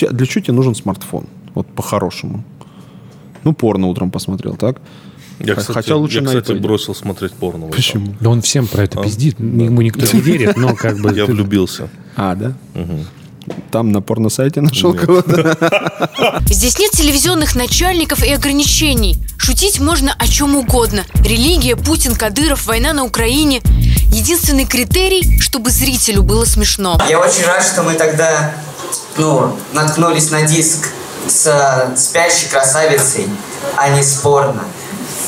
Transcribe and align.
тебя, 0.00 0.10
для 0.10 0.26
чего 0.26 0.44
тебе 0.44 0.54
нужен 0.54 0.74
смартфон? 0.74 1.26
Вот 1.54 1.66
по-хорошему. 1.66 2.44
Ну, 3.44 3.52
порно 3.52 3.86
утром 3.86 4.10
посмотрел, 4.10 4.56
так? 4.56 4.80
Я, 5.38 5.54
кстати, 5.54 5.74
Хотя 5.74 5.96
лучше 5.96 6.16
я, 6.16 6.22
на 6.22 6.28
кстати, 6.28 6.52
iPad. 6.52 6.60
бросил 6.60 6.94
смотреть 6.94 7.32
порно. 7.32 7.66
вот 7.66 7.74
Почему? 7.74 8.14
Да 8.20 8.28
он 8.30 8.42
всем 8.42 8.66
про 8.66 8.82
это 8.84 9.02
пиздит, 9.02 9.40
ему 9.40 9.80
никто 9.80 10.04
не 10.14 10.20
верит, 10.20 10.56
но 10.56 10.74
как 10.74 10.98
бы... 10.98 11.12
Я 11.16 11.24
влюбился. 11.24 11.88
А, 12.16 12.34
да? 12.34 12.52
Там 13.70 13.90
на 13.90 14.02
порно-сайте 14.02 14.60
нашел 14.60 14.92
кого-то? 14.92 15.56
Здесь 16.46 16.78
нет 16.78 16.90
телевизионных 16.92 17.56
начальников 17.56 18.22
и 18.22 18.30
ограничений. 18.30 19.16
Шутить 19.38 19.80
можно 19.80 20.14
о 20.18 20.28
чем 20.28 20.56
угодно. 20.56 21.04
Религия, 21.24 21.74
Путин, 21.74 22.14
Кадыров, 22.14 22.66
война 22.66 22.92
на 22.92 23.04
Украине. 23.04 23.60
Единственный 24.12 24.66
критерий, 24.66 25.40
чтобы 25.40 25.70
зрителю 25.70 26.22
было 26.22 26.44
смешно. 26.44 27.00
Я 27.08 27.18
очень 27.18 27.44
рад, 27.46 27.64
что 27.64 27.82
мы 27.82 27.94
тогда, 27.94 28.52
ну, 29.16 29.56
наткнулись 29.72 30.30
на 30.30 30.42
диск 30.42 30.88
с 31.28 31.92
спящей 31.96 32.48
красавицей, 32.48 33.28
а 33.76 33.88
не 33.88 34.02
с 34.02 34.14
порно. 34.14 34.64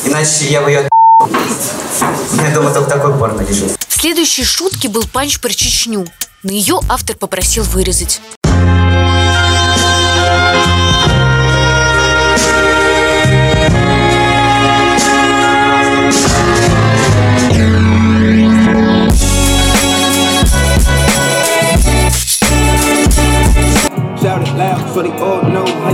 Иначе 0.05 0.47
я 0.47 0.63
бы 0.63 0.71
ее 0.71 0.89
Я 1.21 2.55
думаю, 2.55 2.75
только 2.75 2.91
такой 2.91 3.15
порно 3.17 3.43
лежит. 3.43 3.73
В 3.89 4.01
следующей 4.01 4.45
шутке 4.45 4.89
был 4.89 5.05
панч 5.07 5.41
про 5.41 5.51
Чечню. 5.51 6.07
Но 6.43 6.51
ее 6.51 6.81
автор 6.89 7.15
попросил 7.17 7.63
вырезать. 7.63 8.21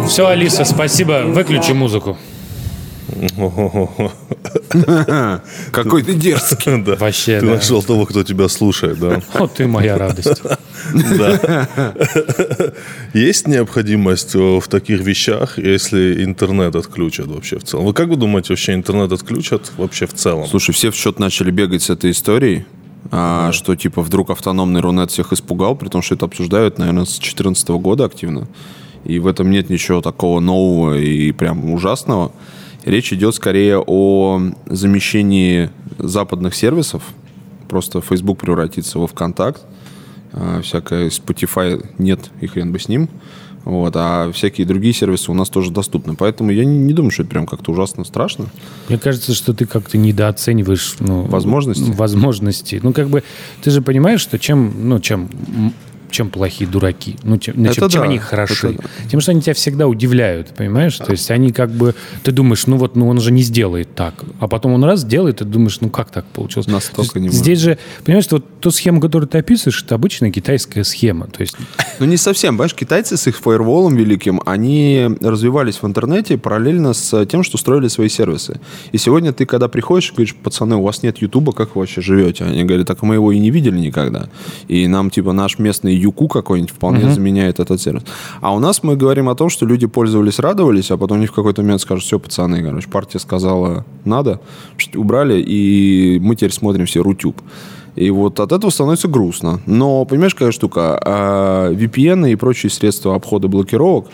Все, 0.08 0.26
Алиса, 0.26 0.64
спасибо. 0.64 1.22
Выключи 1.26 1.72
музыку. 1.72 2.16
Какой 5.72 6.02
ты 6.02 6.14
дерзкий. 6.14 6.83
Да. 6.88 6.96
Вообще, 6.96 7.41
Ты 7.41 7.46
да. 7.46 7.55
нашел 7.55 7.83
того, 7.83 8.06
кто 8.06 8.22
тебя 8.22 8.48
слушает, 8.48 8.98
да. 8.98 9.20
Вот 9.34 9.55
ты 9.55 9.66
моя 9.66 9.98
радость. 9.98 10.42
Да. 10.92 11.66
Есть 13.14 13.48
необходимость 13.48 14.34
э, 14.34 14.38
в 14.38 14.68
таких 14.68 15.00
вещах, 15.00 15.58
если 15.58 16.24
интернет 16.24 16.77
отключат 16.77 17.27
вообще 17.27 17.58
в 17.58 17.64
целом? 17.64 17.86
Вы 17.86 17.94
как 17.94 18.08
вы 18.08 18.16
думаете, 18.16 18.48
вообще 18.50 18.74
интернет 18.74 19.12
отключат 19.12 19.72
вообще 19.77 20.06
в 20.06 20.14
целом? 20.14 20.46
Слушай, 20.46 20.72
все 20.72 20.90
в 20.90 20.94
счет 20.94 21.18
начали 21.18 21.50
бегать 21.50 21.83
с 21.83 21.90
этой 21.90 22.11
историей, 22.11 22.64
а, 23.11 23.52
что 23.52 23.74
типа 23.74 24.02
вдруг 24.02 24.30
автономный 24.30 24.80
Рунет 24.80 25.11
всех 25.11 25.33
испугал, 25.33 25.77
при 25.77 25.88
том, 25.88 26.02
что 26.02 26.14
это 26.14 26.27
обсуждают, 26.27 26.78
наверное, 26.78 27.05
с 27.05 27.18
2014 27.18 27.68
года 27.70 28.05
активно. 28.05 28.46
И 29.04 29.18
в 29.18 29.27
этом 29.27 29.50
нет 29.50 29.70
ничего 29.70 30.00
такого 30.00 30.41
нового 30.41 30.98
и 30.98 31.32
прям 31.32 31.70
ужасного. 31.72 32.32
Речь 32.84 33.12
идет 33.12 33.34
скорее 33.34 33.82
о 33.84 34.40
замещении 34.66 35.70
западных 35.98 36.55
сервисов. 36.55 37.02
Просто 37.68 38.00
Facebook 38.00 38.38
превратится 38.38 38.98
во 38.98 39.06
ВКонтакт. 39.06 39.62
А, 40.32 40.60
всякое 40.62 41.08
Spotify 41.08 41.84
нет, 41.98 42.30
и 42.40 42.46
хрен 42.46 42.72
бы 42.72 42.78
с 42.78 42.88
ним. 42.88 43.08
Вот, 43.64 43.92
а 43.96 44.32
всякие 44.32 44.66
другие 44.66 44.94
сервисы 44.94 45.30
у 45.30 45.34
нас 45.34 45.50
тоже 45.50 45.70
доступны. 45.70 46.14
Поэтому 46.14 46.50
я 46.50 46.64
не, 46.64 46.78
не 46.78 46.94
думаю, 46.94 47.10
что 47.10 47.22
это 47.22 47.30
прям 47.30 47.46
как-то 47.46 47.72
ужасно 47.72 48.05
страшно. 48.05 48.46
Мне 48.88 48.98
кажется, 48.98 49.34
что 49.34 49.52
ты 49.52 49.66
как-то 49.66 49.98
недооцениваешь 49.98 50.96
ну, 51.00 51.24
Возможности? 51.24 51.90
Возможности. 51.90 52.80
Ну, 52.83 52.94
как 52.94 53.10
бы, 53.10 53.24
ты 53.62 53.70
же 53.70 53.83
понимаешь, 53.83 54.22
что 54.22 54.38
чем, 54.38 54.88
ну, 54.88 55.00
чем, 55.00 55.28
чем 56.11 56.31
плохие 56.31 56.69
дураки, 56.69 57.17
ну, 57.23 57.39
чем, 57.39 57.55
ну, 57.56 57.73
чем, 57.73 57.89
чем 57.89 58.03
да, 58.03 58.09
они 58.09 58.19
хороши. 58.19 58.70
это 58.70 58.89
Тем, 59.11 59.20
что 59.20 59.33
они 59.33 59.41
тебя 59.41 59.55
всегда 59.55 59.87
удивляют, 59.87 60.48
понимаешь? 60.48 60.97
То 60.97 61.11
есть 61.11 61.31
они 61.31 61.53
как 61.53 61.70
бы, 61.70 61.95
ты 62.23 62.33
думаешь, 62.33 62.67
ну 62.67 62.77
вот, 62.77 62.97
ну 62.97 63.09
он 63.09 63.20
же 63.20 63.33
не 63.33 63.42
сделает 63.42 63.95
так. 63.95 64.14
А 64.41 64.48
потом 64.48 64.73
он 64.73 64.84
раз 64.84 65.05
делает, 65.05 65.36
и 65.36 65.45
ты 65.45 65.45
думаешь, 65.45 65.81
ну 65.81 65.91
как 65.91 66.11
так 66.11 66.25
получилось? 66.27 66.67
Настолько 66.67 67.20
не 67.20 67.29
Здесь 67.29 67.61
же, 67.61 67.79
понимаешь, 68.05 68.27
вот 68.30 68.61
ту 68.61 68.70
схему, 68.70 69.01
которую 69.01 69.29
ты 69.29 69.39
описываешь, 69.39 69.83
это 69.83 69.95
обычная 69.95 70.30
китайская 70.30 70.85
схема. 70.85 71.27
То 71.27 71.42
есть 71.42 71.57
Ну, 71.98 72.07
не 72.07 72.17
совсем. 72.17 72.55
Понимаешь, 72.55 72.74
китайцы 72.74 73.17
с 73.17 73.27
их 73.27 73.36
фаерволом 73.36 73.97
великим, 73.97 74.41
они 74.47 75.08
развивались 75.20 75.83
в 75.83 75.86
интернете 75.86 76.39
параллельно 76.39 76.92
с 76.92 77.27
тем, 77.27 77.42
что 77.42 77.58
строили 77.58 77.89
свои 77.89 78.08
сервисы. 78.08 78.61
И 78.92 78.98
сегодня 78.98 79.33
ты, 79.33 79.47
когда 79.47 79.68
приходишь 79.68 80.11
и 80.11 80.13
говоришь, 80.14 80.35
пацаны, 80.35 80.77
у 80.77 80.83
вас 80.83 81.02
нет 81.02 81.18
Ютуба, 81.18 81.52
как 81.52 81.74
вы 81.74 81.80
вообще 81.80 82.01
живете? 82.01 82.45
Они 82.45 82.64
говорят, 82.64 82.86
так 82.86 83.02
мы 83.02 83.14
его 83.14 83.33
и 83.33 83.39
не 83.39 83.51
видели 83.51 83.79
никогда. 83.79 84.29
И 84.68 84.86
нам, 84.86 85.11
типа, 85.11 85.33
наш 85.33 85.58
местный 85.58 85.95
Юку 85.98 86.29
какой-нибудь 86.29 86.70
вполне 86.70 87.11
заменяет 87.11 87.61
этот 87.61 87.81
сервис. 87.81 88.03
А 88.41 88.55
у 88.55 88.59
нас 88.59 88.83
мы 88.83 88.97
говорим 88.97 89.29
о 89.29 89.35
том, 89.35 89.48
что 89.51 89.67
люди 89.67 89.86
пользовались, 89.86 90.39
радовались, 90.39 90.91
а 90.91 90.97
потом 90.97 91.19
они 91.19 91.27
в 91.27 91.33
какой-то 91.33 91.63
момент 91.63 91.81
скажут, 91.81 92.05
все, 92.05 92.19
пацаны, 92.19 92.63
короче, 92.63 92.89
партия 92.89 93.19
сказала, 93.19 93.85
надо, 94.05 94.41
убрали, 94.95 95.41
и 95.41 96.19
мы 96.20 96.36
теперь 96.36 96.53
смотрим 96.53 96.86
все 96.86 97.03
Рутюб. 97.03 97.41
И 97.97 98.11
вот 98.11 98.39
от 98.39 98.53
этого 98.53 98.70
становится 98.70 99.09
грустно. 99.09 99.61
Но, 99.67 100.05
понимаешь, 100.05 100.35
какая 100.35 100.53
штука? 100.53 101.01
А, 101.05 101.73
VPN 101.73 102.30
и 102.30 102.36
прочие 102.36 102.70
средства 102.70 103.17
обхода 103.17 103.48
блокировок, 103.48 104.07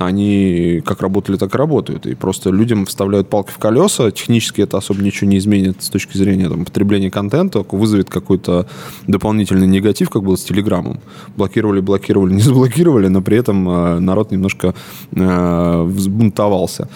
они 0.00 0.82
как 0.84 1.02
работали, 1.02 1.36
так 1.36 1.54
и 1.54 1.58
работают. 1.58 2.06
И 2.06 2.14
просто 2.14 2.50
людям 2.50 2.86
вставляют 2.86 3.28
палки 3.28 3.50
в 3.50 3.58
колеса. 3.58 4.10
Технически 4.10 4.62
это 4.62 4.78
особо 4.78 5.02
ничего 5.02 5.28
не 5.30 5.36
изменит 5.36 5.82
с 5.82 5.90
точки 5.90 6.16
зрения 6.16 6.48
там, 6.48 6.64
потребления 6.64 7.10
контента, 7.10 7.64
вызовет 7.70 8.08
какой-то 8.08 8.66
дополнительный 9.06 9.66
негатив, 9.66 10.08
как 10.08 10.22
было 10.22 10.36
с 10.36 10.42
Телеграмом. 10.42 11.00
Блокировали, 11.36 11.80
блокировали, 11.80 12.32
не 12.40 12.40
заблокировали, 12.40 13.08
но 13.08 13.20
при 13.20 13.36
этом 13.36 13.68
а, 13.68 14.00
народ 14.00 14.30
немножко 14.30 14.74
а, 15.14 15.84
взбунтовался. 15.84 16.88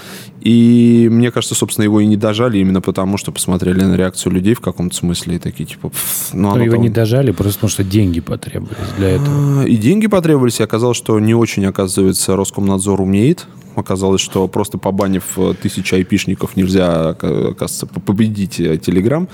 И 0.44 1.08
мне 1.10 1.30
кажется, 1.30 1.54
собственно, 1.54 1.84
его 1.84 2.00
и 2.00 2.06
не 2.06 2.16
дожали 2.16 2.58
именно 2.58 2.82
потому, 2.82 3.16
что 3.16 3.32
посмотрели 3.32 3.82
на 3.82 3.96
реакцию 3.96 4.32
людей 4.34 4.52
в 4.54 4.60
каком-то 4.60 4.94
смысле 4.94 5.36
и 5.36 5.38
такие, 5.38 5.64
типа, 5.64 5.88
«Пф, 5.88 6.30
ну, 6.34 6.42
ну, 6.42 6.50
оно 6.50 6.64
его 6.64 6.74
там- 6.74 6.82
не 6.82 6.90
дожали, 6.90 7.30
просто 7.32 7.54
потому 7.60 7.70
что 7.70 7.82
деньги 7.82 8.20
потребовались 8.20 8.76
для 8.98 9.08
этого. 9.12 9.62
А, 9.62 9.64
И 9.64 9.76
деньги 9.76 10.06
потребовались, 10.06 10.60
и 10.60 10.62
оказалось, 10.62 10.98
что 10.98 11.18
не 11.18 11.34
очень, 11.34 11.64
оказывается, 11.64 12.36
Роскомнадзор 12.36 13.00
умеет. 13.00 13.46
Оказалось, 13.74 14.20
что 14.20 14.46
просто 14.46 14.78
побанив 14.78 15.24
э, 15.36 15.54
тысячи 15.60 15.94
айпишников 15.96 16.56
нельзя, 16.56 17.10
ока- 17.10 17.48
оказывается, 17.48 17.86
по- 17.86 18.00
победить 18.00 18.60
э, 18.60 18.76
Телеграм. 18.78 19.26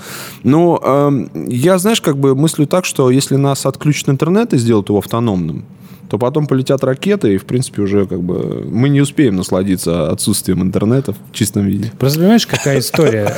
Но 0.43 0.79
эм, 0.83 1.29
я, 1.47 1.77
знаешь, 1.77 2.01
как 2.01 2.17
бы 2.17 2.33
мыслю 2.35 2.65
так, 2.65 2.85
что 2.85 3.11
если 3.11 3.35
нас 3.35 3.65
отключат 3.67 4.09
интернет 4.09 4.53
и 4.53 4.57
сделают 4.57 4.89
его 4.89 4.97
автономным, 4.97 5.65
то 6.11 6.17
потом 6.17 6.45
полетят 6.45 6.83
ракеты, 6.83 7.35
и, 7.35 7.37
в 7.37 7.45
принципе, 7.45 7.81
уже 7.81 8.05
как 8.05 8.21
бы 8.21 8.65
мы 8.69 8.89
не 8.89 8.99
успеем 8.99 9.37
насладиться 9.37 10.11
отсутствием 10.11 10.61
интернета 10.61 11.13
в 11.13 11.33
чистом 11.33 11.65
виде. 11.65 11.89
Просто 11.97 12.19
понимаешь, 12.19 12.45
какая 12.45 12.79
история? 12.79 13.33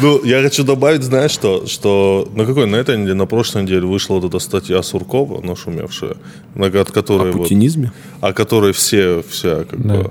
Ну, 0.00 0.22
я 0.22 0.42
хочу 0.42 0.64
добавить, 0.64 1.02
знаешь, 1.02 1.30
что, 1.30 1.66
что 1.66 2.28
на 2.34 2.44
какой, 2.44 2.66
на 2.66 2.76
этой 2.76 2.98
неделе, 2.98 3.14
на 3.14 3.24
прошлой 3.24 3.62
неделе 3.62 3.86
вышла 3.86 4.16
вот 4.16 4.24
эта 4.24 4.38
статья 4.38 4.82
Суркова, 4.82 5.40
нашумевшая, 5.42 6.16
на, 6.54 6.66
от 6.66 6.90
которой 6.90 7.30
О 7.30 7.32
вот- 7.32 7.42
путинизме? 7.44 7.90
о 8.20 8.34
которой 8.34 8.72
все, 8.72 9.22
вся 9.28 9.64
как 9.64 9.80
Да. 9.82 9.94
бы 9.94 10.10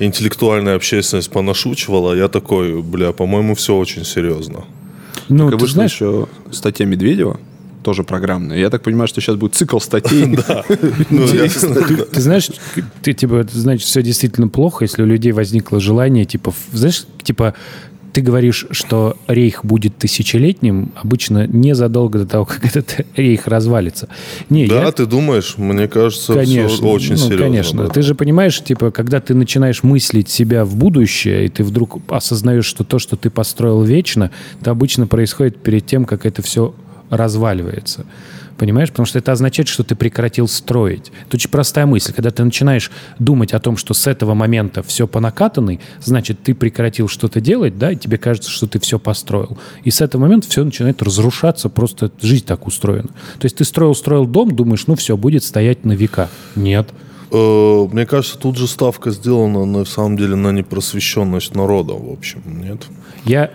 интеллектуальная 0.00 0.76
общественность 0.76 1.30
понашучивала, 1.30 2.12
я 2.14 2.28
такой, 2.28 2.82
бля, 2.82 3.12
по-моему, 3.12 3.54
все 3.54 3.74
очень 3.74 4.04
серьезно. 4.04 4.64
Ну, 5.30 5.48
и 5.48 5.50
ты 5.52 5.56
вышла 5.56 5.74
знаешь, 5.74 5.92
еще 5.94 6.26
статья 6.50 6.84
Медведева, 6.84 7.40
тоже 7.84 8.02
программная. 8.02 8.58
Я 8.58 8.70
так 8.70 8.82
понимаю, 8.82 9.06
что 9.08 9.20
сейчас 9.20 9.36
будет 9.36 9.54
цикл 9.54 9.78
статей. 9.78 10.24
Ну, 11.10 11.26
Ты 11.26 12.20
знаешь, 12.20 12.48
ты 13.02 13.12
типа, 13.12 13.46
значит, 13.52 13.86
все 13.86 14.02
действительно 14.02 14.48
плохо, 14.48 14.84
если 14.84 15.02
у 15.02 15.06
людей 15.06 15.32
возникло 15.32 15.80
желание, 15.80 16.24
типа, 16.24 16.52
знаешь, 16.72 17.04
типа, 17.22 17.54
ты 18.14 18.20
говоришь, 18.20 18.66
что 18.70 19.16
рейх 19.26 19.64
будет 19.64 19.96
тысячелетним, 19.98 20.92
обычно 20.94 21.48
незадолго 21.48 22.20
до 22.20 22.26
того, 22.26 22.44
как 22.46 22.64
этот 22.64 23.04
рейх 23.16 23.48
развалится. 23.48 24.08
Не, 24.48 24.66
Да, 24.68 24.84
я- 24.84 24.92
ты 24.92 25.04
думаешь, 25.04 25.56
мне 25.58 25.88
кажется, 25.88 26.32
Конечно, 26.34 26.68
все 26.68 26.86
очень 26.86 27.10
ну, 27.12 27.16
серьезно. 27.16 27.44
Конечно. 27.44 27.82
да. 27.84 27.88
Ты 27.88 28.02
же 28.02 28.14
понимаешь, 28.14 28.62
типа, 28.62 28.92
когда 28.92 29.20
ты 29.20 29.34
начинаешь 29.34 29.82
мыслить 29.82 30.28
себя 30.28 30.64
в 30.64 30.76
будущее, 30.76 31.46
и 31.46 31.48
ты 31.48 31.64
вдруг 31.64 31.98
осознаешь, 32.08 32.66
что 32.66 32.84
то, 32.84 33.00
что 33.00 33.16
ты 33.16 33.30
построил 33.30 33.82
вечно, 33.82 34.30
это 34.60 34.70
обычно 34.70 35.08
происходит 35.08 35.56
перед 35.56 35.84
тем, 35.84 36.04
как 36.04 36.24
это 36.24 36.40
все 36.40 36.72
разваливается. 37.10 38.06
Понимаешь? 38.56 38.90
Потому 38.90 39.06
что 39.06 39.18
это 39.18 39.32
означает, 39.32 39.68
что 39.68 39.82
ты 39.82 39.96
прекратил 39.96 40.46
строить. 40.46 41.10
Это 41.26 41.36
очень 41.36 41.50
простая 41.50 41.86
мысль. 41.86 42.12
Когда 42.12 42.30
ты 42.30 42.44
начинаешь 42.44 42.90
думать 43.18 43.52
о 43.52 43.58
том, 43.58 43.76
что 43.76 43.94
с 43.94 44.06
этого 44.06 44.34
момента 44.34 44.82
все 44.82 45.06
по 45.06 45.20
накатанной, 45.20 45.80
значит, 46.00 46.42
ты 46.42 46.54
прекратил 46.54 47.08
что-то 47.08 47.40
делать, 47.40 47.78
да, 47.78 47.90
и 47.92 47.96
тебе 47.96 48.16
кажется, 48.16 48.50
что 48.50 48.66
ты 48.66 48.78
все 48.78 48.98
построил. 48.98 49.58
И 49.82 49.90
с 49.90 50.00
этого 50.00 50.22
момента 50.22 50.48
все 50.48 50.64
начинает 50.64 51.02
разрушаться, 51.02 51.68
просто 51.68 52.12
жизнь 52.20 52.44
так 52.44 52.66
устроена. 52.66 53.08
То 53.38 53.44
есть 53.44 53.56
ты 53.56 53.64
строил-строил 53.64 54.26
дом, 54.26 54.54
думаешь, 54.54 54.86
ну 54.86 54.94
все, 54.94 55.16
будет 55.16 55.42
стоять 55.42 55.84
на 55.84 55.92
века. 55.92 56.28
Нет. 56.54 56.88
Э, 57.32 57.88
Мне 57.90 58.06
кажется, 58.06 58.38
тут 58.38 58.56
же 58.56 58.68
ставка 58.68 59.10
сделана 59.10 59.64
на 59.64 59.84
самом 59.84 60.16
деле 60.16 60.36
на 60.36 60.52
непросвещенность 60.52 61.54
народа, 61.54 61.94
в 61.94 62.12
общем, 62.12 62.42
нет? 62.46 62.82
Я 63.24 63.50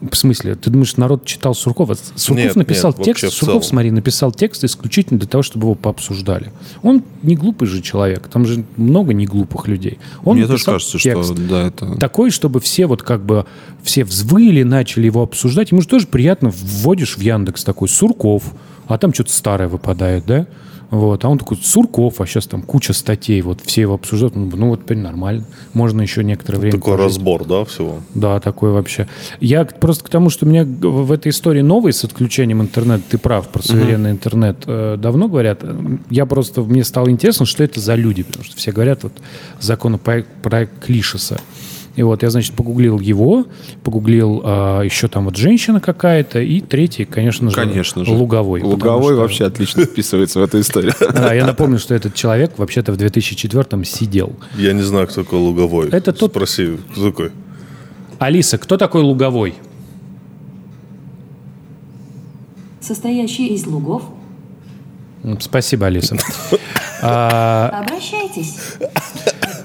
В 0.00 0.14
смысле? 0.14 0.54
Ты 0.54 0.70
думаешь, 0.70 0.96
народ 0.96 1.24
читал 1.24 1.54
Суркова? 1.54 1.96
Сурков 2.14 2.44
Нет, 2.44 2.56
написал 2.56 2.94
нет, 2.96 3.04
текст, 3.04 3.32
Сурков, 3.32 3.64
смотри, 3.64 3.90
написал 3.90 4.30
текст 4.32 4.64
исключительно 4.64 5.18
для 5.18 5.28
того, 5.28 5.42
чтобы 5.42 5.66
его 5.66 5.74
пообсуждали. 5.74 6.52
Он 6.82 7.02
не 7.22 7.34
глупый 7.34 7.66
же 7.66 7.82
человек, 7.82 8.28
там 8.28 8.46
же 8.46 8.64
много 8.76 9.12
не 9.12 9.26
глупых 9.26 9.66
людей. 9.66 9.98
Он 10.24 10.36
Мне 10.36 10.46
тоже 10.46 10.64
кажется, 10.64 10.98
текст 10.98 11.32
что 11.32 11.34
да, 11.34 11.66
это... 11.66 11.96
такой, 11.96 12.30
чтобы 12.30 12.60
все 12.60 12.86
вот 12.86 13.02
как 13.02 13.24
бы 13.24 13.44
все 13.82 14.04
взвыли, 14.04 14.62
начали 14.62 15.06
его 15.06 15.22
обсуждать. 15.22 15.72
Ему 15.72 15.82
же 15.82 15.88
тоже 15.88 16.06
приятно, 16.06 16.50
вводишь 16.50 17.16
в 17.16 17.20
Яндекс 17.20 17.64
такой 17.64 17.88
Сурков, 17.88 18.54
а 18.86 18.98
там 18.98 19.12
что-то 19.12 19.32
старое 19.32 19.68
выпадает, 19.68 20.24
да? 20.26 20.46
Вот, 20.90 21.24
а 21.24 21.28
он 21.28 21.38
такой, 21.38 21.58
Сурков, 21.58 22.20
а 22.20 22.26
сейчас 22.26 22.46
там 22.46 22.62
куча 22.62 22.94
статей, 22.94 23.42
вот 23.42 23.60
все 23.62 23.82
его 23.82 23.94
обсуждают, 23.94 24.36
ну, 24.36 24.50
ну, 24.54 24.68
вот 24.68 24.84
теперь 24.84 24.96
нормально, 24.98 25.44
можно 25.74 26.00
еще 26.00 26.24
некоторое 26.24 26.58
время 26.58 26.78
Такой 26.78 26.96
пожить. 26.96 27.06
разбор, 27.06 27.44
да, 27.44 27.64
всего. 27.66 27.96
Да, 28.14 28.40
такой 28.40 28.72
вообще. 28.72 29.06
Я 29.40 29.66
просто 29.66 30.04
к 30.04 30.08
тому, 30.08 30.30
что 30.30 30.46
у 30.46 30.48
меня 30.48 30.64
в 30.64 31.12
этой 31.12 31.30
истории 31.30 31.60
новый 31.60 31.92
с 31.92 32.04
отключением 32.04 32.62
интернета, 32.62 33.02
ты 33.10 33.18
прав, 33.18 33.48
про 33.48 33.62
суверенный 33.62 34.12
интернет 34.12 34.56
э, 34.66 34.96
давно 34.98 35.28
говорят. 35.28 35.62
Я 36.08 36.24
просто, 36.24 36.62
мне 36.62 36.84
стало 36.84 37.10
интересно, 37.10 37.44
что 37.44 37.62
это 37.62 37.80
за 37.80 37.94
люди, 37.94 38.22
потому 38.22 38.44
что 38.44 38.56
все 38.56 38.72
говорят 38.72 39.02
вот 39.02 39.12
законопроект 39.60 40.28
проект 40.42 40.84
Клишеса. 40.84 41.38
И 41.98 42.02
вот 42.04 42.22
я, 42.22 42.30
значит, 42.30 42.54
погуглил 42.54 43.00
его, 43.00 43.46
погуглил 43.82 44.40
а, 44.44 44.82
еще 44.82 45.08
там 45.08 45.24
вот 45.24 45.36
женщина 45.36 45.80
какая-то, 45.80 46.38
и 46.38 46.60
третий, 46.60 47.04
конечно 47.04 47.50
же, 47.50 47.56
Конечно 47.56 48.04
же. 48.04 48.12
Луговой. 48.12 48.62
Луговой 48.62 49.14
что- 49.14 49.20
вообще 49.22 49.46
отлично 49.46 49.84
вписывается 49.84 50.38
в 50.38 50.44
эту 50.44 50.60
историю. 50.60 50.92
Да, 51.12 51.34
я 51.34 51.44
напомню, 51.44 51.80
что 51.80 51.96
этот 51.96 52.14
человек 52.14 52.52
вообще-то 52.56 52.92
в 52.92 52.96
2004-м 52.98 53.82
сидел. 53.84 54.36
Я 54.56 54.74
не 54.74 54.82
знаю, 54.82 55.08
кто 55.08 55.24
такой 55.24 55.40
Луговой. 55.40 55.88
Это 55.88 56.12
тот- 56.12 56.30
Спроси, 56.30 56.78
кто 56.92 57.10
такой? 57.10 57.32
Алиса, 58.20 58.58
кто 58.58 58.76
такой 58.76 59.02
Луговой? 59.02 59.54
состоящий 62.80 63.48
из 63.48 63.66
лугов. 63.66 64.02
Спасибо, 65.40 65.86
Алиса. 65.86 66.16
А, 67.00 67.84
Обращайтесь. 67.84 68.56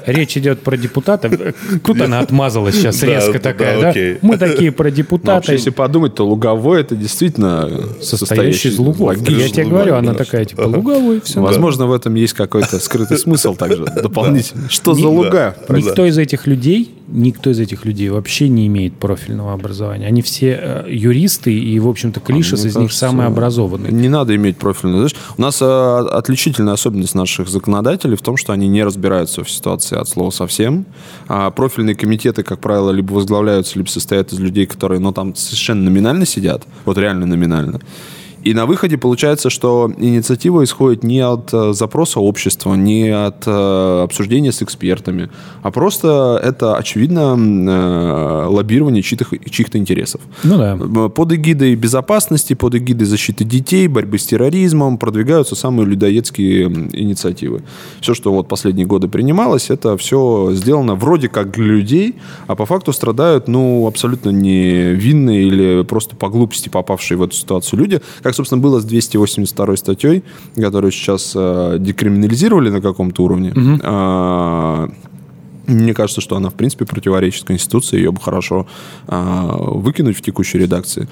Речь 0.05 0.37
идет 0.37 0.61
про 0.61 0.77
депутата. 0.77 1.53
Круто 1.83 2.05
она 2.05 2.19
отмазалась 2.19 2.75
сейчас 2.75 3.01
резко 3.03 3.39
такая, 3.39 3.81
да? 3.81 4.19
Мы 4.21 4.37
такие 4.37 4.71
про 4.71 4.85
Но 4.85 4.89
вообще, 4.89 4.97
депутата, 5.03 5.53
если 5.53 5.69
подумать, 5.69 6.15
то 6.15 6.27
Луговой 6.27 6.81
это 6.81 6.95
действительно 6.95 7.69
состоящий 8.01 8.69
из 8.69 8.77
лугов. 8.77 9.17
Я 9.29 9.49
тебе 9.49 9.65
говорю, 9.65 9.95
она 9.95 10.13
такая, 10.13 10.45
типа, 10.45 10.61
луговой, 10.61 11.21
все. 11.21 11.41
Возможно, 11.41 11.87
в 11.87 11.93
этом 11.93 12.15
есть 12.15 12.33
какой-то 12.33 12.79
скрытый 12.79 13.17
смысл 13.17 13.55
также 13.55 13.85
дополнительный. 14.01 14.69
Что 14.69 14.93
за 14.93 15.07
луга? 15.07 15.55
Никто 15.69 16.05
из 16.05 16.17
этих 16.17 16.47
людей, 16.47 16.93
никто 17.13 17.51
из 17.51 17.59
этих 17.59 17.85
людей 17.85 18.09
вообще 18.09 18.49
не 18.49 18.67
имеет 18.67 18.95
профильного 18.95 19.53
образования. 19.53 20.07
Они 20.07 20.21
все 20.21 20.59
э, 20.59 20.85
юристы, 20.89 21.57
и, 21.57 21.79
в 21.79 21.87
общем-то, 21.87 22.19
Клишес 22.19 22.61
Мне 22.61 22.69
из 22.69 22.75
них 22.75 22.87
кажется, 22.87 23.07
самый 23.07 23.27
образованный. 23.27 23.91
Не 23.91 24.09
надо 24.09 24.35
иметь 24.35 24.57
профильный. 24.57 24.97
Знаешь, 24.97 25.15
у 25.37 25.41
нас 25.41 25.61
э, 25.61 25.65
отличительная 25.65 26.73
особенность 26.73 27.15
наших 27.15 27.47
законодателей 27.47 28.17
в 28.17 28.21
том, 28.21 28.35
что 28.37 28.51
они 28.53 28.67
не 28.67 28.83
разбираются 28.83 29.43
в 29.43 29.49
ситуации 29.49 29.97
от 29.97 30.09
слова 30.09 30.31
совсем. 30.31 30.85
А 31.27 31.51
профильные 31.51 31.95
комитеты, 31.95 32.43
как 32.43 32.59
правило, 32.59 32.91
либо 32.91 33.13
возглавляются, 33.13 33.77
либо 33.77 33.89
состоят 33.89 34.33
из 34.33 34.39
людей, 34.39 34.65
которые, 34.65 34.99
ну, 34.99 35.11
там 35.13 35.35
совершенно 35.35 35.83
номинально 35.83 36.25
сидят, 36.25 36.63
вот 36.85 36.97
реально 36.97 37.25
номинально. 37.25 37.79
И 38.43 38.53
на 38.53 38.65
выходе 38.65 38.97
получается, 38.97 39.49
что 39.49 39.91
инициатива 39.97 40.63
исходит 40.63 41.03
не 41.03 41.21
от 41.21 41.53
э, 41.53 41.73
запроса 41.73 42.19
общества, 42.19 42.75
не 42.75 43.09
от 43.09 43.43
э, 43.47 44.01
обсуждения 44.03 44.51
с 44.51 44.61
экспертами, 44.61 45.29
а 45.61 45.71
просто 45.71 46.41
это, 46.43 46.75
очевидно, 46.75 47.37
э, 47.37 48.47
лоббирование 48.47 49.01
чьих-то, 49.01 49.25
чьих-то 49.49 49.77
интересов. 49.77 50.21
Ну 50.43 50.57
да. 50.57 50.77
Под 51.09 51.31
эгидой 51.31 51.75
безопасности, 51.75 52.53
под 52.53 52.75
эгидой 52.75 53.05
защиты 53.05 53.45
детей, 53.45 53.87
борьбы 53.87 54.17
с 54.17 54.25
терроризмом 54.25 54.97
продвигаются 54.97 55.55
самые 55.55 55.87
людоедские 55.87 56.65
инициативы. 56.65 57.63
Все, 58.01 58.13
что 58.13 58.33
вот 58.33 58.49
последние 58.49 58.85
годы 58.85 59.07
принималось, 59.07 59.69
это 59.69 59.95
все 59.95 60.51
сделано 60.53 60.95
вроде 60.95 61.29
как 61.29 61.51
для 61.51 61.65
людей, 61.65 62.15
а 62.47 62.55
по 62.55 62.65
факту 62.65 62.91
страдают, 62.91 63.47
ну, 63.47 63.87
абсолютно 63.87 64.31
невинные 64.31 65.43
или 65.43 65.83
просто 65.83 66.17
по 66.17 66.27
глупости 66.27 66.67
попавшие 66.67 67.17
в 67.17 67.23
эту 67.23 67.35
ситуацию 67.35 67.79
люди, 67.79 68.01
как, 68.21 68.32
собственно, 68.33 68.61
было 68.61 68.79
с 68.79 68.85
282 68.85 69.77
статьей, 69.77 70.23
которую 70.55 70.91
сейчас 70.91 71.33
э, 71.35 71.77
декриминализировали 71.79 72.69
на 72.69 72.81
каком-то 72.81 73.23
уровне. 73.23 73.53
А, 73.83 74.89
мне 75.67 75.93
кажется, 75.93 76.19
что 76.21 76.35
она, 76.35 76.49
в 76.49 76.55
принципе, 76.55 76.85
противоречит 76.85 77.45
Конституции, 77.45 77.97
ее 77.97 78.11
бы 78.11 78.19
хорошо 78.19 78.67
а, 79.07 79.55
выкинуть 79.57 80.17
в 80.17 80.21
текущей 80.21 80.57
редакции. 80.57 81.07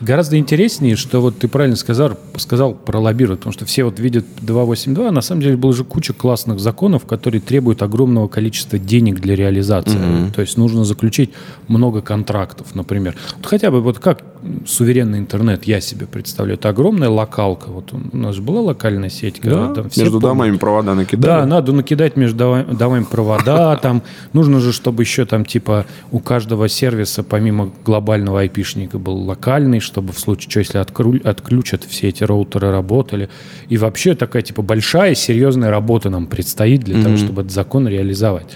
Гораздо 0.00 0.38
интереснее, 0.38 0.96
что 0.96 1.20
вот 1.20 1.38
ты 1.38 1.48
правильно 1.48 1.76
сказал, 1.76 2.18
сказал 2.36 2.74
про 2.74 2.98
лоббировать, 2.98 3.40
потому 3.40 3.52
что 3.52 3.64
все 3.64 3.84
вот 3.84 3.98
видят 3.98 4.24
282, 4.40 5.08
а 5.08 5.12
на 5.12 5.20
самом 5.20 5.42
деле 5.42 5.56
была 5.56 5.72
же 5.72 5.84
куча 5.84 6.12
классных 6.12 6.60
законов, 6.60 7.06
которые 7.06 7.40
требуют 7.40 7.82
огромного 7.82 8.28
количества 8.28 8.78
денег 8.78 9.20
для 9.20 9.34
реализации. 9.36 9.98
То 10.34 10.40
есть 10.42 10.56
нужно 10.58 10.84
заключить 10.84 11.30
много 11.68 12.02
контрактов, 12.02 12.74
например. 12.74 13.16
Вот 13.36 13.46
хотя 13.46 13.70
бы 13.70 13.80
вот 13.80 13.98
как 13.98 14.22
суверенный 14.66 15.18
интернет 15.18 15.64
я 15.64 15.80
себе 15.80 16.06
представляю. 16.06 16.58
Это 16.58 16.68
огромная 16.68 17.08
локалка. 17.08 17.68
Вот 17.68 17.92
у 17.92 18.16
нас 18.16 18.34
же 18.36 18.42
была 18.42 18.60
локальная 18.60 19.08
сеть. 19.10 19.40
когда 19.40 19.72
там 19.74 19.90
все 19.90 20.02
Между 20.02 20.20
помнят. 20.20 20.36
домами 20.36 20.56
провода 20.56 20.90
Да, 20.90 20.94
накидали. 20.94 21.46
надо 21.48 21.72
накидать 21.72 22.16
между 22.16 22.36
дома- 22.38 22.64
домами 22.76 23.04
провода, 23.10 23.76
там 23.82 24.02
нужно 24.32 24.60
же, 24.60 24.72
чтобы 24.72 25.02
еще 25.02 25.24
там 25.24 25.44
типа 25.44 25.86
у 26.12 26.18
каждого 26.20 26.68
сервиса 26.68 27.22
помимо 27.22 27.70
глобального 27.84 28.40
айпишника 28.40 28.98
был 28.98 29.16
локальный, 29.18 29.80
чтобы 29.86 30.12
в 30.12 30.18
случае, 30.18 30.50
что 30.50 30.58
если 30.60 30.80
откру- 30.80 31.26
отключат, 31.26 31.84
все 31.84 32.08
эти 32.08 32.24
роутеры 32.24 32.70
работали. 32.70 33.28
И 33.68 33.78
вообще 33.78 34.14
такая 34.14 34.42
типа 34.42 34.62
большая, 34.62 35.14
серьезная 35.14 35.70
работа 35.70 36.10
нам 36.10 36.26
предстоит 36.26 36.82
для 36.82 37.02
того, 37.02 37.16
чтобы 37.16 37.42
этот 37.42 37.52
закон 37.52 37.88
реализовать. 37.88 38.46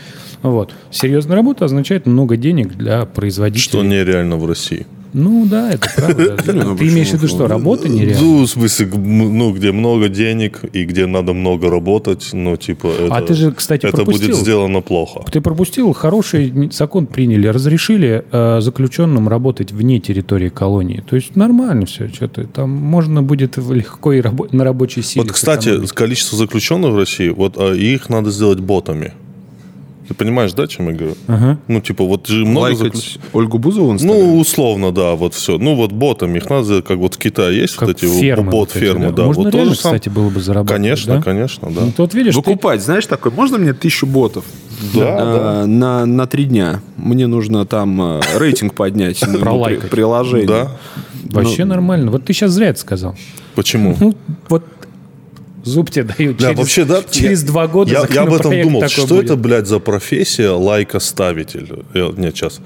Вот. 0.43 0.75
Серьезная 0.91 1.37
работа 1.37 1.65
означает 1.65 2.07
много 2.07 2.37
денег 2.37 2.75
для 2.75 3.05
производителей. 3.05 3.69
Что 3.69 3.83
нереально 3.83 4.37
в 4.37 4.47
России. 4.47 4.87
Ну 5.13 5.47
да, 5.47 5.71
это 5.73 5.89
правда. 5.97 6.37
ну 6.53 6.77
Ты 6.77 6.89
имеешь 6.89 7.09
в 7.09 7.15
виду, 7.15 7.29
что 7.29 7.47
работа 7.47 7.89
нереальна? 7.89 8.21
Ну, 8.21 8.43
в 8.43 8.47
смысле, 8.49 8.87
ну, 8.87 9.53
где 9.53 9.73
много 9.73 10.09
денег 10.09 10.61
и 10.73 10.85
где 10.85 11.07
надо 11.07 11.33
много 11.33 11.71
работать, 11.71 12.31
ну, 12.33 12.57
типа, 12.57 12.87
это, 12.87 13.15
А 13.15 13.23
ты 13.23 13.35
же, 13.35 13.53
кстати, 13.53 13.87
это 13.87 14.05
будет 14.05 14.35
сделано 14.35 14.81
плохо. 14.81 15.25
Ты 15.31 15.41
пропустил, 15.41 15.93
хороший 15.93 16.71
закон 16.73 17.07
приняли, 17.07 17.47
разрешили 17.49 18.25
э, 18.31 18.61
заключенным 18.61 19.29
работать 19.29 19.73
вне 19.73 20.01
территории 20.01 20.49
колонии. 20.49 21.03
То 21.09 21.17
есть 21.17 21.37
нормально 21.37 21.87
все, 21.87 22.09
что-то 22.09 22.45
там 22.45 22.71
можно 22.71 23.23
будет 23.23 23.57
легко 23.57 24.13
и 24.13 24.21
рабо- 24.21 24.49
на 24.53 24.65
рабочей 24.65 25.03
силе. 25.03 25.25
Вот, 25.25 25.33
кстати, 25.33 25.65
сэкономить. 25.65 25.93
количество 25.93 26.39
заключенных 26.39 26.93
в 26.93 26.97
России, 26.97 27.29
вот 27.29 27.55
а, 27.57 27.73
их 27.73 28.09
надо 28.09 28.31
сделать 28.31 28.61
ботами. 28.61 29.13
Ты 30.11 30.15
понимаешь, 30.15 30.53
да, 30.55 30.67
чем 30.67 30.89
я 30.89 30.93
говорю? 30.93 31.15
Ага. 31.29 31.59
Ну, 31.69 31.81
типа, 31.81 32.05
вот 32.05 32.27
же 32.27 32.45
много 32.45 32.63
Лайкать 32.65 32.97
заключ- 32.97 33.19
Ольгу 33.33 33.59
Бузову? 33.59 33.93
Ну, 34.01 34.41
условно, 34.41 34.91
да, 34.91 35.15
вот 35.15 35.35
все. 35.35 35.57
Ну, 35.57 35.77
вот 35.77 35.93
ботами. 35.93 36.39
Их 36.39 36.51
надо, 36.51 36.83
как 36.83 36.99
вот 36.99 37.15
в 37.15 37.19
Китае 37.19 37.61
есть 37.61 37.77
как 37.77 37.87
вот 37.87 37.97
эти 38.03 38.07
фермы 38.11 38.51
вот 38.51 38.71
эти, 38.71 38.75
бот-фермы, 38.81 39.13
да. 39.13 39.23
Можно 39.27 39.45
вот 39.45 39.55
реально, 39.55 39.71
тоже 39.71 39.81
сам- 39.81 39.93
кстати, 39.93 40.09
было 40.09 40.29
бы 40.29 40.41
заработать. 40.41 40.77
Конечно, 40.77 41.15
да? 41.15 41.23
конечно, 41.23 41.71
да. 41.71 41.83
Ну, 41.83 41.93
ты 41.93 42.03
вот 42.03 42.13
видишь, 42.15 42.35
ты- 42.35 42.41
Выкупать, 42.41 42.83
знаешь, 42.83 43.07
такой, 43.07 43.31
можно 43.31 43.57
мне 43.59 43.73
тысячу 43.73 44.05
ботов? 44.07 44.45
Да, 44.95 45.17
А, 45.21 45.67
На, 45.67 46.05
на 46.07 46.27
три 46.27 46.45
дня. 46.47 46.81
Мне 46.97 47.29
нужно 47.29 47.65
там 47.65 48.01
а, 48.03 48.21
рейтинг 48.37 48.75
поднять. 48.75 49.23
ну, 49.25 49.39
Пролайкать. 49.39 49.83
при- 49.83 49.89
Приложение. 49.91 50.47
Да. 50.49 50.73
вообще 51.27 51.65
нормально. 51.65 52.11
Вот 52.11 52.25
ты 52.25 52.33
сейчас 52.33 52.51
зря 52.51 52.71
это 52.71 52.81
сказал. 52.81 53.15
Почему? 53.55 53.97
Ну, 54.01 54.17
вот 54.49 54.65
зуб 55.65 55.91
тебе 55.91 56.05
дают. 56.05 56.37
Да, 56.39 56.47
через, 56.49 56.59
вообще, 56.59 56.85
да. 56.85 57.03
Через 57.11 57.43
я- 57.43 57.47
два 57.49 57.67
года 57.67 57.91
Я, 57.91 58.07
я 58.13 58.23
об 58.23 58.33
этом 58.35 58.63
думал. 58.63 58.89
Что 58.89 59.07
будет. 59.07 59.25
это, 59.27 59.37
блядь, 59.37 59.67
за 59.67 59.79
профессия 59.79 60.51
лайкоставитель? 60.51 61.85
Я- 61.95 62.13
Нет, 62.17 62.37
сейчас. 62.37 62.61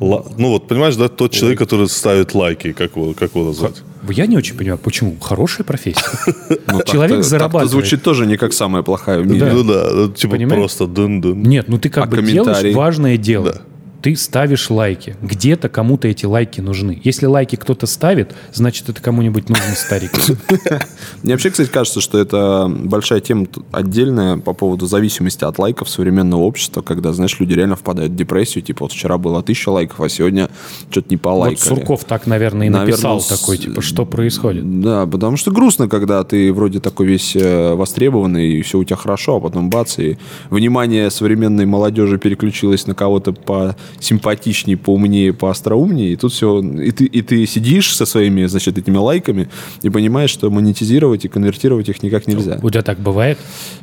Ла- 0.00 0.24
Ну 0.36 0.50
вот, 0.50 0.68
понимаешь, 0.68 0.94
да, 0.96 1.08
тот 1.08 1.32
человек, 1.32 1.58
который 1.58 1.88
ставит 1.88 2.34
лайки, 2.34 2.72
как 2.72 2.94
его, 2.96 3.14
как 3.14 3.34
его 3.34 3.46
назвать? 3.46 3.82
Я 4.08 4.26
не 4.26 4.36
очень 4.36 4.56
понимаю, 4.56 4.78
почему. 4.78 5.16
Хорошая 5.20 5.64
профессия. 5.64 6.00
Ну, 6.70 6.82
Человек 6.84 7.24
зарабатывает. 7.24 7.70
звучит 7.70 8.02
тоже 8.02 8.24
не 8.26 8.36
как 8.36 8.52
самая 8.52 8.82
плохая 8.82 9.18
в 9.20 9.26
мире. 9.26 9.50
Ну 9.52 9.64
да, 9.64 9.88
ну, 9.92 10.08
типа 10.08 10.36
просто 10.48 10.86
дын-дын. 10.86 11.34
Нет, 11.42 11.68
ну 11.68 11.78
ты 11.78 11.88
как 11.88 12.04
А 12.04 12.06
бы 12.06 12.16
комментарии? 12.16 12.44
делаешь 12.60 12.76
важное 12.76 13.16
дело. 13.16 13.62
Ты 14.02 14.14
ставишь 14.14 14.70
лайки. 14.70 15.16
Где-то 15.22 15.68
кому-то 15.68 16.06
эти 16.06 16.24
лайки 16.24 16.60
нужны. 16.60 17.00
Если 17.02 17.26
лайки 17.26 17.56
кто-то 17.56 17.86
ставит, 17.86 18.34
значит, 18.52 18.88
это 18.88 19.02
кому-нибудь 19.02 19.48
нужен 19.48 19.74
старик. 19.74 20.12
Мне 21.22 21.34
вообще, 21.34 21.50
кстати, 21.50 21.68
кажется, 21.68 22.00
что 22.00 22.18
это 22.18 22.68
большая 22.68 23.20
тема 23.20 23.46
отдельная 23.72 24.38
по 24.38 24.52
поводу 24.52 24.86
зависимости 24.86 25.44
от 25.44 25.58
лайков 25.58 25.88
современного 25.88 26.42
общества, 26.42 26.82
когда, 26.82 27.12
знаешь, 27.12 27.38
люди 27.40 27.54
реально 27.54 27.76
впадают 27.76 28.12
в 28.12 28.16
депрессию. 28.16 28.62
Типа, 28.62 28.84
вот 28.84 28.92
вчера 28.92 29.18
было 29.18 29.42
тысяча 29.42 29.70
лайков, 29.70 30.00
а 30.00 30.08
сегодня 30.08 30.48
что-то 30.90 31.08
не 31.10 31.16
Вот 31.16 31.22
полайкали. 31.22 31.68
Сурков 31.68 32.04
так, 32.04 32.26
наверное, 32.26 32.68
и 32.68 32.70
написал 32.70 33.20
такой, 33.20 33.58
типа, 33.58 33.82
что 33.82 34.06
происходит. 34.06 34.80
Да, 34.80 35.06
потому 35.06 35.36
что 35.36 35.50
грустно, 35.50 35.88
когда 35.88 36.22
ты 36.22 36.52
вроде 36.52 36.78
такой 36.78 37.06
весь 37.06 37.34
э, 37.34 37.74
востребованный, 37.74 38.58
и 38.58 38.62
все 38.62 38.78
у 38.78 38.84
тебя 38.84 38.96
хорошо, 38.96 39.36
а 39.36 39.40
потом 39.40 39.70
бац, 39.70 39.98
и 39.98 40.18
внимание 40.50 41.10
современной 41.10 41.66
молодежи 41.66 42.18
переключилось 42.18 42.86
на 42.86 42.94
кого-то 42.94 43.32
по 43.32 43.76
симпатичнее, 44.00 44.76
поумнее, 44.76 45.32
поостроумнее, 45.32 46.12
и 46.12 46.16
тут 46.16 46.32
все, 46.32 46.60
и 46.60 46.90
ты, 46.90 47.04
и 47.04 47.22
ты 47.22 47.46
сидишь 47.46 47.94
со 47.94 48.06
своими, 48.06 48.46
значит, 48.46 48.78
этими 48.78 48.96
лайками 48.96 49.48
и 49.82 49.90
понимаешь, 49.90 50.30
что 50.30 50.50
монетизировать 50.50 51.24
и 51.24 51.28
конвертировать 51.28 51.88
их 51.88 52.02
никак 52.02 52.26
нельзя. 52.26 52.58
У 52.62 52.70
тебя 52.70 52.82
так 52.82 52.98
бывает? 52.98 53.38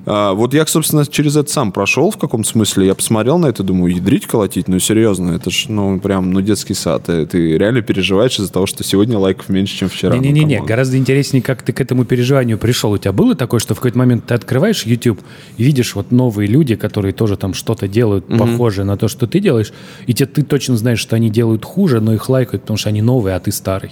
А, 0.05 0.33
вот 0.33 0.53
я, 0.53 0.65
собственно, 0.65 1.05
через 1.05 1.35
это 1.35 1.51
сам 1.51 1.71
прошел 1.71 2.11
в 2.11 2.17
каком-то 2.17 2.47
смысле. 2.47 2.87
Я 2.87 2.95
посмотрел 2.95 3.37
на 3.37 3.47
это, 3.47 3.63
думаю, 3.63 3.93
ядрить 3.95 4.25
колотить, 4.25 4.67
ну 4.67 4.79
серьезно, 4.79 5.31
это 5.31 5.49
ж, 5.49 5.65
ну, 5.69 5.99
прям, 5.99 6.31
ну, 6.31 6.41
детский 6.41 6.73
сад. 6.73 7.03
Ты, 7.05 7.25
ты 7.25 7.57
реально 7.57 7.81
переживаешь 7.81 8.39
из-за 8.39 8.51
того, 8.51 8.65
что 8.65 8.83
сегодня 8.83 9.17
лайков 9.17 9.49
меньше, 9.49 9.77
чем 9.77 9.89
вчера. 9.89 10.15
Ну, 10.15 10.21
Не-не-не, 10.21 10.55
come 10.55 10.62
on. 10.62 10.67
гораздо 10.67 10.97
интереснее, 10.97 11.41
как 11.41 11.61
ты 11.61 11.73
к 11.73 11.81
этому 11.81 12.05
переживанию 12.05 12.57
пришел. 12.57 12.91
У 12.91 12.97
тебя 12.97 13.11
было 13.11 13.35
такое, 13.35 13.59
что 13.59 13.73
в 13.73 13.77
какой-то 13.77 13.97
момент 13.97 14.25
ты 14.25 14.33
открываешь 14.33 14.85
YouTube 14.85 15.19
и 15.57 15.63
видишь 15.63 15.95
вот 15.95 16.11
новые 16.11 16.47
люди, 16.47 16.75
которые 16.75 17.13
тоже 17.13 17.37
там 17.37 17.53
что-то 17.53 17.87
делают 17.87 18.25
похожее 18.27 18.85
на 18.85 18.97
то, 18.97 19.07
что 19.07 19.27
ты 19.27 19.39
делаешь, 19.39 19.73
и 20.07 20.13
тебе, 20.13 20.27
ты 20.27 20.43
точно 20.43 20.77
знаешь, 20.77 20.99
что 20.99 21.15
они 21.15 21.29
делают 21.29 21.65
хуже, 21.65 22.01
но 22.01 22.13
их 22.13 22.29
лайкают, 22.29 22.63
потому 22.63 22.77
что 22.77 22.89
они 22.89 23.01
новые, 23.01 23.35
а 23.35 23.39
ты 23.39 23.51
старый. 23.51 23.91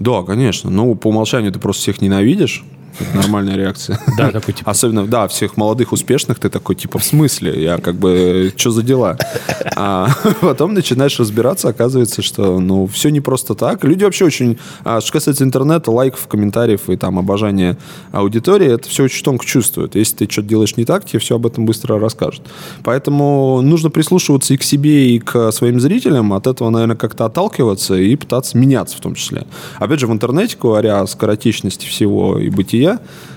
Да, 0.00 0.22
конечно. 0.22 0.70
Ну, 0.70 0.94
по 0.94 1.08
умолчанию 1.08 1.52
ты 1.52 1.60
просто 1.60 1.82
всех 1.82 2.00
ненавидишь. 2.00 2.64
Это 2.98 3.16
нормальная 3.22 3.56
реакция. 3.56 3.98
Да, 4.16 4.30
такой 4.30 4.54
типа. 4.54 4.70
Особенно, 4.70 5.06
да, 5.06 5.26
всех 5.28 5.56
молодых, 5.56 5.92
успешных, 5.92 6.38
ты 6.38 6.48
такой, 6.48 6.74
типа, 6.74 6.98
в 6.98 7.04
смысле? 7.04 7.62
Я 7.62 7.78
как 7.78 7.96
бы, 7.96 8.52
что 8.56 8.70
за 8.70 8.82
дела? 8.82 9.18
А 9.74 10.08
потом 10.40 10.74
начинаешь 10.74 11.18
разбираться, 11.18 11.68
оказывается, 11.68 12.20
что, 12.20 12.60
ну, 12.60 12.86
все 12.86 13.08
не 13.08 13.20
просто 13.20 13.54
так. 13.54 13.84
Люди 13.84 14.04
вообще 14.04 14.24
очень, 14.24 14.58
а, 14.84 15.00
что 15.00 15.12
касается 15.12 15.44
интернета, 15.44 15.90
лайков, 15.90 16.28
комментариев 16.28 16.90
и 16.90 16.96
там 16.96 17.18
обожания 17.18 17.78
аудитории, 18.12 18.70
это 18.70 18.88
все 18.88 19.04
очень 19.04 19.24
тонко 19.24 19.46
чувствует. 19.46 19.94
Если 19.94 20.16
ты 20.16 20.30
что-то 20.30 20.48
делаешь 20.48 20.76
не 20.76 20.84
так, 20.84 21.06
тебе 21.06 21.20
все 21.20 21.36
об 21.36 21.46
этом 21.46 21.64
быстро 21.64 21.98
расскажут. 21.98 22.42
Поэтому 22.84 23.60
нужно 23.62 23.88
прислушиваться 23.90 24.52
и 24.54 24.56
к 24.56 24.62
себе, 24.62 25.14
и 25.14 25.18
к 25.18 25.52
своим 25.52 25.80
зрителям, 25.80 26.32
от 26.32 26.46
этого, 26.46 26.70
наверное, 26.70 26.96
как-то 26.96 27.24
отталкиваться 27.24 27.94
и 27.96 28.14
пытаться 28.16 28.58
меняться 28.58 28.96
в 28.96 29.00
том 29.00 29.14
числе. 29.14 29.46
Опять 29.78 30.00
же, 30.00 30.06
в 30.06 30.12
интернете, 30.12 30.56
говоря 30.60 31.00
о 31.00 31.06
скоротечности 31.06 31.86
всего 31.86 32.38
и 32.38 32.50
бытия, 32.50 32.81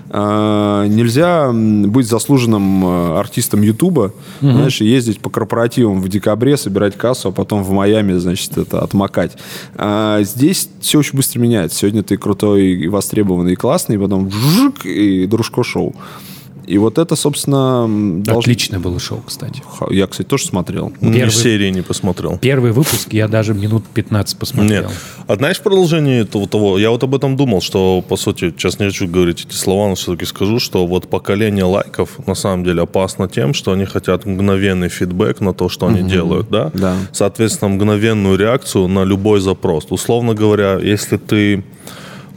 э, 0.09 0.85
нельзя 0.89 1.45
м, 1.47 1.89
быть 1.91 2.07
заслуженным 2.07 2.85
э, 2.85 3.19
артистом 3.19 3.61
Ютуба, 3.61 4.13
знаешь, 4.41 4.81
и 4.81 4.85
ездить 4.85 5.19
по 5.19 5.29
корпоративам 5.29 6.01
в 6.01 6.07
декабре, 6.09 6.57
собирать 6.57 6.97
кассу, 6.97 7.29
а 7.29 7.31
потом 7.31 7.63
в 7.63 7.71
Майами, 7.71 8.13
значит, 8.17 8.57
это 8.57 8.81
отмокать. 8.81 9.37
А 9.75 10.21
здесь 10.23 10.69
все 10.81 10.99
очень 10.99 11.17
быстро 11.17 11.39
меняется. 11.39 11.77
Сегодня 11.77 12.03
ты 12.03 12.17
крутой 12.17 12.71
и 12.71 12.87
востребованный 12.87 13.53
и 13.53 13.55
классный, 13.55 13.95
и 13.95 13.99
потом 13.99 14.29
вжик, 14.29 14.85
и 14.85 15.25
дружко 15.25 15.63
шоу. 15.63 15.95
И 16.67 16.77
вот 16.77 16.97
это, 16.97 17.15
собственно, 17.15 17.85
должно- 18.23 18.39
Отличное 18.39 18.79
было 18.79 18.99
шоу, 18.99 19.21
кстати. 19.25 19.61
Я, 19.91 20.07
кстати, 20.07 20.27
тоже 20.27 20.45
смотрел. 20.45 20.91
Ни 21.01 21.13
Первый- 21.13 21.31
серии 21.31 21.69
не 21.69 21.81
посмотрел. 21.81 22.37
Первый 22.39 22.71
выпуск 22.71 23.13
я 23.13 23.27
даже 23.27 23.53
минут 23.53 23.83
15 23.93 24.37
посмотрел. 24.37 24.83
Нет. 24.83 24.91
А 25.27 25.35
знаешь, 25.35 25.57
в 25.57 25.61
продолжении 25.63 26.23
того, 26.23 26.45
того, 26.47 26.77
я 26.77 26.89
вот 26.89 27.03
об 27.03 27.13
этом 27.15 27.35
думал, 27.35 27.61
что, 27.61 28.01
по 28.07 28.17
сути, 28.17 28.51
сейчас 28.57 28.79
не 28.79 28.85
хочу 28.87 29.07
говорить 29.07 29.45
эти 29.47 29.55
слова, 29.55 29.89
но 29.89 29.95
все-таки 29.95 30.25
скажу, 30.25 30.59
что 30.59 30.85
вот 30.87 31.07
поколение 31.09 31.65
лайков 31.65 32.25
на 32.27 32.35
самом 32.35 32.63
деле 32.63 32.83
опасно 32.83 33.27
тем, 33.27 33.53
что 33.53 33.71
они 33.71 33.85
хотят 33.85 34.25
мгновенный 34.25 34.89
фидбэк 34.89 35.41
на 35.41 35.53
то, 35.53 35.69
что 35.69 35.87
они 35.87 36.01
делают, 36.03 36.49
да? 36.49 36.71
Да. 36.73 36.95
Соответственно, 37.11 37.69
мгновенную 37.75 38.37
реакцию 38.37 38.87
на 38.87 39.03
любой 39.03 39.39
запрос. 39.39 39.85
Условно 39.89 40.33
говоря, 40.33 40.79
если 40.79 41.17
ты 41.17 41.63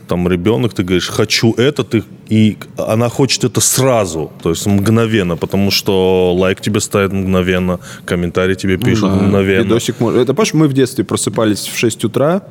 там 0.08 0.26
ребенок, 0.28 0.72
ты 0.74 0.82
говоришь, 0.82 1.08
хочу 1.08 1.52
это, 1.52 1.84
ты, 1.84 2.02
и 2.28 2.56
она 2.76 3.08
хочет 3.08 3.44
это 3.44 3.60
сразу, 3.60 4.32
то 4.42 4.50
есть 4.50 4.66
мгновенно, 4.66 5.36
потому 5.36 5.70
что 5.70 6.34
лайк 6.34 6.60
тебе 6.60 6.80
ставит 6.80 7.12
мгновенно, 7.12 7.78
комментарий 8.04 8.54
тебе 8.56 8.76
пишут 8.78 9.10
Ну 9.10 9.18
Да, 9.18 9.22
мгновенно. 9.26 9.62
видосик 9.64 10.00
Это, 10.00 10.34
помнишь, 10.34 10.54
мы 10.54 10.66
в 10.68 10.72
детстве 10.72 11.04
просыпались 11.04 11.66
в 11.66 11.76
6 11.78 12.04
утра, 12.04 12.42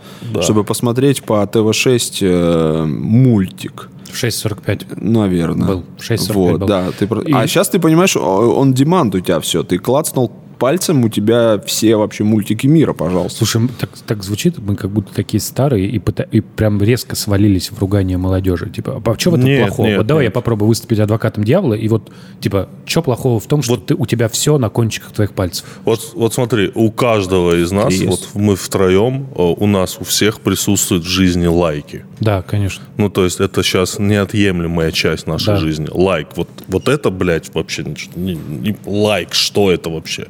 чтобы 0.42 0.64
посмотреть 0.64 1.24
по 1.24 1.46
ТВ-6 1.46 2.18
э, 2.22 2.86
мультик. 2.86 3.90
В 4.12 4.24
6.45. 4.24 4.86
Наверное. 5.02 5.68
Был. 5.68 5.84
6.45 6.00 6.34
Вот, 6.34 6.60
был. 6.60 6.68
да. 6.68 6.92
Ты... 6.98 7.06
И- 7.26 7.34
А 7.34 7.46
сейчас 7.48 7.70
ты 7.70 7.80
понимаешь, 7.80 8.16
он 8.16 8.74
демант 8.74 9.16
у 9.16 9.20
тебя 9.20 9.40
все. 9.42 9.64
Ты 9.64 9.78
клацнул 9.80 10.32
пальцем, 10.58 11.04
у 11.04 11.10
тебя 11.10 11.60
все 11.66 11.96
вообще 11.96 12.24
мультики 12.24 12.68
мира, 12.68 12.94
пожалуйста. 12.94 13.38
Слушай, 13.46 13.70
так, 13.80 13.90
так 14.06 14.24
звучит, 14.24 14.58
мы 14.60 14.76
как 14.76 14.90
будто 14.92 15.14
такие 15.14 15.40
старые 15.42 15.88
и, 15.88 16.00
пыта- 16.00 16.28
и 16.32 16.42
прям 16.42 16.82
резко 16.82 17.16
свалились 17.16 17.72
в 17.72 17.80
ругание 17.80 18.18
молодежи. 18.18 18.70
Типа, 18.70 19.02
а 19.06 19.20
что 19.20 19.32
в 19.32 19.36
этом 19.36 19.46
Нет, 19.46 19.68
плохого? 19.68 19.88
нет, 19.88 19.98
вот 19.98 20.08
давай 20.08 20.24
нет. 20.26 20.32
я 20.32 20.34
попробую 20.34 20.68
выступить 20.70 21.00
адвокатом 21.00 21.44
дьявола, 21.44 21.74
и 21.76 21.88
вот, 21.88 22.12
типа, 22.40 22.70
что 22.86 23.02
плохого 23.02 23.40
в 23.40 23.46
том, 23.48 23.62
что 23.62 23.78
ты, 23.78 23.94
у 23.96 24.06
тебя 24.06 24.28
все 24.30 24.58
на 24.58 24.70
кончиках 24.70 25.12
твоих 25.12 25.34
пальцев? 25.34 25.66
Вот, 25.86 26.12
вот 26.16 26.34
смотри, 26.34 26.72
у 26.76 26.92
каждого 26.92 27.62
из 27.62 27.72
нас, 27.72 27.94
Есть. 27.94 28.06
вот 28.06 28.30
мы 28.34 28.56
втроем, 28.56 29.28
э, 29.36 29.42
у 29.42 29.68
нас 29.68 29.98
у 30.00 30.04
всех 30.04 30.42
присутствуют 30.42 31.04
в 31.04 31.08
жизни 31.08 31.48
лайки. 31.48 32.06
Да, 32.20 32.42
конечно. 32.42 32.84
Ну, 32.98 33.10
то 33.10 33.24
есть 33.26 33.40
это 33.40 33.62
сейчас 33.64 34.00
неотъемлемая 34.00 34.92
часть 34.92 35.28
нашей 35.28 35.46
Да. 35.48 35.58
жизни. 35.58 35.88
Лайк. 35.92 36.30
Вот, 36.36 36.50
вот 36.68 36.88
это, 36.88 37.10
блядь, 37.10 37.54
вообще 37.54 37.84
ничего- 37.84 38.14
не- 38.16 38.36
не- 38.36 38.76
лайк, 38.86 39.34
что 39.34 39.72
это 39.72 39.90
вообще? 39.90 40.28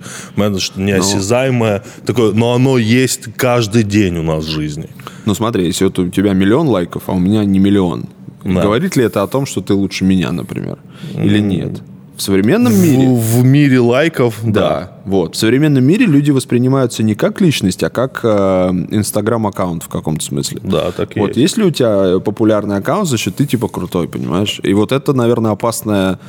Что 0.59 0.81
неосязаемое 0.81 1.83
такое, 2.05 2.33
но 2.33 2.53
оно 2.53 2.77
есть 2.77 3.33
каждый 3.35 3.83
день 3.83 4.17
у 4.17 4.23
нас 4.23 4.45
в 4.45 4.49
жизни. 4.49 4.89
Ну 5.25 5.35
смотри, 5.35 5.65
если 5.65 5.85
вот 5.85 5.99
у 5.99 6.09
тебя 6.09 6.33
миллион 6.33 6.67
лайков, 6.67 7.03
а 7.07 7.11
у 7.11 7.19
меня 7.19 7.43
не 7.45 7.59
миллион. 7.59 8.05
Да. 8.43 8.61
Говорит 8.61 8.95
ли 8.95 9.03
это 9.03 9.23
о 9.23 9.27
том, 9.27 9.45
что 9.45 9.61
ты 9.61 9.73
лучше 9.73 10.05
меня, 10.05 10.31
например? 10.31 10.77
Или 11.15 11.39
нет? 11.39 11.81
В 12.15 12.21
современном 12.21 12.73
мире... 12.73 13.07
В, 13.07 13.41
в 13.41 13.43
мире 13.43 13.79
лайков, 13.79 14.39
да. 14.43 14.51
Да, 14.51 14.91
вот. 15.05 15.35
В 15.35 15.37
современном 15.37 15.83
мире 15.83 16.07
люди 16.07 16.31
воспринимаются 16.31 17.03
не 17.03 17.13
как 17.13 17.41
личность, 17.41 17.83
а 17.83 17.91
как 17.91 18.21
э, 18.23 18.69
инстаграм-аккаунт 18.89 19.83
в 19.83 19.87
каком-то 19.87 20.25
смысле. 20.25 20.59
Да, 20.63 20.91
так 20.91 21.15
и 21.15 21.19
Вот 21.19 21.27
есть. 21.27 21.37
есть 21.37 21.57
ли 21.57 21.63
у 21.65 21.69
тебя 21.69 22.19
популярный 22.19 22.77
аккаунт, 22.77 23.07
значит, 23.07 23.35
ты 23.35 23.45
типа 23.45 23.67
крутой, 23.67 24.07
понимаешь? 24.07 24.59
И 24.63 24.73
вот 24.73 24.93
это, 24.93 25.13
наверное, 25.13 25.51
опасная 25.51 26.19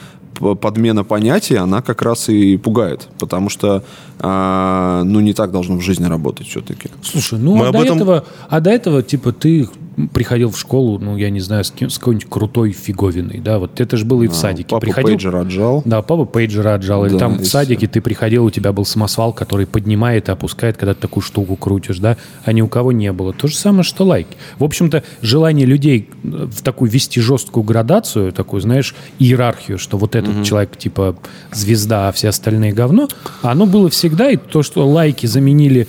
подмена 0.60 1.04
понятий, 1.04 1.56
она 1.56 1.82
как 1.82 2.02
раз 2.02 2.28
и 2.28 2.56
пугает. 2.56 3.08
Потому 3.18 3.48
что, 3.50 3.82
а, 4.20 5.02
ну, 5.04 5.20
не 5.20 5.32
так 5.32 5.50
должно 5.50 5.76
в 5.76 5.80
жизни 5.80 6.04
работать 6.06 6.46
все-таки. 6.48 6.88
Слушай, 7.02 7.38
ну 7.38 7.56
Мы 7.56 7.68
а 7.68 7.72
до 7.72 7.78
этом- 7.82 7.96
этого, 7.96 8.24
а 8.48 8.60
до 8.60 8.70
этого, 8.70 9.02
типа, 9.02 9.32
ты 9.32 9.68
приходил 10.12 10.50
в 10.50 10.58
школу, 10.58 10.98
ну, 10.98 11.16
я 11.16 11.30
не 11.30 11.40
знаю, 11.40 11.64
с, 11.64 11.70
кем- 11.70 11.90
с 11.90 11.98
какой-нибудь 11.98 12.28
крутой 12.28 12.72
фиговиной, 12.72 13.40
да, 13.40 13.58
вот 13.58 13.80
это 13.80 13.96
же 13.96 14.04
было 14.04 14.22
и 14.22 14.28
в 14.28 14.34
садике. 14.34 14.68
Папа 14.70 14.80
приходил, 14.80 15.08
пейджер 15.10 15.36
отжал. 15.36 15.82
Да, 15.84 16.02
папа 16.02 16.24
пейджера 16.24 16.74
отжал. 16.74 17.04
Или 17.06 17.14
Да, 17.14 17.18
там 17.20 17.36
и 17.36 17.38
в 17.42 17.46
садике 17.46 17.86
ты 17.88 18.00
приходил, 18.00 18.44
у 18.44 18.50
тебя 18.50 18.72
был 18.72 18.84
самосвал, 18.84 19.32
который 19.32 19.66
поднимает 19.66 20.28
и 20.28 20.32
опускает, 20.32 20.76
когда 20.76 20.94
ты 20.94 21.00
такую 21.00 21.22
штуку 21.22 21.56
крутишь, 21.56 21.98
да, 21.98 22.16
а 22.44 22.52
ни 22.52 22.60
у 22.60 22.68
кого 22.68 22.92
не 22.92 23.12
было. 23.12 23.32
То 23.32 23.48
же 23.48 23.56
самое, 23.56 23.82
что 23.82 24.04
лайки. 24.04 24.36
В 24.58 24.64
общем-то, 24.64 25.02
желание 25.22 25.66
людей 25.66 26.08
э, 26.22 26.48
в 26.50 26.62
такую 26.62 26.90
вести 26.90 27.20
жесткую 27.20 27.64
градацию, 27.64 28.32
такую, 28.32 28.60
знаешь, 28.60 28.94
иерархию, 29.18 29.78
что 29.78 29.98
вот 29.98 30.14
этот 30.14 30.44
человек 30.44 30.76
типа 30.76 31.16
звезда, 31.52 32.08
а 32.08 32.12
все 32.12 32.28
остальные 32.28 32.72
говно, 32.72 33.08
оно 33.42 33.66
было 33.66 33.88
всегда, 33.90 34.30
и 34.30 34.36
то, 34.36 34.62
что 34.62 34.86
лайки 34.88 35.26
заменили 35.26 35.88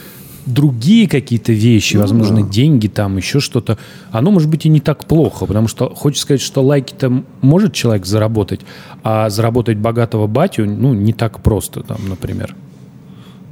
другие 0.54 1.08
какие-то 1.08 1.54
вещи, 1.54 1.98
возможно, 1.98 2.42
деньги 2.42 2.88
там, 2.88 3.18
еще 3.18 3.40
что-то, 3.40 3.78
оно 4.12 4.32
может 4.32 4.50
быть 4.50 4.66
и 4.66 4.70
не 4.70 4.80
так 4.80 5.06
плохо, 5.06 5.46
потому 5.46 5.68
что 5.68 5.90
хочется 5.94 6.24
сказать, 6.24 6.42
что 6.42 6.64
лайки-то 6.64 7.24
может 7.42 7.74
человек 7.74 8.06
заработать, 8.06 8.62
а 9.04 9.30
заработать 9.30 9.78
богатого 9.78 10.28
батю, 10.28 10.66
ну, 10.66 10.94
не 10.94 11.14
так 11.14 11.42
просто, 11.42 11.82
там, 11.82 11.98
например. 12.08 12.56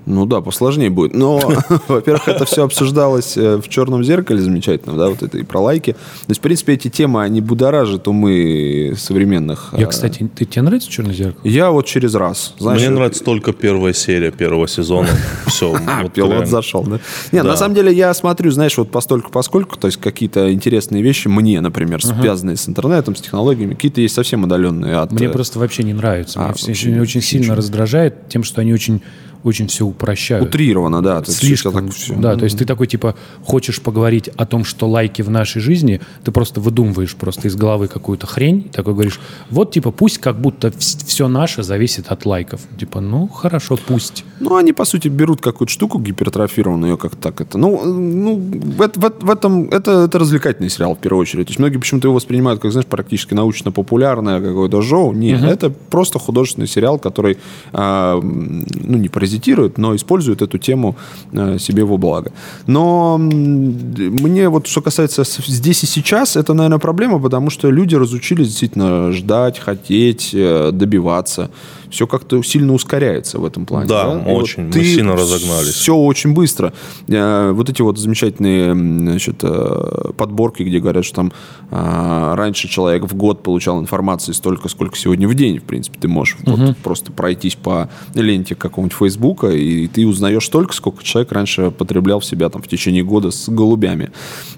Ну 0.07 0.25
да, 0.25 0.41
посложнее 0.41 0.89
будет. 0.89 1.13
Но, 1.13 1.39
во-первых, 1.87 2.27
это 2.27 2.45
все 2.45 2.63
обсуждалось 2.63 3.37
э, 3.37 3.57
в 3.57 3.67
черном 3.67 4.03
зеркале 4.03 4.39
замечательно, 4.39 4.95
да, 4.95 5.09
вот 5.09 5.21
это 5.21 5.37
и 5.37 5.43
про 5.43 5.59
лайки. 5.59 5.91
То 5.91 6.29
есть, 6.29 6.39
в 6.39 6.43
принципе, 6.43 6.73
эти 6.73 6.87
темы, 6.89 7.21
они 7.21 7.41
будоражат 7.41 8.07
умы 8.07 8.93
современных. 8.97 9.73
Я, 9.77 9.83
э, 9.83 9.87
кстати, 9.87 10.29
ты, 10.33 10.45
тебе 10.45 10.61
нравится 10.61 10.89
«Черное 10.89 11.13
зеркало»? 11.13 11.41
Я 11.43 11.71
вот 11.71 11.85
через 11.85 12.15
раз. 12.15 12.53
Знаешь, 12.57 12.81
Мне 12.81 12.89
нравится 12.89 13.23
только 13.23 13.51
первая 13.51 13.93
серия 13.93 14.31
первого 14.31 14.67
сезона. 14.67 15.09
Все. 15.45 15.77
А, 15.85 16.07
пилот 16.07 16.47
зашел, 16.47 16.83
да? 16.83 16.99
Не, 17.31 17.41
Да. 17.43 17.49
на 17.49 17.57
самом 17.57 17.75
деле 17.75 17.91
я 17.93 18.13
смотрю, 18.13 18.51
знаешь, 18.51 18.77
вот 18.77 18.89
постольку 18.89 19.29
поскольку, 19.31 19.77
то 19.77 19.87
есть 19.87 19.97
какие-то 19.99 20.51
интересные 20.53 21.03
вещи 21.03 21.27
мне, 21.27 21.59
например, 21.61 22.03
связанные 22.03 22.55
с 22.55 22.67
интернетом, 22.69 23.15
с 23.15 23.21
технологиями, 23.21 23.73
какие-то 23.73 24.01
есть 24.01 24.15
совсем 24.15 24.43
удаленные 24.43 24.97
от... 24.97 25.11
Мне 25.11 25.27
э, 25.27 25.29
просто 25.29 25.59
вообще 25.59 25.83
не 25.83 25.93
нравится. 25.93 26.39
А, 26.39 26.53
Меня 26.67 27.01
очень, 27.01 27.19
ничего. 27.19 27.21
сильно 27.21 27.55
раздражает 27.55 28.29
тем, 28.29 28.43
что 28.43 28.61
они 28.61 28.73
очень, 28.73 29.01
очень 29.43 29.67
все 29.67 29.85
упрощают. 29.85 30.47
Утрировано, 30.47 31.01
да. 31.01 31.23
Слишком. 31.25 31.73
так 31.73 31.93
всё. 31.93 32.15
Да, 32.15 32.35
то 32.35 32.43
есть 32.45 32.57
ты 32.57 32.65
такой, 32.65 32.87
типа, 32.87 33.15
хочешь 33.43 33.81
поговорить 33.81 34.29
о 34.29 34.45
том, 34.45 34.63
что 34.63 34.87
лайки 34.87 35.21
в 35.21 35.29
нашей 35.29 35.61
жизни, 35.61 36.01
ты 36.23 36.31
просто 36.31 36.61
выдумываешь 36.61 37.15
просто 37.15 37.47
из 37.47 37.55
головы 37.55 37.87
какую-то 37.87 38.27
хрень, 38.27 38.69
такой 38.71 38.93
говоришь, 38.93 39.19
вот, 39.49 39.71
типа, 39.71 39.91
пусть 39.91 40.17
как 40.19 40.39
будто 40.39 40.71
все 40.77 41.27
наше 41.27 41.63
зависит 41.63 42.07
от 42.07 42.25
лайков. 42.25 42.61
Типа, 42.79 43.01
ну, 43.01 43.27
хорошо, 43.27 43.77
пусть. 43.87 44.25
Ну, 44.39 44.55
они, 44.55 44.73
по 44.73 44.85
сути, 44.85 45.07
берут 45.07 45.41
какую-то 45.41 45.71
штуку 45.71 45.99
гипертрофированную, 45.99 46.91
ее 46.91 46.97
как 46.97 47.15
так 47.15 47.41
это. 47.41 47.57
Ну, 47.57 47.81
э, 47.83 47.87
ну 47.87 48.35
в, 48.35 48.77
в 48.77 49.27
в 49.27 49.29
этом 49.29 49.69
это, 49.69 50.05
это 50.05 50.19
развлекательный 50.19 50.69
сериал 50.69 50.95
в 50.95 50.99
первую 50.99 51.21
очередь. 51.21 51.47
То 51.47 51.51
есть 51.51 51.59
многие 51.59 51.77
почему-то 51.77 52.07
его 52.07 52.15
воспринимают 52.15 52.61
как, 52.61 52.71
знаешь, 52.71 52.87
практически 52.87 53.33
научно-популярное 53.33 54.39
какое-то 54.41 54.81
шоу. 54.81 55.13
Нет, 55.13 55.43
это 55.43 55.69
просто 55.69 56.19
художественный 56.19 56.67
сериал, 56.67 56.99
который, 56.99 57.37
м, 57.73 58.65
ну, 58.73 58.97
не 58.97 59.09
паразитирует 59.09 59.36
паразитируют, 59.37 59.77
но 59.77 59.95
используют 59.95 60.41
эту 60.41 60.57
тему 60.57 60.95
э, 61.33 61.59
себе 61.59 61.83
во 61.83 61.97
благо. 61.97 62.31
Но 62.67 63.17
мне 63.17 64.49
вот, 64.49 64.67
что 64.67 64.81
касается 64.81 65.23
здесь 65.23 65.83
и 65.83 65.87
сейчас, 65.87 66.35
это, 66.35 66.53
наверное, 66.53 66.79
проблема, 66.79 67.19
потому 67.19 67.49
что 67.49 67.71
люди 67.71 67.95
разучились 67.95 68.47
действительно 68.47 69.11
ждать, 69.11 69.59
хотеть, 69.59 70.31
э, 70.33 70.71
добиваться. 70.71 71.49
Все 71.89 72.07
как-то 72.07 72.41
сильно 72.43 72.73
ускоряется 72.73 73.39
в 73.39 73.45
этом 73.45 73.65
плане. 73.65 73.87
Да, 73.87 74.09
вот 74.09 74.43
очень. 74.43 74.65
Мы 74.65 74.71
ты 74.71 74.83
сильно 74.83 75.13
разогнались. 75.13 75.73
Все 75.73 75.95
очень 75.95 76.33
быстро. 76.33 76.73
Э, 77.07 77.51
Вот 77.51 77.69
эти 77.69 77.81
вот 77.81 77.97
замечательные 77.97 78.73
значит, 78.73 79.37
э, 79.41 80.11
подборки, 80.17 80.63
где 80.63 80.79
говорят, 80.79 81.05
что 81.05 81.15
там 81.15 81.31
а, 81.71 82.35
раньше 82.35 82.67
человек 82.67 83.03
в 83.03 83.15
год 83.15 83.43
получал 83.43 83.79
информации 83.79 84.31
столько, 84.31 84.69
сколько 84.69 84.97
сегодня 84.97 85.27
в 85.27 85.33
день, 85.33 85.59
в 85.59 85.63
принципе, 85.63 85.99
ты 85.99 86.07
можешь 86.07 86.37
вот 86.45 86.77
просто 86.77 87.11
пройтись 87.11 87.55
по 87.55 87.89
ленте 88.13 88.55
какого-нибудь 88.55 88.97
Фейсбука, 88.97 89.47
и 89.47 89.87
ты 89.87 90.05
узнаешь 90.05 90.45
столько, 90.45 90.73
сколько 90.73 91.03
человек 91.03 91.31
раньше 91.31 91.71
потреблял 91.71 92.19
в 92.19 92.25
себя 92.25 92.49
там 92.49 92.61
в 92.61 92.67
течение 92.67 93.03
года 93.03 93.31
с 93.31 93.49
голубями. 93.49 94.11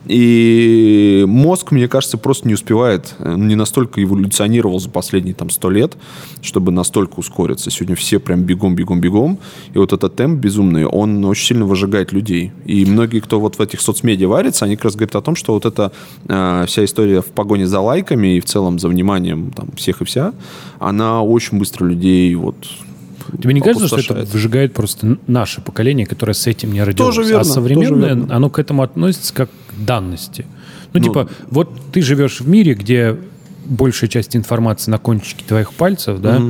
И 0.05 1.25
мозг, 1.27 1.71
мне 1.71 1.87
кажется, 1.87 2.17
просто 2.17 2.47
не 2.47 2.53
успевает, 2.53 3.15
э, 3.19 3.35
не 3.35 3.55
настолько 3.55 4.03
эволюционировал 4.03 4.79
за 4.79 4.89
последние 4.89 5.35
там 5.35 5.49
сто 5.49 5.69
лет, 5.69 5.97
чтобы 6.41 6.71
настолько 6.71 7.18
ускориться. 7.19 7.69
Сегодня 7.69 7.95
все 7.95 8.19
прям 8.19 8.43
бегом, 8.43 8.75
бегом, 8.75 9.01
бегом. 9.01 9.39
И 9.73 9.77
вот 9.77 9.93
этот 9.93 10.15
темп 10.15 10.39
безумный, 10.39 10.85
он 10.85 11.23
очень 11.25 11.45
сильно 11.45 11.65
выжигает 11.65 12.11
людей. 12.11 12.51
И 12.65 12.85
многие, 12.85 13.19
кто 13.19 13.39
вот 13.39 13.57
в 13.57 13.61
этих 13.61 13.81
соцмедиа 13.81 14.27
варится, 14.27 14.65
они 14.65 14.75
как 14.75 14.85
раз 14.85 14.95
говорят 14.95 15.15
о 15.15 15.21
том, 15.21 15.35
что 15.35 15.53
вот 15.53 15.65
эта 15.65 15.91
э, 16.27 16.65
вся 16.67 16.83
история 16.85 17.21
в 17.21 17.27
погоне 17.27 17.67
за 17.67 17.79
лайками 17.79 18.37
и 18.37 18.39
в 18.39 18.45
целом 18.45 18.79
за 18.79 18.87
вниманием 18.87 19.51
там, 19.51 19.69
всех 19.75 20.01
и 20.01 20.05
вся, 20.05 20.33
она 20.79 21.21
очень 21.21 21.59
быстро 21.59 21.85
людей 21.85 22.33
вот 22.35 22.55
Тебе 23.41 23.53
не 23.53 23.61
кажется, 23.61 23.87
что 23.87 24.13
это 24.15 24.31
выжигает 24.31 24.73
просто 24.73 25.17
наше 25.27 25.61
поколение, 25.61 26.05
которое 26.05 26.33
с 26.33 26.47
этим 26.47 26.73
не 26.73 26.83
родилось? 26.83 27.15
Тоже 27.15 27.27
верно, 27.27 27.41
а 27.41 27.43
современное, 27.43 28.15
верно. 28.15 28.35
оно 28.35 28.49
к 28.49 28.59
этому 28.59 28.81
относится 28.81 29.33
как 29.33 29.49
к 29.49 29.85
данности. 29.85 30.45
Ну, 30.93 30.99
Ну, 30.99 31.05
типа, 31.05 31.29
вот 31.49 31.69
ты 31.91 32.01
живешь 32.01 32.41
в 32.41 32.47
мире, 32.47 32.73
где 32.73 33.17
большая 33.65 34.09
часть 34.09 34.35
информации 34.35 34.89
на 34.89 34.97
кончике 34.97 35.43
твоих 35.47 35.73
пальцев, 35.73 36.19
да, 36.19 36.41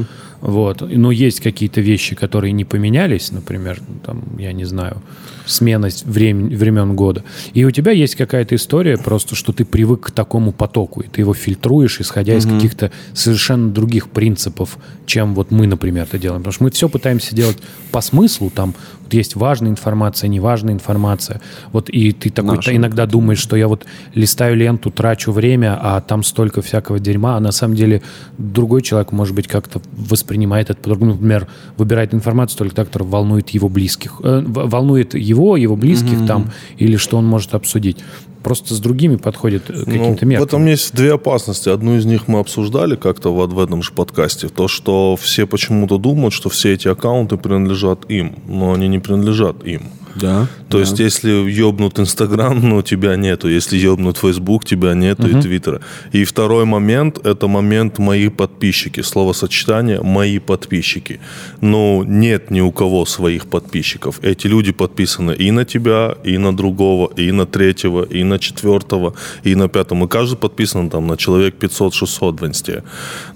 вот, 0.41 0.81
но 0.81 1.11
есть 1.11 1.41
какие-то 1.41 1.81
вещи, 1.81 2.15
которые 2.15 2.53
не 2.53 2.65
поменялись, 2.65 3.31
например, 3.31 3.81
там, 4.05 4.23
я 4.37 4.53
не 4.53 4.65
знаю, 4.65 5.01
смена 5.45 5.89
времен, 6.05 6.55
времен 6.55 6.95
года. 6.95 7.23
И 7.53 7.65
у 7.65 7.71
тебя 7.71 7.91
есть 7.91 8.15
какая-то 8.15 8.55
история 8.55 8.97
просто, 8.97 9.35
что 9.35 9.51
ты 9.51 9.65
привык 9.65 10.07
к 10.07 10.11
такому 10.11 10.51
потоку, 10.51 11.01
и 11.01 11.07
ты 11.07 11.21
его 11.21 11.33
фильтруешь, 11.33 11.99
исходя 11.99 12.35
из 12.35 12.45
каких-то 12.45 12.91
совершенно 13.13 13.69
других 13.69 14.09
принципов, 14.09 14.77
чем 15.05 15.35
вот 15.35 15.51
мы, 15.51 15.67
например, 15.67 16.03
это 16.03 16.17
делаем. 16.17 16.41
Потому 16.41 16.53
что 16.53 16.63
мы 16.63 16.71
все 16.71 16.87
пытаемся 16.87 17.35
делать 17.35 17.57
по 17.91 18.01
смыслу, 18.01 18.49
там 18.49 18.75
есть 19.13 19.35
важная 19.35 19.71
информация, 19.71 20.27
неважная 20.27 20.73
информация. 20.73 21.41
Вот 21.71 21.89
и 21.89 22.11
ты 22.11 22.29
такой 22.29 22.57
Наша. 22.57 22.75
иногда 22.75 23.05
думаешь, 23.05 23.39
что 23.39 23.55
я 23.55 23.67
вот 23.67 23.85
листаю 24.13 24.55
ленту, 24.55 24.91
трачу 24.91 25.31
время, 25.31 25.77
а 25.81 26.01
там 26.01 26.23
столько 26.23 26.61
всякого 26.61 26.99
дерьма, 26.99 27.37
а 27.37 27.39
на 27.39 27.51
самом 27.51 27.75
деле 27.75 28.01
другой 28.37 28.81
человек, 28.81 29.11
может 29.11 29.35
быть, 29.35 29.47
как-то 29.47 29.81
воспринимает 29.91 30.69
это 30.69 30.79
по-другому. 30.79 31.13
Например, 31.13 31.47
выбирает 31.77 32.13
информацию 32.13 32.57
только 32.57 32.75
та, 32.75 32.85
которая 32.85 33.09
волнует 33.09 33.49
его 33.49 33.69
близких. 33.69 34.21
Э, 34.23 34.43
волнует 34.45 35.13
его, 35.13 35.57
его 35.57 35.75
близких 35.75 36.25
там, 36.27 36.51
или 36.77 36.97
что 36.97 37.17
он 37.17 37.25
может 37.25 37.53
обсудить. 37.53 37.97
Просто 38.43 38.73
с 38.73 38.79
другими 38.79 39.17
подходит 39.17 39.69
э, 39.69 39.73
Ну, 39.85 39.85
каким-то 39.85 40.25
в 40.25 40.27
меркам. 40.29 40.47
этом 40.47 40.65
есть 40.65 40.95
две 40.95 41.13
опасности. 41.13 41.69
Одну 41.69 41.97
из 41.97 42.05
них 42.05 42.27
мы 42.27 42.39
обсуждали 42.39 42.95
как-то 42.95 43.33
вот 43.33 43.51
в 43.51 43.59
этом 43.59 43.83
же 43.83 43.91
подкасте. 43.91 44.47
То, 44.47 44.67
что 44.67 45.17
все 45.21 45.45
почему-то 45.45 45.97
думают, 45.97 46.33
что 46.33 46.49
все 46.49 46.73
эти 46.73 46.87
аккаунты 46.87 47.37
принадлежат 47.37 48.09
им. 48.09 48.35
Но 48.47 48.73
они 48.73 48.87
не 48.87 48.99
принадлежат 48.99 49.65
им. 49.65 49.83
Да. 50.21 50.47
То 50.69 50.79
есть, 50.79 50.99
если 50.99 51.31
ёбнут 51.31 51.99
Инстаграм, 51.99 52.59
ну, 52.69 52.81
тебя 52.81 53.15
нету. 53.15 53.49
Если 53.49 53.77
ёбнут 53.77 54.17
Фейсбук, 54.17 54.65
тебя 54.65 54.93
нету 54.93 55.27
и 55.27 55.41
Твиттера. 55.41 55.81
И 56.11 56.23
второй 56.23 56.65
момент, 56.65 57.25
это 57.25 57.47
момент 57.47 57.99
«мои 57.99 58.29
подписчики». 58.29 59.01
Словосочетание 59.01 60.01
«мои 60.01 60.39
подписчики». 60.39 61.19
Ну, 61.61 62.03
нет 62.03 62.51
ни 62.51 62.61
у 62.61 62.71
кого 62.71 63.05
своих 63.05 63.45
подписчиков. 63.45 64.19
Эти 64.21 64.47
люди 64.47 64.71
подписаны 64.71 65.31
и 65.31 65.51
на 65.51 65.65
тебя, 65.65 66.15
и 66.23 66.37
на 66.37 66.55
другого, 66.55 67.11
и 67.17 67.31
на 67.31 67.45
третьего, 67.45 68.03
и 68.03 68.23
на 68.23 68.39
четвертого, 68.39 69.13
и 69.43 69.55
на 69.55 69.67
пятого. 69.67 70.05
И 70.05 70.07
каждый 70.07 70.37
подписан 70.37 70.89
там 70.89 71.07
на 71.07 71.17
человек 71.17 71.55
500-600 71.59 72.39
в 72.39 72.45
Инсте. 72.45 72.83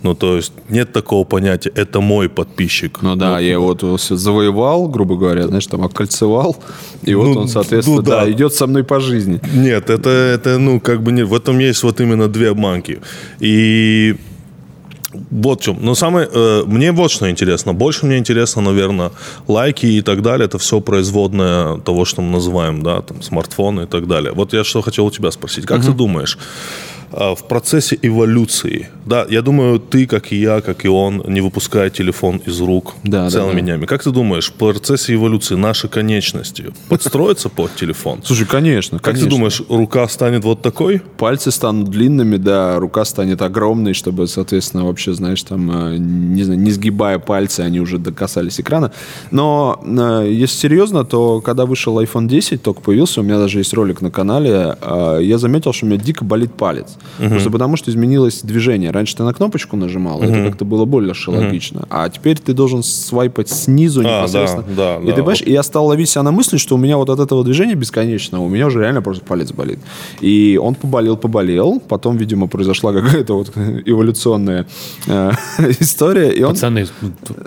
Ну, 0.03 0.15
то 0.15 0.35
есть, 0.35 0.53
нет 0.69 0.93
такого 0.93 1.23
понятия 1.23 1.71
«это 1.75 2.01
мой 2.01 2.29
подписчик». 2.29 3.01
Ну 3.01 3.15
да, 3.15 3.39
я 3.39 3.53
его 3.53 3.75
вот 3.81 4.01
завоевал, 4.01 4.87
грубо 4.87 5.15
говоря, 5.15 5.47
знаешь, 5.47 5.67
там 5.67 5.83
окольцевал, 5.83 6.57
и 7.03 7.15
вот 7.15 7.27
Ну, 7.27 7.41
он, 7.41 7.47
соответственно, 7.47 7.97
ну 7.97 8.03
да, 8.03 8.21
да. 8.21 8.31
идет 8.31 8.53
со 8.53 8.67
мной 8.67 8.83
по 8.83 8.99
жизни. 8.99 9.39
Нет, 9.53 9.89
это, 9.89 10.09
это, 10.09 10.57
ну, 10.57 10.79
как 10.79 11.01
бы 11.01 11.11
не... 11.11 11.23
В 11.23 11.33
этом 11.33 11.59
есть 11.59 11.83
вот 11.83 12.01
именно 12.01 12.27
две 12.27 12.49
обманки. 12.49 12.99
И 13.39 14.15
вот 15.31 15.61
в 15.61 15.63
чем. 15.63 15.77
Но 15.81 15.95
самое... 15.95 16.27
э, 16.31 16.63
мне 16.65 16.91
вот 16.91 17.11
что 17.11 17.29
интересно. 17.29 17.73
Больше 17.73 18.05
мне 18.05 18.17
интересно, 18.17 18.61
наверное, 18.61 19.11
лайки 19.47 19.85
и 19.85 20.01
так 20.01 20.21
далее. 20.21 20.45
Это 20.45 20.57
все 20.57 20.79
производное 20.79 21.77
того, 21.77 22.05
что 22.05 22.21
мы 22.21 22.31
называем, 22.31 22.81
да, 22.81 23.01
там, 23.01 23.21
смартфоны 23.21 23.83
и 23.83 23.85
так 23.85 24.07
далее. 24.07 24.31
Вот 24.33 24.53
я 24.53 24.63
что 24.63 24.81
хотел 24.81 25.05
у 25.05 25.11
тебя 25.11 25.31
спросить. 25.31 25.65
Как 25.65 25.83
ты 25.83 25.91
думаешь, 25.91 26.37
в 27.13 27.47
процессе 27.47 27.97
эволюции, 28.01 28.89
да, 29.05 29.25
я 29.29 29.41
думаю, 29.41 29.79
ты, 29.79 30.07
как 30.07 30.31
и 30.31 30.37
я, 30.37 30.61
как 30.61 30.85
и 30.85 30.87
он, 30.87 31.23
не 31.27 31.41
выпуская 31.41 31.89
телефон 31.89 32.41
из 32.45 32.61
рук 32.61 32.93
Да, 33.03 33.25
да, 33.25 33.29
целыми 33.29 33.59
да. 33.59 33.61
днями. 33.61 33.85
Как 33.85 34.03
ты 34.03 34.11
думаешь, 34.11 34.49
в 34.49 34.53
процессе 34.53 35.13
эволюции 35.13 35.55
наши 35.55 35.87
конечности 35.87 36.73
подстроятся 36.87 37.49
под 37.49 37.75
телефон? 37.75 38.21
Слушай, 38.25 38.47
конечно, 38.47 38.99
Как 38.99 39.17
ты 39.17 39.25
думаешь, 39.25 39.61
рука 39.69 40.07
станет 40.07 40.43
вот 40.43 40.61
такой? 40.61 41.01
Пальцы 41.17 41.51
станут 41.51 41.89
длинными, 41.89 42.37
да, 42.37 42.79
рука 42.79 43.03
станет 43.05 43.41
огромной, 43.41 43.93
чтобы, 43.93 44.27
соответственно, 44.27 44.85
вообще, 44.85 45.13
знаешь, 45.13 45.43
там, 45.43 45.93
э, 45.93 45.97
не 45.97 46.43
знаю, 46.43 46.59
не 46.59 46.71
сгибая 46.71 47.19
пальцы, 47.19 47.61
они 47.61 47.79
уже 47.79 47.97
докасались 47.97 48.59
экрана. 48.59 48.91
Но 49.31 49.81
э, 49.83 50.29
если 50.31 50.57
серьезно, 50.57 51.03
то 51.03 51.41
когда 51.41 51.65
вышел 51.65 51.99
iPhone 51.99 52.27
10, 52.27 52.61
только 52.61 52.81
появился, 52.81 53.19
у 53.19 53.23
меня 53.23 53.37
даже 53.37 53.59
есть 53.59 53.73
ролик 53.73 54.01
на 54.01 54.11
канале, 54.11 54.77
э, 54.81 55.19
я 55.21 55.37
заметил, 55.37 55.73
что 55.73 55.85
у 55.85 55.89
меня 55.89 55.99
дико 55.99 56.23
болит 56.23 56.53
палец. 56.53 56.97
Просто 57.17 57.49
потому, 57.51 57.75
что 57.77 57.91
изменилось 57.91 58.41
движение. 58.41 58.91
Раньше 58.91 59.15
ты 59.15 59.23
на 59.23 59.33
кнопочку 59.33 59.75
нажимал, 59.77 60.21
это 60.21 60.43
как-то 60.45 60.65
было 60.65 60.85
больше 60.85 61.31
логично. 61.31 61.85
А 61.89 62.09
теперь 62.09 62.37
ты 62.39 62.53
должен 62.53 62.83
свайпать 62.83 63.49
снизу 63.49 64.01
А, 64.01 64.03
непосредственно. 64.03 64.63
да, 64.75 64.97
да, 64.97 65.03
и 65.03 65.05
да. 65.07 65.11
ты 65.11 65.17
понимаешь, 65.17 65.41
и 65.45 65.51
я 65.51 65.63
стал 65.63 65.85
ловить 65.87 66.09
себя 66.09 66.23
на 66.23 66.31
мысли, 66.31 66.57
что 66.57 66.75
у 66.75 66.77
меня 66.77 66.97
вот 66.97 67.09
от 67.09 67.19
этого 67.19 67.43
движения 67.43 67.75
бесконечного, 67.75 68.43
у 68.43 68.49
меня 68.49 68.67
уже 68.67 68.79
реально 68.79 69.01
просто 69.01 69.23
палец 69.25 69.51
болит. 69.51 69.79
И 70.21 70.59
он 70.61 70.75
поболел, 70.75 71.17
поболел. 71.17 71.79
Потом, 71.87 72.17
видимо, 72.17 72.47
произошла 72.47 72.93
какая-то 72.93 73.35
вот 73.37 73.51
эволюционная 73.85 74.65
э, 75.07 75.31
история. 75.79 76.29
И 76.31 76.43
он... 76.43 76.53
Пацаны, 76.53 76.87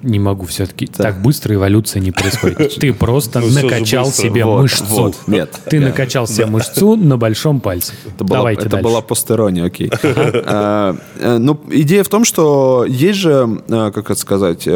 не 0.02 0.18
могу 0.18 0.46
все-таки. 0.46 0.86
Так 0.86 1.22
быстро 1.22 1.54
эволюция 1.54 2.00
не 2.00 2.10
происходит. 2.12 2.74
Ты 2.76 2.92
просто 2.92 3.40
Ну, 3.40 3.48
накачал 3.50 4.06
себе 4.06 4.44
Вот, 4.44 4.62
мышцу. 4.62 4.84
вот, 4.88 5.16
нет. 5.26 5.50
Ты 5.68 5.80
накачал 5.80 6.26
себе 6.26 6.46
мышцу 6.46 6.96
на 6.96 7.16
большом 7.16 7.60
пальце. 7.60 7.92
Это 8.06 8.24
была, 8.24 8.38
Давайте 8.38 8.62
это 8.62 8.70
дальше. 8.70 8.84
была 8.84 9.00
постерония, 9.46 9.64
окей. 9.64 9.90
А, 10.48 10.96
э, 11.18 11.38
Ну, 11.38 11.61
идея 11.70 12.02
в 12.02 12.09
том, 12.09 12.24
что 12.24 12.85
есть 12.88 13.18
же, 13.18 13.62
э, 13.68 13.90
как 13.94 14.11
это 14.11 14.20
сказать, 14.20 14.68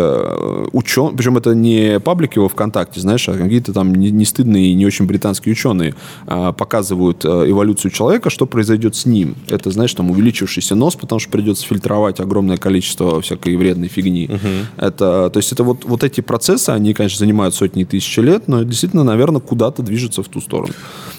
ученые, 0.72 1.16
причем 1.16 1.36
это 1.36 1.54
не 1.54 2.00
паблики 2.00 2.38
во 2.38 2.48
ВКонтакте, 2.48 3.00
знаешь, 3.00 3.28
а 3.28 3.32
какие-то 3.32 3.72
там 3.72 3.94
не 3.94 4.10
не 4.10 4.24
стыдные 4.24 4.66
и 4.66 4.74
не 4.74 4.86
очень 4.86 5.06
британские 5.06 5.52
ученые 5.52 5.94
а, 6.26 6.52
показывают 6.52 7.24
э, 7.24 7.28
эволюцию 7.50 7.90
человека, 7.90 8.30
что 8.30 8.46
произойдет 8.46 8.94
с 8.94 9.06
ним. 9.06 9.34
Это, 9.48 9.70
знаешь, 9.70 9.94
там 9.94 10.10
увеличившийся 10.10 10.74
нос, 10.74 10.96
потому 10.96 11.18
что 11.20 11.30
придется 11.30 11.66
фильтровать 11.66 12.20
огромное 12.20 12.56
количество 12.56 13.20
всякой 13.20 13.56
вредной 13.56 13.88
фигни. 13.88 14.30
Это, 14.76 15.30
то 15.30 15.36
есть 15.36 15.52
это 15.52 15.64
вот, 15.64 15.84
вот 15.84 16.04
эти 16.04 16.20
процессы, 16.20 16.70
они, 16.70 16.94
конечно, 16.94 17.18
занимают 17.18 17.54
сотни 17.54 17.84
тысяч 17.84 18.16
лет, 18.18 18.48
но 18.48 18.62
действительно, 18.62 19.04
наверное, 19.04 19.40
куда-то 19.40 19.82
движутся 19.82 20.22
в 20.22 20.28
ту 20.28 20.40
сторону. 20.40 20.72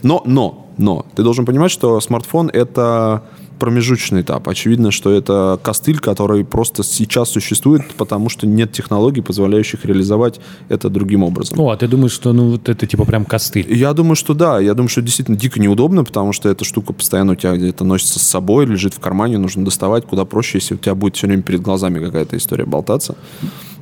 Но, 0.04 0.24
но, 0.26 0.68
но, 0.78 1.06
ты 1.16 1.24
должен 1.24 1.46
понимать, 1.46 1.72
что 1.72 2.00
смартфон— 2.02 2.50
это 2.54 3.24
промежуточный 3.62 4.22
этап. 4.22 4.50
Очевидно, 4.50 4.90
что 4.90 5.12
это 5.12 5.60
костыль, 5.62 6.00
который 6.00 6.44
просто 6.44 6.84
сейчас 6.84 7.30
существует, 7.30 7.84
потому 7.96 8.28
что 8.28 8.48
нет 8.48 8.72
технологий, 8.72 9.22
позволяющих 9.22 9.86
реализовать 9.86 10.40
это 10.68 10.90
другим 10.90 11.22
образом. 11.22 11.60
О, 11.60 11.70
а 11.70 11.78
ты 11.78 11.88
думаешь, 11.88 12.12
что 12.12 12.34
ну 12.34 12.50
вот 12.50 12.70
это 12.70 12.88
типа 12.88 13.06
прям 13.06 13.24
костыль? 13.24 13.72
Я 13.72 13.94
думаю, 13.94 14.16
что 14.16 14.34
да. 14.34 14.60
Я 14.60 14.74
думаю, 14.74 14.90
что 14.90 15.04
действительно 15.04 15.38
дико 15.38 15.60
неудобно, 15.60 16.04
потому 16.04 16.34
что 16.34 16.50
эта 16.50 16.66
штука 16.66 16.92
постоянно 16.92 17.34
у 17.34 17.36
тебя 17.36 17.56
где-то 17.56 17.84
носится 17.84 18.18
с 18.18 18.24
собой, 18.24 18.66
лежит 18.66 18.96
в 18.96 19.00
кармане, 19.00 19.38
нужно 19.38 19.64
доставать 19.64 20.08
куда 20.08 20.26
проще, 20.26 20.58
если 20.58 20.74
у 20.74 20.78
тебя 20.80 20.96
будет 20.96 21.16
все 21.16 21.28
время 21.28 21.44
перед 21.44 21.62
глазами 21.62 22.04
какая-то 22.04 22.38
история 22.38 22.66
болтаться. 22.66 23.16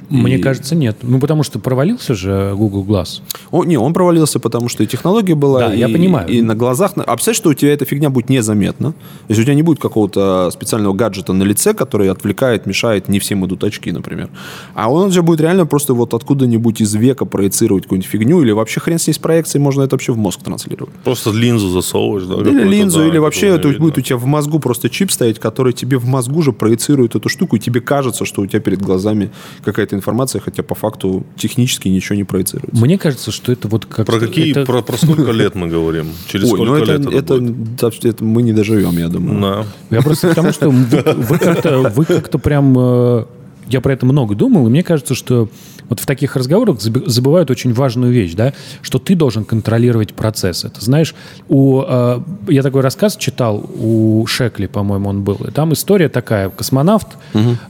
Мне 0.10 0.38
И- 0.38 0.42
кажется, 0.42 0.76
нет. 0.76 0.98
Ну, 1.02 1.20
потому 1.20 1.44
что 1.44 1.60
провалился 1.60 2.14
же 2.16 2.54
Google 2.56 2.84
Glass. 2.84 3.22
О, 3.52 3.64
не, 3.64 3.78
он 3.78 3.94
провалился, 3.94 4.40
потому 4.40 4.68
что 4.70 4.84
и 4.84 4.88
технология 4.88 5.36
была, 5.36 5.60
Да, 5.68 5.74
и, 5.74 5.80
я 5.80 5.88
понимаю. 5.88 6.28
и 6.28 6.42
на 6.42 6.56
глазах. 6.56 6.94
А 6.96 7.04
представляешь, 7.16 7.38
что 7.38 7.50
у 7.50 7.54
тебя 7.54 7.74
эта 7.74 7.86
фигня 7.86 8.10
будет 8.10 8.30
незаметна? 8.30 8.92
То 8.94 8.98
есть 9.30 9.40
у 9.40 9.44
тебя 9.44 9.54
не 9.54 9.62
будет 9.64 9.80
какого-то 9.80 10.50
специального 10.52 10.94
гаджета 10.94 11.34
на 11.34 11.44
лице, 11.44 11.74
который 11.74 12.10
отвлекает, 12.10 12.66
мешает, 12.66 13.08
не 13.10 13.20
всем 13.20 13.46
идут 13.46 13.64
очки, 13.64 13.92
например. 13.92 14.30
А 14.74 14.92
он 14.92 15.12
же 15.12 15.22
будет 15.22 15.42
реально 15.42 15.66
просто 15.66 15.94
вот 15.94 16.14
откуда-нибудь 16.14 16.82
из 16.82 16.94
века 16.96 17.26
проецировать 17.26 17.84
какую-нибудь 17.84 18.10
фигню, 18.10 18.42
или 18.42 18.52
вообще 18.52 18.80
хрен 18.80 18.98
с 19.00 19.08
ней 19.08 19.14
с 19.14 19.18
проекцией, 19.20 19.62
можно 19.64 19.84
это 19.84 19.96
вообще 19.96 20.12
в 20.14 20.18
мозг 20.18 20.42
транслировать. 20.44 20.94
Просто 21.04 21.32
линзу 21.32 21.70
засовываешь, 21.70 22.24
да? 22.26 22.36
Или 22.50 22.64
линзу, 22.64 23.00
да, 23.00 23.08
или 23.08 23.18
вообще 23.20 23.48
это 23.48 23.68
видно. 23.68 23.84
будет 23.86 23.98
у 23.98 24.02
тебя 24.02 24.18
в 24.18 24.26
мозгу 24.26 24.60
просто 24.60 24.90
чип 24.90 25.12
стоять, 25.12 25.40
который 25.40 25.74
тебе 25.74 25.98
в 25.98 26.06
мозгу 26.06 26.42
же 26.42 26.52
проецирует 26.52 27.16
эту 27.16 27.30
штуку, 27.30 27.56
и 27.56 27.60
тебе 27.60 27.82
кажется, 27.82 28.26
что 28.26 28.42
у 28.42 28.48
тебя 28.48 28.60
перед 28.60 28.82
глазами 28.82 29.30
какая-то 29.64 29.96
информация, 30.00 30.42
хотя 30.42 30.64
по 30.64 30.76
факту 30.76 31.24
технически 31.38 31.88
ничего 31.88 32.16
не 32.16 32.24
проецируется. 32.24 32.84
Мне 32.84 32.98
кажется, 32.98 33.32
что 33.32 33.52
это 33.52 33.68
вот 33.68 33.86
как... 33.86 34.06
Про 34.06 34.20
какие, 34.20 34.52
это- 34.52 34.66
про, 34.66 34.82
про 34.82 34.98
сколько 34.98 35.32
лет 35.32 35.56
мы 35.56 35.68
говорим? 35.68 36.08
Через 36.28 36.46
Ой, 36.46 36.58
сколько 36.58 36.72
ну 36.72 36.76
это, 36.78 36.92
лет 36.94 37.02
это, 37.02 37.18
это, 37.18 37.34
будет? 37.38 37.76
да, 37.76 37.90
это 38.04 38.24
мы 38.24 38.42
не 38.42 38.54
доживем, 38.54 38.98
я 38.98 39.08
думаю. 39.10 39.66
Да. 39.90 39.98
Я 39.98 40.02
просто 40.02 40.30
к 40.30 40.36
тому, 40.36 40.52
что 40.52 40.70
вы, 40.70 41.04
вы 41.04 41.38
как-то, 41.38 41.80
вы 41.96 42.06
как-то 42.06 42.38
прям... 42.40 43.28
Я 43.70 43.82
про 43.82 43.94
это 43.94 44.06
много 44.06 44.36
думал, 44.36 44.68
и 44.68 44.70
мне 44.70 44.84
кажется, 44.84 45.16
что 45.16 45.50
вот 45.90 46.00
в 46.00 46.06
таких 46.06 46.36
разговорах 46.36 46.78
забы- 46.78 47.08
забывают 47.08 47.50
очень 47.50 47.74
важную 47.74 48.12
вещь, 48.12 48.34
да, 48.34 48.54
что 48.82 49.00
ты 49.00 49.16
должен 49.16 49.44
контролировать 49.44 50.14
процесс. 50.14 50.64
Это 50.64 50.84
знаешь, 50.84 51.16
у, 51.48 51.82
э, 51.82 52.20
я 52.50 52.62
такой 52.62 52.82
рассказ 52.82 53.18
читал 53.18 53.58
у 53.80 54.26
Шекли, 54.28 54.68
по-моему, 54.68 55.10
он 55.10 55.24
был, 55.24 55.36
и 55.48 55.52
там 55.52 55.74
история 55.74 56.10
такая, 56.10 56.50
космонавт, 56.50 57.08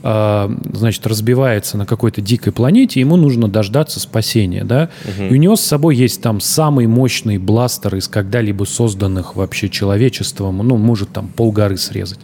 э, 0.02 0.56
значит, 0.74 1.06
разбивается 1.06 1.78
на 1.78 1.86
какой-то 1.86 2.20
дикой 2.20 2.52
планете, 2.52 3.00
ему 3.00 3.16
нужно 3.16 3.48
дождаться 3.48 4.00
спасения, 4.00 4.64
да, 4.64 4.90
и 5.30 5.34
у 5.34 5.36
него 5.36 5.56
с 5.56 5.62
собой 5.62 5.96
есть 5.96 6.20
там 6.22 6.40
самый 6.40 6.86
мощный 6.86 7.38
бластер 7.38 7.96
из 7.96 8.08
когда-либо 8.08 8.64
созданных 8.64 9.36
вообще 9.36 9.68
человечеством, 9.68 10.58
ну, 10.58 10.76
может 10.76 11.10
там 11.10 11.28
полгоры 11.28 11.76
срезать. 11.76 12.20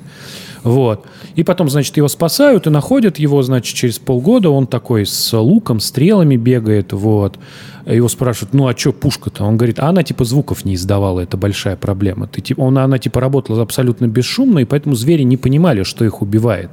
Вот. 0.66 1.06
И 1.36 1.44
потом, 1.44 1.70
значит, 1.70 1.96
его 1.96 2.08
спасают 2.08 2.66
и 2.66 2.70
находят 2.70 3.20
его, 3.20 3.40
значит, 3.42 3.76
через 3.76 4.00
полгода 4.00 4.50
он 4.50 4.66
такой 4.66 5.06
с 5.06 5.32
луком, 5.38 5.78
стрелами 5.78 6.34
бегает, 6.34 6.92
вот. 6.92 7.38
Его 7.86 8.08
спрашивают, 8.08 8.52
ну, 8.52 8.66
а 8.66 8.76
что 8.76 8.92
пушка-то? 8.92 9.44
Он 9.44 9.56
говорит, 9.56 9.78
а 9.78 9.88
она, 9.88 10.02
типа, 10.02 10.24
звуков 10.24 10.64
не 10.64 10.74
издавала, 10.74 11.20
это 11.20 11.36
большая 11.36 11.76
проблема. 11.76 12.26
Ты, 12.26 12.40
типа, 12.40 12.60
он, 12.62 12.76
она, 12.78 12.98
типа, 12.98 13.20
работала 13.20 13.62
абсолютно 13.62 14.06
бесшумно, 14.08 14.58
и 14.58 14.64
поэтому 14.64 14.96
звери 14.96 15.22
не 15.22 15.36
понимали, 15.36 15.84
что 15.84 16.04
их 16.04 16.20
убивает. 16.20 16.70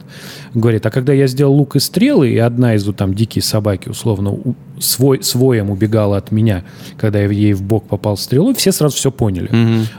Говорит, 0.56 0.86
а 0.86 0.90
когда 0.92 1.14
я 1.14 1.28
сделал 1.28 1.54
лук 1.54 1.76
и 1.76 1.80
стрелы, 1.80 2.30
и 2.32 2.38
одна 2.38 2.74
из, 2.76 2.84
там, 2.96 3.14
дикие 3.14 3.44
собаки, 3.44 3.90
условно, 3.90 4.32
у- 4.32 4.56
свой, 4.80 5.24
своем 5.24 5.70
убегала 5.70 6.18
от 6.18 6.32
меня, 6.32 6.64
когда 6.98 7.20
я 7.20 7.30
ей 7.30 7.54
в 7.54 7.62
бок 7.62 7.86
попал 7.88 8.18
стрелой, 8.18 8.56
все 8.56 8.72
сразу 8.72 8.96
все 8.98 9.12
поняли. 9.12 9.50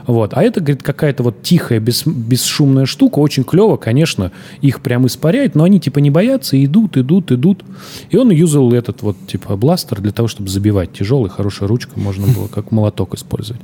Вот. 0.05 0.33
А 0.33 0.43
это, 0.43 0.59
говорит, 0.59 0.83
какая-то 0.83 1.23
вот 1.23 1.41
тихая, 1.41 1.79
бес- 1.79 2.05
бесшумная 2.05 2.85
штука, 2.85 3.19
очень 3.19 3.43
клево, 3.45 3.77
конечно, 3.77 4.31
их 4.61 4.81
прям 4.81 5.07
испаряет, 5.07 5.55
но 5.55 5.63
они 5.63 5.79
типа 5.79 5.99
не 5.99 6.11
боятся, 6.11 6.61
идут, 6.63 6.97
идут, 6.97 7.31
идут. 7.31 7.63
И 8.09 8.17
он 8.17 8.29
юзал 8.31 8.71
этот 8.73 9.01
вот 9.01 9.15
типа 9.27 9.55
бластер 9.55 10.01
для 10.01 10.11
того, 10.11 10.27
чтобы 10.27 10.49
забивать. 10.49 10.91
Тяжелый, 11.05 11.29
хорошая 11.29 11.69
ручка, 11.69 11.99
можно 11.99 12.25
было 12.25 12.47
как 12.47 12.71
молоток 12.71 13.13
использовать. 13.13 13.61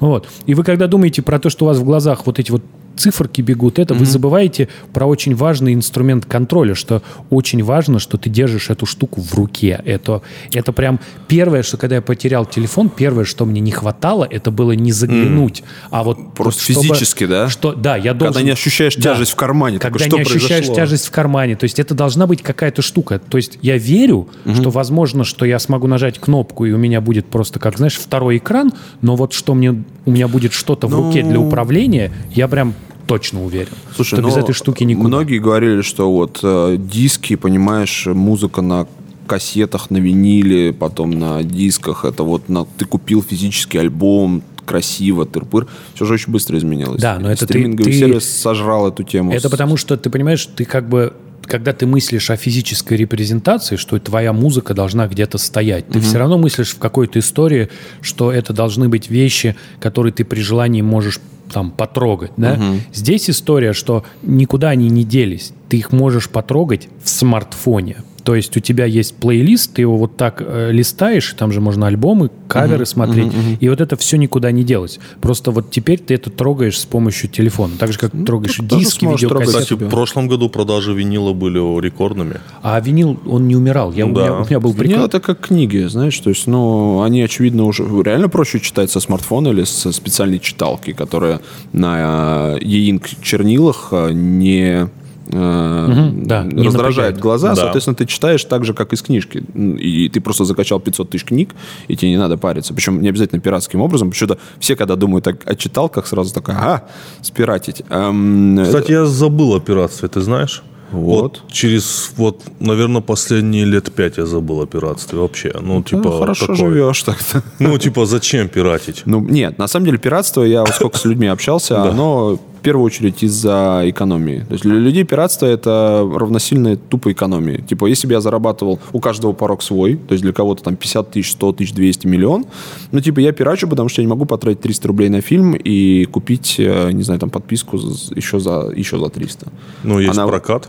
Вот. 0.00 0.26
И 0.46 0.54
вы 0.54 0.64
когда 0.64 0.86
думаете 0.86 1.20
про 1.20 1.38
то, 1.38 1.50
что 1.50 1.66
у 1.66 1.68
вас 1.68 1.76
в 1.76 1.84
глазах 1.84 2.24
вот 2.24 2.38
эти 2.38 2.50
вот 2.50 2.62
циферки 2.98 3.40
бегут, 3.40 3.78
это 3.78 3.94
вы 3.94 4.04
забываете 4.06 4.68
про 4.92 5.06
очень 5.06 5.34
важный 5.34 5.74
инструмент 5.74 6.26
контроля, 6.26 6.74
что 6.74 7.02
очень 7.30 7.62
важно, 7.62 7.98
что 7.98 8.18
ты 8.18 8.28
держишь 8.30 8.70
эту 8.70 8.86
штуку 8.86 9.20
в 9.20 9.34
руке. 9.34 9.80
Это, 9.84 10.22
это 10.52 10.72
прям 10.72 11.00
первое, 11.28 11.62
что 11.62 11.76
когда 11.76 11.96
я 11.96 12.02
потерял 12.02 12.44
телефон, 12.46 12.88
первое, 12.88 13.24
что 13.24 13.44
мне 13.44 13.60
не 13.60 13.70
хватало, 13.70 14.26
это 14.28 14.50
было 14.50 14.72
не 14.72 14.92
заглянуть, 14.92 15.62
а 15.90 16.02
вот 16.02 16.34
Просто 16.34 16.62
чтобы- 16.72 16.82
физически, 16.82 17.26
да? 17.26 17.48
Что, 17.48 17.72
да, 17.72 17.96
я 17.96 18.14
должен... 18.14 18.34
Когда 18.34 18.44
не 18.46 18.50
ощущаешь 18.52 18.96
Да. 18.96 19.02
тяжесть 19.14 19.32
в 19.32 19.36
кармане. 19.36 19.78
Когда 19.78 19.98
такой, 19.98 20.08
что 20.08 20.16
не 20.16 20.22
ощущаешь 20.22 20.48
произошло? 20.66 20.74
тяжесть 20.74 21.06
в 21.06 21.10
кармане. 21.10 21.56
То 21.56 21.64
есть 21.64 21.78
это 21.78 21.94
должна 21.94 22.26
быть 22.26 22.42
какая-то 22.42 22.82
штука. 22.82 23.18
То 23.20 23.36
есть 23.36 23.58
я 23.62 23.76
верю, 23.78 24.28
что 24.54 24.70
возможно, 24.70 25.24
что 25.24 25.44
я 25.44 25.58
смогу 25.58 25.86
нажать 25.86 26.18
кнопку, 26.18 26.64
и 26.66 26.72
у 26.72 26.78
меня 26.78 27.00
будет 27.00 27.26
просто, 27.26 27.58
как, 27.58 27.76
знаешь, 27.76 27.96
второй 27.96 28.38
экран, 28.38 28.72
но 29.02 29.16
вот 29.16 29.32
что 29.32 29.54
мне, 29.54 29.82
у 30.08 30.10
меня 30.10 30.26
будет 30.26 30.54
что-то 30.54 30.86
в 30.86 30.94
руке 30.94 31.22
для 31.22 31.38
управления, 31.38 32.10
я 32.32 32.48
прям 32.48 32.72
точно 33.06 33.44
уверен, 33.44 33.72
Слушай, 33.94 34.16
что 34.16 34.22
без 34.22 34.34
но 34.36 34.40
этой 34.40 34.54
штуки 34.54 34.84
никуда. 34.84 35.08
Многие 35.08 35.38
говорили, 35.38 35.82
что 35.82 36.10
вот 36.10 36.40
э, 36.42 36.76
диски, 36.78 37.36
понимаешь, 37.36 38.06
музыка 38.06 38.62
на 38.62 38.86
кассетах, 39.26 39.90
на 39.90 39.98
виниле, 39.98 40.72
потом 40.72 41.10
на 41.10 41.42
дисках, 41.42 42.06
это 42.06 42.22
вот 42.22 42.48
на, 42.48 42.64
ты 42.64 42.86
купил 42.86 43.22
физический 43.22 43.76
альбом, 43.78 44.42
красиво, 44.64 45.26
тыр-пыр, 45.26 45.66
все 45.94 46.06
же 46.06 46.14
очень 46.14 46.32
быстро 46.32 46.56
изменилось. 46.56 47.00
Да, 47.02 47.18
но 47.18 47.30
это 47.30 47.46
ты- 47.46 47.52
стриминговый 47.52 47.92
ты- 47.92 47.98
сервис 47.98 48.24
сожрал 48.30 48.88
эту 48.88 49.02
тему. 49.02 49.32
Это 49.32 49.50
потому, 49.50 49.76
что 49.76 49.96
ты 49.98 50.08
понимаешь, 50.08 50.46
ты 50.46 50.64
как 50.64 50.88
бы 50.88 51.12
когда 51.48 51.72
ты 51.72 51.86
мыслишь 51.86 52.30
о 52.30 52.36
физической 52.36 52.94
репрезентации, 52.96 53.76
что 53.76 53.98
твоя 53.98 54.32
музыка 54.32 54.74
должна 54.74 55.08
где-то 55.08 55.38
стоять, 55.38 55.88
ты 55.88 56.00
все 56.00 56.18
равно 56.18 56.38
мыслишь 56.38 56.74
в 56.74 56.78
какой-то 56.78 57.18
истории, 57.18 57.68
что 58.00 58.30
это 58.32 58.52
должны 58.52 58.88
быть 58.88 59.10
вещи, 59.10 59.56
которые 59.80 60.12
ты 60.12 60.24
при 60.24 60.40
желании 60.40 60.82
можешь 60.82 61.20
там 61.52 61.70
потрогать, 61.70 62.32
да? 62.36 62.60
Здесь 62.92 63.30
история, 63.30 63.72
что 63.72 64.04
никуда 64.22 64.68
они 64.68 64.88
не 64.90 65.04
делись, 65.04 65.52
ты 65.68 65.78
их 65.78 65.92
можешь 65.92 66.28
потрогать 66.28 66.88
в 67.02 67.08
смартфоне. 67.08 67.96
То 68.28 68.34
есть 68.34 68.54
у 68.58 68.60
тебя 68.60 68.84
есть 68.84 69.14
плейлист, 69.14 69.72
ты 69.72 69.80
его 69.80 69.96
вот 69.96 70.18
так 70.18 70.42
э, 70.46 70.70
листаешь, 70.70 71.34
там 71.38 71.50
же 71.50 71.62
можно 71.62 71.86
альбомы, 71.86 72.28
каверы 72.46 72.84
смотреть, 72.84 73.32
и 73.58 73.70
вот 73.70 73.80
это 73.80 73.96
все 73.96 74.18
никуда 74.18 74.50
не 74.50 74.64
делось. 74.64 75.00
Просто 75.22 75.50
вот 75.50 75.70
теперь 75.70 75.98
ты 75.98 76.12
это 76.12 76.28
трогаешь 76.28 76.78
с 76.78 76.84
помощью 76.84 77.30
телефона, 77.30 77.72
так 77.78 77.90
же 77.90 77.98
как 77.98 78.12
трогаешь 78.26 78.56
так 78.56 78.68
тоже 78.68 78.84
диски, 78.84 79.06
видеокассеты. 79.06 79.60
Кстати, 79.60 79.72
в 79.82 79.88
прошлом 79.88 80.28
году 80.28 80.50
продажи 80.50 80.92
винила 80.92 81.32
были 81.32 81.56
рекордными. 81.80 82.34
А 82.62 82.78
винил, 82.80 83.18
он 83.24 83.48
не 83.48 83.56
умирал. 83.56 83.94
Я, 83.94 84.04
у, 84.04 84.12
Да. 84.12 84.20
меня, 84.20 84.34
у 84.34 84.44
меня 84.44 84.60
был 84.60 84.72
Винил 84.72 84.88
прикол. 84.88 85.04
это 85.06 85.20
как 85.20 85.40
книги, 85.40 85.86
знаешь, 85.88 86.18
то 86.18 86.28
есть, 86.28 86.46
ну, 86.46 87.00
они, 87.00 87.22
очевидно, 87.22 87.64
уже 87.64 87.84
реально 88.02 88.28
проще 88.28 88.60
читать 88.60 88.90
со 88.90 89.00
смартфона 89.00 89.48
или 89.48 89.64
со 89.64 89.90
специальной 89.90 90.38
читалки, 90.38 90.92
которая 90.92 91.40
на 91.72 92.56
э, 92.56 92.58
e-ink 92.60 93.08
чернилах 93.22 93.88
э, 93.92 94.10
не 94.12 94.90
э, 95.30 96.10
да, 96.14 96.44
раздражает 96.44 97.18
глаза, 97.18 97.50
Да. 97.50 97.56
соответственно, 97.56 97.96
ты 97.96 98.06
читаешь 98.06 98.44
так 98.44 98.64
же, 98.64 98.74
как 98.74 98.92
из 98.92 99.02
книжки. 99.02 99.42
И 99.78 100.08
ты 100.08 100.20
просто 100.20 100.44
закачал 100.44 100.80
500 100.80 101.10
тысяч 101.10 101.24
книг, 101.24 101.50
и 101.88 101.96
тебе 101.96 102.10
не 102.10 102.18
надо 102.18 102.36
париться. 102.36 102.74
Причем 102.74 103.00
не 103.02 103.08
обязательно 103.08 103.40
пиратским 103.40 103.80
образом. 103.80 104.10
Почему-то 104.10 104.38
все, 104.58 104.76
когда 104.76 104.96
думают 104.96 105.26
о, 105.28 105.36
о 105.44 105.54
читалках, 105.54 106.06
сразу 106.06 106.34
такая, 106.34 106.56
а, 106.56 106.88
спиратить. 107.22 107.82
Эм, 107.90 108.58
Кстати, 108.64 108.92
я 108.92 109.04
забыл 109.06 109.54
о 109.54 109.60
пиратстве, 109.60 110.08
ты 110.08 110.20
знаешь? 110.20 110.62
Вот. 110.90 111.42
через, 111.52 112.12
вот, 112.16 112.42
наверное, 112.60 113.02
последние 113.02 113.66
лет 113.66 113.92
пять 113.92 114.16
я 114.16 114.24
забыл 114.24 114.62
о 114.62 114.66
пиратстве 114.66 115.18
вообще. 115.18 115.52
Ну, 115.60 115.82
типа, 115.82 116.02
ну, 116.04 116.18
хорошо 116.18 116.46
такое. 116.46 116.56
живешь 116.56 117.02
так-то. 117.02 117.42
Ну, 117.58 117.76
типа, 117.76 118.06
зачем 118.06 118.48
пиратить? 118.48 119.02
Ну, 119.04 119.20
нет, 119.20 119.58
на 119.58 119.68
самом 119.68 119.84
деле 119.84 119.98
пиратство, 119.98 120.42
я 120.42 120.60
вот 120.60 120.70
сколько 120.70 120.96
с 120.96 121.04
людьми 121.04 121.26
общался, 121.26 121.82
оно 121.90 122.38
в 122.58 122.60
первую 122.60 122.84
очередь 122.84 123.22
из-за 123.22 123.82
экономии. 123.84 124.40
То 124.40 124.52
есть 124.52 124.64
для 124.64 124.74
людей 124.74 125.04
пиратство 125.04 125.46
это 125.46 126.08
равносильно 126.12 126.76
тупо 126.76 127.12
экономии. 127.12 127.58
Типа, 127.58 127.86
если 127.86 128.08
бы 128.08 128.14
я 128.14 128.20
зарабатывал, 128.20 128.80
у 128.92 129.00
каждого 129.00 129.32
порог 129.32 129.62
свой, 129.62 129.94
то 129.96 130.12
есть 130.12 130.22
для 130.22 130.32
кого-то 130.32 130.64
там 130.64 130.76
50 130.76 131.10
тысяч, 131.12 131.32
100 131.32 131.52
тысяч, 131.52 131.72
200 131.72 132.06
миллион, 132.08 132.46
ну, 132.90 133.00
типа, 133.00 133.20
я 133.20 133.32
пирачу, 133.32 133.68
потому 133.68 133.88
что 133.88 134.02
я 134.02 134.06
не 134.06 134.10
могу 134.10 134.24
потратить 134.24 134.60
300 134.60 134.88
рублей 134.88 135.08
на 135.08 135.20
фильм 135.20 135.54
и 135.54 136.04
купить, 136.06 136.56
э, 136.58 136.90
не 136.92 137.02
знаю, 137.04 137.20
там, 137.20 137.30
подписку 137.30 137.76
еще 137.76 138.40
за, 138.40 138.72
еще 138.74 138.98
за 138.98 139.08
300. 139.08 139.46
Ну, 139.84 140.00
есть 140.00 140.18
Она- 140.18 140.26
прокат. 140.26 140.68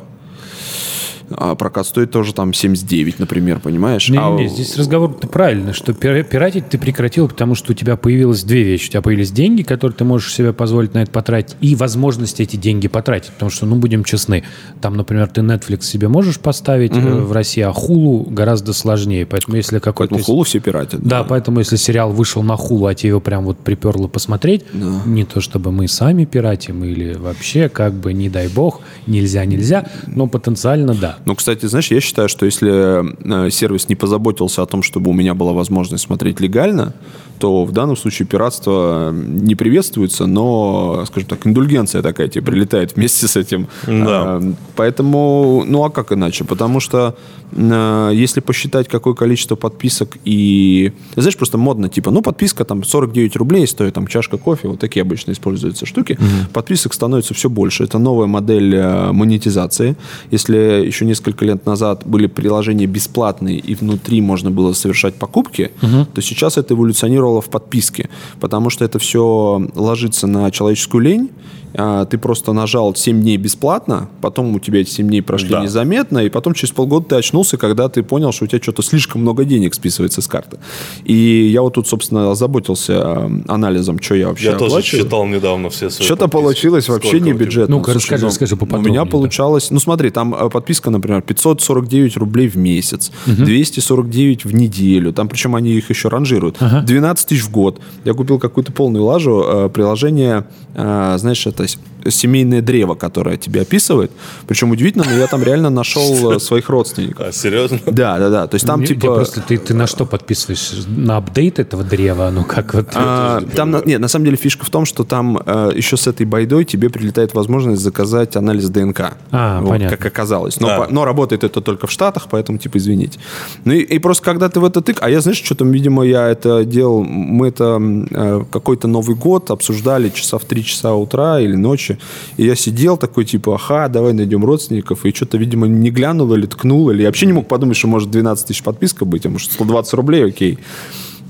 А 1.31 1.55
прокат 1.55 1.85
стоит 1.87 2.11
тоже 2.11 2.33
там 2.33 2.53
79, 2.53 3.19
например, 3.19 3.59
понимаешь? 3.59 4.09
Не, 4.09 4.17
А 4.17 4.35
не, 4.35 4.47
здесь 4.47 4.77
разговор 4.77 5.13
правильно, 5.13 5.73
что 5.73 5.91
пира- 5.93 6.23
пиратить 6.23 6.69
ты 6.69 6.77
прекратил, 6.77 7.27
потому 7.27 7.55
что 7.55 7.71
у 7.71 7.75
тебя 7.75 7.95
появилось 7.97 8.43
две 8.43 8.63
вещи. 8.63 8.87
У 8.87 8.91
тебя 8.91 9.01
появились 9.01 9.31
деньги, 9.31 9.61
которые 9.61 9.95
ты 9.95 10.03
можешь 10.03 10.33
себе 10.33 10.53
позволить 10.53 10.93
на 10.93 11.03
это 11.03 11.11
потратить, 11.11 11.55
и 11.61 11.75
возможность 11.75 12.39
эти 12.39 12.55
деньги 12.55 12.87
потратить. 12.87 13.31
Потому 13.31 13.51
что, 13.51 13.65
ну, 13.65 13.75
будем 13.75 14.03
честны, 14.03 14.43
там, 14.81 14.95
например, 14.95 15.27
ты 15.27 15.41
Netflix 15.41 15.83
себе 15.83 16.07
можешь 16.07 16.39
поставить 16.39 16.95
э, 16.95 16.99
в 16.99 17.31
России, 17.31 17.61
а 17.61 17.71
Hulu 17.71 18.31
гораздо 18.31 18.73
сложнее. 18.73 19.25
Поэтому 19.25 19.57
если 19.57 19.79
какой-то... 19.79 20.15
Поэтому 20.15 20.25
хулу 20.25 20.43
все 20.43 20.59
пиратят. 20.59 21.01
Да, 21.01 21.23
поэтому 21.23 21.59
если 21.59 21.75
сериал 21.75 22.11
вышел 22.11 22.43
на 22.43 22.55
хулу, 22.57 22.87
а 22.87 22.95
тебе 22.95 23.09
его 23.09 23.19
прям 23.19 23.45
вот 23.45 23.59
приперло 23.59 24.07
посмотреть, 24.07 24.63
не 25.05 25.23
то 25.25 25.41
чтобы 25.41 25.71
мы 25.71 25.87
сами 25.87 26.25
пиратим 26.25 26.83
или 26.83 27.13
вообще 27.13 27.69
как 27.69 27.93
бы, 27.93 28.13
не 28.13 28.29
дай 28.29 28.47
бог, 28.47 28.81
нельзя, 29.07 29.45
нельзя, 29.45 29.87
но 30.07 30.27
потенциально 30.27 30.93
да. 30.93 31.18
Ну, 31.25 31.35
кстати, 31.35 31.65
знаешь, 31.65 31.91
я 31.91 32.01
считаю, 32.01 32.29
что 32.29 32.45
если 32.45 33.47
э, 33.47 33.49
сервис 33.49 33.89
не 33.89 33.95
позаботился 33.95 34.61
о 34.61 34.65
том, 34.65 34.83
чтобы 34.83 35.11
у 35.11 35.13
меня 35.13 35.33
была 35.33 35.53
возможность 35.53 36.03
смотреть 36.03 36.39
легально, 36.39 36.93
то 37.39 37.63
в 37.63 37.71
данном 37.71 37.95
случае 37.95 38.27
пиратство 38.27 39.11
не 39.13 39.55
приветствуется, 39.55 40.25
но, 40.25 41.03
скажем 41.07 41.29
так, 41.29 41.47
индульгенция 41.47 42.01
такая 42.01 42.27
тебе 42.27 42.45
прилетает 42.45 42.95
вместе 42.95 43.27
с 43.27 43.35
этим. 43.37 43.67
Да. 43.87 43.93
А, 43.95 44.53
Поэтому, 44.75 45.63
ну 45.65 45.83
а 45.83 45.89
как 45.89 46.11
иначе? 46.11 46.43
Потому 46.43 46.79
что 46.79 47.15
э, 47.51 48.11
если 48.13 48.41
посчитать, 48.41 48.87
какое 48.87 49.13
количество 49.13 49.55
подписок 49.55 50.17
и... 50.25 50.91
Знаешь, 51.15 51.37
просто 51.37 51.57
модно, 51.57 51.89
типа, 51.89 52.11
ну, 52.11 52.21
подписка 52.21 52.65
там 52.65 52.83
49 52.83 53.35
рублей 53.37 53.67
стоит, 53.67 53.93
там, 53.93 54.07
чашка 54.07 54.37
кофе, 54.37 54.67
вот 54.67 54.79
такие 54.79 55.01
обычно 55.01 55.31
используются 55.31 55.85
штуки. 55.85 56.17
Подписок 56.53 56.93
становится 56.93 57.33
все 57.33 57.49
больше. 57.49 57.83
Это 57.83 57.99
новая 57.99 58.27
модель 58.27 58.75
э, 58.75 59.11
монетизации. 59.11 59.95
Если 60.31 60.85
еще 60.85 61.05
несколько 61.09 61.45
лет 61.45 61.65
назад 61.65 62.03
были 62.05 62.27
приложения 62.27 62.85
бесплатные, 62.87 63.59
и 63.59 63.75
внутри 63.75 64.21
можно 64.21 64.51
было 64.51 64.73
совершать 64.73 65.15
покупки, 65.15 65.71
то 66.13 66.21
сейчас 66.21 66.57
это 66.57 66.73
эволюционировало 66.73 67.41
в 67.41 67.49
подписке. 67.49 68.09
Потому 68.39 68.69
что 68.69 68.85
это 68.85 68.99
все 68.99 69.61
ложится 69.75 70.27
на 70.27 70.49
человеческую 70.51 71.01
лень, 71.03 71.29
ты 71.73 72.17
просто 72.17 72.53
нажал 72.53 72.95
7 72.95 73.21
дней 73.21 73.37
бесплатно, 73.37 74.09
потом 74.21 74.55
у 74.55 74.59
тебя 74.59 74.81
эти 74.81 74.89
7 74.89 75.07
дней 75.07 75.21
прошли 75.21 75.49
Да. 75.49 75.61
незаметно, 75.63 76.19
и 76.19 76.29
потом 76.29 76.53
через 76.53 76.71
полгода 76.71 77.05
ты 77.09 77.15
очнулся, 77.15 77.57
когда 77.57 77.89
ты 77.89 78.01
понял, 78.03 78.31
что 78.31 78.45
у 78.45 78.47
тебя 78.47 78.61
что-то 78.61 78.81
слишком 78.81 79.21
много 79.21 79.45
денег 79.45 79.73
списывается 79.73 80.21
с 80.21 80.27
карты. 80.27 80.57
И 81.05 81.13
я 81.53 81.61
вот 81.61 81.73
тут, 81.75 81.87
собственно, 81.87 82.31
озаботился 82.31 82.93
э, 82.93 83.29
анализом, 83.47 84.01
что 84.01 84.15
я 84.15 84.29
вообще 84.29 84.45
Я 84.45 84.51
тоже 84.53 84.71
оплачиваю. 84.75 85.03
считал 85.03 85.25
недавно 85.25 85.69
все 85.69 85.89
свои 85.89 86.05
Что-то 86.05 86.27
получилось 86.27 86.89
вообще 86.89 87.09
Сколько 87.09 87.25
не 87.25 87.31
у 87.33 87.35
тебя? 87.35 87.45
бюджетно. 87.45 87.75
Ну-ка, 87.77 87.93
расскажи, 87.93 88.25
расскажи 88.25 88.55
У 88.55 88.57
поподробнее, 88.57 88.91
меня 88.93 89.05
да. 89.05 89.11
получалось... 89.11 89.69
Ну, 89.71 89.79
смотри, 89.79 90.09
там 90.09 90.33
э, 90.33 90.49
подписка, 90.49 90.89
например, 90.89 91.21
549 91.21 92.17
рублей 92.17 92.47
в 92.47 92.55
месяц, 92.57 93.11
249 93.25 94.45
в 94.45 94.53
неделю. 94.53 95.13
Там, 95.13 95.27
причем, 95.27 95.55
они 95.55 95.71
их 95.73 95.89
еще 95.89 96.07
ранжируют. 96.09 96.57
12 96.59 97.27
тысяч 97.27 97.43
в 97.43 97.51
год. 97.51 97.79
Я 98.05 98.13
купил 98.13 98.39
какую-то 98.39 98.71
полную 98.71 99.03
лажу. 99.05 99.43
э, 99.45 99.69
Приложение, 99.69 100.45
э, 100.75 101.15
знаешь, 101.17 101.45
это 101.47 101.58
с- 101.67 101.77
семейное 102.07 102.61
древо, 102.61 102.95
которое 102.95 103.37
тебе 103.37 103.61
описывает. 103.61 104.11
Причем 104.47 104.71
удивительно, 104.71 105.05
но 105.05 105.17
я 105.17 105.27
там 105.27 105.43
реально 105.43 105.69
нашел 105.69 106.33
э, 106.33 106.39
своих 106.39 106.69
родственников. 106.69 107.27
А, 107.27 107.31
серьезно? 107.31 107.79
Да, 107.85 108.17
да, 108.19 108.29
да. 108.29 108.47
То 108.47 108.55
есть 108.55 108.65
там 108.65 108.83
типа... 108.85 109.15
просто 109.15 109.41
ты, 109.41 109.57
ты 109.57 109.73
на 109.73 109.87
что 109.87 110.05
подписываешь? 110.05 110.85
На 110.87 111.17
апдейт 111.17 111.59
этого 111.59 111.83
древа? 111.83 112.29
Ну 112.33 112.43
как 112.43 112.73
вот? 112.73 112.89
А, 112.93 113.41
там, 113.55 113.75
нет, 113.85 113.99
на 113.99 114.07
самом 114.07 114.25
деле 114.25 114.37
фишка 114.37 114.65
в 114.65 114.69
том, 114.69 114.85
что 114.85 115.03
там 115.03 115.41
э, 115.45 115.71
еще 115.75 115.97
с 115.97 116.07
этой 116.07 116.25
байдой 116.25 116.65
тебе 116.65 116.89
прилетает 116.89 117.33
возможность 117.33 117.81
заказать 117.81 118.35
анализ 118.35 118.69
ДНК. 118.69 119.13
А, 119.31 119.61
Вот, 119.61 119.69
понятно. 119.69 119.97
Как 119.97 120.05
оказалось. 120.05 120.59
Но, 120.59 120.67
Да. 120.67 120.77
по- 120.81 120.93
но 120.93 121.05
работает 121.05 121.43
это 121.43 121.61
только 121.61 121.87
в 121.87 121.91
Штатах, 121.91 122.27
поэтому, 122.29 122.57
типа, 122.57 122.77
извините. 122.77 123.19
Ну 123.65 123.73
и, 123.73 123.79
и 123.81 123.99
просто 123.99 124.23
когда 124.23 124.49
ты 124.49 124.59
в 124.59 124.65
это 124.65 124.81
тык... 124.81 124.97
А 125.01 125.09
я, 125.09 125.21
знаешь, 125.21 125.41
что 125.43 125.55
там, 125.55 125.71
видимо, 125.71 126.03
я 126.03 126.27
это 126.27 126.63
делал... 126.65 127.03
Мы 127.03 127.47
это 127.47 127.79
э, 128.11 128.43
какой-то 128.51 128.87
Новый 128.87 129.15
год 129.15 129.51
обсуждали 129.51 130.09
часа 130.09 130.37
в 130.37 130.45
3 130.45 130.63
часа 130.63 130.93
утра 130.93 131.39
или 131.39 131.55
ночи. 131.55 131.88
И 132.37 132.45
я 132.45 132.55
сидел 132.55 132.97
такой, 132.97 133.25
типа, 133.25 133.55
ага, 133.55 133.87
давай 133.87 134.13
найдем 134.13 134.45
родственников. 134.45 135.05
И 135.05 135.13
что-то, 135.13 135.37
видимо, 135.37 135.67
не 135.67 135.91
глянул 135.91 136.33
или 136.33 136.45
ткнул. 136.45 136.89
Или 136.89 137.01
я 137.01 137.07
вообще 137.07 137.25
не 137.25 137.33
мог 137.33 137.47
подумать, 137.47 137.77
что 137.77 137.87
может 137.87 138.11
12 138.11 138.47
тысяч 138.47 138.63
подписка 138.63 139.05
быть, 139.05 139.25
а 139.25 139.29
может 139.29 139.51
120 139.51 139.93
рублей, 139.93 140.25
окей. 140.25 140.59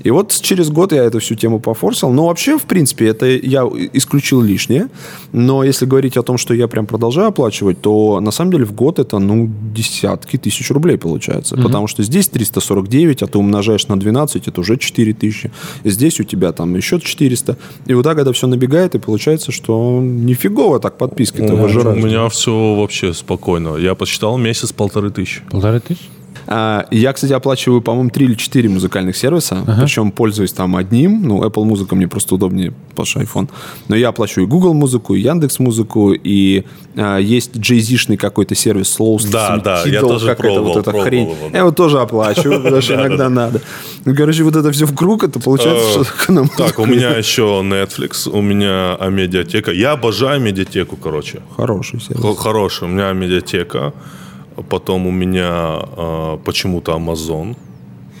И 0.02 0.10
вот 0.10 0.32
через 0.40 0.70
год 0.70 0.92
я 0.92 1.04
эту 1.04 1.18
всю 1.18 1.34
тему 1.34 1.60
пофорсил. 1.60 2.10
Но 2.10 2.26
вообще, 2.26 2.58
в 2.58 2.64
принципе, 2.64 3.06
это 3.06 3.26
я 3.26 3.64
исключил 3.92 4.40
лишнее. 4.40 4.88
Но 5.32 5.64
если 5.64 5.86
говорить 5.86 6.16
о 6.16 6.22
том, 6.22 6.38
что 6.38 6.54
я 6.54 6.68
прям 6.68 6.86
продолжаю 6.86 7.28
оплачивать, 7.28 7.80
то 7.80 8.20
на 8.20 8.30
самом 8.30 8.52
деле 8.52 8.64
в 8.64 8.72
год 8.72 8.98
это, 8.98 9.18
ну, 9.18 9.50
десятки 9.74 10.36
тысяч 10.36 10.70
рублей 10.70 10.96
получается. 10.96 11.56
Потому 11.56 11.86
что 11.86 12.02
здесь 12.02 12.28
349, 12.28 13.22
а 13.22 13.26
ты 13.26 13.38
умножаешь 13.38 13.88
на 13.88 13.98
12, 13.98 14.48
это 14.48 14.60
уже 14.60 14.76
4 14.76 15.12
тысячи. 15.12 15.50
Здесь 15.84 16.20
у 16.20 16.24
тебя 16.24 16.52
там 16.52 16.74
еще 16.76 17.00
400. 17.00 17.56
И 17.86 17.94
вот 17.94 18.02
так 18.02 18.18
это 18.18 18.32
все 18.32 18.46
набегает, 18.46 18.94
и 18.94 18.98
получается, 18.98 19.52
что 19.52 20.00
нифигово 20.02 20.80
так 20.80 20.96
подписки-то 20.98 21.54
У 21.54 21.56
выжирают. 21.56 22.02
меня 22.02 22.28
все 22.28 22.74
вообще 22.74 23.12
спокойно. 23.12 23.76
Я 23.76 23.94
посчитал 23.94 24.38
месяц 24.38 24.72
полторы 24.72 25.10
тысячи. 25.10 25.42
Полторы 25.50 25.80
тысячи? 25.80 26.04
А, 26.46 26.86
Я, 26.90 27.12
кстати, 27.12 27.32
оплачиваю, 27.32 27.80
по-моему, 27.82 28.10
3 28.10 28.24
или 28.26 28.34
4 28.34 28.68
музыкальных 28.68 29.16
сервиса. 29.16 29.64
Причем 29.80 30.10
пользуюсь 30.10 30.52
там 30.52 30.76
одним. 30.76 31.22
Ну, 31.26 31.42
Apple 31.42 31.64
музыка 31.64 31.94
мне 31.94 32.08
просто 32.08 32.34
удобнее, 32.34 32.72
потому 32.90 33.06
что 33.06 33.20
iPhone. 33.20 33.48
Но 33.88 33.96
я 33.96 34.08
оплачиваю 34.08 34.46
и 34.46 34.50
Google 34.50 34.74
музыку, 34.74 35.14
и 35.14 35.20
Яндекс 35.20 35.58
музыку, 35.58 36.12
и 36.12 36.64
а, 36.96 37.18
есть 37.18 37.54
Jay-Z-шный 37.56 38.16
какой-то 38.16 38.54
сервис 38.54 38.98
Slowst. 38.98 39.30
Да, 39.30 39.56
да, 39.58 39.82
я 39.84 40.00
тоже 40.00 40.26
как 40.26 40.40
это, 40.40 40.48
пробовал, 40.48 40.74
вот 40.74 40.86
эта 40.88 41.02
хрень. 41.02 41.22
его, 41.30 41.34
да. 41.42 41.52
Я 41.52 41.58
его 41.58 41.70
тоже 41.72 42.00
оплачиваю, 42.00 42.60
потому 42.62 42.80
что 42.82 42.94
иногда 42.94 43.28
надо. 43.28 43.60
Ну, 44.04 44.14
короче, 44.14 44.42
вот 44.42 44.56
это 44.56 44.70
все 44.72 44.86
в 44.86 44.94
круг, 44.94 45.24
это 45.24 45.40
получается, 45.40 46.00
Э, 46.00 46.04
что 46.04 46.46
Так, 46.56 46.78
у 46.78 46.86
меня 46.86 47.10
еще 47.10 47.42
Netflix, 47.62 48.28
у 48.30 48.40
меня 48.40 48.96
а, 48.98 49.08
медиатека. 49.08 49.72
Я 49.72 49.92
обожаю 49.92 50.40
медиатеку, 50.40 50.96
короче. 50.96 51.40
Хороший 51.56 52.00
сервис. 52.00 52.22
Х- 52.22 52.34
Хорошая. 52.42 52.88
У 52.88 52.92
меня 52.92 53.12
медиатека. 53.12 53.92
Потом 54.68 55.06
у 55.06 55.10
меня 55.10 55.48
а, 55.50 56.36
почему-то 56.44 56.92
Amazon. 56.92 57.56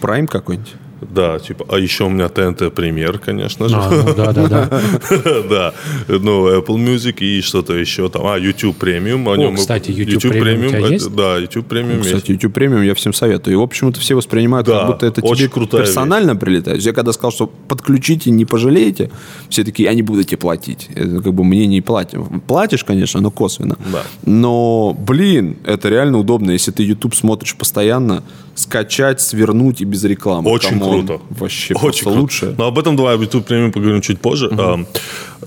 Prime 0.00 0.26
какой-нибудь? 0.26 0.74
Да, 1.00 1.38
типа, 1.38 1.64
а 1.68 1.78
еще 1.78 2.04
у 2.04 2.08
меня 2.10 2.28
ТНТ 2.28 2.74
премьер, 2.74 3.18
конечно 3.18 3.68
же. 3.68 3.76
А, 3.76 3.90
ну 3.90 4.14
да, 4.14 4.32
да, 4.32 4.48
да. 4.48 4.68
да, 5.50 5.74
ну, 6.08 6.48
Apple 6.48 6.76
Music 6.76 7.20
и 7.20 7.40
что-то 7.40 7.74
еще 7.74 8.08
там. 8.08 8.26
А, 8.26 8.38
YouTube 8.38 8.76
премиум. 8.76 9.28
о 9.28 9.36
нем- 9.36 9.56
кстати, 9.56 9.90
YouTube 9.90 10.20
тебя 10.20 10.50
это- 10.50 10.92
есть? 10.92 11.14
Да, 11.14 11.38
YouTube 11.38 11.66
премиум 11.66 11.98
есть. 11.98 12.10
Кстати, 12.10 12.32
YouTube 12.32 12.52
премиум 12.52 12.82
я 12.82 12.94
всем 12.94 13.12
советую. 13.12 13.54
Его 13.54 13.66
почему-то 13.66 14.00
все 14.00 14.14
воспринимают, 14.14 14.66
Да, 14.66 14.80
как 14.80 14.86
будто 14.88 15.06
это 15.06 15.20
очень 15.22 15.36
тебе 15.36 15.48
крутая 15.48 15.82
персонально 15.82 16.36
прилетает. 16.36 16.82
Я 16.82 16.92
когда 16.92 17.12
сказал, 17.12 17.32
что 17.32 17.46
подключите, 17.46 18.30
не 18.30 18.44
пожалеете, 18.44 19.10
все 19.48 19.64
такие, 19.64 19.88
я 19.88 19.94
не 19.94 20.02
буду 20.02 20.22
тебе 20.24 20.38
платить. 20.38 20.88
Это 20.94 21.22
как 21.22 21.34
бы 21.34 21.44
мне 21.44 21.66
не 21.66 21.80
платим. 21.80 22.40
Платишь, 22.46 22.84
конечно, 22.84 23.20
но 23.20 23.30
косвенно. 23.30 23.76
Да. 23.92 24.02
Но, 24.26 24.96
блин, 24.98 25.56
это 25.64 25.88
реально 25.88 26.18
удобно. 26.18 26.50
Если 26.50 26.72
ты 26.72 26.82
YouTube 26.82 27.14
смотришь 27.14 27.54
постоянно, 27.56 28.22
скачать, 28.60 29.20
свернуть 29.20 29.80
и 29.80 29.84
без 29.84 30.04
рекламы. 30.04 30.50
Очень 30.50 30.78
Come 30.78 30.94
on. 30.94 31.06
круто. 31.06 31.22
Вообще 31.30 31.74
Очень 31.74 32.04
круто. 32.04 32.20
лучше. 32.20 32.54
Но 32.58 32.66
об 32.66 32.78
этом 32.78 32.96
давай 32.96 33.14
об 33.14 33.20
YouTube 33.20 33.46
Premium 33.46 33.72
поговорим 33.72 34.00
чуть 34.00 34.20
позже. 34.20 34.48
А, 34.52 34.78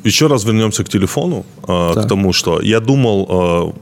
Еще 0.04 0.28
раз 0.28 0.43
вернемся 0.45 0.84
к 0.84 0.89
телефону, 0.89 1.45
а, 1.67 1.93
Так. 1.93 2.06
к 2.06 2.08
тому, 2.08 2.34
что 2.34 2.62
я 2.62 2.80
думал 2.80 3.28
а, 3.30 3.73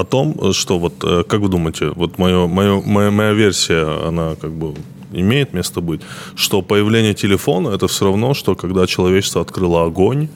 о 0.00 0.04
том, 0.04 0.52
что 0.52 0.78
вот, 0.78 0.94
э, 1.04 1.22
как 1.28 1.40
вы 1.40 1.48
думаете, 1.48 1.90
вот 1.94 2.18
мое, 2.18 2.46
мое, 2.46 2.82
моя, 2.86 3.10
моя 3.10 3.32
версия, 3.34 4.08
она 4.08 4.34
как 4.40 4.50
бы 4.50 4.74
имеет 5.12 5.54
место 5.54 5.80
быть, 5.80 6.00
что 6.36 6.62
появление 6.62 7.14
телефона 7.14 7.68
это 7.68 7.86
все 7.86 8.04
равно, 8.04 8.34
что 8.34 8.54
когда 8.54 8.86
человечество 8.86 9.42
открыло 9.42 9.84
огонь, 9.84 10.28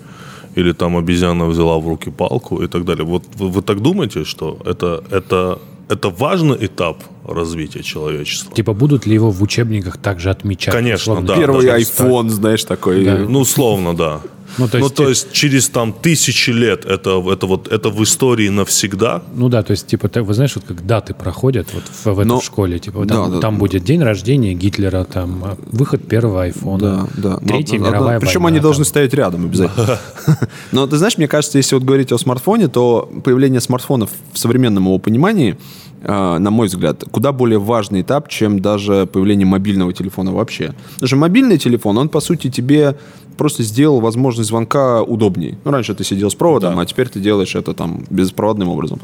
или 0.59 0.73
там 0.73 0.97
обезьяна 0.97 1.47
взяла 1.47 1.79
в 1.79 1.89
руки 1.89 2.11
палку 2.11 2.63
и 2.63 2.67
так 2.69 2.85
далее. 2.85 3.05
Вот 3.05 3.23
вы, 3.39 3.49
вы 3.49 3.63
так 3.63 3.81
думаете, 3.81 4.25
что 4.25 4.59
это, 4.67 5.03
это, 5.11 5.59
это 5.89 6.09
важный 6.11 6.57
этап 6.67 6.97
развития 7.35 7.83
человечества? 7.83 8.55
Типа 8.55 8.73
будут 8.73 9.07
ли 9.07 9.15
его 9.15 9.31
в 9.31 9.43
учебниках 9.43 9.97
также 9.99 10.31
отмечать? 10.31 10.75
Конечно, 10.75 11.13
Условно, 11.13 11.27
да. 11.27 11.37
Первый 11.37 11.67
iPhone, 11.67 12.29
знаешь, 12.29 12.65
такой. 12.65 13.05
Да. 13.05 13.17
Ну, 13.19 13.41
условно, 13.41 13.97
да. 13.97 14.21
Ну, 14.57 14.67
то 14.69 14.79
есть, 14.79 14.89
ну, 14.91 14.95
то 15.05 15.09
есть 15.09 15.33
через 15.33 15.69
там 15.69 15.93
тысячи 15.93 16.51
лет 16.51 16.85
это, 16.87 17.23
это 17.31 17.47
вот 17.47 17.69
это 17.69 17.91
в 17.91 18.03
истории 18.03 18.49
навсегда. 18.49 19.23
Ну 19.35 19.49
да, 19.49 19.63
то 19.63 19.73
есть, 19.73 19.87
типа, 19.87 20.09
ты, 20.09 20.23
вы 20.23 20.35
знаешь, 20.35 20.55
вот 20.57 20.65
как 20.65 20.87
даты 20.87 21.13
проходят 21.15 21.69
вот 21.75 21.83
в, 21.85 22.07
в 22.15 22.19
этой 22.19 22.29
Но- 22.29 22.41
школе, 22.41 22.79
типа, 22.79 23.05
Да, 23.05 23.15
там, 23.15 23.31
да, 23.33 23.41
там 23.41 23.55
да. 23.55 23.61
будет 23.61 23.85
день 23.85 24.03
рождения 24.03 24.55
Гитлера, 24.55 25.05
там 25.05 25.45
а, 25.45 25.57
выход 25.71 26.07
первого 26.09 26.45
айфона, 26.45 27.09
Да, 27.17 27.31
да. 27.31 27.37
третья 27.39 27.79
Но- 27.79 27.89
мировая 27.91 28.21
Причем 28.21 28.43
война, 28.43 28.57
они 28.57 28.61
должны 28.63 28.85
там. 28.85 28.89
стоять 28.89 29.15
рядом 29.15 29.45
обязательно. 29.45 29.99
Но 30.73 30.87
ты 30.87 30.97
знаешь, 30.97 31.19
мне 31.19 31.29
кажется, 31.29 31.59
если 31.59 31.75
вот 31.75 31.85
говорить 31.85 32.11
о 32.13 32.19
смартфоне, 32.19 32.69
то 32.69 33.11
появление 33.25 33.61
смартфонов 33.61 34.11
в 34.33 34.39
современном 34.39 34.85
его 34.85 34.99
понимании, 34.99 35.59
э, 36.03 36.39
на 36.39 36.51
мой 36.51 36.69
взгляд, 36.69 37.05
куда 37.11 37.33
более 37.33 37.59
важный 37.59 38.01
этап, 38.03 38.29
чем 38.29 38.61
даже 38.61 39.07
появление 39.07 39.47
мобильного 39.47 39.93
телефона 39.93 40.33
вообще. 40.33 40.75
Даже 41.01 41.17
мобильный 41.17 41.59
телефон, 41.59 41.99
он, 41.99 42.09
по 42.09 42.21
сути, 42.21 42.51
тебе 42.51 42.97
просто 43.39 43.63
сделал 43.63 44.01
возможность 44.01 44.49
звонка 44.49 45.03
удобнее. 45.03 45.57
Ну, 45.65 45.71
раньше 45.71 45.95
ты 45.95 46.05
сидел 46.05 46.29
с 46.29 46.35
проводом, 46.35 46.79
а 46.79 46.85
теперь 46.85 47.09
ты 47.09 47.21
делаешь 47.21 47.55
это 47.55 47.73
там 47.73 48.05
беспроводным 48.11 48.69
образом. 48.69 49.01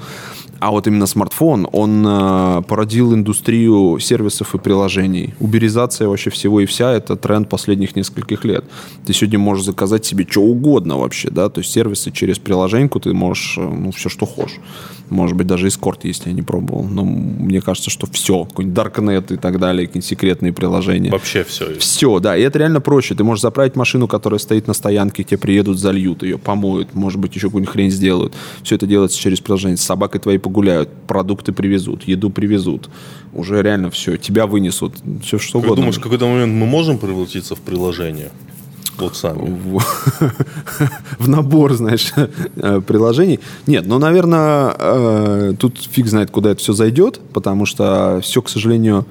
А 0.58 0.70
вот 0.70 0.86
именно 0.86 1.06
смартфон, 1.06 1.68
он 1.72 2.04
э, 2.06 2.62
породил 2.66 3.14
индустрию 3.14 3.98
сервисов 4.00 4.54
и 4.54 4.58
приложений. 4.58 5.34
Уберизация 5.40 6.08
вообще 6.08 6.30
всего 6.30 6.60
и 6.60 6.66
вся– 6.66 6.92
это 6.92 7.16
тренд 7.16 7.48
последних 7.48 7.96
нескольких 7.96 8.44
лет. 8.44 8.64
Ты 9.06 9.12
сегодня 9.12 9.38
можешь 9.38 9.64
заказать 9.64 10.04
себе 10.04 10.26
что 10.28 10.40
угодно 10.40 10.98
вообще, 10.98 11.30
да, 11.30 11.48
то 11.48 11.60
есть 11.60 11.72
сервисы 11.72 12.10
через 12.10 12.38
приложеньку 12.38 13.00
ты 13.00 13.12
можешь, 13.12 13.56
э, 13.58 13.60
ну, 13.60 13.90
все, 13.92 14.08
что 14.08 14.26
хочешь. 14.26 14.60
Может 15.14 15.36
быть, 15.36 15.46
даже 15.46 15.68
эскорт, 15.68 16.04
если 16.04 16.30
я 16.30 16.34
не 16.34 16.42
пробовал. 16.42 16.84
Но 16.84 17.04
мне 17.04 17.60
кажется, 17.60 17.90
что 17.90 18.06
все, 18.10 18.44
какой-нибудь 18.44 18.76
Darknet 18.76 19.34
и 19.34 19.36
так 19.36 19.60
далее, 19.60 19.86
какие-нибудь 19.86 20.08
секретные 20.08 20.52
приложения. 20.52 21.10
Вообще 21.10 21.44
все. 21.44 21.68
есть. 21.70 21.82
Все, 21.82 22.18
да, 22.18 22.36
и 22.36 22.42
это 22.42 22.58
реально 22.58 22.80
проще. 22.80 23.14
Ты 23.14 23.22
можешь 23.22 23.42
заправить 23.42 23.76
машину, 23.76 24.08
которая 24.08 24.38
стоит 24.38 24.66
на 24.66 24.74
стоянке, 24.74 25.22
тебе 25.22 25.38
приедут, 25.38 25.78
зальют 25.78 26.22
ее, 26.24 26.36
помоют, 26.36 26.94
может 26.94 27.20
быть, 27.20 27.34
еще 27.36 27.46
какую-нибудь 27.46 27.72
хрень 27.72 27.90
сделают. 27.90 28.34
Все 28.62 28.74
это 28.74 28.86
делается 28.86 29.18
через 29.18 29.40
приложение. 29.40 29.76
С 29.76 29.82
собакой 29.82 30.20
твоей 30.20 30.38
погулять 30.38 30.64
гуляют, 30.64 30.88
продукты 31.06 31.52
привезут, 31.52 32.04
еду 32.04 32.30
привезут. 32.30 32.88
Уже 33.32 33.62
реально 33.62 33.90
все, 33.90 34.16
тебя 34.16 34.46
вынесут, 34.46 34.94
все 35.22 35.38
что 35.38 35.58
Как 35.58 35.66
угодно. 35.66 35.82
думаешь, 35.82 35.96
в 35.96 36.00
какой-то 36.00 36.26
момент 36.26 36.54
мы 36.54 36.66
можем 36.66 36.98
превратиться 36.98 37.54
в 37.54 37.60
приложение? 37.60 38.30
Вот 38.98 39.16
сами. 39.16 39.48
в, 39.48 39.82
в 41.18 41.28
набор, 41.28 41.74
знаешь, 41.74 42.12
э, 42.16 42.80
приложений. 42.80 43.40
Нет, 43.66 43.86
ну, 43.86 43.98
наверное, 43.98 44.74
э, 44.78 45.54
тут 45.58 45.78
фиг 45.78 46.06
знает, 46.06 46.30
куда 46.30 46.50
это 46.50 46.60
все 46.60 46.72
зайдет, 46.72 47.20
потому 47.32 47.66
что 47.66 48.20
все, 48.22 48.40
к 48.40 48.48
сожалению, 48.48 49.06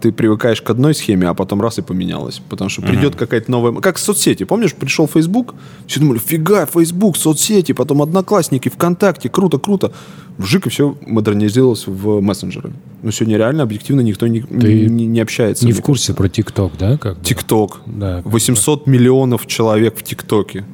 ты 0.00 0.12
привыкаешь 0.12 0.62
к 0.62 0.70
одной 0.70 0.94
схеме, 0.94 1.28
а 1.28 1.34
потом 1.34 1.60
раз 1.60 1.78
и 1.78 1.82
поменялось. 1.82 2.40
Потому 2.48 2.70
что 2.70 2.82
придет 2.82 3.16
какая-то 3.16 3.50
новая... 3.50 3.72
Как 3.80 3.98
соцсети. 3.98 4.44
Помнишь, 4.44 4.74
пришел 4.74 5.08
Facebook, 5.08 5.54
все 5.86 6.00
думали, 6.00 6.18
фига, 6.18 6.66
Facebook, 6.66 7.16
соцсети, 7.16 7.72
потом 7.72 8.02
Одноклассники, 8.02 8.68
ВКонтакте, 8.68 9.28
круто, 9.28 9.58
круто. 9.58 9.92
Вжик, 10.38 10.66
и 10.66 10.70
все 10.70 10.96
модернизировалось 11.00 11.86
в 11.86 12.20
мессенджеры. 12.20 12.72
Но 13.02 13.10
сегодня 13.10 13.38
реально, 13.38 13.62
объективно, 13.62 14.02
никто 14.02 14.26
не, 14.26 14.42
Ты 14.42 14.86
не, 14.88 15.06
не 15.06 15.20
общается. 15.20 15.66
Не 15.66 15.72
в 15.72 15.80
курсе 15.80 16.14
про 16.14 16.28
ТикТок, 16.28 16.72
да? 16.78 16.98
Как 16.98 17.18
бы? 17.18 17.24
ТикТок. 17.24 17.80
Да. 17.86 18.22
800 18.24 18.86
миллионов 18.86 19.46
человек 19.46 19.96
в 19.96 20.02
ТикТоке. 20.02 20.64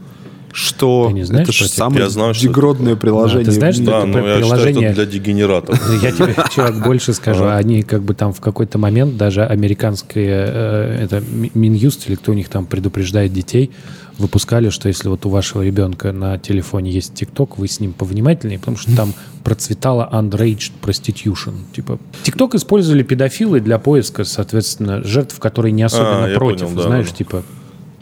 Что? 0.52 1.06
Ты 1.08 1.14
не 1.14 1.22
знаешь 1.24 1.48
это 1.48 1.52
же 1.56 1.68
самое 1.68 2.02
Я 2.04 2.08
знаю, 2.10 2.34
дегродное 2.34 2.94
приложение. 2.94 3.44
Да, 3.46 3.50
ты 3.52 3.56
знаешь, 3.56 3.74
что. 3.76 3.84
Да, 3.86 3.98
это 3.98 4.06
но 4.06 4.18
я 4.18 4.22
считаю, 4.24 4.40
приложение- 4.42 4.86
это 4.90 4.94
для 4.96 5.06
дегенератов. 5.06 5.82
Ну, 5.88 5.94
Я 6.00 6.12
тебе, 6.12 6.36
чувак, 6.54 6.82
больше 6.84 7.14
скажу. 7.14 7.46
Они 7.46 7.82
как 7.82 8.02
бы 8.02 8.14
там 8.14 8.32
в 8.32 8.40
какой-то 8.40 8.78
момент 8.78 9.16
даже 9.16 9.44
американские, 9.44 10.44
э, 10.48 11.04
это 11.04 11.20
Ми- 11.20 11.50
Минюст 11.54 12.08
или 12.08 12.16
кто 12.16 12.32
у 12.32 12.34
них 12.34 12.48
там 12.48 12.66
предупреждает 12.66 13.32
детей, 13.32 13.70
выпускали, 14.18 14.68
что 14.68 14.88
если 14.88 15.08
вот 15.08 15.24
у 15.24 15.30
вашего 15.30 15.62
ребенка 15.62 16.12
на 16.12 16.38
телефоне 16.38 16.90
есть 16.90 17.14
ТикТок, 17.14 17.56
вы 17.58 17.66
с 17.66 17.80
ним 17.80 17.94
повнимательнее, 17.94 18.58
потому 18.58 18.76
что 18.76 18.94
там 18.94 19.14
процветала 19.42 20.08
underage 20.12 20.70
prostitution. 20.82 21.54
Типа, 21.74 21.98
ТикТок 22.22 22.54
использовали 22.54 23.02
педофилы 23.02 23.60
для 23.60 23.78
поиска, 23.78 24.24
соответственно, 24.24 25.02
жертв, 25.02 25.38
которые 25.38 25.72
не 25.72 25.82
особенно 25.82 26.26
А, 26.26 26.34
против, 26.34 26.66
понял, 26.66 26.76
да, 26.76 26.82
знаешь, 26.82 27.08
да. 27.10 27.16
типа... 27.16 27.42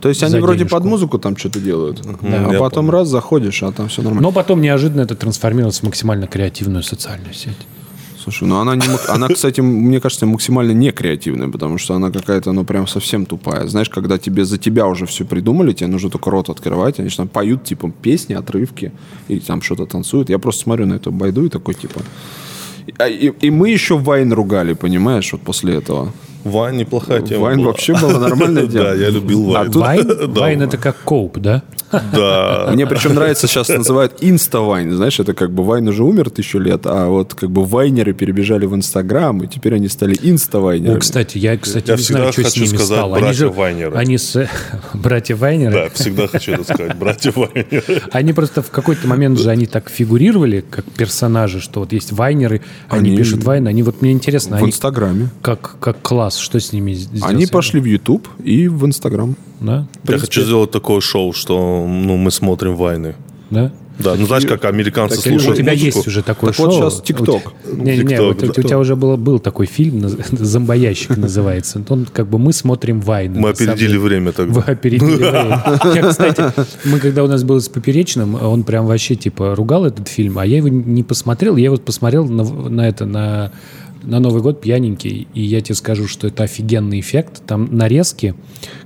То 0.00 0.08
есть 0.08 0.22
они 0.22 0.40
вроде 0.40 0.60
денежку. 0.60 0.76
под 0.76 0.84
музыку 0.84 1.18
там 1.18 1.36
что-то 1.36 1.60
делают. 1.60 2.02
а 2.22 2.52
я 2.52 2.58
потом 2.58 2.86
понял. 2.86 2.98
раз 2.98 3.08
заходишь, 3.08 3.62
а 3.62 3.72
там 3.72 3.88
все 3.88 4.02
нормально. 4.02 4.22
Но 4.28 4.32
потом 4.32 4.60
неожиданно 4.60 5.02
это 5.02 5.14
трансформировалось 5.14 5.80
в 5.80 5.82
максимально 5.82 6.26
креативную 6.26 6.82
социальную 6.82 7.34
сеть. 7.34 7.56
Слушай, 8.22 8.48
ну 8.48 8.60
она, 8.60 8.76
не, 8.76 8.84
она, 9.08 9.28
кстати, 9.28 9.62
мне 9.62 9.98
кажется, 9.98 10.26
максимально 10.26 10.72
не 10.72 10.92
креативная, 10.92 11.48
потому 11.48 11.78
что 11.78 11.94
она 11.94 12.10
какая-то, 12.10 12.52
ну, 12.52 12.64
прям 12.64 12.86
совсем 12.86 13.24
тупая. 13.24 13.66
Знаешь, 13.66 13.88
когда 13.88 14.18
тебе 14.18 14.44
за 14.44 14.58
тебя 14.58 14.86
уже 14.86 15.06
все 15.06 15.24
придумали, 15.24 15.72
тебе 15.72 15.88
нужно 15.88 16.10
только 16.10 16.30
рот 16.30 16.50
открывать, 16.50 17.00
они 17.00 17.08
же 17.08 17.16
там 17.16 17.28
поют, 17.28 17.64
типа, 17.64 17.90
песни, 18.02 18.34
отрывки, 18.34 18.92
и 19.28 19.40
там 19.40 19.62
что-то 19.62 19.86
танцуют. 19.86 20.28
Я 20.28 20.38
просто 20.38 20.64
смотрю 20.64 20.86
на 20.86 20.94
эту 20.94 21.12
байду 21.12 21.46
и 21.46 21.48
такой, 21.48 21.74
типа... 21.74 22.02
А, 22.98 23.08
И, 23.08 23.32
и 23.40 23.50
мы 23.50 23.70
еще 23.70 23.96
Вайн 23.96 24.32
ругали, 24.32 24.74
понимаешь, 24.74 25.32
вот 25.32 25.40
после 25.40 25.76
этого. 25.76 26.12
Vine 26.44 26.76
неплохая 26.76 27.20
тема 27.22 27.44
Vine 27.44 27.58
была. 27.58 27.68
вообще 27.68 27.94
было 27.94 28.18
нормальное 28.18 28.66
дело. 28.66 28.84
Да, 28.86 28.94
я 28.94 29.10
любил 29.10 29.54
А 29.56 29.60
Vine. 29.64 29.72
тут- 29.72 29.82
Vine. 29.82 30.32
Vine 30.32 30.62
это 30.62 30.76
как 30.78 30.96
Coub, 31.04 31.38
да? 31.38 31.62
Да. 31.90 32.70
Мне 32.72 32.86
причем 32.86 33.14
нравится, 33.14 33.46
сейчас 33.46 33.68
называют 33.68 34.14
инста-vine. 34.20 34.92
Знаешь, 34.92 35.18
это 35.20 35.34
как 35.34 35.50
бы 35.52 35.64
Vine 35.64 35.88
уже 35.88 36.04
умер 36.04 36.30
тысячу 36.30 36.58
лет, 36.58 36.82
а 36.84 37.08
вот 37.08 37.34
как 37.34 37.50
бы 37.50 37.64
вайнеры 37.64 38.12
перебежали 38.12 38.66
в 38.66 38.74
Инстаграм, 38.74 39.42
и 39.42 39.46
теперь 39.46 39.74
они 39.74 39.88
стали 39.88 40.14
О, 40.14 40.18
инста-вайнерами. 40.30 40.98
кстати, 41.00 41.38
я, 41.38 41.56
кстати, 41.58 41.88
Я 41.90 41.96
не 41.96 42.02
всегда 42.02 42.18
знаю, 42.20 42.32
что 42.32 42.42
с 42.42 42.44
хочу 42.46 42.60
ними 42.60 42.68
сказать 42.76 42.86
стало. 42.86 43.16
Они 43.16 43.22
братья 43.24 43.38
же, 43.38 43.48
Вайнеры. 43.50 43.96
они 43.96 44.18
с 44.18 44.48
братья 44.94 45.36
Вайнеры. 45.36 45.72
Да, 45.72 45.88
всегда 45.90 46.26
хочу 46.28 46.52
это 46.52 46.64
сказать. 46.64 46.96
Братья 46.96 47.32
Вайнеры. 47.34 48.02
Они 48.12 48.32
просто 48.32 48.62
в 48.62 48.70
какой-то 48.70 49.06
момент 49.08 49.38
же 49.38 49.50
они 49.50 49.66
так 49.66 49.88
фигурировали, 49.90 50.64
как 50.68 50.84
персонажи, 50.84 51.60
что 51.60 51.80
вот 51.80 51.92
есть 51.92 52.12
вайнеры, 52.12 52.62
они, 52.88 53.08
Они- 53.10 53.16
пишут 53.16 53.44
вайны. 53.44 53.68
Они 53.68 53.82
вот 53.82 54.00
мне 54.02 54.12
интересно, 54.12 54.56
В 54.56 54.60
они 54.62 54.68
Инстаграме. 54.70 55.28
как, 55.42 55.76
как 55.80 56.00
класс, 56.02 56.36
что 56.36 56.58
с 56.60 56.72
ними 56.72 56.92
сделать? 56.92 57.30
Они 57.32 57.46
пошли 57.46 57.80
в 57.80 57.84
YouTube 57.84 58.28
и 58.42 58.68
в 58.68 58.86
Инстаграм. 58.86 59.36
Да? 59.60 59.86
Я 60.08 60.18
хочу 60.18 60.42
сделать 60.42 60.70
такое 60.70 61.00
шоу, 61.00 61.32
что 61.32 61.86
ну, 61.86 62.16
мы 62.16 62.30
смотрим 62.30 62.76
Вайны. 62.76 63.14
Да? 63.50 63.72
Да, 64.02 64.14
ну 64.18 64.26
знаешь, 64.26 64.46
как 64.46 64.64
американцы 64.64 65.16
такие 65.16 65.36
У 65.36 65.38
слушают 65.40 65.58
тебя 65.58 65.72
музыку. 65.72 65.98
есть 65.98 66.06
уже 66.08 66.22
такое 66.22 66.52
Так 66.52 66.56
шоу. 66.56 66.66
вот 66.66 66.74
сейчас 66.74 67.02
ТикТок. 67.02 67.52
Не-не-не, 67.70 68.08
ТикТок, 68.08 68.42
вот 68.42 68.54
да. 68.54 68.60
у 68.60 68.62
тебя 68.62 68.78
уже 68.78 68.96
было, 68.96 69.16
был 69.16 69.38
такой 69.38 69.66
фильм, 69.66 70.08
«Зомбоящик» 70.08 71.16
называется. 71.16 71.82
Он 71.88 72.06
как 72.10 72.26
бы 72.26 72.38
мы 72.38 72.52
смотрим 72.52 73.00
Вайны. 73.00 73.38
Мы 73.38 73.54
самом 73.54 73.74
опередили 73.74 73.88
деле. 73.88 74.00
время 74.00 74.32
тогда. 74.32 74.60
Вы 74.60 74.72
опередили 74.72 75.14
время. 75.16 75.62
Я, 75.94 76.08
кстати, 76.08 76.44
мы 76.84 76.98
когда 76.98 77.24
у 77.24 77.26
нас 77.26 77.44
был 77.44 77.60
с 77.60 77.68
Поперечным, 77.68 78.36
он 78.36 78.62
прям 78.62 78.86
вообще 78.86 79.16
типа 79.16 79.54
ругал 79.54 79.84
этот 79.84 80.08
фильм, 80.08 80.38
а 80.38 80.46
я 80.46 80.58
его 80.58 80.68
не 80.68 81.02
посмотрел. 81.02 81.56
Я 81.56 81.66
его 81.66 81.76
посмотрел 81.76 82.26
на, 82.26 82.44
на 82.44 82.88
это, 82.88 83.04
на, 83.04 83.52
на 84.02 84.20
Новый 84.20 84.42
год 84.42 84.60
пьяненький, 84.60 85.28
и 85.34 85.42
я 85.42 85.60
тебе 85.60 85.74
скажу, 85.74 86.08
что 86.08 86.26
это 86.26 86.44
офигенный 86.44 87.00
эффект. 87.00 87.42
Там 87.46 87.76
нарезки 87.76 88.34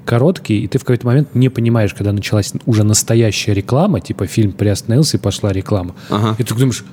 короткие, 0.04 0.60
и 0.60 0.68
ты 0.68 0.78
в 0.78 0.82
какой-то 0.82 1.06
момент 1.06 1.34
не 1.34 1.48
понимаешь, 1.48 1.94
когда 1.94 2.12
началась 2.12 2.52
уже 2.66 2.84
настоящая 2.84 3.54
реклама, 3.54 4.00
типа 4.00 4.26
фильм 4.26 4.52
приостановился 4.52 5.16
и 5.16 5.20
пошла 5.20 5.52
реклама. 5.52 5.94
Ага. 6.10 6.36
И 6.38 6.42
ты 6.42 6.54
думаешь, 6.54 6.84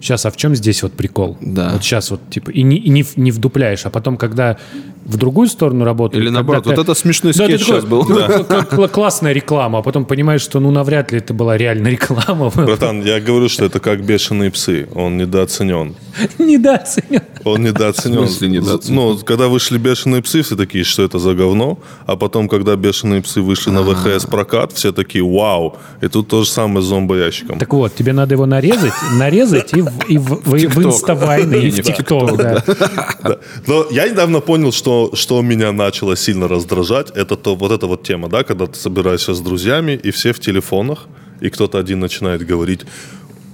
сейчас, 0.00 0.26
а 0.26 0.30
в 0.30 0.36
чем 0.36 0.54
здесь 0.54 0.82
вот 0.82 0.92
прикол? 0.92 1.36
Да. 1.40 1.70
Вот 1.72 1.82
сейчас 1.82 2.10
вот, 2.10 2.20
типа, 2.30 2.50
и 2.50 2.62
не, 2.62 2.76
и 2.76 2.88
не, 2.88 3.04
не 3.16 3.30
вдупляешь, 3.30 3.86
а 3.86 3.90
потом, 3.90 4.16
когда 4.16 4.58
в 5.08 5.16
другую 5.16 5.48
сторону 5.48 5.84
работает... 5.84 6.22
Или 6.22 6.30
наоборот, 6.30 6.64
ты- 6.64 6.70
вот 6.70 6.78
это 6.78 6.94
смешной 6.94 7.32
да, 7.32 7.46
ты 7.46 7.52
скетч 7.58 7.66
такой, 7.66 7.80
сейчас 7.80 7.90
был. 7.90 8.04
«Ну, 8.08 8.44
как- 8.44 8.68
как 8.68 8.90
классная 8.92 9.32
реклама, 9.32 9.78
а 9.78 9.82
потом 9.82 10.04
понимаешь, 10.04 10.42
что 10.42 10.60
ну 10.60 10.70
навряд 10.70 11.12
ли 11.12 11.18
это 11.18 11.32
была 11.34 11.56
реально 11.56 11.88
реклама. 11.88 12.50
Братан, 12.54 13.02
я 13.02 13.18
говорю, 13.18 13.48
что 13.48 13.64
это 13.64 13.80
как 13.80 14.04
бешеные 14.04 14.50
псы. 14.50 14.86
Он 14.94 15.16
недооценен. 15.16 15.96
Недооценен. 16.38 17.22
Он 17.44 17.62
недооценен. 17.62 18.16
В 18.18 18.28
смысле 18.28 18.48
недооценен? 18.48 18.94
Ну, 18.96 19.18
когда 19.18 19.48
вышли 19.48 19.78
«Бешеные 19.78 20.22
псы», 20.22 20.42
все 20.42 20.56
такие, 20.56 20.84
что 20.84 21.02
это 21.02 21.18
за 21.18 21.34
говно. 21.34 21.78
А 22.06 22.16
потом, 22.16 22.48
когда 22.48 22.76
«Бешеные 22.76 23.22
псы» 23.22 23.40
вышли 23.40 23.70
на 23.70 23.82
ВХС 23.82 24.26
прокат, 24.26 24.72
все 24.72 24.92
такие, 24.92 25.24
вау. 25.24 25.76
И 26.02 26.08
тут 26.08 26.28
то 26.28 26.44
же 26.44 26.50
самое 26.50 26.82
с 26.82 26.86
зомбоящиком. 26.86 27.58
Так 27.58 27.72
вот, 27.72 27.94
тебе 27.94 28.12
надо 28.12 28.34
его 28.34 28.44
нарезать, 28.46 28.92
нарезать 29.18 29.72
и 29.72 29.80
в, 30.18 30.84
инставайны, 30.84 31.56
и 31.56 31.70
в 31.70 31.82
ТикТок, 31.82 32.36
да. 32.36 32.62
Да. 33.22 33.38
Но 33.66 33.86
я 33.90 34.08
недавно 34.08 34.40
понял, 34.40 34.72
что, 34.72 34.97
что 35.14 35.42
меня 35.42 35.72
начало 35.72 36.16
сильно 36.16 36.48
раздражать. 36.48 37.10
Это 37.16 37.36
то, 37.36 37.54
вот 37.56 37.72
эта 37.72 37.86
вот 37.86 38.02
тема, 38.02 38.28
да, 38.28 38.42
когда 38.44 38.66
ты 38.66 38.78
собираешься 38.78 39.32
с 39.34 39.40
друзьями, 39.40 39.92
и 40.06 40.10
все 40.10 40.32
в 40.32 40.40
телефонах, 40.40 41.06
и 41.40 41.48
кто-то 41.50 41.78
один 41.78 42.00
начинает 42.00 42.46
говорить, 42.46 42.80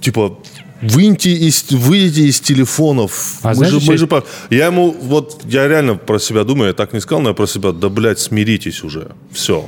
типа, 0.01 0.37
Выньте 0.81 1.31
из, 1.31 1.65
выйдите 1.71 2.27
из 2.27 2.39
телефонов. 2.41 3.39
А 3.41 3.47
мы 3.49 3.55
знаешь, 3.55 3.73
же, 3.73 3.91
мы 3.91 3.97
же 3.97 4.07
Я 4.49 4.65
ему, 4.67 4.91
вот, 4.91 5.41
я 5.45 5.67
реально 5.67 5.95
про 5.95 6.19
себя 6.19 6.43
думаю, 6.43 6.67
я 6.67 6.73
так 6.73 6.93
не 6.93 6.99
сказал, 6.99 7.21
но 7.21 7.29
я 7.29 7.33
про 7.35 7.47
себя, 7.47 7.71
да, 7.71 7.87
блядь, 7.89 8.19
смиритесь 8.19 8.83
уже. 8.83 9.07
Все. 9.31 9.65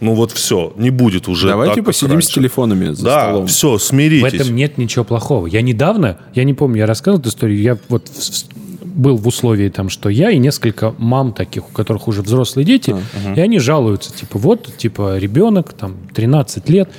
Ну 0.00 0.14
вот 0.14 0.30
все, 0.32 0.72
не 0.78 0.88
будет 0.90 1.28
уже 1.28 1.48
Давайте 1.48 1.74
так, 1.74 1.84
как 1.84 1.86
посидим 1.86 2.22
с 2.22 2.26
раньше. 2.26 2.34
телефонами 2.34 2.94
за 2.94 3.04
Да, 3.04 3.20
столом. 3.24 3.46
все, 3.48 3.76
В 3.76 3.82
смиритесь. 3.82 4.40
этом 4.40 4.54
нет 4.54 4.78
ничего 4.78 5.04
плохого. 5.04 5.46
Я 5.46 5.60
недавно, 5.62 6.16
я 6.34 6.44
не 6.44 6.54
помню, 6.54 6.78
я 6.78 6.86
рассказывал 6.86 7.20
эту 7.20 7.28
историю, 7.28 7.60
я 7.60 7.76
вот 7.90 8.08
в- 8.08 8.12
в- 8.12 8.69
был 8.94 9.16
в 9.16 9.26
условии 9.26 9.68
там, 9.68 9.88
что 9.88 10.08
я 10.08 10.30
и 10.30 10.38
несколько 10.38 10.94
мам 10.98 11.32
таких, 11.32 11.68
у 11.68 11.72
которых 11.72 12.08
уже 12.08 12.22
взрослые 12.22 12.64
дети, 12.64 12.94
и 13.36 13.40
они 13.40 13.58
жалуются, 13.58 14.12
типа, 14.12 14.38
вот, 14.38 14.76
типа, 14.76 15.18
ребенок, 15.18 15.72
там, 15.72 15.96
13 16.14 16.68
лет, 16.68 16.90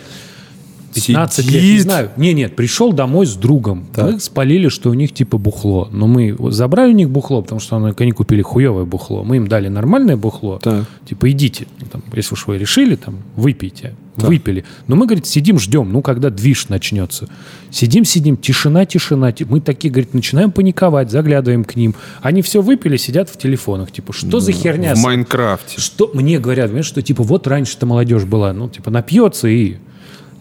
15 0.93 1.45
лет, 1.45 1.53
не 1.55 1.69
Сидит. 1.69 1.81
знаю. 1.83 2.09
Не, 2.17 2.33
нет, 2.33 2.55
пришел 2.55 2.93
домой 2.93 3.25
с 3.25 3.35
другом. 3.35 3.85
Мы 3.97 4.19
спалили, 4.19 4.69
что 4.69 4.89
у 4.89 4.93
них 4.93 5.13
типа 5.13 5.37
бухло. 5.37 5.87
Но 5.91 6.07
мы 6.07 6.35
забрали 6.51 6.91
у 6.91 6.95
них 6.95 7.09
бухло, 7.09 7.41
потому 7.41 7.59
что 7.61 7.77
они 7.97 8.11
купили 8.11 8.41
хуевое 8.41 8.85
бухло. 8.85 9.23
Мы 9.23 9.37
им 9.37 9.47
дали 9.47 9.67
нормальное 9.69 10.17
бухло. 10.17 10.59
Так. 10.61 10.85
Типа 11.07 11.29
идите, 11.31 11.67
ну, 11.79 11.87
там, 11.91 12.03
если 12.13 12.33
уж 12.33 12.47
вы 12.47 12.57
решили, 12.57 12.95
там, 12.95 13.17
выпейте. 13.35 13.93
Выпили. 14.17 14.65
Но 14.87 14.95
мы, 14.97 15.05
говорит, 15.07 15.25
сидим, 15.25 15.57
ждем, 15.57 15.91
ну, 15.91 16.01
когда 16.01 16.29
движ 16.29 16.67
начнется. 16.69 17.27
Сидим, 17.71 18.05
сидим, 18.05 18.35
тишина, 18.37 18.85
тишина. 18.85 19.31
Ти- 19.31 19.45
Мы 19.45 19.61
такие, 19.61 19.89
говорит, 19.89 20.13
начинаем 20.13 20.51
паниковать, 20.51 21.09
заглядываем 21.09 21.63
к 21.63 21.75
ним. 21.75 21.95
Они 22.21 22.41
все 22.41 22.61
выпили, 22.61 22.97
сидят 22.97 23.29
в 23.29 23.37
телефонах. 23.37 23.91
Типа, 23.91 24.13
что 24.13 24.39
за 24.39 24.51
херня? 24.51 24.93
В 24.95 24.99
Майнкрафте. 24.99 25.79
Что 25.81 26.11
мне 26.13 26.37
говорят, 26.39 26.67
понимаешь, 26.67 26.85
что 26.85 27.01
типа 27.01 27.23
вот 27.23 27.47
раньше-то 27.47 27.85
молодежь 27.85 28.25
была, 28.25 28.53
ну, 28.53 28.69
типа, 28.69 28.91
напьется 28.91 29.47
и 29.47 29.77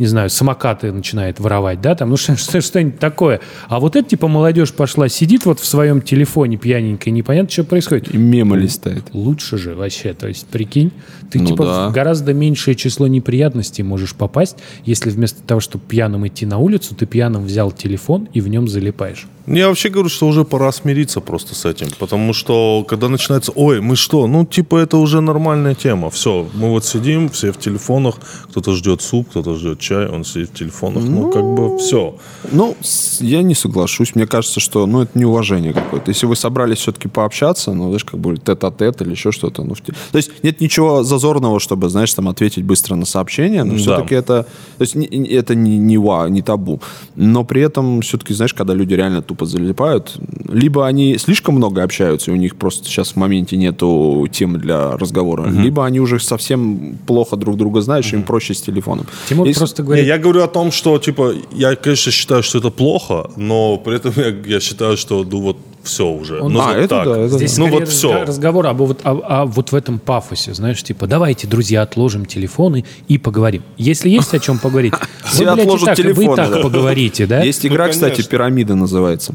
не 0.01 0.07
знаю, 0.07 0.31
самокаты 0.31 0.91
начинает 0.91 1.39
воровать, 1.39 1.81
да, 1.81 1.95
там, 1.95 2.11
ну, 2.11 2.17
что- 2.17 2.37
что- 2.37 2.61
что-нибудь 2.61 2.99
такое. 2.99 3.41
А 3.69 3.79
вот 3.79 3.95
это, 3.95 4.09
типа, 4.09 4.27
молодежь 4.27 4.73
пошла, 4.73 5.09
сидит 5.09 5.45
вот 5.47 5.61
в 5.61 5.65
своем 5.67 6.01
телефоне 6.03 6.57
пьяненькая, 6.57 7.13
непонятно, 7.13 7.51
что 7.51 7.63
происходит. 7.65 8.13
И 8.13 8.17
мемы 8.19 8.57
листает. 8.59 9.05
Лучше 9.13 9.59
же 9.59 9.75
вообще, 9.75 10.15
то 10.15 10.27
есть, 10.27 10.47
прикинь, 10.47 10.91
ты, 11.31 11.39
Ну 11.39 11.47
типа, 11.47 11.65
да. 11.65 11.89
в 11.89 11.93
гораздо 11.93 12.35
меньшее 12.35 12.75
число 12.75 13.07
неприятностей 13.07 13.83
можешь 13.85 14.15
попасть, 14.15 14.57
если 14.85 15.11
вместо 15.11 15.43
того, 15.43 15.61
чтобы 15.61 15.85
пьяным 15.87 16.27
идти 16.27 16.47
на 16.47 16.59
улицу, 16.59 16.95
ты 16.97 17.07
пьяным 17.07 17.45
взял 17.45 17.71
телефон 17.71 18.27
и 18.33 18.41
в 18.41 18.49
нем 18.49 18.67
залипаешь. 18.69 19.27
Я 19.57 19.69
вообще 19.69 19.89
говорю, 19.89 20.09
что 20.09 20.27
уже 20.29 20.45
пора 20.45 20.73
смириться 20.73 21.21
просто 21.21 21.55
с 21.55 21.65
этим. 21.65 21.89
Потому 21.99 22.33
что, 22.33 22.85
когда 22.89 23.09
начинается, 23.09 23.53
ой, 23.55 23.81
мы 23.81 23.97
что, 23.97 24.27
ну, 24.27 24.45
типа, 24.45 24.77
это 24.79 24.97
уже 24.97 25.21
нормальная 25.21 25.75
тема. 25.75 26.09
Все, 26.11 26.47
мы 26.55 26.69
вот 26.71 26.85
сидим, 26.85 27.29
все 27.29 27.51
в 27.53 27.59
телефонах, 27.59 28.15
кто-то 28.51 28.73
ждет 28.75 29.03
суп, 29.03 29.29
кто-то 29.31 29.57
ждет 29.57 29.81
чай, 29.81 30.07
он 30.09 30.25
сидит 30.25 30.51
в 30.51 30.55
телефонах. 30.55 31.03
Ну, 31.05 31.31
как 31.33 31.43
бы 31.45 31.79
все. 31.79 32.15
Ну, 32.53 32.77
с- 32.81 33.21
я 33.21 33.43
не 33.43 33.55
соглашусь. 33.55 34.15
Мне 34.15 34.27
кажется, 34.27 34.61
что 34.61 34.87
ну, 34.87 35.03
это 35.03 35.19
неуважение 35.19 35.73
какое-то. 35.73 36.11
Если 36.11 36.27
вы 36.27 36.37
собрались 36.37 36.79
все-таки 36.79 37.09
пообщаться, 37.09 37.73
ну, 37.73 37.85
знаешь, 37.85 38.05
как 38.05 38.21
бы 38.21 38.37
тет-а-тет 38.37 39.03
или 39.03 39.11
еще 39.11 39.33
что-то. 39.33 39.65
Ну, 39.65 39.75
в 39.75 39.81
те- 39.81 39.93
То 40.13 40.19
есть 40.19 40.31
нет 40.45 40.61
ничего 40.61 41.03
зазорного, 41.03 41.59
чтобы, 41.61 41.89
знаешь, 41.89 42.15
там 42.15 42.29
ответить 42.29 42.65
быстро 42.65 42.95
на 42.95 43.07
сообщение, 43.07 43.65
но 43.65 43.73
Да. 43.73 43.79
все-таки 43.79 44.15
это, 44.15 44.47
то 44.79 44.83
есть, 44.83 44.95
это 44.97 45.55
не, 45.55 45.77
не, 45.79 45.97
не 46.31 46.43
табу. 46.43 46.81
Но 47.17 47.45
при 47.45 47.63
этом 47.63 48.01
все-таки, 48.03 48.35
знаешь, 48.35 48.55
когда 48.55 48.75
люди 48.75 48.95
реально 48.95 49.23
тупо 49.23 49.40
залипают, 49.47 50.17
либо 50.49 50.87
они 50.87 51.19
слишком 51.19 51.55
много 51.57 51.83
общаются, 51.83 52.31
и 52.31 52.35
у 52.35 52.37
них 52.37 52.57
просто 52.57 52.85
сейчас 52.89 53.13
в 53.13 53.17
моменте 53.17 53.57
нету 53.57 54.27
темы 54.33 54.59
для 54.59 54.97
разговора, 54.97 55.49
либо 55.51 55.85
они 55.87 56.01
уже 56.01 56.19
совсем 56.21 56.99
плохо 57.07 57.37
друг 57.37 57.57
друга 57.57 57.81
знают, 57.81 58.07
что 58.07 58.17
им 58.17 58.23
проще 58.23 58.55
с 58.55 58.63
телефоном. 58.63 59.07
Тимур 59.29 59.47
Если- 59.47 59.59
просто 59.61 59.83
Не, 59.83 59.87
говорит, 59.87 60.07
я 60.07 60.19
говорю 60.19 60.43
о 60.43 60.49
том, 60.49 60.73
что, 60.73 60.99
типа, 60.99 61.33
я, 61.53 61.77
конечно, 61.77 62.13
считаю, 62.13 62.43
что 62.43 62.59
это 62.59 62.71
плохо, 62.71 63.31
но 63.37 63.77
при 63.79 63.97
этом 63.97 64.13
я, 64.17 64.55
я 64.55 64.61
считаю, 64.61 64.97
что, 64.97 65.25
ну, 65.31 65.41
вот 65.41 65.57
все 65.83 66.07
уже. 66.07 66.41
Он- 66.41 66.53
ну, 66.53 66.61
А, 66.61 66.69
вот 66.69 66.77
это 66.77 66.89
так. 66.89 67.05
да, 67.07 67.19
это 67.19 67.37
Здесь 67.37 67.57
ну, 67.59 67.67
скорее 67.67 67.81
вот 67.81 67.89
все. 67.89 68.23
разговор 68.25 68.67
об, 68.67 68.79
вот, 68.79 69.01
о- 69.05 69.43
о 69.43 69.45
вот 69.47 69.73
в 69.73 69.75
этом 69.75 69.99
пафосе, 69.99 70.53
знаешь, 70.55 70.83
типа, 70.83 71.07
давайте, 71.07 71.47
друзья, 71.47 71.83
отложим 71.83 72.27
телефоны 72.27 72.85
и 73.09 73.19
поговорим. 73.19 73.63
Если 73.77 74.09
есть 74.11 74.35
о 74.35 74.39
чем 74.39 74.59
поговорить, 74.59 74.95
Все 75.25 75.45
вы, 75.47 75.55
блядь, 75.55 75.59
и 75.59 75.63
отложат 75.69 75.87
так, 75.87 75.99
вы 75.99 76.03
и 76.03 76.15
телефоны, 76.15 76.37
так 76.37 76.51
да. 76.51 76.61
поговорите, 76.61 77.27
да? 77.27 77.43
Есть 77.43 77.65
игра, 77.67 77.87
Ну, 77.87 77.93
кстати, 77.93 78.23
пирамида 78.23 78.75
называется. 78.75 79.35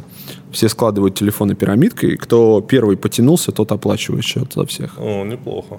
Все 0.51 0.69
складывают 0.69 1.15
телефоны 1.15 1.55
пирамидкой. 1.55 2.15
Кто 2.17 2.61
первый 2.61 2.95
потянулся, 2.95 3.51
тот 3.51 3.71
оплачивает 3.71 4.23
счет 4.23 4.53
за 4.53 4.65
всех. 4.65 4.95
О, 4.99 5.25
неплохо. 5.25 5.77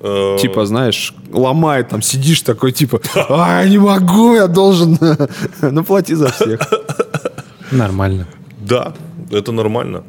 Э, 0.00 0.36
Типа, 0.40 0.64
знаешь, 0.66 1.14
ломает, 1.32 1.88
там 1.88 2.02
сидишь 2.02 2.42
такой, 2.42 2.72
типа, 2.72 3.00
а, 3.28 3.62
я 3.62 3.68
не 3.68 3.78
могу, 3.78 4.34
я 4.34 4.46
должен. 4.46 4.98
Ну, 5.62 5.84
плати 5.84 6.14
за 6.14 6.28
всех. 6.28 6.60
Нормально. 7.72 8.26
Да, 8.60 8.92
это 9.30 9.52
нормально. 9.52 10.02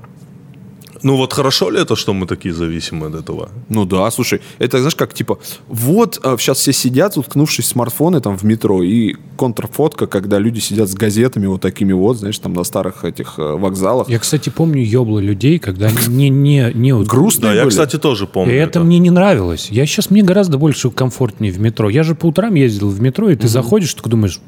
Ну 1.02 1.16
вот 1.16 1.34
хорошо 1.34 1.70
ли 1.70 1.80
это, 1.80 1.96
что 1.96 2.14
мы 2.14 2.28
такие 2.28 2.54
зависимые 2.54 3.10
от 3.10 3.16
этого? 3.24 3.50
Ну 3.70 3.86
да, 3.86 4.12
слушай, 4.12 4.42
это 4.60 4.80
знаешь, 4.80 4.96
как 4.96 5.14
типа, 5.14 5.40
вот 5.70 6.16
сейчас 6.40 6.58
все 6.60 6.74
сидят, 6.74 7.18
уткнувшись 7.18 7.66
в 7.66 7.68
смартфоны 7.70 8.20
там 8.20 8.38
в 8.38 8.44
метро, 8.44 8.84
и 8.84 9.16
контрфотка, 9.38 10.08
когда 10.08 10.40
люди 10.40 10.60
сидят 10.60 10.90
с 10.90 10.94
газетами 10.94 11.48
вот 11.48 11.62
такими 11.62 11.94
вот, 11.94 12.18
знаешь, 12.18 12.38
там 12.40 12.54
на 12.54 12.64
старых 12.66 13.06
этих 13.06 13.36
э, 13.38 13.42
вокзалах. 13.54 14.10
Я, 14.10 14.20
кстати, 14.20 14.50
помню 14.50 14.84
ёбло 14.84 15.20
людей, 15.20 15.60
когда 15.60 15.88
они 15.88 15.98
не, 16.08 16.30
не, 16.30 16.72
не 16.74 16.94
вот- 16.94 17.08
Грустные 17.08 17.54
Да, 17.54 17.62
я, 17.64 17.66
кстати, 17.66 17.98
тоже 17.98 18.26
И 18.26 18.28
помню. 18.28 18.54
это 18.56 18.82
мне 18.82 19.00
не 19.00 19.10
нравилось. 19.10 19.70
Я 19.72 19.86
сейчас 19.86 20.10
мне 20.10 20.22
гораздо 20.22 20.58
больше 20.58 20.90
комфортнее 20.90 21.54
в 21.54 21.60
метро. 21.62 21.90
Я 21.90 22.04
же 22.04 22.14
по 22.16 22.26
утрам 22.26 22.54
ездил 22.56 22.90
в 22.90 23.00
метро, 23.02 23.30
и 23.30 23.36
ты 23.38 23.48
заходишь, 23.48 23.94
только 23.94 24.10
думаешь, 24.10 24.42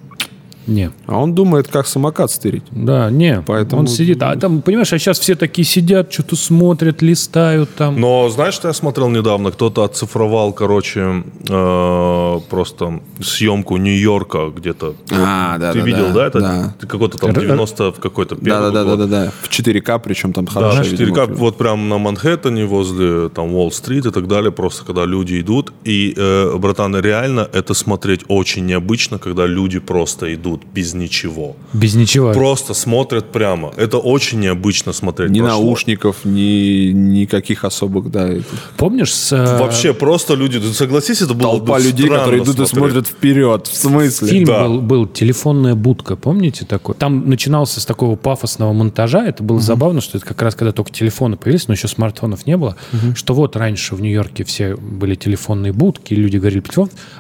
не, 0.72 0.90
А 1.08 1.18
он 1.20 1.34
думает, 1.36 1.68
как 1.68 1.88
самокат 1.88 2.32
стырить. 2.32 2.64
да, 2.72 3.10
не. 3.12 3.42
Поэтому- 3.46 3.82
Он 3.82 3.88
сидит, 3.88 4.22
а 4.24 4.36
там, 4.36 4.62
понимаешь, 4.62 4.92
а 4.94 4.98
сейчас 5.00 5.20
все 5.20 5.36
такие 5.36 5.66
сидят, 5.66 6.12
что-то 6.14 6.36
смотрят, 6.36 7.02
листают 7.02 7.70
там. 7.76 8.00
Но 8.00 8.30
знаешь, 8.30 8.54
что 8.56 8.68
я 8.68 8.74
смотрел 8.74 9.10
недавно? 9.10 9.52
Кто-то 9.52 9.84
оцифровал, 9.84 10.54
короче, 10.54 11.24
э, 11.50 12.40
просто 12.50 13.00
съемку 13.22 13.78
Нью-Йорка 13.78 14.50
где-то. 14.56 14.96
А, 15.12 15.58
да, 15.58 15.72
Ты 15.74 15.80
да, 15.80 15.86
видел, 15.86 16.08
да, 16.08 16.14
да? 16.14 16.28
Это 16.28 16.40
да. 16.40 16.74
ты 16.80 16.88
какой-то 16.88 17.18
там 17.18 17.32
Р- 17.32 17.40
90 17.42 17.92
в 17.92 18.00
какой-то 18.00 18.36
первый 18.36 18.72
Да, 18.72 18.72
да, 18.72 18.84
да, 18.84 18.96
да, 18.96 19.06
да, 19.06 19.26
да. 19.26 19.32
В 19.42 19.50
4К, 19.50 20.00
причем 20.00 20.34
там 20.34 20.46
Да, 20.46 20.52
хорошая. 20.52 20.84
4К 20.86 20.98
видимо, 21.28 21.38
вот 21.38 21.58
прям 21.58 21.90
на 21.90 21.98
Манхэттене, 21.98 22.66
возле 22.66 23.30
там 23.30 23.54
Уолл-стрит 23.54 24.06
и 24.06 24.12
так 24.12 24.28
далее, 24.28 24.52
просто 24.52 24.86
когда 24.86 25.06
люди 25.06 25.40
идут. 25.42 25.74
И, 25.84 26.14
э, 26.16 26.56
братан, 26.58 26.96
реально 27.00 27.48
это 27.54 27.74
смотреть 27.74 28.22
очень 28.28 28.66
необычно, 28.66 29.18
когда 29.20 29.46
люди 29.46 29.80
просто 29.80 30.34
идут 30.34 30.61
без 30.74 30.94
ничего. 30.94 31.56
Без 31.74 31.96
ничего. 31.96 32.34
Просто 32.34 32.74
смотрят 32.74 33.32
прямо. 33.32 33.74
Это 33.78 33.98
очень 33.98 34.40
необычно 34.40 34.94
смотреть. 34.94 35.32
Ни 35.32 35.40
Прошло. 35.40 35.58
наушников, 35.62 36.18
ни 36.26 36.92
никаких 36.92 37.66
особых, 37.66 38.10
да. 38.12 38.28
это- 38.30 38.44
Помнишь, 38.78 39.14
с, 39.14 39.32
э, 39.34 39.60
Вообще 39.60 39.94
просто 39.94 40.34
люди, 40.36 40.60
ты 40.60 40.74
согласись, 40.74 41.22
это 41.22 41.34
было 41.34 41.58
Толпа 41.58 41.78
бы 41.78 41.84
людей, 41.84 42.06
странно 42.06 42.20
которые 42.20 42.44
идут 42.44 42.60
и 42.60 42.66
смотреть. 42.66 42.70
смотрят 42.78 43.08
вперед. 43.08 43.68
В 43.68 43.76
смысле? 43.76 44.28
фильм 44.28 44.46
да. 44.46 44.64
был, 44.68 44.82
был 44.82 45.08
«Телефонная 45.08 45.76
будка», 45.76 46.16
помните 46.16 46.66
такой? 46.66 46.96
Там 46.96 47.30
начинался 47.30 47.80
с 47.82 47.86
такого 47.86 48.16
пафосного 48.16 48.74
монтажа. 48.74 49.26
Это 49.26 49.44
было 49.44 49.60
забавно, 49.60 50.02
что 50.02 50.18
это 50.18 50.26
как 50.26 50.42
раз 50.42 50.56
когда 50.56 50.72
только 50.72 50.92
телефоны 50.92 51.38
появились, 51.38 51.68
но 51.68 51.74
еще 51.74 51.88
смартфонов 51.88 52.46
не 52.46 52.58
было. 52.58 52.76
Что 53.16 53.34
вот 53.34 53.56
раньше 53.56 53.96
в 53.96 54.02
Нью-Йорке 54.02 54.44
все 54.44 54.76
были 54.76 55.16
телефонные 55.16 55.74
будки, 55.74 56.14
люди 56.14 56.38
говорили 56.38 56.62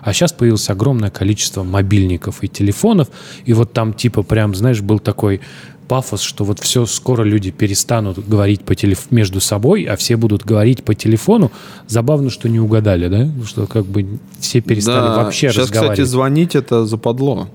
а 0.01 0.13
сейчас 0.13 0.33
появилось 0.33 0.69
огромное 0.69 1.09
количество 1.09 1.63
мобильников 1.63 2.43
и 2.43 2.47
телефонов. 2.47 3.09
И 3.45 3.53
вот 3.53 3.73
там 3.73 3.93
типа 3.93 4.23
прям, 4.23 4.55
знаешь, 4.55 4.81
был 4.81 4.99
такой 4.99 5.41
пафос, 5.87 6.21
что 6.21 6.45
вот 6.45 6.59
все 6.59 6.85
скоро 6.85 7.23
люди 7.23 7.51
перестанут 7.51 8.25
говорить 8.25 8.61
по 8.61 8.75
телеф... 8.75 9.11
между 9.11 9.41
собой, 9.41 9.83
а 9.83 9.97
все 9.97 10.15
будут 10.15 10.45
говорить 10.45 10.83
по 10.85 10.95
телефону. 10.95 11.51
Забавно, 11.87 12.29
что 12.29 12.47
не 12.47 12.61
угадали, 12.61 13.09
да? 13.09 13.29
Что 13.45 13.67
как 13.67 13.85
бы 13.85 14.07
все 14.39 14.61
перестали 14.61 15.07
Да, 15.07 15.23
вообще 15.23 15.49
Сейчас, 15.49 15.63
разговаривать. 15.63 15.97
кстати, 15.99 16.07
звонить 16.07 16.55
это 16.55 16.85
западло. 16.85 17.49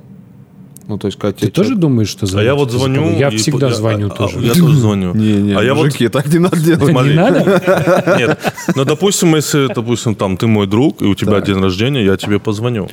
Ну, 0.88 0.98
то 0.98 1.06
есть, 1.08 1.18
когда 1.18 1.36
Ты 1.36 1.48
тоже 1.50 1.74
думаешь, 1.74 2.08
что 2.08 2.26
А 2.26 2.28
звонить 2.28 2.46
я 2.46 2.54
вот 2.54 2.70
звоню. 2.70 3.18
Я 3.18 3.28
и 3.28 3.36
всегда 3.36 3.68
по- 3.68 3.74
звоню 3.74 4.08
а- 4.08 4.12
а- 4.12 4.16
тоже. 4.16 4.40
Я 4.40 4.52
тоже 4.52 4.76
звоню. 4.76 5.14
Не, 5.16 5.32
не, 5.40 5.52
а 5.54 5.62
я 5.62 5.74
вот 5.74 5.96
так 6.12 6.26
не 6.26 6.38
надо 6.38 6.60
делать. 6.60 6.90
Смотри. 6.90 7.10
Не 7.12 7.16
надо? 7.16 8.16
Нет. 8.18 8.38
Ну, 8.76 8.84
допустим, 8.84 9.34
если, 9.34 9.72
допустим, 9.74 10.14
там 10.14 10.36
ты 10.36 10.46
мой 10.46 10.66
друг, 10.66 11.02
и 11.02 11.06
у 11.06 11.14
тебя 11.14 11.40
день 11.40 11.60
рождения, 11.60 12.04
я 12.04 12.16
тебе 12.16 12.38
позвоню. 12.38 12.88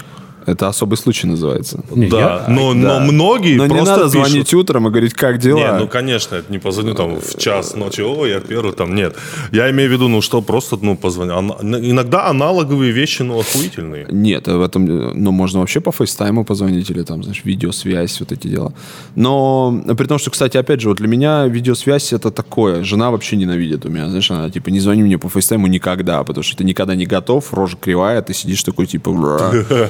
Это 0.46 0.68
особый 0.68 0.98
случай 0.98 1.28
называется. 1.28 1.80
Не, 1.96 2.08
да. 2.08 2.20
я- 2.20 2.46
но, 2.54 2.74
Да. 2.74 3.00
но 3.00 3.12
многие 3.12 3.56
Но 3.56 3.66
не 3.68 3.76
просто 3.76 3.98
надо 3.98 4.12
пишут. 4.12 4.28
звонить 4.28 4.54
утром 4.54 4.88
и 4.88 4.90
говорить, 4.90 5.14
как 5.14 5.38
дела. 5.40 5.58
Не, 5.58 5.80
ну, 5.80 5.88
конечно, 5.88 6.36
это 6.36 6.52
не 6.52 6.60
позвоню 6.60 6.94
там 6.94 7.16
в 7.20 7.38
час 7.38 7.76
ночи, 7.76 8.02
о, 8.02 8.26
я 8.26 8.40
первый, 8.40 8.74
там, 8.74 8.96
нет. 8.96 9.16
Я 9.52 9.70
имею 9.72 9.90
в 9.90 9.94
виду, 9.94 10.08
ну, 10.08 10.22
что 10.22 10.42
просто, 10.42 10.78
ну, 10.82 10.96
позвоню. 10.98 11.34
Иногда 11.62 12.28
аналоговые 12.28 12.92
вещи, 12.92 13.22
ну, 13.24 13.40
охуительные. 13.40 14.08
Нет, 14.12 14.48
в 14.48 14.62
этом, 14.62 14.86
ну, 14.86 15.32
можно 15.32 15.60
вообще 15.60 15.80
по 15.80 15.92
FaceTime'у 15.92 16.44
позвонить 16.46 16.90
или 16.90 17.04
там, 17.04 17.24
знаешь, 17.24 17.42
видеосвязь, 17.46 18.20
вот 18.20 18.32
эти 18.32 18.48
дела. 18.48 18.74
Но 19.16 19.82
при 19.98 20.06
том, 20.08 20.20
что, 20.20 20.32
кстати, 20.32 20.58
опять 20.58 20.82
же, 20.82 20.90
вот 20.90 20.98
для 20.98 21.08
меня 21.08 21.46
видеосвязь 21.48 22.14
это 22.14 22.32
такое. 22.32 22.84
Жена 22.84 23.12
вообще 23.12 23.36
ненавидит 23.38 23.86
у 23.86 23.90
меня, 23.90 24.08
знаешь, 24.08 24.32
она 24.32 24.50
типа, 24.50 24.70
не 24.70 24.80
звони 24.80 25.04
мне 25.04 25.18
по 25.18 25.30
FaceTime'у 25.30 25.68
никогда, 25.68 26.24
потому 26.24 26.44
что 26.44 26.58
ты 26.58 26.64
никогда 26.64 26.96
не 26.96 27.06
готов, 27.06 27.54
рожа 27.54 27.78
кривая, 27.78 28.22
ты 28.22 28.34
сидишь 28.34 28.64
такой, 28.64 28.86
типа, 28.88 29.10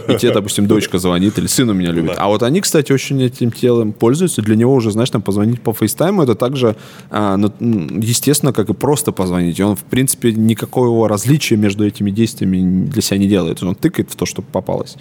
и 0.08 0.18
тебе, 0.18 0.32
допустим, 0.44 0.68
дочка 0.68 1.00
звонит 1.00 1.38
или 1.38 1.48
сын 1.48 1.70
у 1.70 1.74
меня 1.74 1.92
любит. 1.92 2.16
А 2.18 2.28
вот 2.28 2.44
они, 2.44 2.62
кстати, 2.62 2.92
очень 2.92 3.22
этим 3.22 3.52
делом 3.52 3.94
пользуются. 3.94 4.42
Для 4.42 4.56
него 4.56 4.74
уже, 4.74 4.92
знаешь, 4.92 5.10
там 5.10 5.22
позвонить 5.22 5.62
по 5.62 5.74
FaceTime'у, 5.74 6.24
это 6.24 6.36
также, 6.36 6.76
а, 7.10 7.38
ну, 7.38 7.52
естественно, 7.60 8.52
как 8.52 8.70
и 8.70 8.74
просто 8.74 9.12
позвонить. 9.12 9.60
И 9.60 9.64
он, 9.64 9.76
в 9.76 9.84
принципе, 9.84 10.34
никакого 10.34 11.08
различия 11.08 11.56
между 11.56 11.86
этими 11.86 12.12
действиями 12.12 12.86
для 12.88 13.02
себя 13.02 13.18
не 13.18 13.28
делает. 13.28 13.64
Он 13.64 13.76
тыкает 13.76 14.12
в 14.12 14.16
то, 14.16 14.26
что 14.26 14.42
попалось. 14.42 14.98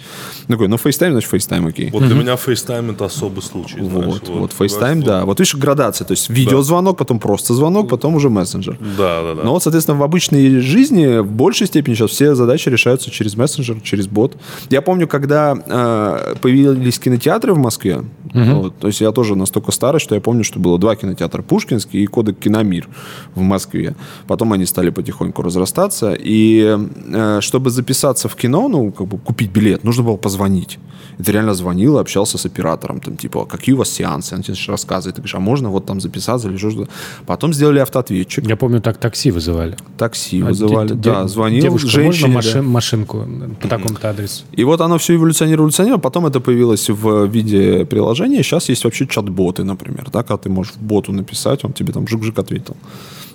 Такой, 0.47 0.67
ну, 0.67 0.77
FaceTime, 0.77 1.11
значит, 1.11 1.29
FaceTime, 1.29 1.67
окей. 1.67 1.89
Вот 1.91 2.03
для 2.03 2.15
меня 2.15 2.35
FaceTime 2.35 2.93
это 2.93 3.05
особый 3.05 3.43
случай. 3.43 3.79
знаешь, 3.83 4.05
Вот, 4.05 4.29
вот, 4.29 4.51
FaceTime, 4.57 5.03
да. 5.03 5.25
Вот 5.25 5.39
видишь, 5.39 5.55
градация. 5.55 6.05
То 6.05 6.13
есть 6.13 6.29
видеозвонок, 6.29 6.97
потом 6.97 7.19
просто 7.19 7.53
звонок, 7.53 7.89
потом 7.89 8.15
уже 8.15 8.29
мессенджер. 8.29 8.77
Да, 8.97 9.21
да, 9.21 9.33
да. 9.35 9.43
Но 9.43 9.51
вот, 9.53 9.63
соответственно, 9.63 9.97
в 9.97 10.03
обычной 10.03 10.59
жизни 10.61 11.19
в 11.19 11.31
большей 11.31 11.67
степени 11.67 11.95
сейчас 11.95 12.11
все 12.11 12.35
задачи 12.35 12.69
решаются 12.69 13.11
через 13.11 13.35
мессенджер, 13.35 13.81
через 13.81 14.07
бот. 14.07 14.37
Я 14.69 14.81
помню, 14.81 15.07
когда 15.07 15.32
э, 15.33 16.35
появились 16.41 16.99
кинотеатры 16.99 17.53
в 17.53 17.57
Москве, 17.57 18.03
вот, 18.33 18.77
то 18.79 18.87
есть 18.87 18.99
я 19.01 19.11
тоже 19.11 19.35
настолько 19.35 19.71
старый, 19.71 19.99
что 19.99 20.15
я 20.15 20.21
помню, 20.21 20.43
что 20.43 20.59
было 20.59 20.79
два 20.79 20.95
кинотеатра, 20.95 21.41
Пушкинский 21.43 22.03
и 22.03 22.07
Кодек 22.07 22.39
Киномир 22.39 22.87
в 23.35 23.41
Москве. 23.41 23.95
Потом 24.27 24.53
они 24.53 24.65
стали 24.65 24.89
потихоньку 24.89 25.43
разрастаться, 25.43 26.13
и 26.17 26.77
э, 27.13 27.39
чтобы 27.41 27.69
записаться 27.69 28.27
в 28.29 28.35
кино, 28.35 28.67
ну, 28.69 28.91
как 28.91 29.07
бы 29.07 29.17
купить 29.19 29.51
билет, 29.51 29.83
нужно 29.83 30.03
было 30.03 30.17
позвонить. 30.17 30.79
И 31.19 31.23
ты 31.23 31.31
реально 31.31 31.53
звонил 31.53 31.97
и 31.97 32.01
общался 32.01 32.37
с 32.39 32.45
оператором, 32.47 32.99
там, 32.99 33.17
типа, 33.17 33.45
какие 33.45 33.75
у 33.75 33.77
вас 33.77 33.89
сеансы? 33.89 34.33
Он 34.35 34.41
тебе 34.41 34.55
рассказывает, 34.67 35.15
ты 35.15 35.21
говоришь, 35.21 35.35
а 35.35 35.39
можно 35.39 35.69
вот 35.69 35.85
там 35.85 36.01
записаться 36.01 36.47
или 36.49 36.57
что-то. 36.57 36.89
Потом 37.27 37.53
сделали 37.53 37.79
автоответчик, 37.79 38.47
Я 38.47 38.55
помню, 38.57 38.81
так 38.81 38.97
такси 38.97 39.29
вызывали. 39.29 39.75
такси 39.97 40.41
А 40.41 40.45
вызывали, 40.45 40.87
де- 40.87 40.93
да, 40.95 41.21
де- 41.21 41.27
звонил 41.27 41.61
Девушка, 41.61 41.87
женщине. 41.87 42.29
можно 42.29 42.41
да. 42.41 42.61
машин- 42.61 42.65
машинку 42.65 43.27
по 43.61 43.67
такому-то 43.67 44.09
адресу? 44.09 44.43
И 44.53 44.63
вот 44.63 44.81
оно 44.81 44.97
все 44.97 45.13
эволюционировало, 45.23 45.65
эволюционировало, 45.65 46.01
потом 46.01 46.25
это 46.25 46.39
появилось 46.39 46.89
в 46.89 47.25
виде 47.25 47.85
приложения. 47.85 48.43
Сейчас 48.43 48.69
есть 48.69 48.83
вообще 48.83 49.07
чат-боты, 49.07 49.63
например, 49.63 50.09
да, 50.11 50.23
когда 50.23 50.37
ты 50.37 50.49
можешь 50.49 50.73
боту 50.75 51.11
написать, 51.11 51.63
он 51.63 51.73
тебе 51.73 51.93
там 51.93 52.05
жик-жик 52.05 52.39
ответил. 52.39 52.75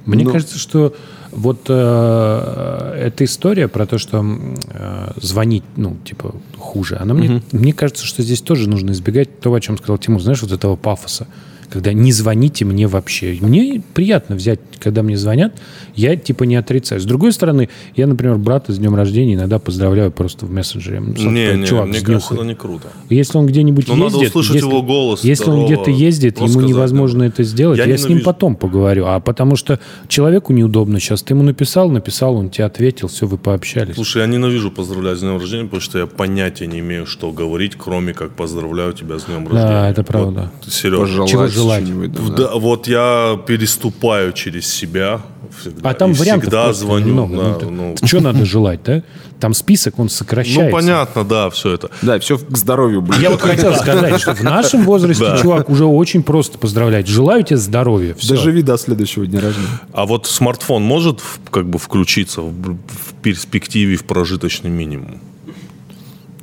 Мне 0.07 0.25
Ну, 0.25 0.33
кажется, 0.33 0.59
что 0.59 0.95
вот 1.33 1.67
э, 1.69 2.95
эта 2.99 3.25
история 3.25 3.69
про 3.69 3.87
то, 3.87 3.99
что 3.99 4.25
э, 4.25 5.11
звонить, 5.21 5.65
ну, 5.77 5.97
типа, 6.05 6.35
хуже, 6.57 6.97
она 7.01 7.15
мне, 7.15 7.43
мне 7.53 7.73
кажется, 7.73 8.07
что 8.07 8.23
здесь 8.23 8.41
тоже 8.41 8.69
нужно 8.69 8.93
избегать 8.93 9.41
того, 9.41 9.57
о 9.57 9.61
чем 9.61 9.77
сказал 9.77 9.99
Тимур, 9.99 10.23
знаешь, 10.23 10.43
вот 10.43 10.53
этого 10.53 10.77
пафоса. 10.77 11.27
Когда 11.71 11.93
не 11.93 12.13
звоните 12.13 12.65
мне 12.65 12.87
вообще. 12.87 13.37
Мне 13.41 13.83
приятно 13.95 14.37
взять, 14.37 14.61
когда 14.81 15.03
мне 15.03 15.17
звонят, 15.17 15.55
я 15.95 16.17
типа 16.17 16.45
не 16.45 16.57
отрицаю. 16.57 17.01
С 17.01 17.05
другой 17.05 17.33
стороны, 17.33 17.69
я, 17.97 18.07
например, 18.07 18.37
брата 18.37 18.73
с 18.73 18.79
днем 18.79 18.95
рождения 18.95 19.35
иногда 19.35 19.59
поздравляю 19.59 20.11
просто 20.11 20.47
в 20.47 20.51
мессенджере. 20.51 21.01
Ну, 21.01 21.31
Не, 21.31 21.55
не, 21.57 21.67
чувак, 21.67 21.89
мне 21.89 22.01
кажется, 22.01 22.35
это 22.35 22.45
не 22.45 22.55
круто. 22.55 22.89
Если 23.11 23.37
он 23.37 23.47
где-нибудь 23.47 23.89
Ну, 23.89 23.97
надо 23.97 24.15
ездит, 24.17 24.29
услышать 24.31 24.55
если, 24.57 24.69
его 24.69 24.83
голос, 24.83 25.25
если 25.25 25.51
он 25.51 25.67
здорово, 25.67 25.67
где-то 25.85 25.91
ездит, 25.91 26.39
ему 26.39 26.49
сказать, 26.49 26.69
невозможно 26.69 27.21
да. 27.21 27.27
это 27.27 27.43
сделать, 27.43 27.79
Я 27.79 27.85
я, 27.85 27.99
с 27.99 28.09
ним 28.09 28.23
потом 28.23 28.57
поговорю. 28.57 29.07
А 29.07 29.21
потому 29.21 29.57
что 29.57 29.79
человеку 30.09 30.53
неудобно 30.53 31.01
сейчас. 31.01 31.23
Ты 31.23 31.35
ему 31.35 31.43
написал, 31.43 31.91
написал, 31.91 32.37
он 32.37 32.51
тебе 32.51 32.65
ответил, 32.65 33.09
все, 33.09 33.27
вы 33.27 33.37
пообщались. 33.39 33.95
Слушай, 33.95 34.23
я 34.23 34.27
ненавижу 34.27 34.71
поздравлять 34.71 35.19
с 35.19 35.21
днем 35.21 35.39
рождения, 35.39 35.65
потому 35.65 35.81
что 35.81 35.99
я 35.99 36.07
понятия 36.07 36.67
не 36.67 36.79
имею, 36.81 37.07
что 37.07 37.31
говорить, 37.33 37.75
кроме 37.77 38.15
как 38.15 38.33
поздравляю 38.33 38.93
тебя 38.93 39.19
с 39.19 39.25
днем 39.25 39.47
Да, 39.47 39.51
рождения. 39.51 39.91
это 39.91 40.03
правда. 40.05 40.51
Вот, 40.65 40.73
Серега, 40.73 41.01
Пожелать 41.01 41.58
желать? 41.59 42.13
да, 42.13 42.21
да. 42.23 42.35
да, 42.35 42.55
вот 42.55 42.89
я 42.89 43.39
переступаю 43.47 44.33
через 44.33 44.67
себя 44.67 45.21
всегда. 45.59 45.91
А 45.91 45.95
там 45.95 46.13
и 46.13 46.15
вариантов 46.15 46.45
всегда 46.45 46.73
звоню. 46.73 47.07
немного. 47.07 47.37
да, 47.37 47.67
ну, 47.67 47.97
ну, 48.01 48.07
Что 48.07 48.21
надо 48.21 48.45
желать, 48.45 48.83
да? 48.85 49.03
Там 49.41 49.55
список, 49.55 49.99
он 49.99 50.09
сокращается. 50.09 50.65
ну, 50.65 50.71
понятно, 50.71 51.25
да, 51.25 51.51
все 51.51 51.75
это. 51.75 51.91
Да, 52.03 52.19
все 52.19 52.39
к 52.39 52.57
здоровью 52.57 53.03
будет. 53.03 53.21
Я 53.21 53.31
вот 53.31 53.41
хотел 53.41 53.75
сказать, 53.75 54.21
что 54.21 54.35
в 54.35 54.43
нашем 54.43 54.85
возрасте, 54.85 55.25
чувак, 55.41 55.71
уже 55.71 55.85
очень 55.85 56.23
просто 56.23 56.59
поздравлять. 56.59 57.07
Желаю 57.07 57.43
тебе 57.43 57.57
здоровья. 57.57 58.15
Все. 58.15 58.31
Доживи 58.31 58.63
до 58.63 58.77
следующего 58.77 59.27
дня 59.27 59.41
рождения. 59.41 59.69
А 59.93 60.07
вот 60.07 60.27
смартфон 60.27 60.83
может 60.83 61.23
как 61.51 61.69
бы 61.69 61.79
включиться 61.79 62.43
в, 62.43 62.53
в 62.53 63.15
перспективе 63.23 63.97
в 63.97 64.05
прожиточный 64.05 64.71
минимум? 64.71 65.21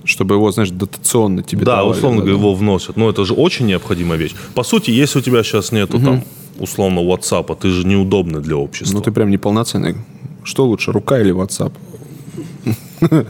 Чтобы 0.05 0.35
его, 0.35 0.51
знаешь, 0.51 0.69
дотационно 0.69 1.43
тебе 1.43 1.65
да, 1.65 1.77
давали, 1.77 1.97
условно 1.97 2.17
говоря, 2.21 2.33
да. 2.35 2.39
его 2.39 2.53
вносят. 2.53 2.95
Но 2.95 3.09
это 3.09 3.25
же 3.25 3.33
очень 3.33 3.65
необходимая 3.65 4.17
вещь. 4.17 4.35
По 4.53 4.63
сути, 4.63 4.91
если 4.91 5.19
у 5.19 5.21
тебя 5.21 5.43
сейчас 5.43 5.71
нету 5.71 5.99
там 5.99 6.23
условно 6.59 6.99
WhatsApp, 6.99 7.57
ты 7.59 7.69
же 7.69 7.85
неудобный 7.85 8.41
для 8.41 8.55
общества. 8.55 8.95
Ну 8.95 9.01
ты 9.01 9.11
прям 9.11 9.29
неполноценный. 9.29 9.95
Что 10.43 10.65
лучше, 10.65 10.91
рука 10.91 11.19
или 11.19 11.33
WhatsApp? 11.33 11.73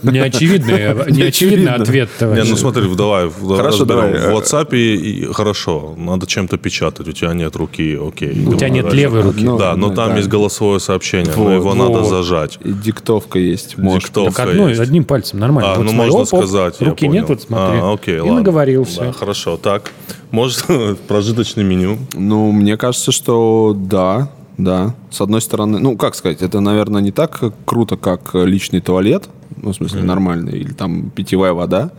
Неочевидный, 0.03 1.11
неочевидный 1.11 1.71
ответ, 1.73 2.09
Не, 2.21 2.43
ну 2.43 2.55
смотри, 2.55 2.83
давай, 2.95 3.29
Хорошо, 3.29 3.79
разберем. 3.79 4.13
давай, 4.13 4.33
В 4.33 4.37
WhatsApp 4.37 4.75
и- 4.75 5.25
хорошо, 5.33 5.95
надо 5.97 6.27
чем-то 6.27 6.57
печатать, 6.57 7.07
у 7.07 7.11
тебя 7.11 7.33
нет 7.33 7.55
руки, 7.55 7.97
окей. 8.01 8.45
У 8.45 8.55
тебя 8.55 8.69
нет 8.69 8.93
левой 8.93 9.21
руки. 9.21 9.43
Ну, 9.43 9.57
да, 9.57 9.75
но 9.75 9.89
ну, 9.89 9.95
там 9.95 10.09
да. 10.11 10.17
есть 10.17 10.29
голосовое 10.29 10.79
сообщение, 10.79 11.33
но 11.35 11.53
его 11.53 11.73
надо 11.73 12.03
зажать. 12.03 12.57
И 12.63 12.71
диктовка 12.71 13.39
есть. 13.39 13.75
Диктовка 13.77 14.35
Так 14.43 14.49
одной, 14.49 14.69
есть. 14.69 14.81
одним 14.81 15.03
пальцем, 15.03 15.39
нормально. 15.39 15.73
А, 15.73 15.75
Вот 15.77 15.83
ну 15.83 15.91
смотри, 15.91 16.11
можно 16.11 16.25
сказать. 16.37 16.81
Руки 16.81 17.07
нет, 17.07 17.27
вот 17.29 17.41
смотри. 17.41 17.79
А, 17.79 17.93
окей, 17.93 18.17
И 18.17 18.19
ладно. 18.19 18.35
наговорился. 18.35 19.01
Да, 19.01 19.11
хорошо, 19.11 19.57
так. 19.57 19.91
Может, 20.31 20.65
прожиточное 21.07 21.63
меню. 21.63 21.97
Ну, 22.13 22.51
мне 22.51 22.77
кажется, 22.77 23.11
что 23.11 23.75
да, 23.77 24.29
да. 24.57 24.95
С 25.11 25.21
одной 25.21 25.41
стороны, 25.41 25.79
ну, 25.79 25.97
как 25.97 26.15
сказать, 26.15 26.41
это, 26.41 26.59
наверное, 26.59 27.01
не 27.01 27.11
так 27.11 27.41
круто, 27.65 27.97
как 27.97 28.33
личный 28.33 28.81
туалет, 28.81 29.29
ну, 29.57 29.71
в 29.71 29.75
смысле, 29.75 30.03
нормальный, 30.03 30.59
или 30.59 30.73
там 30.73 31.09
питьевая 31.09 31.53
вода. 31.53 31.91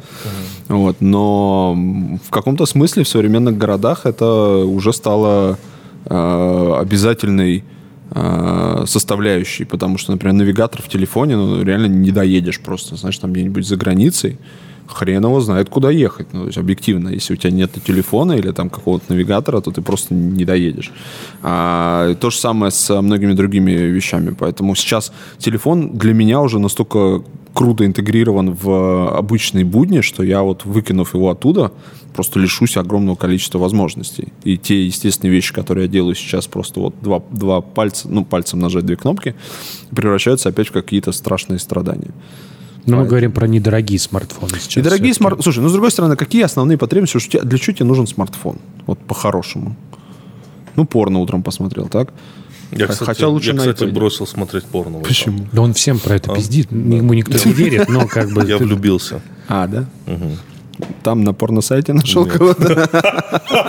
Вот, 0.68 0.96
но 1.00 1.76
в 2.24 2.30
каком-то 2.30 2.66
смысле 2.66 3.04
в 3.04 3.09
современных 3.09 3.57
городах 3.59 4.07
это 4.07 4.64
уже 4.64 4.92
стало 4.92 5.59
э, 6.04 6.76
обязательной 6.80 7.64
э, 8.11 8.84
составляющей, 8.86 9.64
потому 9.64 9.98
что, 9.98 10.12
например, 10.12 10.34
навигатор 10.34 10.82
в 10.82 10.88
телефоне, 10.88 11.36
ну, 11.36 11.62
реально 11.62 11.86
не 11.86 12.11
доедешь 12.11 12.61
просто, 12.61 12.96
знаешь, 12.96 13.18
там 13.18 13.32
где-нибудь 13.32 13.66
за 13.66 13.76
границей, 13.76 14.38
хрен 14.89 15.24
его 15.24 15.41
знает, 15.41 15.68
куда 15.68 15.91
ехать. 15.91 16.32
Ну, 16.32 16.41
то 16.41 16.47
есть, 16.47 16.59
объективно, 16.59 17.09
если 17.09 17.34
у 17.34 17.37
тебя 17.37 17.51
нет 17.51 17.72
телефона 17.84 18.32
или 18.32 18.51
там 18.53 18.70
какого-то 18.70 19.12
навигатора, 19.12 19.61
то 19.61 19.70
ты 19.70 19.82
просто 19.82 20.14
не 20.14 20.45
доедешь. 20.45 20.93
А, 21.43 22.14
то 22.14 22.30
же 22.30 22.37
самое 22.37 22.70
с 22.70 23.03
многими 23.03 23.32
другими 23.32 23.70
вещами. 23.70 24.34
Поэтому 24.39 24.74
сейчас 24.74 25.12
телефон 25.39 25.91
для 25.97 26.14
меня 26.14 26.41
уже 26.41 26.59
настолько 26.59 27.22
круто 27.57 27.87
интегрирован 27.87 28.53
в 28.53 29.16
обычные 29.16 29.64
будни, 29.64 30.03
что 30.03 30.22
я 30.22 30.43
вот, 30.43 30.66
выкинув 30.66 31.14
его 31.14 31.30
оттуда, 31.30 31.72
просто 32.14 32.39
лишусь 32.39 32.76
огромного 32.76 33.16
количества 33.16 33.59
возможностей. 33.59 34.28
И 34.45 34.59
те 34.59 34.84
естественные 34.84 35.32
вещи, 35.32 35.55
которые 35.55 35.87
я 35.87 35.91
делаю 35.91 36.14
сейчас, 36.14 36.47
просто 36.47 36.80
вот 36.80 36.95
два, 37.01 37.22
два 37.30 37.62
пальца, 37.62 38.09
ну, 38.11 38.24
пальцем 38.24 38.61
нажать 38.61 38.84
две 38.84 38.97
кнопки, 38.97 39.34
превращаются 39.91 40.51
опять 40.51 40.68
в 40.68 40.72
какие-то 40.72 41.12
страшные 41.12 41.59
страдания. 41.59 42.11
Но 42.87 42.99
мы 42.99 43.07
говорим 43.07 43.32
про 43.32 43.47
недорогие 43.47 43.99
смартфоны 43.99 44.59
сейчас. 44.61 44.76
И 44.76 44.80
дорогие 44.82 45.12
всё-таки. 45.12 45.18
смартфоны. 45.18 45.43
Слушай, 45.43 45.61
ну 45.61 45.68
с 45.68 45.72
другой 45.72 45.91
стороны, 45.91 46.16
какие 46.16 46.43
основные 46.43 46.78
потребности? 46.78 47.41
Для 47.43 47.59
чего 47.59 47.76
тебе 47.76 47.87
нужен 47.87 48.07
смартфон? 48.07 48.59
Вот 48.87 48.99
по-хорошему. 49.01 49.76
Ну, 50.76 50.84
порно 50.84 51.18
утром 51.20 51.43
посмотрел, 51.43 51.89
так? 51.89 52.12
Я, 52.70 52.87
кстати, 52.87 53.07
Хотя 53.07 53.28
лучше 53.28 53.49
я, 53.49 53.55
на 53.55 53.61
кстати, 53.61 53.84
iPad. 53.84 53.93
бросил 53.93 54.26
смотреть 54.26 54.64
порно. 54.64 54.99
вот 54.99 55.09
там. 55.24 55.49
Да 55.53 55.62
он 55.62 55.72
всем 55.72 55.99
про 55.99 56.16
это 56.16 56.34
пиздит. 56.34 56.70
Ему 56.70 57.14
никто 57.14 57.39
не 57.49 57.53
верит, 57.55 57.89
но 57.89 58.07
как 58.07 58.30
бы... 58.32 58.45
Я 58.47 58.59
влюбился. 58.59 59.20
А, 59.49 59.66
да? 59.66 59.84
Там 61.02 61.24
на 61.24 61.32
порно-сайте 61.32 61.92
нашел 61.92 62.26
кого-то. 62.26 62.88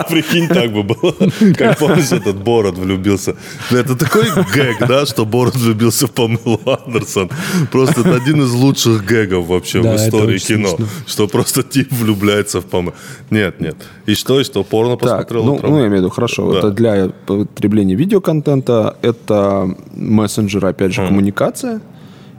Прикинь, 0.08 0.48
так 0.48 0.72
бы 0.72 0.82
было. 0.82 1.14
Как 1.56 1.78
помнишь, 1.78 2.12
этот 2.12 2.36
Бород 2.36 2.78
влюбился. 2.78 3.36
Это 3.70 3.96
такой 3.96 4.24
гэг, 4.54 4.86
да, 4.86 5.06
что 5.06 5.24
Бород 5.24 5.56
влюбился 5.56 6.06
в 6.06 6.10
Памелу 6.10 6.60
Андерсон. 6.66 7.30
Просто 7.70 8.00
это 8.00 8.14
один 8.16 8.42
из 8.42 8.52
лучших 8.52 9.04
гэгов 9.04 9.46
вообще 9.46 9.80
в 9.80 9.96
истории 9.96 10.38
кино. 10.38 10.76
Что 11.06 11.28
просто 11.28 11.62
тип 11.62 11.92
влюбляется 11.92 12.60
в 12.60 12.66
Памелу. 12.66 12.94
Нет, 13.30 13.60
нет. 13.60 13.76
И 14.06 14.14
что, 14.14 14.40
и 14.40 14.44
что, 14.44 14.64
порно 14.64 14.96
посмотрел 14.96 15.44
ну, 15.44 15.60
ну, 15.62 15.78
я 15.80 15.86
имею 15.86 15.90
в 15.90 15.96
виду, 15.96 16.10
хорошо. 16.10 16.56
Это 16.56 16.70
для 16.70 17.08
потребления 17.26 17.94
видеоконтента, 17.94 18.96
это 19.02 19.74
мессенджер, 19.94 20.64
опять 20.66 20.92
же, 20.92 21.06
коммуникация. 21.06 21.80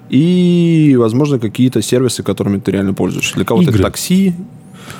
И, 0.10 0.96
возможно, 0.98 1.40
какие-то 1.40 1.82
сервисы, 1.82 2.24
которыми 2.24 2.60
ты 2.60 2.72
реально 2.72 2.94
пользуешься. 2.94 3.36
Для 3.36 3.46
кого-то 3.46 3.70
это 3.70 3.82
такси. 3.82 4.34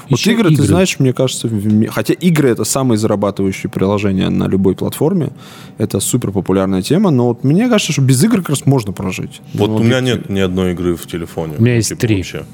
Вот 0.10 0.20
Еще 0.20 0.34
игры, 0.34 0.52
игры. 0.52 0.64
ты 0.64 0.68
знаешь, 0.68 1.00
мне 1.00 1.14
кажется, 1.14 1.48
в 1.48 1.88
хотя 1.88 2.14
игры 2.14 2.50
это 2.50 2.64
самые 2.64 2.98
зарабатывающие 2.98 3.70
приложения 3.70 4.30
на 4.30 4.48
любой 4.48 4.76
платформе, 4.76 5.32
это 5.78 6.00
супер 6.00 6.32
популярная 6.32 6.82
тема, 6.82 7.12
но 7.12 7.28
вот 7.28 7.44
мне 7.44 7.68
кажется, 7.70 7.94
что 7.94 8.02
без 8.02 8.24
игр 8.24 8.38
как 8.38 8.50
раз 8.50 8.66
можно 8.66 8.92
прожить. 8.92 9.42
Вот 9.54 9.70
Ну, 9.70 9.76
у 9.78 9.84
меня 9.84 10.02
нет 10.02 10.30
ни 10.30 10.40
одной 10.40 10.72
игры 10.72 10.96
в 10.96 11.06
телефоне. 11.08 11.56
У 11.58 11.62
меня 11.62 11.76
есть 11.76 11.90
Типа, 11.90 12.02
три. 12.02 12.18
вообще. 12.18 12.46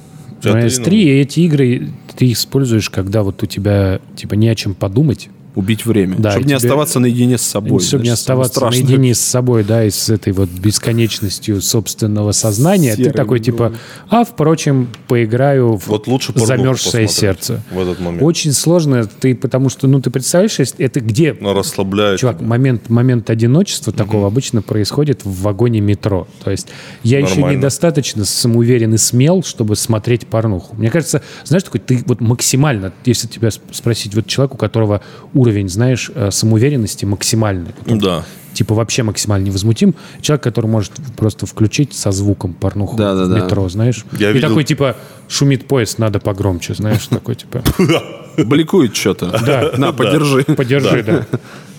У 0.44 0.48
меня 0.50 0.64
есть 0.64 0.80
ну, 0.80 0.86
три, 0.86 1.04
и 1.04 1.10
эти 1.10 1.40
игры 1.42 1.90
ты 2.16 2.26
их 2.26 2.38
используешь, 2.38 2.90
когда 2.90 3.24
вот 3.24 3.42
у 3.42 3.46
тебя 3.46 4.00
типа 4.16 4.36
не 4.36 4.48
о 4.50 4.56
чем 4.56 4.76
подумать. 4.76 5.30
Убить 5.56 5.86
время. 5.86 6.16
Да, 6.18 6.32
чтобы 6.32 6.46
не 6.48 6.54
оставаться 6.54 7.00
наедине 7.00 7.38
с 7.38 7.42
собой. 7.42 7.80
чтобы 7.82 8.04
не 8.04 8.10
знаешь, 8.10 8.20
самое 8.20 8.46
оставаться 8.46 8.80
наедине 8.88 9.16
с 9.16 9.20
собой, 9.22 9.64
да, 9.64 9.84
и 9.86 9.90
с 9.90 10.10
этой 10.10 10.34
вот 10.34 10.50
бесконечностью 10.50 11.62
собственного 11.62 12.32
сознания. 12.32 12.96
Серым, 12.96 13.12
ты 13.12 13.18
такой 13.18 13.40
типа, 13.40 13.74
а, 14.10 14.24
впрочем, 14.26 14.90
поиграю 15.08 15.78
в 15.78 15.88
Вот 15.88 16.08
лучше 16.08 16.34
замерзшее 16.36 17.08
сердце. 17.08 17.62
в 17.72 17.80
этот 17.80 18.00
момент. 18.00 18.22
Очень 18.24 18.52
сложно, 18.54 19.06
ты, 19.06 19.34
потому 19.36 19.70
что, 19.70 19.88
ну, 19.88 20.02
ты 20.02 20.10
представляешь, 20.10 20.58
это 20.78 21.00
где 21.00 21.36
Но 21.40 21.54
расслабляет. 21.54 22.20
Чувак, 22.20 22.42
момент, 22.42 22.90
момент 22.90 23.30
одиночества 23.30 23.94
такого 23.94 24.28
обычно 24.28 24.62
происходит 24.62 25.24
в 25.24 25.42
вагоне 25.42 25.80
метро. 25.82 26.28
То 26.44 26.52
есть 26.52 26.68
я 27.04 27.20
еще 27.20 27.36
Нормально. 27.36 27.58
недостаточно 27.58 28.26
самоуверен 28.26 28.94
и 28.94 28.98
смел, 28.98 29.44
чтобы 29.44 29.76
смотреть 29.76 30.28
порнуху. 30.28 30.76
Мне 30.76 30.90
кажется, 30.90 31.22
знаешь, 31.44 31.64
такой 31.64 31.80
ты 31.80 32.04
вот 32.06 32.22
максимально, 32.22 32.94
если 33.06 33.28
тебя 33.28 33.48
сп- 33.50 33.62
спросить, 33.72 34.16
вот 34.16 34.28
человек, 34.28 34.54
у 34.56 34.58
которого 34.58 35.02
уровень, 35.46 35.70
знаешь, 35.70 36.12
э, 36.16 36.32
самоуверенности 36.32 37.06
максимальный, 37.06 37.72
вот 37.78 37.92
он, 37.92 38.00
Да. 38.00 38.24
типа 38.54 38.74
вообще 38.74 39.04
максимально 39.04 39.46
невозмутим, 39.46 39.94
человек, 40.22 40.44
который 40.44 40.66
может 40.68 40.92
просто 41.18 41.46
включить 41.46 41.94
со 41.94 42.12
звуком 42.12 42.54
порнуху 42.54 42.98
Да-да-да. 42.98 43.34
в 43.42 43.44
метро, 43.44 43.70
знаешь, 43.70 44.04
Я 44.20 44.32
и 44.32 44.34
видел- 44.34 44.50
такой 44.50 44.64
типа 44.64 44.96
шумит 45.28 45.68
поезд, 45.68 46.00
надо 46.00 46.20
погромче, 46.20 46.74
знаешь, 46.74 47.08
такой 47.08 47.36
типа, 47.36 47.62
Бликует 48.38 48.96
что-то. 48.96 49.28
да, 49.46 49.72
На, 49.78 49.92
подержи. 49.94 50.44
подержи, 50.44 51.04
да. 51.04 51.26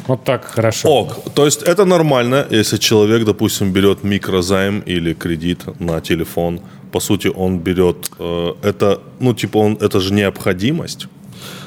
Вот 0.07 0.23
так 0.25 0.45
хорошо. 0.45 0.89
Ок, 0.89 1.33
то 1.35 1.45
есть 1.45 1.63
это 1.63 1.85
нормально, 1.85 2.47
если 2.51 2.77
человек, 2.79 3.25
допустим, 3.25 3.73
берет 3.73 4.05
микрозайм 4.05 4.81
или 4.87 5.15
кредит 5.15 5.63
на 5.81 6.01
телефон. 6.01 6.61
По 6.93 7.01
сути, 7.01 7.27
он 7.29 7.59
берет 7.59 8.11
э, 8.21 8.53
это, 8.63 9.01
ну 9.19 9.35
типа 9.35 9.59
он, 9.59 9.77
это 9.81 9.99
же 10.01 10.15
необходимость. 10.15 11.09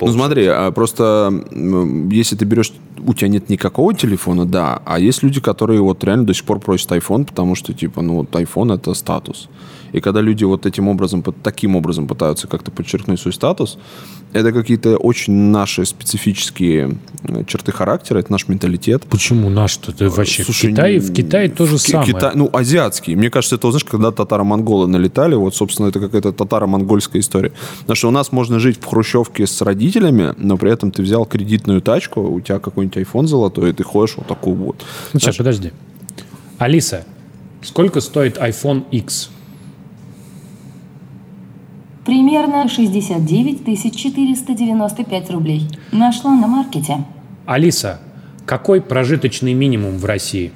Ну 0.01 0.11
смотри, 0.11 0.45
а 0.47 0.71
просто 0.71 1.31
если 2.11 2.35
ты 2.35 2.45
берешь 2.45 2.71
у 3.05 3.13
тебя 3.13 3.29
нет 3.29 3.49
никакого 3.49 3.93
телефона, 3.93 4.45
да, 4.45 4.81
а 4.85 4.99
есть 4.99 5.23
люди, 5.23 5.39
которые 5.39 5.81
вот 5.81 6.03
реально 6.03 6.25
до 6.25 6.33
сих 6.33 6.43
пор 6.43 6.59
просят 6.59 6.91
iPhone, 6.91 7.25
потому 7.25 7.55
что, 7.55 7.73
типа, 7.73 8.01
ну, 8.01 8.15
вот 8.15 8.31
iPhone— 8.31 8.73
это 8.75 8.93
статус. 8.93 9.47
И 9.91 9.99
когда 10.01 10.21
люди 10.21 10.43
вот 10.43 10.65
этим 10.65 10.87
образом, 10.87 11.21
под- 11.21 11.41
таким 11.41 11.75
образом 11.75 12.07
пытаются 12.07 12.47
как-то 12.47 12.71
подчеркнуть 12.71 13.19
свой 13.19 13.33
статус, 13.33 13.77
это 14.33 14.51
какие-то 14.51 14.97
очень 14.97 15.33
наши 15.33 15.85
специфические 15.85 16.97
э, 17.23 17.43
черты 17.45 17.71
характера, 17.71 18.19
это 18.19 18.31
наш 18.31 18.47
менталитет. 18.47 19.03
Почему 19.09 19.49
наш-то? 19.49 19.91
Ты 19.91 20.09
вообще 20.09 20.43
Слушай, 20.43 20.67
в 20.67 20.73
Китае, 20.73 20.99
в 20.99 21.13
Китае 21.13 21.49
то 21.49 21.65
же 21.65 21.77
в 21.77 21.81
самое. 21.81 22.13
Китай- 22.13 22.31
ну, 22.35 22.49
азиатский. 22.53 23.15
Мне 23.15 23.29
кажется, 23.29 23.55
это, 23.55 23.71
знаешь, 23.71 23.83
когда 23.85 24.11
татаро-монголы 24.11 24.87
налетали, 24.87 25.35
вот, 25.35 25.55
собственно, 25.55 25.87
это 25.87 25.99
какая-то 25.99 26.31
татаро-монгольская 26.31 27.21
история. 27.21 27.51
Потому 27.81 27.95
что 27.95 28.07
у 28.09 28.11
нас 28.11 28.31
можно 28.31 28.59
жить 28.59 28.79
в 28.81 28.85
хрущевке 28.85 29.47
с 29.47 29.61
родителями, 29.61 30.33
но 30.37 30.57
при 30.57 30.71
этом 30.71 30.91
ты 30.91 31.01
взял 31.01 31.25
кредитную 31.25 31.81
тачку, 31.81 32.21
у 32.21 32.39
тебя 32.41 32.59
какой-нибудь 32.59 32.97
iPhone 32.97 33.25
золотой, 33.27 33.71
и 33.71 33.73
ты 33.73 33.83
ходишь 33.83 34.15
вот 34.17 34.27
такой 34.27 34.53
вот. 34.53 34.85
Ну, 35.13 35.19
сейчас, 35.19 35.37
подожди. 35.37 35.71
Алиса, 36.57 37.05
сколько 37.63 38.01
стоит 38.01 38.37
iPhone 38.37 38.83
X? 38.91 39.29
Примерно 42.09 42.67
69 42.67 43.95
495 43.95 45.29
рублей. 45.29 45.67
Нашла 45.91 46.33
на 46.33 46.47
маркете. 46.47 47.05
Алиса, 47.45 48.01
какой 48.47 48.81
прожиточный 48.81 49.53
минимум 49.53 49.99
в 49.99 50.05
России? 50.05 50.51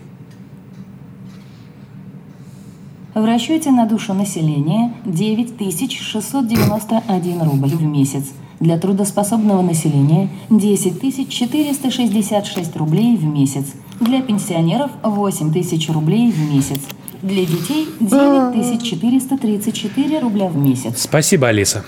В 3.14 3.24
расчете 3.24 3.70
на 3.70 3.86
душу 3.86 4.16
населения 4.16 4.95
9691 5.06 7.43
рубль 7.43 7.70
в 7.70 7.84
месяц. 7.84 8.34
Для 8.60 8.80
трудоспособного 8.80 9.62
населения 9.62 10.30
10 10.49 11.30
466 11.30 12.76
рублей 12.78 13.16
в 13.16 13.26
месяц. 13.26 13.76
Для 13.99 14.24
пенсионеров 14.24 14.89
8 15.04 15.54
тысяч 15.54 15.88
рублей 15.91 16.32
в 16.32 16.51
месяц. 16.51 16.80
Для 17.24 17.46
детей 17.46 17.88
9 18.02 18.84
434 18.84 20.20
рубля 20.20 20.48
в 20.48 20.58
месяц. 20.58 20.94
Спасибо, 20.98 21.48
Алиса. 21.48 21.84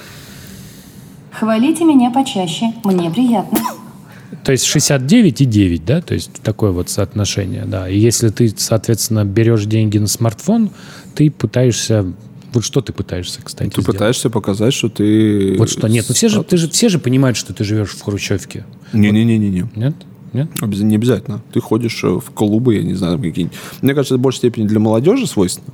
Хвалите 1.31 1.83
меня 1.83 2.09
почаще, 2.09 2.71
мне 2.85 3.11
приятно. 3.11 3.59
То 4.45 4.53
есть 4.53 4.63
69 4.65 5.41
и 5.41 5.45
9, 5.45 5.85
да? 5.85 6.01
То 6.01 6.13
есть 6.13 6.31
такое 6.41 6.71
вот 6.71 6.89
соотношение, 6.89 7.65
да. 7.65 7.89
И 7.89 7.99
если 7.99 8.29
ты, 8.29 8.53
соответственно, 8.55 9.25
берешь 9.25 9.65
деньги 9.65 9.97
на 9.97 10.07
смартфон, 10.07 10.69
ты 11.15 11.29
пытаешься... 11.29 12.05
Вот 12.53 12.63
что 12.63 12.79
ты 12.79 12.93
пытаешься, 12.93 13.41
кстати, 13.43 13.69
Ты 13.69 13.81
сделать? 13.81 13.97
пытаешься 13.97 14.29
показать, 14.29 14.73
что 14.73 14.87
ты... 14.87 15.55
Вот 15.57 15.69
что, 15.69 15.89
нет, 15.89 16.05
ну 16.07 16.15
все 16.15 16.29
же, 16.29 16.41
ты 16.43 16.55
же, 16.55 16.69
все 16.69 16.87
же 16.87 16.99
понимают, 16.99 17.35
что 17.35 17.53
ты 17.53 17.65
живешь 17.65 17.89
в 17.89 18.01
Хрущевке. 18.01 18.65
Не-не-не-не. 18.93 19.65
Нет? 19.75 19.95
Нет? 20.35 20.49
Не 20.61 20.95
обязательно. 20.95 21.41
Ты 21.53 21.61
ходишь 21.61 22.03
э, 22.03 22.07
в 22.07 22.31
клубы, 22.31 22.75
я 22.75 22.83
не 22.83 22.93
знаю, 22.93 23.17
какие-нибудь. 23.17 23.57
Мне 23.81 23.93
кажется, 23.93 24.15
это 24.15 24.19
в 24.19 24.23
большей 24.23 24.39
степени 24.39 24.67
для 24.67 24.79
молодежи 24.79 25.27
свойственно. 25.27 25.73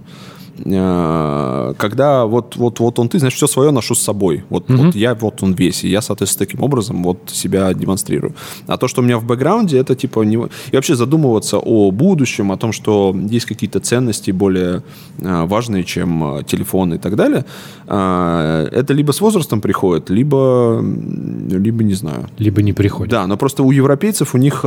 Э, 0.65 1.73
Когда 1.77 2.25
вот, 2.25 2.55
вот, 2.55 2.79
вот 2.79 2.99
он 2.99 3.09
ты, 3.09 3.19
значит, 3.19 3.37
все 3.37 3.47
свое 3.47 3.71
ношу 3.71 3.95
с 3.95 4.01
собой. 4.01 4.43
Вот, 4.49 4.69
вот 4.69 4.95
я, 4.95 5.15
вот 5.15 5.43
он 5.43 5.53
весь. 5.53 5.83
И 5.83 5.89
я, 5.89 6.01
соответственно, 6.01 6.45
таким 6.45 6.63
образом 6.63 7.03
вот 7.03 7.17
себя 7.27 7.73
демонстрирую. 7.73 8.33
А 8.67 8.77
то, 8.77 8.87
что 8.87 9.01
у 9.01 9.03
меня 9.03 9.17
в 9.17 9.25
бэкграунде, 9.25 9.77
это 9.77 9.95
типа... 9.95 10.23
Не... 10.23 10.35
И 10.35 10.75
вообще 10.75 10.95
задумываться 10.95 11.57
о 11.57 11.91
будущем, 11.91 12.51
о 12.51 12.57
том, 12.57 12.71
что 12.71 13.15
есть 13.29 13.45
какие-то 13.45 13.79
ценности 13.79 14.31
более 14.31 14.83
э, 15.19 15.45
важные, 15.45 15.83
чем 15.83 16.37
э, 16.37 16.43
телефон 16.43 16.93
и 16.93 16.97
так 16.97 17.15
далее, 17.15 17.45
это 17.87 18.93
либо 18.93 19.11
с 19.11 19.21
возрастом 19.21 19.59
приходит, 19.59 20.09
либо, 20.09 20.81
либо 20.81 21.83
не 21.83 21.93
знаю. 21.93 22.29
Либо 22.37 22.61
не 22.61 22.73
приходит. 22.73 23.11
Да, 23.11 23.27
но 23.27 23.37
просто 23.37 23.63
у 23.63 23.71
европейцев 23.71 24.33
у 24.35 24.37
них 24.37 24.63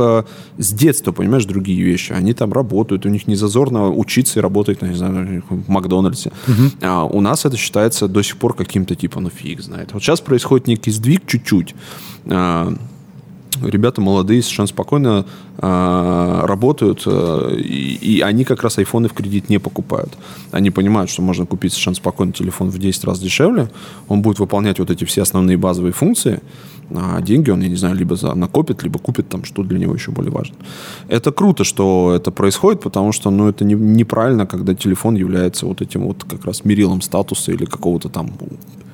с 0.57 0.73
детства, 0.73 1.11
понимаешь, 1.11 1.45
другие 1.45 1.81
вещи. 1.83 2.13
Они 2.13 2.33
там 2.33 2.53
работают, 2.53 3.05
у 3.05 3.09
них 3.09 3.27
не 3.27 3.35
зазорно 3.35 3.89
учиться 3.89 4.39
и 4.39 4.41
работать, 4.41 4.81
ну, 4.81 4.87
не 4.87 4.95
знаю, 4.95 5.43
Макдональдсе. 5.75 6.31
А 6.81 7.03
у 7.03 7.21
нас 7.21 7.45
это 7.45 7.57
считается 7.57 8.07
до 8.07 8.23
сих 8.23 8.37
пор 8.37 8.55
каким-то 8.55 8.95
типа, 8.95 9.19
ну 9.19 9.29
фиг 9.29 9.61
знает. 9.61 9.93
Вот 9.93 10.01
сейчас 10.01 10.21
происходит 10.21 10.67
некий 10.67 10.91
сдвиг 10.91 11.27
чуть-чуть. 11.27 11.75
А, 12.25 12.73
Ребята 13.61 14.01
молодые 14.01 14.41
совершенно 14.41 14.67
спокойно 14.67 15.25
работают, 15.57 17.03
а, 17.05 17.53
и, 17.55 17.97
и 18.17 18.21
они 18.21 18.43
как 18.43 18.63
раз 18.63 18.77
айфоны 18.77 19.07
в 19.07 19.13
кредит 19.13 19.49
не 19.49 19.59
покупают. 19.59 20.17
Они 20.51 20.71
понимают, 20.71 21.09
что 21.09 21.21
можно 21.21 21.45
купить 21.45 21.71
совершенно 21.71 21.95
спокойно 21.95 22.33
телефон 22.33 22.69
в 22.69 22.77
10 22.77 23.05
раз 23.05 23.19
дешевле, 23.19 23.69
он 24.07 24.21
будет 24.21 24.39
выполнять 24.39 24.79
вот 24.79 24.89
эти 24.89 25.05
все 25.05 25.21
основные 25.21 25.57
базовые 25.57 25.93
функции, 25.93 26.41
а 26.93 27.21
деньги 27.21 27.49
он, 27.49 27.61
я 27.61 27.69
не 27.69 27.75
знаю, 27.75 27.95
либо 27.95 28.15
за, 28.15 28.35
накопит, 28.35 28.83
либо 28.83 28.99
купит 28.99 29.27
там, 29.29 29.43
что 29.43 29.63
для 29.63 29.79
него 29.79 29.93
еще 29.93 30.11
более 30.11 30.31
важно. 30.31 30.55
Это 31.07 31.31
круто, 31.31 31.63
что 31.63 32.13
это 32.15 32.31
происходит, 32.31 32.81
потому 32.81 33.11
что, 33.11 33.31
ну, 33.31 33.47
это 33.47 33.65
не, 33.65 33.73
неправильно, 33.73 34.45
когда 34.45 34.75
телефон 34.75 35.15
является 35.15 35.65
вот 35.65 35.81
этим 35.81 36.03
вот 36.03 36.23
как 36.23 36.45
раз 36.45 36.63
мерилом 36.65 37.01
статуса 37.01 37.51
или 37.51 37.65
какого-то 37.65 38.09
там, 38.09 38.31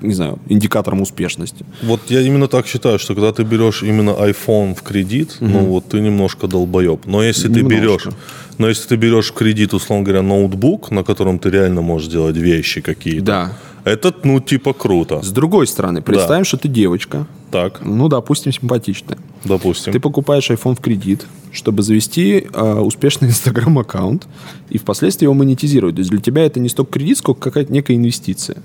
не 0.01 0.13
знаю, 0.13 0.39
индикатором 0.47 1.01
успешности. 1.01 1.65
Вот 1.83 1.99
я 2.09 2.21
именно 2.21 2.47
так 2.47 2.65
считаю, 2.67 2.97
что 2.97 3.13
когда 3.13 3.33
ты 3.33 3.43
берешь 3.43 3.83
именно 3.83 4.11
iPhone 4.11 4.73
в 4.73 4.81
кредит, 4.83 5.37
ну 5.39 5.65
вот 5.65 5.89
ты 5.89 5.99
немножко 5.99 6.47
долбоеб. 6.51 7.05
Но 7.05 7.23
если 7.23 7.47
ты 7.47 7.61
Немножко. 7.61 7.75
берешь, 8.09 8.17
но 8.57 8.67
если 8.69 8.87
ты 8.89 8.95
берешь 8.95 9.29
в 9.31 9.33
кредит, 9.33 9.73
условно 9.73 10.03
говоря, 10.05 10.21
ноутбук, 10.21 10.91
на 10.91 11.03
котором 11.03 11.39
ты 11.39 11.49
реально 11.49 11.81
можешь 11.81 12.07
делать 12.09 12.37
вещи 12.37 12.81
какие-то, 12.81 13.25
Да. 13.25 13.53
это, 13.85 14.13
ну, 14.23 14.39
типа 14.39 14.73
круто. 14.73 15.21
С 15.21 15.31
другой 15.31 15.65
стороны, 15.67 16.01
представим, 16.01 16.45
что 16.45 16.57
ты 16.57 16.67
девочка, 16.67 17.25
Так, 17.51 17.81
ну, 17.83 18.07
допустим, 18.07 18.51
симпатичная. 18.51 19.17
допустим. 19.45 19.91
Ты 19.93 19.99
покупаешь 19.99 20.49
iPhone 20.51 20.75
в 20.75 20.79
кредит, 20.79 21.25
чтобы 21.51 21.81
завести 21.83 22.47
э, 22.53 22.73
успешный 22.79 23.27
Инстаграм-аккаунт 23.29 24.27
и 24.69 24.77
впоследствии 24.77 25.25
его 25.25 25.33
монетизировать. 25.33 25.95
То 25.95 25.99
есть 25.99 26.11
для 26.11 26.21
тебя 26.21 26.45
это 26.45 26.59
не 26.59 26.69
столько 26.69 26.93
кредит, 26.93 27.17
сколько 27.17 27.41
какая-то 27.41 27.73
некая 27.73 27.95
инвестиция. 27.95 28.57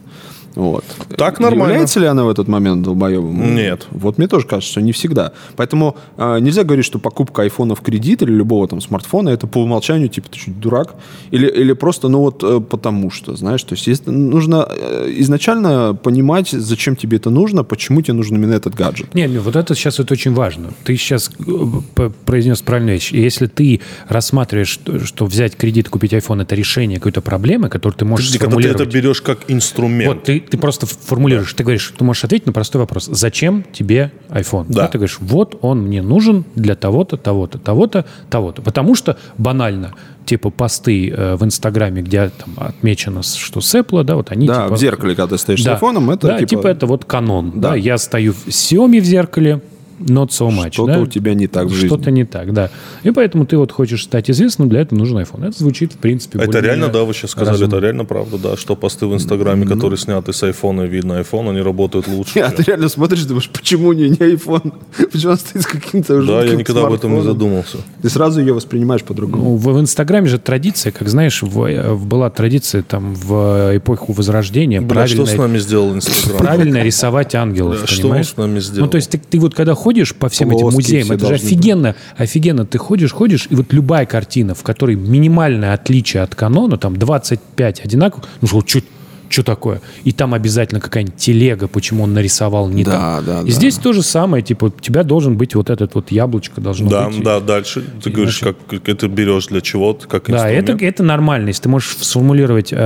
Вот. 0.57 0.85
Так 1.17 1.39
нормально. 1.39 1.73
Является 1.73 2.01
ли 2.01 2.07
она 2.07 2.25
в 2.25 2.31
этот 2.31 2.49
момент 2.49 2.83
долбоебом? 2.83 3.55
Нет. 3.55 3.87
Вот 3.91 4.19
мне 4.19 4.27
тоже 4.27 4.47
кажется, 4.47 4.73
что 4.73 4.81
не 4.81 4.93
всегда. 4.93 5.33
Поэтому 5.55 5.97
э, 6.17 6.39
нельзя 6.41 6.65
говорить, 6.65 6.87
что 6.87 6.99
покупка 6.99 7.43
айфона 7.43 7.75
в 7.75 7.83
кредит 7.83 8.23
или 8.23 8.33
любого 8.33 8.67
там 8.67 8.81
смартфона 8.81 9.29
это 9.29 9.47
по 9.47 9.59
умолчанию, 9.63 10.09
типа, 10.09 10.29
ты 10.31 10.39
чуть 10.39 10.59
дурак. 10.59 10.95
Или, 11.31 11.47
или 11.47 11.75
просто, 11.75 12.09
ну 12.09 12.21
вот, 12.21 12.43
э, 12.43 12.61
потому 12.61 13.11
что, 13.11 13.37
знаешь. 13.37 13.63
То 13.63 13.75
есть 13.75 13.87
если- 13.87 14.11
нужно 14.11 14.67
э, 14.69 15.13
изначально 15.19 15.95
понимать, 15.95 16.49
зачем 16.51 16.97
тебе 16.97 17.19
это 17.19 17.29
нужно, 17.31 17.63
почему 17.63 18.01
тебе 18.01 18.15
нужен 18.15 18.37
именно 18.37 18.55
этот 18.55 18.75
гаджет. 18.75 19.15
Нет, 19.15 19.31
нет, 19.31 19.43
вот 19.43 19.57
это 19.57 19.75
сейчас 19.75 19.99
вот 19.99 20.11
очень 20.11 20.33
важно. 20.33 20.71
Ты 20.85 20.97
сейчас 20.97 21.31
э, 21.47 22.11
произнес 22.25 22.63
правильную 22.63 22.95
вещь. 22.95 23.13
Если 23.13 23.47
ты 23.47 23.81
рассматриваешь, 24.09 24.69
что, 24.69 25.05
что 25.05 25.27
взять 25.27 25.55
кредит, 25.55 25.91
купить 25.91 26.15
iPhone, 26.15 26.43
это 26.43 26.55
решение 26.55 26.99
какой-то 26.99 27.21
проблемы, 27.21 27.69
которую 27.69 27.99
ты 27.99 28.05
можешь 28.07 28.33
Подожди, 28.33 28.39
когда 28.39 28.75
ты 28.79 28.83
это 28.85 28.91
берешь 28.91 29.21
как 29.21 29.39
инструмент. 29.49 30.15
Вот 30.15 30.25
ты, 30.25 30.41
ты 30.51 30.59
просто 30.59 30.87
формулируешь, 30.87 31.53
ты 31.53 31.63
говоришь, 31.63 31.93
ты 31.97 32.05
можешь 32.05 32.25
ответить 32.25 32.47
на 32.47 32.53
простой 32.53 32.81
вопрос. 32.81 33.07
Зачем 33.07 33.65
тебе 33.73 34.13
iPhone? 34.29 34.67
Да. 34.69 34.87
Ты 34.89 34.99
говоришь, 34.99 35.19
вот 35.21 35.59
он 35.63 35.83
мне 35.83 36.03
нужен 36.03 36.45
для 36.55 36.75
того-то, 36.75 37.17
того-то, 37.17 37.59
того-то, 37.59 38.05
того-то. 38.31 38.63
Потому 38.63 38.95
что 38.95 39.17
банально, 39.39 39.95
типа 40.25 40.51
посты 40.51 41.11
э, 41.11 41.37
в 41.37 41.45
Инстаграме, 41.45 42.03
где 42.03 42.31
там 42.31 42.55
отмечено, 42.57 43.23
что 43.23 43.61
с 43.61 43.75
Apple, 43.75 44.05
да, 44.05 44.17
вот 44.17 44.31
они 44.31 44.47
Да, 44.47 44.65
типа... 44.65 44.77
в 44.77 44.79
зеркале, 44.79 45.15
когда 45.15 45.37
ты 45.37 45.39
стоишь 45.39 45.63
с 45.63 45.65
Да. 45.65 45.73
айфоном, 45.73 46.11
это 46.11 46.27
да, 46.29 46.43
типа, 46.45 46.67
это 46.69 46.87
вот 46.87 47.05
канон. 47.05 47.53
Да. 47.55 47.71
Да. 47.71 47.77
я 47.77 47.99
стою 47.99 48.33
в 48.33 48.47
Xiaomi 48.49 49.01
в 49.01 49.05
зеркале, 49.05 49.61
not 49.99 50.29
so 50.29 50.49
much. 50.51 50.73
Что-то 50.73 50.95
да? 50.95 51.01
у 51.01 51.07
тебя 51.07 51.35
не 51.35 51.47
так 51.47 51.67
в 51.67 51.71
жизни. 51.73 51.87
Что-то 51.89 52.11
не 52.11 52.25
так, 52.25 52.53
да. 52.53 52.71
И 53.03 53.11
поэтому 53.11 53.47
ты 53.47 53.57
вот 53.57 53.73
хочешь 53.73 54.05
стать 54.05 54.31
известным, 54.31 54.69
для 54.69 54.81
этого 54.81 54.99
нужен 54.99 55.19
iPhone. 55.19 55.49
Это 55.49 55.59
звучит, 55.59 55.93
в 55.93 55.97
принципе, 55.99 56.39
Это 56.39 56.61
реально, 56.61 56.89
да, 56.89 57.05
вы 57.05 57.15
сейчас 57.15 57.31
сказали, 57.33 57.55
разумно. 57.55 57.77
это 57.77 57.85
реально 57.85 58.05
правда, 58.05 58.39
да, 58.39 58.57
что 58.57 58.77
посты 58.77 59.07
в 59.07 59.15
Инстаграме, 59.15 59.67
которые 59.67 59.99
сняты 59.99 60.33
с 60.33 60.43
айфона, 60.43 60.83
видно 60.83 61.15
iPhone, 61.21 61.51
они 61.51 61.61
работают 61.61 62.09
лучше. 62.09 62.41
А 62.41 62.51
ты 62.51 62.63
реально 62.63 62.89
смотришь 62.89 63.23
и 63.23 63.27
думаешь, 63.27 63.49
почему 63.51 63.93
не, 63.93 64.09
не 64.11 64.17
iPhone? 64.17 64.73
Почему 65.13 65.33
он 65.33 65.39
стоит 65.39 65.63
с 65.63 65.67
каким-то 65.67 66.15
уже 66.17 66.27
Да, 66.27 66.45
я 66.45 66.55
никогда 66.55 66.87
об 66.87 66.93
этом 66.93 67.15
не 67.15 67.23
задумался. 67.23 67.79
Ты 68.03 68.11
сразу 68.11 68.41
ее 68.41 68.53
воспринимаешь 68.53 69.03
по-другому. 69.03 69.45
Ну, 69.45 69.57
в, 69.57 69.81
Инстаграме 69.81 70.29
же 70.29 70.39
традиция, 70.39 70.93
как 70.93 71.09
знаешь, 71.09 71.43
в- 71.43 71.65
э, 71.65 71.93
в- 71.93 72.07
была 72.07 72.31
традиция 72.31 72.83
там 72.83 73.15
в 73.15 73.77
эпоху 73.77 74.13
Возрождения 74.13 74.81
Бля, 74.81 75.07
что 75.07 75.17
правильно, 75.17 75.27
с 75.27 75.39
нами 75.39 75.59
сделал 75.59 75.95
Инстаграм? 75.95 76.39
правильно 76.39 76.83
рисовать 76.83 77.35
ангелов, 77.35 77.81
Да, 77.81 77.87
что 77.87 78.09
он 78.09 78.25
с 78.25 78.37
нами 78.37 78.61
сделал? 78.61 78.87
Ну, 78.87 78.91
то 78.91 78.97
есть 78.97 79.11
ты, 79.11 79.19
ты 79.19 79.39
вот 79.39 79.55
когда 79.55 79.75
ходишь 79.87 80.17
по 80.17 80.29
всем 80.29 80.51
этим 80.51 80.71
музеям, 80.73 81.13
это 81.13 81.29
же 81.29 81.35
офигенно, 81.35 81.95
офигенно. 82.17 82.67
Ты 82.67 82.77
ходишь, 82.77 83.13
ходишь, 83.13 83.47
и 83.51 83.55
вот 83.55 83.73
любая 83.73 84.05
картина, 84.05 84.57
в 84.57 84.65
которой 84.65 84.97
минимальное 84.97 85.75
отличие 85.75 86.25
от 86.25 86.35
канона, 86.35 86.77
там 86.77 86.97
25 86.97 87.85
одинаковых, 87.85 88.29
ну 88.41 88.49
что, 88.49 88.63
чуть 88.63 88.85
что 89.29 89.43
такое? 89.43 89.81
И 90.05 90.13
там 90.13 90.35
обязательно 90.35 90.81
какая-нибудь 90.81 91.17
телега, 91.17 91.69
почему 91.69 92.05
он 92.05 92.15
нарисовал 92.15 92.69
не 92.69 92.85
Да, 92.85 93.17
так. 93.17 93.25
да, 93.25 93.41
И 93.43 93.47
да. 93.47 93.51
здесь 93.53 93.77
то 93.77 93.93
же 93.93 94.03
самое, 94.03 94.43
типа, 94.43 94.67
у 94.67 94.71
тебя 94.71 95.03
должен 95.03 95.37
быть 95.37 95.55
вот 95.55 95.71
этот 95.71 95.95
вот 95.95 96.11
яблочко 96.11 96.61
должно 96.61 96.89
Да, 96.89 97.09
быть. 97.09 97.23
да, 97.23 97.41
дальше 97.41 97.85
ты 98.03 98.11
говоришь, 98.11 98.39
как, 98.39 98.57
как 98.67 98.89
это 98.89 99.09
берешь 99.09 99.47
для 99.47 99.61
чего-то, 99.61 100.07
как 100.07 100.27
Да, 100.31 100.49
это, 100.49 100.73
инструмент. 100.73 100.83
это 100.95 101.03
нормально. 101.03 101.49
Если 101.49 101.63
ты 101.63 101.69
можешь 101.69 101.97
сформулировать 102.01 102.73
э, 102.73 102.77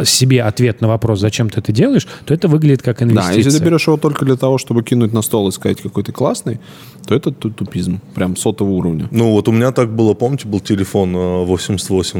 э, 0.00 0.04
себе 0.04 0.42
ответ 0.42 0.80
на 0.80 0.88
вопрос, 0.88 1.20
зачем 1.20 1.50
ты 1.50 1.60
это 1.60 1.72
делаешь, 1.72 2.06
то 2.24 2.34
это 2.34 2.48
выглядит 2.48 2.82
как 2.82 2.98
Да, 2.98 3.04
инвестиция. 3.04 3.36
если 3.36 3.58
ты 3.58 3.64
берешь 3.64 3.86
его 3.86 3.96
только 3.96 4.24
для 4.24 4.36
того, 4.36 4.58
чтобы 4.58 4.82
кинуть 4.82 5.12
на 5.12 5.22
стол 5.22 5.48
и 5.48 5.52
сказать, 5.52 5.80
какой 5.80 6.04
ты 6.04 6.12
классный, 6.12 6.60
то 7.06 7.14
это 7.14 7.32
ту- 7.32 7.50
тупизм. 7.50 8.00
Прям 8.14 8.36
сотого 8.36 8.70
уровня. 8.70 9.08
Ну, 9.10 9.32
вот 9.32 9.48
у 9.48 9.52
меня 9.52 9.72
так 9.72 9.90
было, 9.92 10.14
помните, 10.14 10.46
был 10.46 10.60
телефон 10.60 11.14
э, 11.16 11.44
8820 11.44 12.14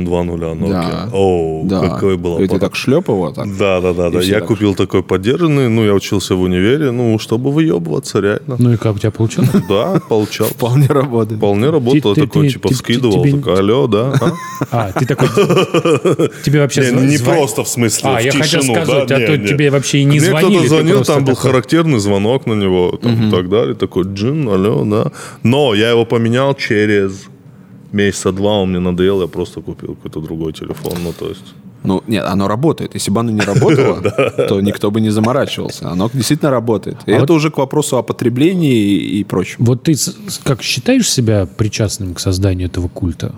Nokia. 0.60 0.68
Да. 0.70 1.08
Оу, 1.16 1.64
да. 1.66 1.80
какой 1.88 2.16
был 2.16 2.36
И 2.36 2.38
ты 2.40 2.44
аппарат. 2.56 2.60
так 2.62 2.76
шлеп 2.76 3.08
его 3.08 3.30
так. 3.30 3.46
Да, 3.58 3.80
да, 3.80 3.92
да, 3.92 4.10
да. 4.10 4.20
Я 4.20 4.38
так 4.38 4.48
купил 4.48 4.74
такой 4.74 5.02
поддержанный, 5.02 5.68
ну, 5.68 5.84
я 5.84 5.94
учился 5.94 6.34
в 6.34 6.40
универе, 6.42 6.90
ну, 6.90 7.18
чтобы 7.18 7.50
выебываться, 7.50 8.20
реально. 8.20 8.56
Ну 8.58 8.72
и 8.72 8.76
как 8.76 8.96
у 8.96 8.98
тебя 8.98 9.10
получилось? 9.10 9.50
Да, 9.68 10.00
получал. 10.08 10.46
Вполне 10.48 10.86
работает. 10.86 11.38
Вполне 11.38 11.70
работало, 11.70 12.14
ты- 12.14 12.22
такой, 12.22 12.48
типа, 12.50 12.68
тебе- 12.68 13.38
такой, 13.38 13.58
алло, 13.58 13.86
да? 13.86 14.14
а?» 14.20 14.32
А, 14.70 14.92
ты 14.92 15.06
такой... 15.06 15.28
Тебе 16.44 16.60
вообще... 16.60 16.92
Не, 16.92 17.18
просто 17.18 17.62
в 17.64 17.68
смысле, 17.68 18.10
А, 18.10 18.20
я 18.20 18.32
хотел 18.32 18.62
сказать, 18.62 19.10
а 19.10 19.18
то 19.18 19.38
тебе 19.38 19.70
вообще 19.70 19.98
и 19.98 20.04
не 20.04 20.18
Мне 20.18 20.20
звонили. 20.20 20.48
кто-то 20.48 20.62
ты 20.62 20.68
звонил, 20.68 21.04
там 21.04 21.24
был 21.24 21.34
характерный 21.34 21.98
звонок 21.98 22.46
на 22.46 22.54
него, 22.54 22.98
там, 23.02 23.28
и 23.28 23.30
так 23.30 23.48
далее, 23.48 23.74
такой, 23.74 24.04
джин, 24.04 24.48
алло, 24.48 24.84
да. 24.84 25.12
Но 25.42 25.74
я 25.74 25.90
его 25.90 26.04
поменял 26.04 26.54
через 26.54 27.24
месяца 27.92 28.32
два, 28.32 28.52
он 28.62 28.70
мне 28.70 28.78
надоел, 28.78 29.20
я 29.20 29.26
просто 29.28 29.60
купил 29.60 29.94
какой-то 29.94 30.20
другой 30.20 30.52
телефон, 30.52 30.94
ну, 31.04 31.12
то 31.12 31.28
есть... 31.28 31.54
Ну, 31.84 32.02
нет, 32.06 32.24
оно 32.26 32.48
работает. 32.48 32.94
Если 32.94 33.10
бы 33.10 33.20
оно 33.20 33.30
не 33.30 33.40
работало, 33.46 34.00
то 34.48 34.60
никто 34.60 34.90
бы 34.90 35.00
не 35.00 35.10
заморачивался. 35.10 35.90
Оно 35.90 36.10
действительно 36.12 36.50
работает. 36.50 36.98
И 37.06 37.12
А 37.12 37.22
это 37.22 37.32
уже 37.32 37.50
к 37.50 37.58
вопросу 37.58 37.96
о 37.96 38.02
потреблении 38.02 38.96
и, 38.96 39.24
прочем. 39.24 39.64
Вот 39.64 39.82
ты 39.82 39.94
как 40.44 40.62
считаешь 40.62 41.10
себя 41.10 41.46
причастным 41.46 42.14
к 42.14 42.20
созданию 42.20 42.68
этого 42.68 42.88
культа? 42.88 43.34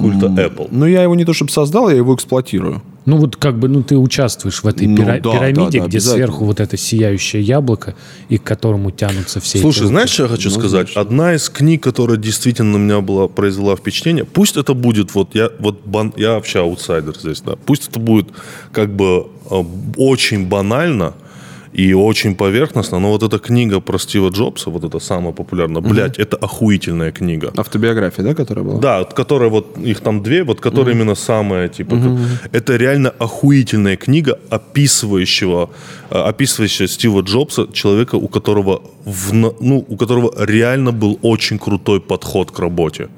Культа 0.00 0.26
Apple. 0.26 0.68
Ну, 0.70 0.86
я 0.86 1.02
его 1.02 1.14
не 1.14 1.24
то 1.24 1.32
чтобы 1.32 1.50
создал, 1.50 1.88
я 1.88 1.96
его 1.96 2.14
эксплуатирую. 2.14 2.82
Ну 3.06 3.16
вот 3.16 3.36
как 3.36 3.58
бы, 3.58 3.68
ну 3.68 3.82
ты 3.82 3.96
участвуешь 3.96 4.62
в 4.62 4.66
этой 4.66 4.86
Ну, 4.86 4.96
пира- 5.02 5.20
да, 5.20 5.32
пирамиде, 5.32 5.78
да, 5.78 5.84
да, 5.84 5.88
где 5.88 6.00
сверху 6.00 6.44
вот 6.44 6.60
это 6.60 6.76
сияющее 6.76 7.42
яблоко, 7.42 7.94
и 8.28 8.36
к 8.38 8.42
которому 8.44 8.90
тянутся 8.90 9.40
все 9.40 9.58
Слушай, 9.58 9.80
эти... 9.84 9.86
знаешь, 9.88 10.10
что 10.10 10.24
я 10.24 10.28
хочу 10.28 10.50
сказать? 10.50 10.90
Одна 10.94 11.34
из 11.34 11.48
книг, 11.48 11.82
которая 11.82 12.18
действительно 12.18 12.78
на 12.78 12.82
меня 12.82 13.00
была, 13.00 13.26
произвела 13.28 13.74
впечатление, 13.76 14.24
пусть 14.24 14.56
это 14.56 14.74
будет, 14.74 15.14
вот 15.14 15.34
я, 15.34 15.50
вот 15.58 15.80
бан- 15.86 16.12
я 16.16 16.34
вообще 16.34 16.60
аутсайдер 16.60 17.16
здесь, 17.18 17.40
да, 17.40 17.56
пусть 17.56 17.88
это 17.88 17.98
будет 17.98 18.28
как 18.72 18.94
бы 18.94 19.28
э, 19.50 19.64
очень 19.96 20.46
банально, 20.46 21.14
и 21.72 21.94
очень 21.94 22.34
поверхностно, 22.34 22.98
но 23.00 23.10
вот 23.10 23.22
эта 23.22 23.38
книга 23.38 23.80
про 23.80 23.98
Стива 23.98 24.28
Джобса, 24.30 24.70
вот 24.70 24.84
эта 24.84 24.98
самая 25.00 25.32
популярная, 25.32 25.80
блядь, 25.82 26.18
это 26.18 26.36
охуительная 26.36 27.12
книга. 27.12 27.52
Автобиография, 27.56 28.24
да, 28.24 28.34
которая 28.34 28.64
была? 28.64 28.80
Да, 28.80 29.04
которая 29.04 29.50
вот, 29.50 29.78
их 29.78 30.00
там 30.00 30.22
две, 30.22 30.42
вот 30.42 30.60
которая 30.60 30.94
именно 30.94 31.14
самая, 31.14 31.68
типа, 31.68 31.96
как- 31.96 32.52
это 32.52 32.76
реально 32.76 33.10
охуительная 33.18 33.96
книга, 33.96 34.38
описывающего, 34.50 35.70
э, 36.10 36.18
описывающая 36.18 36.88
Стива 36.88 37.20
Джобса, 37.22 37.66
человека, 37.72 38.16
у 38.16 38.28
которого, 38.28 38.82
в 39.04 39.32
ну, 39.32 39.84
у 39.88 39.96
которого 39.96 40.32
реально 40.46 40.92
был 40.92 41.18
очень 41.22 41.58
крутой 41.58 42.00
подход 42.00 42.50
к 42.50 42.58
работе. 42.58 43.08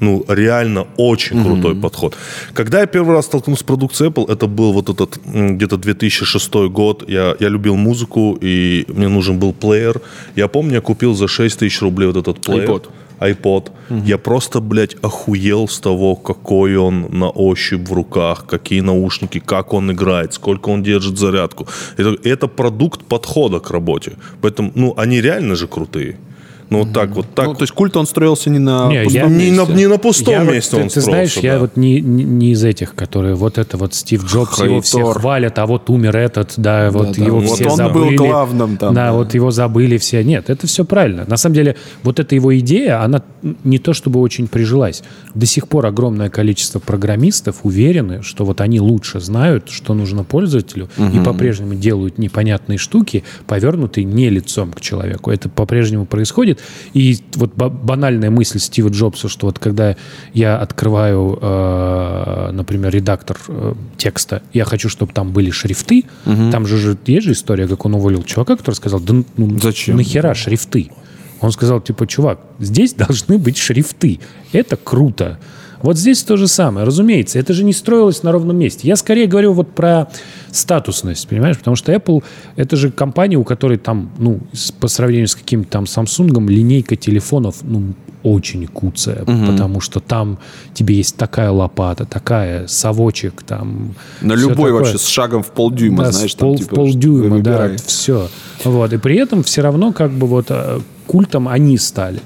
Ну, 0.00 0.24
реально 0.28 0.86
очень 0.96 1.42
крутой 1.42 1.74
подход. 1.74 2.16
Когда 2.54 2.80
я 2.80 2.86
первый 2.86 3.14
раз 3.14 3.26
столкнулся 3.26 3.62
с 3.62 3.64
продукцией 3.64 4.10
Apple, 4.10 4.30
это 4.32 4.46
был 4.46 4.72
вот 4.72 4.88
этот 4.88 5.18
где-то 5.24 5.76
2006 5.76 6.54
год. 6.70 7.04
Я, 7.08 7.34
я 7.40 7.48
любил 7.48 7.76
музыку, 7.76 8.38
и 8.40 8.84
мне 8.88 9.08
нужен 9.08 9.38
был 9.38 9.52
плеер. 9.52 10.00
Я 10.36 10.48
помню, 10.48 10.74
я 10.74 10.80
купил 10.80 11.14
за 11.14 11.28
6 11.28 11.58
тысяч 11.58 11.82
рублей 11.82 12.06
вот 12.06 12.16
этот 12.16 12.40
плеер. 12.40 12.68
iPod. 12.68 12.88
iPod. 13.20 13.70
Я 14.06 14.18
просто, 14.18 14.60
блядь, 14.60 14.96
охуел 15.02 15.66
с 15.66 15.80
того, 15.80 16.14
какой 16.16 16.76
он 16.76 17.06
на 17.10 17.30
ощупь 17.30 17.88
в 17.88 17.92
руках, 17.92 18.46
какие 18.46 18.80
наушники, 18.80 19.40
как 19.40 19.72
он 19.74 19.90
играет, 19.90 20.32
сколько 20.34 20.70
он 20.70 20.82
держит 20.82 21.18
зарядку. 21.18 21.66
Это, 21.96 22.16
это 22.22 22.46
продукт 22.48 23.04
подхода 23.04 23.58
к 23.58 23.70
работе. 23.70 24.12
Поэтому, 24.40 24.70
ну, 24.74 24.94
они 24.96 25.20
реально 25.20 25.56
же 25.56 25.66
крутые. 25.66 26.16
Ну, 26.70 26.80
вот 26.84 26.92
так 26.92 27.10
вот, 27.10 27.26
так. 27.34 27.46
Ну, 27.46 27.54
то 27.54 27.62
есть 27.62 27.72
культ 27.72 27.96
он 27.96 28.06
строился 28.06 28.50
не 28.50 28.58
на 28.58 28.88
Не, 28.90 29.04
пустом 29.04 29.22
я- 29.22 29.28
не, 29.28 29.50
на, 29.52 29.60
месте. 29.60 29.72
не 29.74 29.86
на 29.86 29.96
пустом 29.98 30.34
Я 30.34 30.44
вот, 30.44 30.52
месте 30.52 30.76
ты, 30.76 30.82
он 30.82 30.88
ты 30.88 31.00
знаешь, 31.00 31.30
строился, 31.30 31.46
я 31.46 31.54
да. 31.54 31.60
вот 31.60 31.76
не, 31.76 32.00
не, 32.02 32.24
не 32.24 32.50
из 32.52 32.62
этих, 32.62 32.94
которые 32.94 33.34
вот 33.36 33.56
это 33.56 33.78
вот 33.78 33.94
Стив 33.94 34.24
Джобс, 34.26 34.60
его 34.62 34.80
все 34.82 35.02
хвалят, 35.12 35.58
а 35.58 35.66
вот 35.66 35.88
умер 35.88 36.16
этот, 36.16 36.52
да, 36.58 36.90
вот 36.90 37.16
да. 37.16 37.24
его 37.24 37.40
Вот 37.40 37.54
все 37.58 37.70
он 37.70 37.76
забыли. 37.76 38.16
был 38.16 38.26
главным 38.26 38.76
там, 38.76 38.92
Да, 38.94 39.06
да. 39.06 39.12
вот 39.14 39.32
его 39.32 39.50
забыли 39.50 39.96
все. 39.96 40.22
Нет, 40.22 40.50
это 40.50 40.66
все 40.66 40.84
правильно. 40.84 41.24
На 41.26 41.38
самом 41.38 41.54
деле, 41.54 41.76
вот 42.02 42.20
эта 42.20 42.34
его 42.34 42.56
идея, 42.58 43.02
она 43.02 43.22
не 43.64 43.78
то 43.78 43.94
чтобы 43.94 44.20
очень 44.20 44.46
прижилась. 44.46 45.02
До 45.34 45.46
сих 45.46 45.68
пор 45.68 45.86
огромное 45.86 46.28
количество 46.28 46.80
программистов 46.80 47.60
уверены, 47.62 48.22
что 48.22 48.44
вот 48.44 48.60
они 48.60 48.78
лучше 48.80 49.20
знают, 49.20 49.70
что 49.70 49.94
нужно 49.94 50.22
пользователю, 50.22 50.90
и 50.98 51.18
по-прежнему 51.20 51.74
делают 51.76 52.18
непонятные 52.18 52.76
штуки, 52.76 53.24
повернутые 53.46 54.04
не 54.04 54.28
лицом 54.28 54.72
к 54.72 54.80
человеку. 54.82 55.30
Это 55.30 55.48
по-прежнему 55.48 56.04
происходит. 56.04 56.57
И 56.94 57.18
вот 57.34 57.54
ба- 57.54 57.68
банальная 57.68 58.30
мысль 58.30 58.58
Стива 58.58 58.88
Джобса, 58.88 59.28
что 59.28 59.46
вот 59.46 59.58
когда 59.58 59.96
я 60.34 60.56
открываю, 60.56 61.38
э, 61.40 62.50
например, 62.52 62.92
редактор 62.92 63.38
э, 63.48 63.74
текста, 63.96 64.42
я 64.52 64.64
хочу, 64.64 64.88
чтобы 64.88 65.12
там 65.12 65.32
были 65.32 65.50
шрифты, 65.50 66.04
там 66.24 66.66
же, 66.66 66.78
же 66.78 66.96
есть 67.06 67.26
же 67.26 67.32
история, 67.32 67.66
как 67.66 67.84
он 67.84 67.94
уволил 67.94 68.22
чувака, 68.22 68.56
который 68.56 68.74
сказал, 68.74 69.00
да 69.00 69.14
ну, 69.36 69.58
Зачем? 69.60 69.96
нахера 69.96 70.34
шрифты? 70.34 70.90
Он 71.40 71.52
сказал, 71.52 71.80
типа, 71.80 72.06
чувак, 72.06 72.40
здесь 72.58 72.94
должны 72.94 73.38
быть 73.38 73.56
шрифты. 73.56 74.20
Это 74.52 74.76
круто. 74.76 75.38
Вот 75.82 75.96
здесь 75.96 76.22
то 76.22 76.36
же 76.36 76.48
самое. 76.48 76.86
Разумеется, 76.86 77.38
это 77.38 77.52
же 77.52 77.64
не 77.64 77.72
строилось 77.72 78.22
на 78.22 78.32
ровном 78.32 78.56
месте. 78.56 78.88
Я 78.88 78.96
скорее 78.96 79.26
говорю 79.26 79.52
вот 79.52 79.70
про 79.74 80.08
статусность, 80.50 81.28
понимаешь? 81.28 81.58
Потому 81.58 81.76
что 81.76 81.92
Apple— 81.92 82.22
это 82.56 82.76
же 82.76 82.90
компания, 82.90 83.36
у 83.36 83.44
которой 83.44 83.78
там, 83.78 84.10
ну, 84.18 84.40
по 84.80 84.88
сравнению 84.88 85.28
с 85.28 85.36
каким-то 85.36 85.70
там 85.70 85.84
Samsung, 85.84 86.48
линейка 86.48 86.96
телефонов, 86.96 87.56
ну, 87.62 87.94
очень 88.22 88.66
куцая, 88.66 89.24
потому 89.24 89.80
что 89.80 90.00
там 90.00 90.38
тебе 90.74 90.96
есть 90.96 91.16
такая 91.16 91.50
лопата, 91.50 92.04
такая 92.04 92.66
совочек, 92.66 93.42
там... 93.42 93.94
На 94.20 94.32
любой 94.34 94.54
такое. 94.54 94.72
вообще 94.72 94.98
с 94.98 95.06
шагом 95.06 95.42
в 95.42 95.50
полдюйма, 95.52 96.04
Да, 96.04 96.12
знаешь, 96.12 96.36
пол, 96.36 96.56
там, 96.56 96.64
типа, 96.64 96.74
в 96.74 96.76
полдюйма, 96.76 97.40
да, 97.40 97.70
все. 97.86 98.28
Вот. 98.64 98.92
И 98.92 98.96
при 98.98 99.16
этом 99.16 99.42
все 99.44 99.62
равно 99.62 99.92
как 99.92 100.10
бы 100.10 100.26
вот 100.26 100.46
э, 100.50 100.80
культом 101.06 101.48
они 101.48 101.78
стали. 101.78 102.20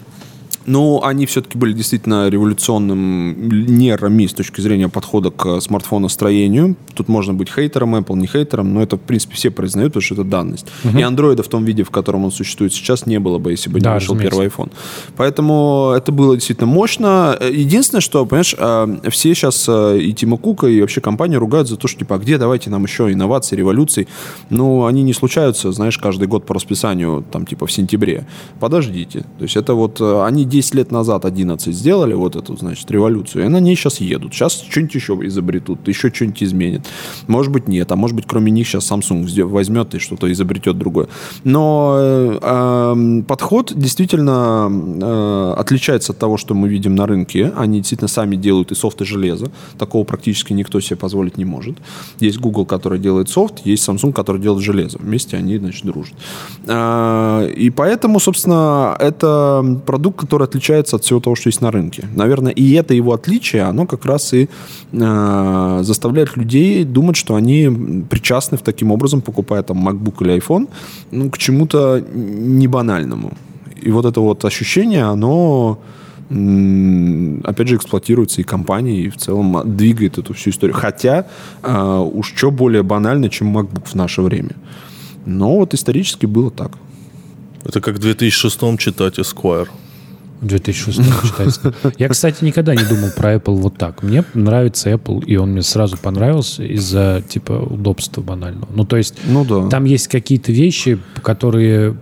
Ну, 0.66 1.02
они 1.02 1.26
все-таки 1.26 1.58
были 1.58 1.72
действительно 1.72 2.28
революционным 2.28 3.48
нейрами 3.66 4.26
с 4.26 4.32
точки 4.32 4.60
зрения 4.60 4.88
подхода 4.88 5.30
к 5.30 5.60
смартфоностроению. 5.60 6.76
Тут 6.94 7.08
можно 7.08 7.34
быть 7.34 7.50
хейтером 7.50 7.94
Apple, 7.96 8.16
не 8.16 8.26
хейтером, 8.26 8.74
но 8.74 8.82
это, 8.82 8.96
в 8.96 9.00
принципе, 9.00 9.34
все 9.34 9.50
признают, 9.50 9.92
потому 9.92 10.02
что 10.02 10.14
это 10.14 10.24
данность. 10.24 10.66
И 10.96 11.02
андроида 11.02 11.42
в 11.42 11.48
том 11.48 11.64
виде, 11.64 11.82
в 11.84 11.90
котором 11.90 12.24
он 12.24 12.32
существует 12.32 12.72
сейчас, 12.72 13.06
не 13.06 13.18
было 13.18 13.38
бы, 13.38 13.50
если 13.50 13.70
бы 13.70 13.80
не 13.80 13.84
Да, 13.84 13.94
вышел 13.94 14.14
разумеется. 14.14 14.38
первый 14.40 14.48
iPhone. 14.48 14.72
Поэтому 15.16 15.92
это 15.96 16.12
было 16.12 16.34
действительно 16.36 16.66
мощно. 16.68 17.36
Единственное, 17.40 18.00
что, 18.00 18.24
понимаешь, 18.26 18.54
э, 18.56 19.10
все 19.10 19.34
сейчас 19.34 19.66
э, 19.68 19.98
и 19.98 20.12
Тима 20.12 20.36
Кука, 20.36 20.66
и 20.66 20.80
вообще 20.80 21.00
компания 21.00 21.36
ругают 21.38 21.68
за 21.68 21.76
то, 21.76 21.88
что, 21.88 21.98
типа, 22.00 22.16
а 22.16 22.18
где 22.18 22.38
давайте 22.38 22.70
нам 22.70 22.84
еще 22.84 23.12
инноваций, 23.12 23.56
революций? 23.58 24.08
Ну, 24.50 24.86
они 24.86 25.02
не 25.02 25.12
случаются, 25.12 25.72
знаешь, 25.72 25.98
каждый 25.98 26.28
год 26.28 26.46
по 26.46 26.54
расписанию, 26.54 27.24
там, 27.30 27.46
типа, 27.46 27.66
в 27.66 27.72
сентябре. 27.72 28.26
Подождите. 28.60 29.20
То 29.38 29.42
есть 29.44 29.56
это 29.56 29.74
вот 29.74 30.00
э, 30.00 30.24
они 30.24 30.44
10 30.52 30.74
лет 30.74 30.92
назад, 30.92 31.24
11 31.24 31.74
сделали 31.74 32.14
вот 32.14 32.36
эту, 32.36 32.56
значит, 32.56 32.90
революцию, 32.90 33.46
и 33.46 33.48
на 33.48 33.60
ней 33.60 33.74
сейчас 33.74 34.00
едут. 34.00 34.34
Сейчас 34.34 34.64
что-нибудь 34.68 34.94
еще 34.94 35.18
изобретут, 35.22 35.88
еще 35.88 36.12
что-нибудь 36.12 36.42
изменят. 36.42 36.86
Может 37.26 37.52
быть, 37.52 37.68
нет. 37.68 37.90
А 37.90 37.96
может 37.96 38.14
быть, 38.14 38.26
кроме 38.28 38.52
них 38.52 38.68
сейчас 38.68 38.90
Samsung 38.90 39.44
возьмет 39.44 39.94
и 39.94 39.98
что-то 39.98 40.30
изобретет 40.30 40.78
другое. 40.78 41.08
Но 41.44 41.96
э, 41.98 43.22
подход 43.26 43.72
действительно 43.74 44.68
э, 44.70 45.54
отличается 45.58 46.12
от 46.12 46.18
того, 46.18 46.36
что 46.36 46.54
мы 46.54 46.68
видим 46.68 46.94
на 46.94 47.06
рынке. 47.06 47.52
Они 47.56 47.78
действительно 47.78 48.08
сами 48.08 48.36
делают 48.36 48.72
и 48.72 48.74
софт, 48.74 49.00
и 49.00 49.04
железо. 49.04 49.50
Такого 49.78 50.04
практически 50.04 50.52
никто 50.52 50.80
себе 50.80 50.96
позволить 50.96 51.38
не 51.38 51.44
может. 51.44 51.76
Есть 52.20 52.38
Google, 52.38 52.66
который 52.66 52.98
делает 52.98 53.28
софт, 53.30 53.66
есть 53.66 53.88
Samsung, 53.88 54.12
который 54.12 54.40
делает 54.40 54.62
железо. 54.62 54.98
Вместе 54.98 55.36
они, 55.36 55.58
значит, 55.58 55.84
дружат. 55.86 56.14
Э, 56.66 57.50
И 57.56 57.70
поэтому, 57.70 58.20
собственно, 58.20 58.96
это 58.98 59.80
продукт, 59.86 60.20
который 60.20 60.41
отличается 60.44 60.96
от 60.96 61.04
всего 61.04 61.20
того, 61.20 61.36
что 61.36 61.48
есть 61.48 61.60
на 61.60 61.70
рынке. 61.70 62.08
Наверное, 62.14 62.52
и 62.52 62.72
это 62.72 62.94
его 62.94 63.12
отличие, 63.12 63.62
оно 63.62 63.86
как 63.86 64.04
раз 64.04 64.34
и 64.34 64.48
э, 64.92 65.80
заставляет 65.82 66.36
людей 66.36 66.84
думать, 66.84 67.16
что 67.16 67.34
они 67.34 68.04
причастны 68.08 68.56
в 68.58 68.62
таким 68.62 68.92
образом, 68.92 69.20
покупая 69.20 69.62
там 69.62 69.88
MacBook 69.88 70.22
или 70.24 70.38
iPhone, 70.38 70.68
ну, 71.10 71.30
к 71.30 71.38
чему-то 71.38 72.02
не 72.14 72.66
банальному. 72.68 73.32
И 73.80 73.90
вот 73.90 74.04
это 74.04 74.20
вот 74.20 74.44
ощущение, 74.44 75.04
оно 75.04 75.78
опять 77.44 77.68
же, 77.68 77.76
эксплуатируется 77.76 78.40
и 78.40 78.44
компанией, 78.44 79.06
и 79.06 79.10
в 79.10 79.16
целом 79.16 79.76
двигает 79.76 80.18
эту 80.18 80.32
всю 80.32 80.50
историю. 80.50 80.74
Хотя 80.74 81.26
а, 81.62 82.00
уж 82.00 82.32
что 82.34 82.50
более 82.50 82.82
банально, 82.82 83.28
чем 83.28 83.56
MacBook 83.56 83.88
в 83.88 83.94
наше 83.94 84.22
время. 84.22 84.56
Но 85.26 85.56
вот 85.56 85.74
исторически 85.74 86.26
было 86.26 86.50
так. 86.50 86.72
Это 87.64 87.80
как 87.80 87.96
в 87.96 87.98
2006 87.98 88.78
читать 88.78 89.18
Esquire. 89.18 89.68
В 90.42 90.46
2006 90.46 90.98
читается. 91.24 91.72
Я, 91.98 92.08
кстати, 92.08 92.44
никогда 92.44 92.74
не 92.74 92.82
думал 92.82 93.10
про 93.16 93.34
Apple 93.34 93.54
вот 93.54 93.78
так. 93.78 94.02
Мне 94.02 94.24
нравится 94.34 94.90
Apple, 94.90 95.24
и 95.24 95.36
он 95.36 95.52
мне 95.52 95.62
сразу 95.62 95.96
понравился 95.96 96.64
из-за, 96.64 97.22
типа, 97.26 97.52
удобства 97.52 98.22
банального. 98.22 98.68
Ну, 98.74 98.84
то 98.84 98.96
есть, 98.96 99.14
Ну 99.24 99.44
да. 99.44 99.68
там 99.68 99.84
есть 99.84 100.08
какие-то 100.08 100.50
вещи, 100.50 100.98
которые... 101.22 101.96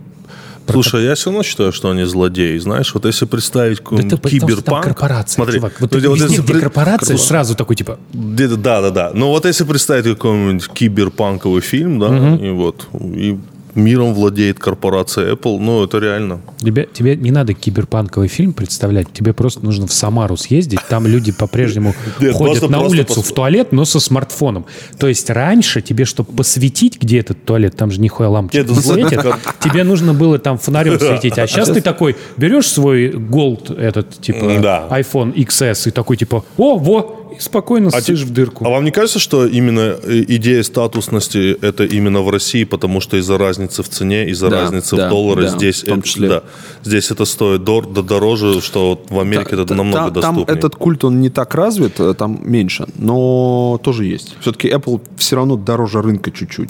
Слушай, 0.67 1.03
я 1.03 1.15
все 1.15 1.29
равно 1.29 1.43
считаю, 1.43 1.71
что 1.71 1.91
они 1.91 2.03
злодеи. 2.05 2.57
Знаешь, 2.57 2.93
вот 2.93 3.05
если 3.05 3.25
представить 3.25 3.81
Да 3.91 4.17
киберпанк... 4.17 4.85
корпорация, 4.85 5.35
смотри, 5.35 5.55
чувак. 5.55 5.73
Вот, 5.79 5.91
ну, 5.91 5.99
ты 5.99 6.09
вот 6.09 6.17
везде, 6.17 6.35
если 6.35 6.43
где 6.43 6.61
корпорация, 6.61 7.17
сразу 7.17 7.55
такой, 7.55 7.75
типа, 7.75 7.99
Где-то, 8.13 8.57
да, 8.57 8.81
да, 8.81 8.89
да. 8.89 9.11
Но 9.13 9.29
вот 9.29 9.45
если 9.45 9.65
представить 9.65 10.05
какой-нибудь 10.05 10.67
киберпанковый 10.69 11.61
фильм, 11.61 11.99
да, 11.99 12.35
и 12.37 12.49
вот, 12.51 12.87
и 12.93 13.37
миром 13.75 14.13
владеет 14.13 14.59
корпорация 14.59 15.33
Apple, 15.33 15.59
ну, 15.59 15.83
это 15.83 15.99
реально. 15.99 16.41
тебе, 16.59 16.87
тебе 16.91 17.15
не 17.15 17.31
надо 17.31 17.53
киберпанковый 17.53 18.27
фильм 18.27 18.53
представлять, 18.53 19.11
тебе 19.13 19.33
просто 19.33 19.63
нужно 19.63 19.87
в 19.87 19.93
Самару 19.93 20.37
съездить, 20.37 20.79
там 20.89 21.07
люди 21.07 21.31
по-прежнему 21.31 21.93
ходят 22.17 22.35
просто- 22.35 22.67
на 22.67 22.79
просто 22.79 22.97
улицу 22.97 23.21
в 23.21 23.31
туалет, 23.31 23.71
но 23.71 23.85
со 23.85 23.99
смартфоном. 23.99 24.65
То 24.97 25.07
есть 25.07 25.29
раньше 25.29 25.81
тебе, 25.81 26.05
чтобы 26.05 26.31
посветить, 26.33 27.01
где 27.01 27.19
этот 27.19 27.43
туалет, 27.45 27.75
там 27.75 27.91
же 27.91 27.99
нихуя 28.01 28.29
лампочка 28.29 28.63
не 28.63 28.75
светит, 28.75 29.23
тебе 29.63 29.83
нужно 29.83 30.13
было 30.13 30.39
там 30.39 30.57
фонарем 30.57 30.99
светить. 30.99 31.37
А 31.37 31.47
сейчас 31.47 31.69
ты 31.69 31.81
такой 31.81 32.15
берешь 32.37 32.67
свой 32.67 33.09
Gold, 33.09 33.77
этот, 33.79 34.19
типа, 34.21 34.45
iPhone 34.91 35.33
XS, 35.33 35.87
и 35.87 35.91
такой, 35.91 36.17
типа, 36.17 36.43
о, 36.57 36.77
во, 36.77 37.20
и 37.35 37.39
спокойно 37.39 37.89
ссышь 37.91 38.21
в 38.21 38.31
дырку. 38.31 38.65
А 38.65 38.69
вам 38.69 38.83
не 38.85 38.91
кажется, 38.91 39.19
что 39.19 39.45
именно 39.45 39.95
э, 40.03 40.23
идея 40.27 40.63
статусности 40.63 41.57
это 41.61 41.83
именно 41.85 42.21
в 42.21 42.29
России, 42.29 42.63
потому 42.63 43.01
что 43.01 43.17
из-за 43.17 43.37
разницы 43.37 43.83
в 43.83 43.89
цене, 43.89 44.29
из-за 44.29 44.49
Да, 44.49 44.61
разницы 44.61 44.95
да, 44.95 45.07
в 45.07 45.09
долларе 45.09 45.43
да, 45.43 45.47
здесь, 45.49 45.83
в 45.83 45.87
том 45.87 45.99
это- 45.99 46.07
числе. 46.07 46.29
да, 46.29 46.43
здесь 46.83 47.11
это 47.11 47.25
стоит 47.25 47.61
дор- 47.61 47.91
да 47.91 48.01
дороже, 48.01 48.61
что 48.61 48.89
вот 48.91 49.09
в 49.09 49.19
Америке 49.19 49.49
это 49.53 49.65
Та- 49.65 49.75
намного 49.75 50.11
та- 50.11 50.21
там 50.21 50.35
доступнее. 50.35 50.57
этот 50.57 50.75
культ, 50.75 51.03
он 51.03 51.21
не 51.21 51.29
так 51.29 51.55
развит, 51.55 51.99
э, 51.99 52.13
там 52.13 52.39
меньше, 52.43 52.85
но 52.95 53.79
тоже 53.83 54.05
есть. 54.05 54.35
Все-таки 54.41 54.69
Apple 54.69 55.01
все 55.17 55.35
равно 55.37 55.55
дороже 55.57 56.01
рынка 56.01 56.31
чуть-чуть. 56.31 56.69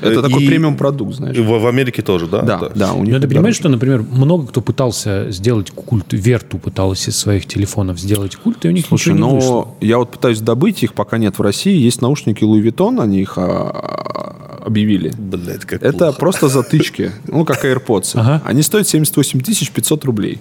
Это 0.00 0.20
Э, 0.20 0.22
такой 0.22 0.42
и- 0.44 0.46
премиум 0.46 0.76
продукт, 0.76 1.14
знаешь. 1.14 1.36
И 1.36 1.40
в, 1.40 1.46
в 1.60 1.66
Америке 1.66 2.02
тоже, 2.02 2.26
да? 2.26 2.42
Да, 2.42 2.70
да, 2.74 2.92
у 2.92 2.98
них 3.04 3.14
Ну, 3.14 3.20
ты 3.20 3.26
это 3.26 3.28
понимаешь, 3.28 3.56
что, 3.56 3.68
например, 3.68 4.02
много 4.02 4.46
кто 4.46 4.60
пытался 4.60 5.30
сделать 5.30 5.70
культ, 5.70 6.06
Верту 6.12 6.58
пыталась 6.58 7.08
из 7.08 7.16
своих 7.16 7.46
телефонов 7.46 7.98
сделать 7.98 8.36
культ, 8.36 8.64
и 8.64 8.68
у 8.68 8.70
них 8.70 8.86
Слушай, 8.86 9.14
ничего 9.14 9.28
не 9.28 9.34
вышло. 9.36 9.50
но 9.52 9.76
я 9.80 9.98
вот 9.98 10.10
пытаюсь 10.12 10.40
добыть 10.40 10.82
их, 10.82 10.94
пока 10.94 11.18
нет 11.18 11.38
в 11.38 11.42
России. 11.42 11.76
Есть 11.76 12.00
наушники 12.02 12.44
Louis 12.44 12.62
Vuitton, 12.62 13.00
они 13.02 13.20
их 13.20 13.34
а, 13.36 14.47
объявили. 14.64 15.12
Блять, 15.16 15.64
как 15.64 15.82
Это 15.82 15.98
плохо. 16.06 16.18
просто 16.18 16.48
затычки, 16.48 17.12
ну, 17.26 17.44
как 17.44 17.64
AirPods. 17.64 18.12
Ага. 18.14 18.42
Они 18.44 18.62
стоят 18.62 18.88
78 18.88 19.40
500 19.40 20.04
рублей. 20.04 20.38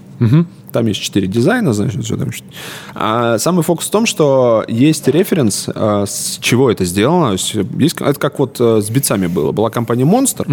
Там 0.71 0.85
есть 0.85 0.99
4 1.01 1.27
дизайна, 1.27 1.73
значит, 1.73 2.05
что 2.05 2.17
там. 2.17 2.29
А 2.93 3.37
самый 3.37 3.63
фокус 3.63 3.87
в 3.87 3.89
том, 3.89 4.05
что 4.05 4.65
есть 4.67 5.07
референс, 5.07 5.69
а, 5.73 6.05
с 6.05 6.37
чего 6.41 6.69
это 6.69 6.83
сделано. 6.85 7.31
Есть, 7.31 7.95
это 8.01 8.19
как 8.19 8.37
вот 8.37 8.57
э, 8.59 8.81
с 8.81 8.89
битсами 8.89 9.27
было. 9.27 9.53
Была 9.53 9.69
компания 9.69 10.03
Monster, 10.03 10.45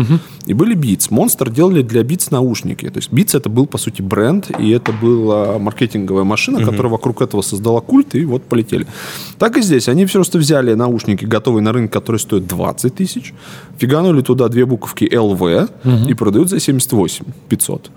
и 0.47 0.55
были 0.55 0.77
Beats. 0.77 1.11
Monster 1.11 1.51
делали 1.51 1.83
для 1.83 2.03
Beats 2.03 2.29
наушники. 2.31 2.89
То 2.89 2.99
есть 2.99 3.11
Beats 3.11 3.37
это 3.37 3.49
был, 3.49 3.67
по 3.67 3.77
сути, 3.77 4.03
бренд, 4.03 4.51
и 4.59 4.71
это 4.71 4.93
была 4.93 5.59
маркетинговая 5.59 6.25
машина, 6.25 6.65
которая 6.65 6.93
вокруг 6.93 7.21
этого 7.21 7.43
создала 7.43 7.81
культ, 7.81 8.15
и 8.15 8.25
вот 8.25 8.45
полетели. 8.45 8.87
Так 9.39 9.57
и 9.57 9.62
здесь. 9.62 9.89
Они 9.89 10.07
просто 10.07 10.39
взяли 10.39 10.75
наушники, 10.75 11.25
готовые 11.25 11.62
на 11.62 11.73
рынок, 11.73 11.93
которые 11.93 12.21
стоят 12.21 12.47
20 12.47 12.95
тысяч, 12.95 13.35
фиганули 13.79 14.23
туда 14.23 14.49
две 14.49 14.65
буковки 14.67 15.05
LV 15.05 16.09
и 16.09 16.15
продают 16.15 16.49
за 16.49 16.61
78 16.61 17.25
500. 17.49 17.91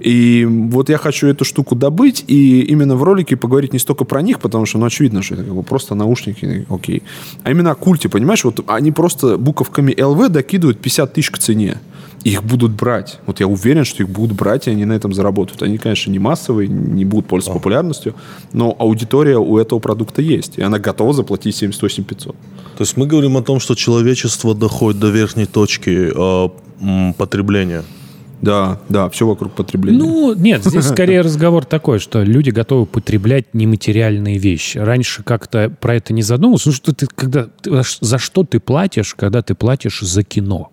И 0.00 0.44
вот 0.44 0.90
я 0.90 0.98
хочу 0.98 1.28
эту 1.28 1.44
штуку 1.44 1.74
добыть 1.74 2.24
и 2.26 2.60
именно 2.60 2.94
в 2.96 3.02
ролике 3.02 3.36
поговорить 3.36 3.72
не 3.72 3.78
столько 3.78 4.04
про 4.04 4.20
них, 4.22 4.38
потому 4.38 4.66
что, 4.66 4.78
ну, 4.78 4.86
очевидно, 4.86 5.22
что 5.22 5.34
это 5.34 5.44
как 5.44 5.54
бы 5.54 5.62
просто 5.62 5.94
наушники, 5.94 6.66
окей. 6.68 7.02
А 7.42 7.50
именно 7.50 7.70
о 7.70 7.74
культе, 7.74 8.08
понимаешь? 8.08 8.44
Вот 8.44 8.60
они 8.66 8.92
просто 8.92 9.38
буковками 9.38 9.92
LV 9.92 10.28
докидывают 10.28 10.78
50 10.80 11.14
тысяч 11.14 11.30
к 11.30 11.38
цене. 11.38 11.78
Их 12.24 12.42
будут 12.42 12.72
брать. 12.72 13.18
Вот 13.26 13.40
я 13.40 13.46
уверен, 13.46 13.84
что 13.84 14.02
их 14.02 14.08
будут 14.08 14.36
брать, 14.36 14.66
и 14.66 14.70
они 14.70 14.86
на 14.86 14.94
этом 14.94 15.12
заработают. 15.12 15.62
Они, 15.62 15.76
конечно, 15.76 16.10
не 16.10 16.18
массовые, 16.18 16.68
не 16.68 17.04
будут 17.04 17.26
пользоваться 17.26 17.58
популярностью, 17.58 18.14
но 18.52 18.74
аудитория 18.78 19.36
у 19.36 19.58
этого 19.58 19.78
продукта 19.78 20.22
есть, 20.22 20.58
и 20.58 20.62
она 20.62 20.78
готова 20.78 21.12
заплатить 21.12 21.54
78 21.54 22.04
500. 22.04 22.32
То 22.32 22.36
есть 22.80 22.96
мы 22.96 23.06
говорим 23.06 23.36
о 23.36 23.42
том, 23.42 23.60
что 23.60 23.74
человечество 23.74 24.54
доходит 24.54 25.00
до 25.00 25.10
верхней 25.10 25.46
точки 25.46 26.10
э, 26.14 27.12
потребления. 27.18 27.84
Да, 28.40 28.80
да, 28.88 29.08
все 29.08 29.26
вокруг 29.26 29.52
потребления. 29.52 29.98
Ну, 29.98 30.34
нет, 30.34 30.64
здесь 30.64 30.84
скорее 30.88 31.20
разговор 31.22 31.64
такой, 31.64 31.98
что 31.98 32.22
люди 32.22 32.50
готовы 32.50 32.84
потреблять 32.84 33.54
нематериальные 33.54 34.38
вещи. 34.38 34.78
Раньше 34.78 35.22
как-то 35.22 35.72
про 35.80 35.96
это 35.96 36.12
не 36.12 36.22
задумывался. 36.22 36.68
Ну, 36.68 36.74
что 36.74 36.94
ты, 36.94 37.06
когда, 37.06 37.48
ты- 37.62 37.82
за 38.00 38.18
что 38.18 38.44
ты 38.44 38.60
платишь, 38.60 39.14
когда 39.14 39.40
ты 39.40 39.54
платишь 39.54 40.00
за 40.00 40.22
кино? 40.22 40.70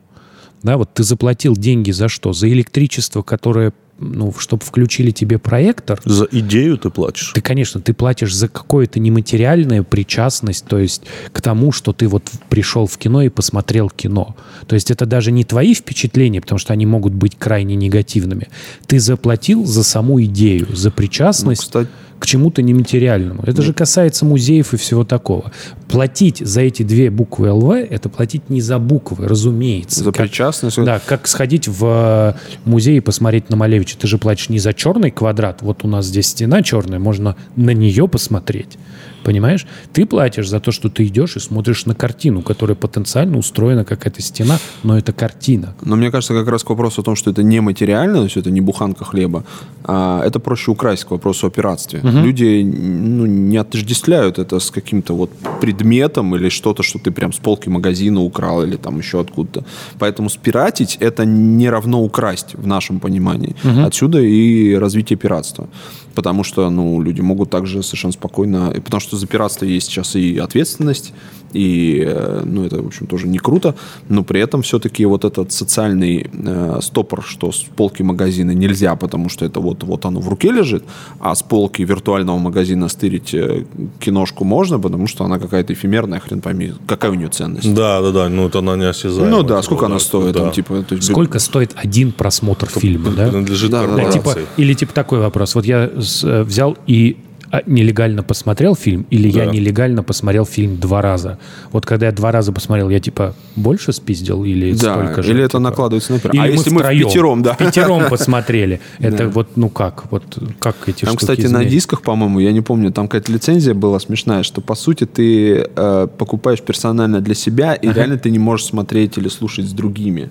Да, 0.64 0.78
вот 0.78 0.94
ты 0.94 1.04
заплатил 1.04 1.56
деньги 1.56 1.92
за 1.92 2.08
что? 2.08 2.34
За 2.34 2.48
электричество, 2.50 3.22
которое, 3.24 3.74
ну, 4.00 4.34
чтобы 4.38 4.64
включили 4.64 5.12
тебе 5.12 5.40
проектор? 5.40 6.00
За 6.06 6.28
идею 6.32 6.78
ты 6.78 6.90
платишь. 6.90 7.32
Ты, 7.34 7.42
конечно, 7.42 7.82
ты 7.82 7.94
платишь 7.94 8.34
за 8.36 8.48
какое-то 8.48 9.00
нематериальное 9.00 9.84
причастность, 9.84 10.66
то 10.66 10.78
есть 10.78 11.04
к 11.32 11.42
тому, 11.42 11.72
что 11.72 11.94
ты 11.94 12.08
вот 12.08 12.30
пришел 12.50 12.86
в 12.86 12.98
кино 12.98 13.24
и 13.24 13.30
посмотрел 13.30 13.90
кино. 13.90 14.36
То 14.68 14.76
есть 14.76 14.92
это 14.92 15.06
даже 15.06 15.32
не 15.32 15.44
твои 15.44 15.74
впечатления, 15.74 16.42
потому 16.42 16.60
что 16.60 16.74
они 16.74 16.86
могут 16.86 17.14
быть 17.14 17.36
крайне 17.38 17.76
негативными. 17.76 18.50
Ты 18.86 19.00
заплатил 19.00 19.66
за 19.66 19.84
саму 19.84 20.22
идею, 20.24 20.68
за 20.76 20.92
причастность 20.92 21.62
Ну, 21.62 21.68
кстати- 21.82 21.90
к 22.22 22.28
чему-то 22.28 22.62
нематериальному. 22.62 23.42
Это 23.48 23.64
же 23.64 23.74
касается 23.74 24.26
музеев 24.26 24.76
и 24.76 24.78
всего 24.78 25.04
такого. 25.04 25.52
Платить 25.90 26.38
за 26.38 26.62
эти 26.62 26.84
две 26.84 27.10
буквы 27.10 27.52
ЛВ– 27.52 27.72
это 27.90 28.10
платить 28.10 28.48
не 28.48 28.62
за 28.62 28.78
буквы, 28.78 29.28
разумеется. 29.28 30.04
За 30.04 30.12
Как- 30.12 30.28
причастность. 30.28 30.78
да, 30.84 31.02
как 31.04 31.28
сходить 31.28 31.68
в 31.68 31.84
э, 31.84 32.34
музей 32.64 32.98
и 32.98 33.00
посмотреть 33.00 33.50
на 33.50 33.56
Малевича. 33.56 33.98
Ты 33.98 34.06
же 34.06 34.20
платишь 34.20 34.50
не 34.50 34.60
за 34.60 34.72
черный 34.72 35.10
квадрат. 35.10 35.64
Вот 35.64 35.84
у 35.84 35.88
нас 35.88 36.06
здесь 36.06 36.28
стена 36.28 36.62
черная, 36.62 37.00
можно 37.00 37.36
на 37.56 37.72
нее 37.72 38.08
посмотреть. 38.08 38.78
Понимаешь? 39.24 39.68
Ты 39.94 40.06
платишь 40.06 40.50
за 40.50 40.60
то, 40.60 40.72
что 40.72 40.90
ты 40.90 41.06
идешь 41.06 41.36
и 41.36 41.40
смотришь 41.40 41.86
на 41.86 41.96
картину, 41.96 42.42
которая 42.42 42.76
потенциально 42.76 43.38
устроена 43.38 43.86
как 43.86 44.08
эта 44.08 44.22
стена, 44.22 44.58
но 44.84 44.98
это 44.98 45.14
картина. 45.14 45.76
Но 45.84 45.96
мне 45.96 46.12
кажется, 46.12 46.34
как 46.34 46.48
раз 46.48 46.64
к 46.64 46.70
вопросу 46.70 47.02
о 47.02 47.04
том, 47.04 47.16
что 47.16 47.32
это 47.32 47.44
не 47.44 47.62
материально, 47.62 48.18
то 48.18 48.24
есть 48.24 48.38
это 48.38 48.52
не 48.52 48.62
буханка 48.62 49.06
хлеба, 49.06 49.44
а 49.84 50.24
это 50.26 50.40
проще 50.40 50.72
украсть 50.72 51.06
к 51.06 51.12
вопросу 51.12 51.48
о 51.48 51.50
пиратстве. 51.50 52.00
Люди 52.04 52.64
ну, 52.64 53.26
не 53.26 53.58
отождествляют 53.58 54.40
это 54.40 54.60
с 54.60 54.72
каким-то 54.72 55.16
вот 55.16 55.32
предметом 55.62 56.36
или 56.36 56.50
что-то, 56.50 56.84
что 56.84 57.00
ты 57.00 57.12
прям 57.12 57.34
с 57.34 57.38
полки 57.38 57.70
магазина 57.70 58.22
украл 58.22 58.64
или 58.64 58.78
там 58.78 58.98
еще 58.98 59.20
откуда-то. 59.20 59.66
Поэтому 60.00 60.30
спиратить 60.30 60.98
это 61.00 61.26
не 61.26 61.70
равно 61.70 62.02
украсть 62.04 62.56
в 62.56 62.68
нашем 62.68 63.00
понимании. 63.00 63.56
Отсюда 63.86 64.20
и 64.20 64.76
развитие 64.76 65.18
пиратства. 65.18 65.68
Потому 66.14 66.44
что 66.44 66.70
ну, 66.70 67.02
люди 67.02 67.22
могут 67.22 67.50
также 67.50 67.84
совершенно 67.84 68.12
спокойно... 68.12 68.74
Потому 68.84 69.00
что 69.00 69.11
за 69.18 69.28
пиратство 69.28 69.66
есть 69.66 69.88
сейчас 69.88 70.16
и 70.16 70.38
ответственность, 70.38 71.14
и 71.54 72.02
э, 72.08 72.44
ну, 72.46 72.64
это, 72.64 72.82
в 72.82 72.88
общем, 72.88 73.08
тоже 73.08 73.28
не 73.28 73.38
круто, 73.38 73.76
но 74.08 74.24
при 74.24 74.40
этом 74.40 74.62
все-таки 74.62 75.06
вот 75.06 75.26
этот 75.26 75.52
социальный 75.52 76.30
э, 76.32 76.80
стопор, 76.82 77.24
что 77.24 77.52
с 77.52 77.60
полки 77.76 78.04
магазина 78.04 78.52
нельзя, 78.52 78.96
потому 78.96 79.28
что 79.28 79.44
это 79.46 79.60
вот, 79.60 79.84
вот 79.84 80.06
оно 80.06 80.22
в 80.22 80.30
руке 80.30 80.50
лежит, 80.52 80.86
а 81.20 81.36
с 81.36 81.44
полки 81.44 81.82
виртуального 81.82 82.38
магазина 82.38 82.88
стырить 82.88 83.34
э, 83.34 83.66
киношку 84.00 84.46
можно, 84.46 84.80
потому 84.80 85.08
что 85.08 85.26
она 85.26 85.40
какая-то 85.40 85.74
эфемерная, 85.74 86.22
хрен 86.22 86.40
пойми, 86.40 86.72
какая 86.88 87.12
у 87.12 87.16
нее 87.16 87.28
ценность. 87.28 87.74
Да, 87.74 88.02
да, 88.02 88.12
да, 88.12 88.30
ну 88.30 88.48
это 88.48 88.60
она 88.60 88.78
неосязаемая. 88.78 89.30
Ну 89.32 89.44
да, 89.44 89.56
типа, 89.56 89.64
сколько 89.64 89.86
она 89.88 90.00
стоит? 90.00 90.34
да. 90.34 90.40
Там, 90.44 90.52
типа, 90.54 90.84
то 90.88 90.96
есть, 90.96 91.08
Сколько 91.10 91.40
стоит 91.40 91.72
один 91.76 92.14
просмотр 92.14 92.68
фильма, 92.68 93.12
да? 93.12 93.28
Принадлежит 93.28 93.72
Да, 93.72 93.82
да, 93.82 93.88
Да, 93.88 93.96
да. 93.98 94.04
корпорации. 94.12 94.40
типа, 94.42 94.50
или 94.56 94.74
типа 94.74 94.94
такой 94.94 95.20
вопрос. 95.20 95.56
Вот 95.56 95.66
я 95.66 95.90
с- 96.00 96.24
э, 96.24 96.44
взял 96.44 96.78
и 96.88 97.18
нелегально 97.66 98.24
посмотрел 98.24 98.76
фильм, 98.76 99.06
или 99.10 99.28
я 99.28 99.46
Да. 99.46 99.52
нелегально 99.52 100.04
посмотрел 100.04 100.46
фильм 100.46 100.78
два 100.78 101.02
раза. 101.02 101.38
Вот 101.72 101.86
когда 101.86 102.06
я 102.08 102.12
два 102.12 102.32
раза 102.32 102.52
посмотрел, 102.52 102.90
я 102.90 103.00
типа 103.00 103.34
больше 103.56 103.92
спиздил 103.94 104.44
или 104.46 104.72
Да, 104.74 104.78
столько 104.94 105.24
же? 105.24 105.32
или 105.32 105.40
это 105.42 105.50
типа? 105.52 105.60
накладывается 105.60 106.14
на 106.14 106.18
пер- 106.18 106.32
Или 106.34 106.42
А 106.42 106.48
если 106.48 106.70
мы 106.70 106.80
втроем, 106.80 107.04
впятером, 107.10 107.44
да. 107.44 107.54
впятером 107.54 108.10
посмотрели. 108.10 108.80
Это 109.00 109.28
вот, 109.28 109.58
ну 109.58 109.70
как? 109.70 110.12
Вот 110.12 110.24
как 110.60 110.76
эти 110.88 111.06
Там, 111.06 111.16
кстати, 111.18 111.48
на 111.48 111.66
дисках, 111.66 112.02
по-моему, 112.02 112.40
я 112.40 112.52
не 112.52 112.62
помню, 112.62 112.92
там 112.92 113.08
какая-то 113.08 113.32
лицензия 113.32 113.74
была 113.74 114.00
смешная, 114.00 114.44
что 114.44 114.62
по 114.62 114.76
сути 114.76 115.06
ты 115.06 115.68
э, 115.76 116.08
покупаешь 116.18 116.62
персонально 116.62 117.20
для 117.22 117.36
себя, 117.36 117.74
и 117.74 117.88
реально 117.92 118.18
ты 118.18 118.30
не 118.30 118.40
можешь 118.40 118.66
смотреть 118.68 119.18
или 119.18 119.28
слушать 119.30 119.66
с 119.66 119.72
другими. 119.74 120.30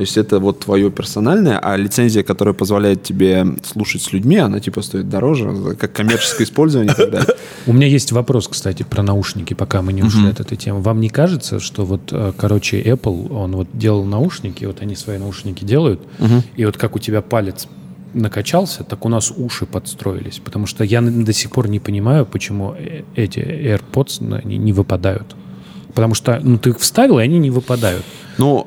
То 0.00 0.02
есть 0.02 0.16
это 0.16 0.38
вот 0.38 0.60
твое 0.60 0.90
персональное, 0.90 1.58
а 1.58 1.76
лицензия, 1.76 2.22
которая 2.22 2.54
позволяет 2.54 3.02
тебе 3.02 3.44
слушать 3.62 4.00
с 4.00 4.14
людьми, 4.14 4.38
она 4.38 4.58
типа 4.58 4.80
стоит 4.80 5.10
дороже, 5.10 5.76
как 5.78 5.92
коммерческое 5.92 6.46
использование 6.46 6.94
и 6.94 6.96
так 6.96 7.10
далее. 7.10 7.34
У 7.66 7.74
меня 7.74 7.86
есть 7.86 8.10
вопрос, 8.10 8.48
кстати, 8.48 8.82
про 8.82 9.02
наушники, 9.02 9.52
пока 9.52 9.82
мы 9.82 9.92
не 9.92 10.02
ушли 10.02 10.30
от 10.30 10.40
этой 10.40 10.56
темы. 10.56 10.80
Вам 10.80 11.00
не 11.00 11.10
кажется, 11.10 11.60
что 11.60 11.84
вот, 11.84 12.00
э, 12.12 12.32
короче, 12.34 12.80
Apple, 12.80 13.30
он 13.30 13.52
вот 13.56 13.68
делал 13.74 14.06
наушники, 14.06 14.64
вот 14.64 14.80
они 14.80 14.96
свои 14.96 15.18
наушники 15.18 15.64
делают, 15.64 16.00
и 16.56 16.64
вот 16.64 16.78
как 16.78 16.96
у 16.96 16.98
тебя 16.98 17.20
палец 17.20 17.68
накачался, 18.14 18.84
так 18.84 19.04
у 19.04 19.10
нас 19.10 19.30
уши 19.30 19.66
подстроились. 19.66 20.40
Потому 20.42 20.64
что 20.64 20.82
я 20.82 21.02
до 21.02 21.32
сих 21.34 21.50
пор 21.50 21.68
не 21.68 21.78
понимаю, 21.78 22.24
почему 22.24 22.74
э- 22.78 23.02
эти 23.16 23.40
AirPods 23.40 24.46
не 24.46 24.72
выпадают. 24.72 25.36
Потому 25.94 26.14
что, 26.14 26.40
ну, 26.42 26.56
ты 26.56 26.70
их 26.70 26.78
вставил, 26.78 27.18
и 27.18 27.22
они 27.22 27.38
не 27.38 27.50
выпадают. 27.50 28.04
Ну, 28.40 28.66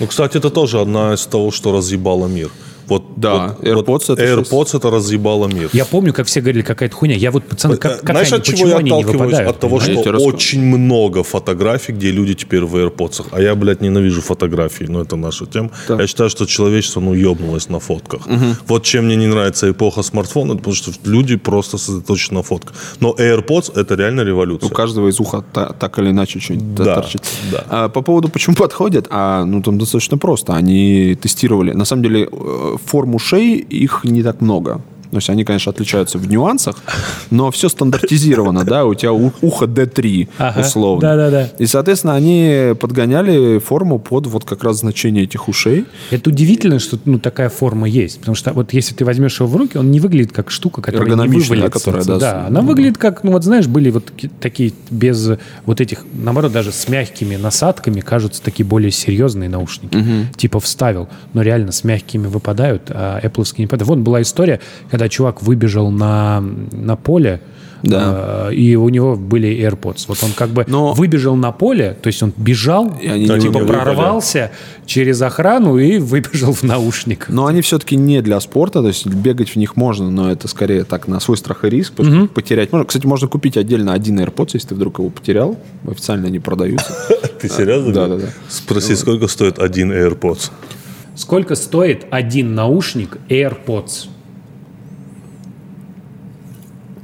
Ну, 0.00 0.06
кстати, 0.06 0.38
это 0.38 0.50
тоже 0.50 0.80
одна 0.80 1.14
из 1.14 1.26
того, 1.26 1.50
что 1.50 1.72
разъебало 1.72 2.26
мир. 2.28 2.50
Вот, 2.88 3.02
Да, 3.16 3.56
вот- 3.58 3.66
AirPods 3.66 4.04
вот 4.08 4.18
это 4.20 4.22
AirPods 4.22 4.76
это 4.76 4.90
разъебало 4.90 5.48
мир. 5.48 5.68
Я 5.72 5.84
помню, 5.84 6.12
как 6.12 6.26
все 6.26 6.40
говорили, 6.40 6.62
какая-то 6.62 6.94
хуйня. 6.94 7.16
Я 7.16 7.30
вот, 7.32 7.42
пацаны, 7.44 7.76
как, 7.78 8.00
как 8.00 8.10
Знаешь, 8.10 8.32
они, 8.32 8.38
от 8.40 8.44
чего 8.46 8.68
я 8.68 8.76
отталкиваюсь? 8.76 9.38
От 9.38 9.58
того, 9.60 9.80
что 9.80 10.00
очень 10.26 10.62
много 10.62 11.22
фотографий, 11.24 11.94
где 11.94 12.12
люди 12.12 12.34
теперь 12.34 12.60
в 12.64 12.76
AirPods. 12.76 13.26
А 13.32 13.40
я, 13.40 13.54
блядь, 13.56 13.80
ненавижу 13.82 14.20
фотографии, 14.20 14.86
но 14.88 15.00
это 15.00 15.16
наша 15.16 15.46
тема. 15.46 15.70
Я 15.88 16.06
считаю, 16.06 16.30
что 16.30 16.46
человечество, 16.46 17.00
ну, 17.00 17.14
ебнулось 17.14 17.68
на 17.70 17.78
фотках. 17.80 18.20
Вот 18.68 18.84
чем 18.84 19.04
мне 19.06 19.16
не 19.16 19.26
нравится 19.26 19.66
эпоха 19.68 20.02
смартфона, 20.02 20.52
это 20.52 20.58
потому 20.58 20.76
что 20.76 20.92
люди 21.04 21.36
просто 21.36 21.78
сосредоточены 21.78 22.38
на 22.38 22.42
фотках. 22.42 22.74
Но 23.00 23.16
AirPods 23.18 23.72
это 23.80 23.96
реально 23.96 24.22
революция. 24.24 24.70
У 24.70 24.72
каждого 24.74 25.08
из 25.08 25.18
уха 25.20 25.42
та- 25.52 25.72
так 25.72 25.98
или 25.98 26.10
иначе 26.10 26.38
что-нибудь 26.38 26.74
Да, 26.74 26.94
торчит. 26.94 27.22
Да. 27.50 27.64
А, 27.68 27.88
по 27.88 28.02
поводу, 28.02 28.28
почему 28.28 28.56
подходят, 28.56 29.06
а, 29.10 29.44
ну, 29.44 29.62
там 29.62 29.78
достаточно 29.78 30.18
просто. 30.18 30.54
Они 30.54 31.14
тестировали. 31.14 31.72
На 31.72 31.84
самом 31.84 32.02
деле, 32.02 32.28
э, 32.30 32.76
форм 32.84 33.14
ушей 33.14 33.58
их 33.58 34.04
не 34.04 34.22
так 34.22 34.40
много. 34.40 34.80
То 35.10 35.16
есть 35.16 35.30
они, 35.30 35.44
конечно, 35.44 35.70
отличаются 35.70 36.18
в 36.18 36.28
нюансах, 36.28 36.76
но 37.30 37.50
все 37.50 37.68
стандартизировано, 37.68 38.64
да, 38.64 38.84
у 38.84 38.94
тебя 38.94 39.12
ухо 39.12 39.66
D3, 39.66 40.28
Ага, 40.38 40.60
условно. 40.60 41.00
да-да-да. 41.00 41.48
И, 41.58 41.66
соответственно, 41.66 42.14
они 42.14 42.72
подгоняли 42.80 43.58
форму 43.58 43.98
под 43.98 44.26
вот 44.26 44.44
как 44.44 44.64
раз 44.64 44.78
значение 44.78 45.24
этих 45.24 45.48
ушей. 45.48 45.86
Это 46.10 46.30
удивительно, 46.30 46.78
что 46.78 46.98
ну, 47.04 47.18
такая 47.18 47.48
форма 47.48 47.88
есть. 47.88 48.18
Потому 48.20 48.34
что 48.34 48.52
вот 48.52 48.72
если 48.72 48.94
ты 48.94 49.04
возьмешь 49.04 49.38
его 49.40 49.48
в 49.48 49.56
руки, 49.56 49.76
он 49.78 49.90
не 49.90 50.00
выглядит 50.00 50.32
как 50.32 50.50
штука, 50.50 50.82
которая 50.82 51.08
не 51.08 51.14
вывалится. 51.38 51.70
которая, 51.70 52.04
да, 52.04 52.18
да, 52.18 52.44
с- 52.44 52.46
она 52.48 52.60
выглядит 52.62 52.98
как, 52.98 53.24
ну 53.24 53.32
вот 53.32 53.44
знаешь, 53.44 53.66
были 53.66 53.90
вот 53.90 54.06
таки- 54.06 54.28
такие 54.40 54.72
без 54.90 55.30
вот 55.66 55.80
этих, 55.80 56.04
наоборот, 56.14 56.52
даже 56.52 56.72
с 56.72 56.88
мягкими 56.88 57.36
насадками 57.36 58.00
кажутся 58.00 58.42
такие 58.42 58.64
более 58.66 58.90
серьезные 58.90 59.48
наушники. 59.48 60.26
Типа 60.36 60.60
вставил, 60.60 61.08
но 61.32 61.42
реально 61.42 61.72
с 61.72 61.84
мягкими 61.84 62.26
выпадают, 62.26 62.82
а 62.90 63.20
Apple 63.22 63.44
не 63.58 63.64
выпадают. 63.66 63.88
Вон 63.88 64.04
была 64.04 64.22
история, 64.22 64.60
когда 64.96 65.10
чувак 65.10 65.42
выбежал 65.42 65.90
на, 65.90 66.40
на 66.72 66.96
поле, 66.96 67.42
Да. 67.82 68.48
э, 68.48 68.54
и 68.54 68.74
у 68.76 68.88
него 68.88 69.14
были 69.14 69.48
AirPods. 69.50 70.06
Вот 70.08 70.24
он 70.24 70.30
как 70.34 70.48
бы 70.48 70.64
Но- 70.66 70.94
выбежал 70.94 71.36
на 71.36 71.52
поле, 71.52 71.94
то 72.00 72.06
есть 72.06 72.22
он 72.22 72.32
бежал, 72.34 72.94
И 73.02 73.06
они 73.06 73.28
не 73.28 73.38
типа 73.40 73.58
выпали. 73.58 73.66
прорвался 73.66 74.50
через 74.86 75.20
охрану 75.20 75.76
и 75.76 75.98
выбежал 75.98 76.54
в 76.54 76.62
наушник. 76.62 77.26
Но 77.28 77.44
они 77.44 77.60
все-таки 77.60 77.94
не 77.96 78.22
для 78.22 78.40
спорта, 78.40 78.80
то 78.80 78.88
есть 78.88 79.06
бегать 79.06 79.50
в 79.50 79.56
них 79.56 79.76
можно, 79.76 80.10
но 80.10 80.30
это 80.32 80.48
скорее 80.48 80.84
так 80.84 81.08
на 81.08 81.20
свой 81.20 81.36
страх 81.36 81.66
и 81.66 81.68
риск, 81.68 81.92
что 82.02 82.26
потерять 82.28 82.72
можно. 82.72 82.86
Кстати, 82.86 83.04
можно 83.06 83.28
купить 83.28 83.58
отдельно 83.58 83.92
один 83.92 84.18
AirPods, 84.18 84.52
если 84.54 84.68
ты 84.68 84.74
вдруг 84.76 84.98
его 84.98 85.10
потерял, 85.10 85.58
официально 85.86 86.28
они 86.28 86.38
продаются. 86.38 86.90
Ты 87.42 87.50
серьезно? 87.50 87.92
Да, 87.92 88.06
да, 88.08 88.16
да. 88.16 88.26
Спроси, 88.48 88.94
сколько 88.96 89.28
стоит 89.28 89.58
один 89.58 89.92
AirPods? 89.92 90.50
Сколько 91.14 91.54
стоит 91.54 92.06
один 92.10 92.54
наушник 92.54 93.18
AirPods? 93.28 94.08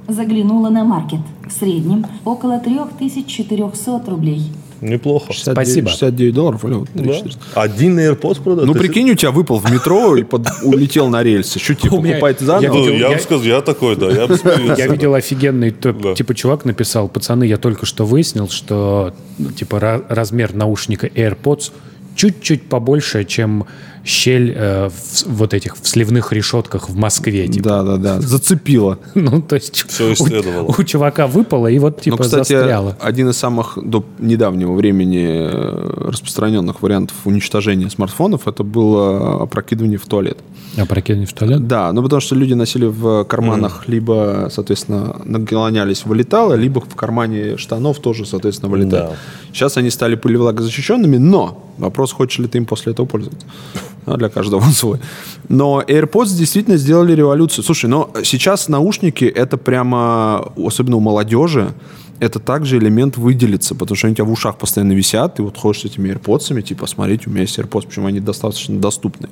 Заглянула 0.09 0.69
на 0.69 0.85
маркет. 0.85 1.21
В 1.49 1.53
среднем 1.53 2.07
около 2.25 2.59
3400 2.59 4.03
рублей. 4.11 4.43
Неплохо. 4.81 5.33
69, 5.33 5.55
Спасибо. 5.69 5.89
69 5.91 6.35
долларов 6.35 6.65
или 6.65 6.73
вот 6.75 6.89
Да? 6.95 7.03
3400. 7.05 7.41
Один 7.61 7.99
AirPods 8.01 8.43
продать? 8.43 8.67
Ну, 8.67 8.75
прикинь, 8.75 9.11
у 9.13 9.15
тебя 9.15 9.31
выпал 9.31 9.59
в 9.61 9.71
метро 9.71 10.17
и 10.17 10.25
под- 10.25 10.49
улетел 10.65 11.09
на 11.09 11.23
рельсы. 11.23 11.61
Что 11.61 11.75
тебе 11.75 11.91
покупать 12.13 12.41
я 12.41 12.47
заново? 12.47 12.75
Ну, 12.75 12.81
видел- 12.87 12.93
я 12.95 13.09
я- 13.11 13.17
бы 13.17 13.23
сказал, 13.23 13.45
я 13.45 13.61
такой, 13.61 13.95
да, 13.97 14.11
я. 14.11 14.29
Я 14.77 14.87
видел 14.89 15.15
офигенный, 15.15 15.71
то- 15.71 15.93
Да. 15.93 16.15
типа, 16.15 16.35
чувак 16.35 16.65
написал, 16.65 17.09
пацаны, 17.09 17.45
я 17.45 17.59
только 17.59 17.87
что 17.87 18.05
выяснил, 18.05 18.49
что, 18.49 19.15
ну, 19.39 19.53
типа, 19.53 19.77
ра- 19.77 20.05
размер 20.09 20.53
наушника 20.55 21.07
AirPods 21.07 21.71
чуть-чуть 22.17 22.63
побольше, 22.69 23.25
чем 23.25 23.67
щель 24.05 24.53
э, 24.57 24.89
в, 24.89 25.27
вот 25.27 25.55
этих 25.55 25.77
в 25.81 25.87
сливных 25.89 26.33
решетках 26.33 26.89
в 26.89 26.97
Москве. 26.97 27.47
Типа. 27.49 27.69
Да, 27.69 27.83
да, 27.83 27.97
да. 27.97 28.21
Зацепило. 28.21 28.99
Ну, 29.15 29.41
то 29.43 29.55
есть 29.57 29.85
Всё 29.89 30.11
у- 30.11 30.13
исследовало. 30.13 30.75
У, 30.77 30.83
чувака 30.85 31.27
выпало 31.27 31.69
и 31.69 31.79
вот, 31.79 32.01
типа, 32.01 32.17
Ну, 32.19 32.23
кстати, 32.23 32.53
застряло. 32.53 32.97
один 33.01 33.29
из 33.31 33.37
самых 33.37 33.79
до 33.83 34.05
недавнего 34.19 34.73
времени 34.75 35.25
э, 35.27 36.09
распространенных 36.09 36.83
вариантов 36.83 37.17
уничтожения 37.25 37.89
смартфонов 37.91 38.49
это 38.49 38.65
было 38.65 39.43
опрокидывание 39.43 39.99
в 39.99 40.07
туалет. 40.07 40.39
А 40.77 40.87
прокинуть 40.87 41.31
в 41.31 41.35
туалет? 41.35 41.67
Да, 41.69 41.93
ну 41.93 42.03
потому 42.03 42.21
что 42.21 42.35
люди 42.35 42.55
носили 42.55 42.87
в 42.87 43.25
карманах 43.25 43.85
либо, 43.89 44.49
соответственно, 44.51 45.21
наклонялись, 45.25 46.05
вылетало, 46.07 46.55
либо 46.55 46.81
в 46.81 46.95
кармане 46.97 47.57
штанов 47.59 47.99
тоже, 48.01 48.25
соответственно, 48.27 48.71
вылетало. 48.73 49.11
Да. 49.11 49.17
Сейчас 49.53 49.77
они 49.77 49.91
стали 49.91 50.15
пылевлагозащищенными, 50.17 51.19
но 51.19 51.63
вопрос, 51.79 52.13
хочешь 52.13 52.39
ли 52.39 52.49
ты 52.49 52.59
им 52.59 52.65
после 52.67 52.93
этого 52.93 53.07
пользоваться. 53.07 53.47
А 54.07 54.17
для 54.17 54.29
каждого 54.29 54.61
он 54.61 54.73
свой. 54.73 54.99
Но 55.49 55.83
AirPods 55.87 56.37
действительно 56.37 56.77
сделали 56.77 57.13
революцию. 57.13 57.65
Слушай, 57.65 57.87
но 57.87 58.11
сейчас 58.25 58.69
наушники 58.69 59.25
это 59.25 59.57
прямо, 59.57 60.53
особенно 60.57 60.97
у 60.97 61.01
молодежи, 61.01 61.73
это 62.23 62.39
также 62.39 62.79
элемент 62.79 63.17
выделиться, 63.17 63.75
потому 63.75 63.97
что 63.97 64.07
они 64.07 64.13
у 64.13 64.17
тебя 64.17 64.27
в 64.27 64.31
ушах 64.31 64.57
постоянно 64.57 64.93
висят, 64.93 65.35
ты 65.37 65.43
вот 65.43 65.59
ходишь 65.59 65.81
с 65.83 65.85
этими 65.87 66.11
AirPods, 66.13 66.63
типа, 66.63 66.87
смотрите, 66.87 67.25
у 67.27 67.31
меня 67.31 67.41
есть 67.41 67.59
AirPods, 67.59 67.87
почему 67.87 68.07
они 68.07 68.21
достаточно 68.21 68.79
доступны. 68.79 69.29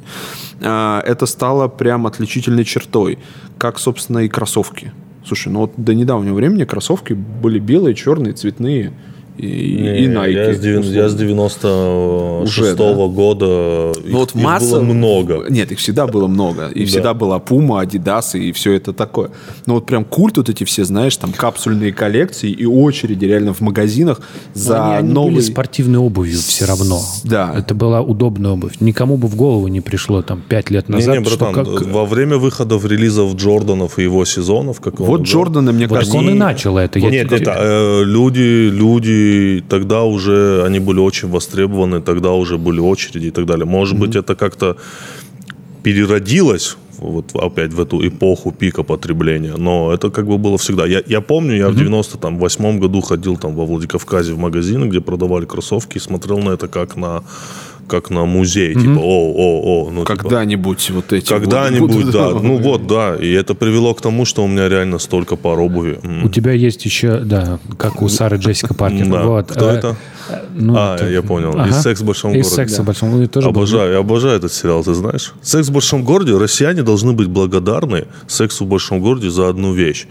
А, 0.61 1.01
Это 1.07 1.27
стало 1.27 1.69
прям 1.69 2.09
отличительной 2.09 2.65
чертой, 2.65 3.19
как, 3.59 3.79
собственно, 3.79 4.19
и 4.19 4.29
кроссовки. 4.29 4.93
Слушай, 5.25 5.53
ну 5.53 5.61
вот 5.61 5.73
до 5.77 5.95
недавнего 5.95 6.35
времени 6.35 6.65
кроссовки 6.65 7.13
были 7.13 7.61
белые, 7.61 7.95
черные, 7.95 8.33
цветные 8.33 8.93
и, 9.41 10.03
и 10.05 10.07
Не, 10.07 10.15
Nike. 10.15 10.33
Я 10.33 10.55
с, 10.55 10.59
девян- 10.61 10.83
я 10.83 11.09
с 11.09 11.15
условно. 11.15 11.19
96 12.45 12.77
да? 12.77 12.93
года. 12.95 13.93
Ну 14.05 14.19
вот 14.19 14.31
их, 14.31 14.37
их 14.37 14.43
масса... 14.43 14.71
было 14.77 14.81
много. 14.83 15.45
Нет, 15.49 15.73
их 15.73 15.79
всегда 15.79 16.07
было 16.07 16.27
много. 16.27 16.69
И 16.69 16.85
всегда 16.85 17.15
была 17.15 17.39
Puma, 17.39 17.85
Adidas 17.85 18.39
и 18.39 18.53
все 18.53 18.73
это 18.73 18.93
такое. 18.93 19.31
Но 19.67 19.75
вот 19.75 19.87
прям 19.87 20.05
культ 20.05 20.37
вот 20.37 20.49
эти 20.49 20.65
все, 20.65 20.85
знаешь, 20.85 21.17
там 21.17 21.33
капсульные 21.33 21.93
коллекции 21.93 22.51
и 22.51 22.65
очереди 22.67 23.25
реально 23.25 23.53
в 23.55 23.61
магазинах 23.61 24.21
за 24.55 24.77
Но 24.77 24.85
они, 24.85 24.95
они 24.97 25.13
новый... 25.13 25.35
были 25.35 25.43
спортивной 25.45 25.99
обувью 25.99 26.39
все 26.39 26.67
равно. 26.67 27.01
Да. 27.25 27.55
Это 27.57 27.75
была 27.75 28.01
удобная 28.01 28.53
обувь. 28.53 28.81
Никому 28.81 29.17
бы 29.17 29.29
в 29.29 29.37
голову 29.37 29.69
не 29.69 29.81
пришло 29.81 30.23
там 30.23 30.43
пять 30.49 30.71
лет 30.71 30.89
назад, 30.89 31.15
Не-не, 31.17 31.25
что 31.29 31.39
братан, 31.39 31.65
как- 31.65 31.87
во 31.87 32.05
время 32.05 32.37
выходов 32.37 32.85
релизов 32.85 33.35
Джорданов 33.35 33.99
и 33.99 34.03
его 34.03 34.25
сезонов, 34.25 34.81
как 34.81 35.01
он 35.01 35.07
Вот 35.07 35.23
Джорданы, 35.23 35.73
мне 35.73 35.87
Вот 35.87 35.99
кажется... 35.99 36.17
он 36.19 36.31
и 36.31 36.35
начал 36.35 36.79
это. 36.79 36.99
Я 36.99 37.11
Нет, 37.11 37.29
тебе- 37.29 37.37
это 37.39 37.57
э, 37.59 38.05
люди, 38.05 38.69
люди 38.71 39.30
тогда 39.69 40.03
уже, 40.03 40.65
они 40.67 40.81
были 40.81 41.01
очень 41.01 41.29
востребованы, 41.29 42.01
тогда 42.01 42.33
уже 42.33 42.57
были 42.57 42.81
очереди 42.81 43.27
и 43.27 43.31
так 43.31 43.47
далее. 43.47 43.67
Может 43.67 43.99
быть, 43.99 44.17
это 44.17 44.35
как-то 44.35 44.77
переродилось 45.83 46.77
вот 47.01 47.35
опять 47.35 47.73
в 47.73 47.81
эту 47.81 48.07
эпоху 48.07 48.53
пика 48.53 48.83
потребления, 48.83 49.57
но 49.57 49.93
это 49.93 50.11
как 50.11 50.27
бы 50.27 50.39
было 50.39 50.59
всегда. 50.59 50.87
Я, 50.87 51.03
я 51.07 51.21
помню, 51.21 51.57
я 51.57 51.69
в 51.69 51.75
98 51.75 52.79
году 52.79 53.01
ходил 53.01 53.37
там 53.37 53.55
во 53.55 53.65
Владикавказе 53.65 54.35
в 54.35 54.39
магазины, 54.39 54.87
где 54.87 55.01
продавали 55.01 55.47
кроссовки, 55.47 55.97
и 55.97 56.01
смотрел 56.01 56.39
на 56.39 56.51
это 56.51 56.69
как 56.69 56.97
на 56.97 57.23
как 57.91 58.11
на 58.11 58.25
музей, 58.25 58.75
типа, 58.75 58.99
о, 58.99 59.33
о, 59.35 59.85
о, 59.87 59.91
ну, 59.91 60.01
типа, 60.05 60.17
Когда-нибудь 60.17 60.91
вот 60.91 61.13
эти... 61.13 61.29
когда-нибудь, 61.29 61.93
вот 62.05 62.13
да, 62.13 62.29
будут. 62.29 62.43
ну 62.49 62.57
вот, 62.59 62.87
да, 62.87 63.17
и 63.17 63.31
это 63.33 63.55
привело 63.55 63.93
к 63.95 64.01
тому, 64.01 64.25
что 64.25 64.45
у 64.45 64.49
меня 64.49 64.69
реально 64.69 64.99
столько 64.99 65.37
пар 65.37 65.59
обуви. 65.59 65.99
У 66.25 66.29
тебя 66.29 66.53
есть 66.53 66.85
еще, 66.85 67.19
да, 67.21 67.59
как 67.79 68.01
у 68.03 68.09
Сары 68.09 68.37
Джессика 68.37 68.75
Паркер. 68.75 69.07
Да. 69.09 69.23
Вот. 69.25 69.51
Кто 69.51 69.69
Э, 69.71 69.73
это? 69.75 69.97
э, 70.29 70.35
ну, 70.55 70.75
А, 70.77 70.95
это- 70.95 71.09
я 71.11 71.23
понял. 71.23 71.51
Ага. 71.59 71.69
Из 71.69 71.83
«Секс 71.83 72.01
в 72.01 72.05
большом 72.05 72.31
Из 72.33 72.45
городе». 72.45 72.55
«Секса 72.57 72.83
в 72.83 72.87
большом 72.87 73.11
городе» 73.11 73.29
тоже 73.29 73.51
был. 73.51 73.57
Обожаю, 73.61 73.93
я 73.93 73.99
обожаю 73.99 74.37
этот 74.37 74.53
сериал, 74.53 74.85
ты 74.85 74.95
знаешь. 74.95 75.33
«Секс 75.43 75.69
в 75.69 75.73
большом 75.73 76.05
городе» 76.05 76.37
россияне 76.39 76.83
должны 76.83 77.13
быть 77.13 77.27
благодарны 77.29 78.07
«Сексу 78.29 78.65
в 78.65 78.69
большом 78.69 79.01
городе» 79.01 79.31
за 79.31 79.49
одну 79.49 79.75
вещь. 79.75 80.07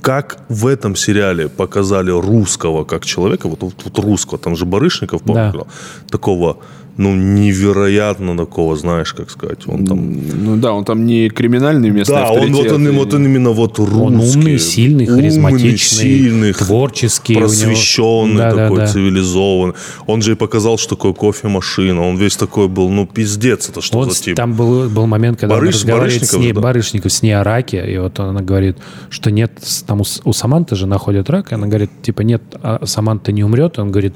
как 0.00 0.38
в 0.48 0.66
этом 0.68 0.94
сериале 0.94 1.48
показали 1.48 2.10
русского 2.12 2.84
как 2.84 3.04
человека, 3.04 3.48
вот, 3.48 3.62
вот, 3.62 3.74
вот 3.84 3.98
русского, 3.98 4.38
там 4.38 4.54
же 4.56 4.64
Барышников, 4.64 5.22
помню, 5.22 5.52
Да. 5.52 5.64
такого, 6.08 6.58
ну, 6.98 7.14
невероятно 7.14 8.36
такого, 8.36 8.76
знаешь, 8.76 9.12
как 9.14 9.30
сказать, 9.30 9.60
он 9.66 9.86
там... 9.86 10.12
Ну 10.44 10.56
да, 10.56 10.72
он 10.72 10.84
там 10.84 11.06
не 11.06 11.30
криминальный 11.30 11.90
местный 11.90 12.16
Да, 12.16 12.30
он 12.30 12.52
вот, 12.52 12.70
он, 12.72 12.86
и- 12.88 12.90
вот 12.90 13.14
он 13.14 13.24
именно 13.24 13.50
вот 13.50 13.78
русский. 13.78 13.96
Он 14.00 14.16
умный, 14.20 14.58
сильный, 14.58 15.06
харизматичный, 15.06 16.02
сильный, 16.02 16.52
творческий. 16.52 17.34
у 17.34 17.38
него- 17.38 17.48
просвещенный 17.48 18.36
Да, 18.36 18.50
да, 18.52 18.56
такой, 18.64 18.78
да. 18.78 18.86
цивилизованный. 18.88 19.74
Он 20.06 20.22
же 20.22 20.32
и 20.32 20.34
показал, 20.34 20.76
что 20.76 20.96
такое 20.96 21.12
кофемашина. 21.12 22.02
Он 22.06 22.16
весь 22.16 22.36
такой 22.36 22.68
был, 22.68 22.88
ну, 22.90 23.06
пиздец, 23.06 23.68
это 23.68 23.80
что 23.80 23.98
Вот 23.98 24.12
за 24.12 24.20
тип? 24.22 24.36
там 24.36 24.54
был, 24.54 24.88
был 24.90 25.06
момент, 25.06 25.38
когда 25.40 25.54
Барыш- 25.54 25.60
он 25.60 25.68
разговаривает 25.68 26.12
с 26.12 26.16
Барышников 26.34 26.40
ней, 26.40 26.48
же, 26.48 26.54
да. 26.54 26.60
Барышников 26.60 27.12
с 27.12 27.22
ней 27.22 27.32
о 27.32 27.44
раке, 27.44 27.84
и 27.92 27.98
вот 27.98 28.18
она 28.20 28.40
говорит, 28.40 28.76
что 29.08 29.30
нет, 29.30 29.52
с- 29.62 29.82
там 29.82 30.00
у, 30.00 30.04
С- 30.04 30.20
у 30.24 30.32
Саманты 30.32 30.74
же 30.74 30.86
находят 30.86 31.30
рак, 31.30 31.52
и 31.52 31.54
она 31.54 31.66
говорит, 31.68 31.90
типа, 32.02 32.22
нет, 32.22 32.42
а 32.60 32.84
Саманта 32.86 33.30
не 33.32 33.44
умрет, 33.44 33.78
он 33.78 33.90
говорит, 33.92 34.14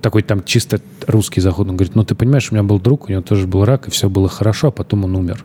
такой 0.00 0.22
там 0.22 0.44
чисто 0.44 0.80
русский 1.06 1.40
заход, 1.40 1.68
он 1.68 1.76
говорит, 1.76 1.94
ну 1.94 2.04
ты 2.04 2.14
понимаешь, 2.14 2.48
у 2.50 2.54
меня 2.54 2.62
был 2.64 2.78
друг, 2.78 3.08
у 3.08 3.12
него 3.12 3.22
тоже 3.22 3.46
был 3.46 3.64
рак, 3.64 3.88
и 3.88 3.90
все 3.90 4.08
было 4.08 4.28
хорошо, 4.28 4.68
а 4.68 4.70
потом 4.70 5.04
он 5.04 5.16
умер. 5.16 5.44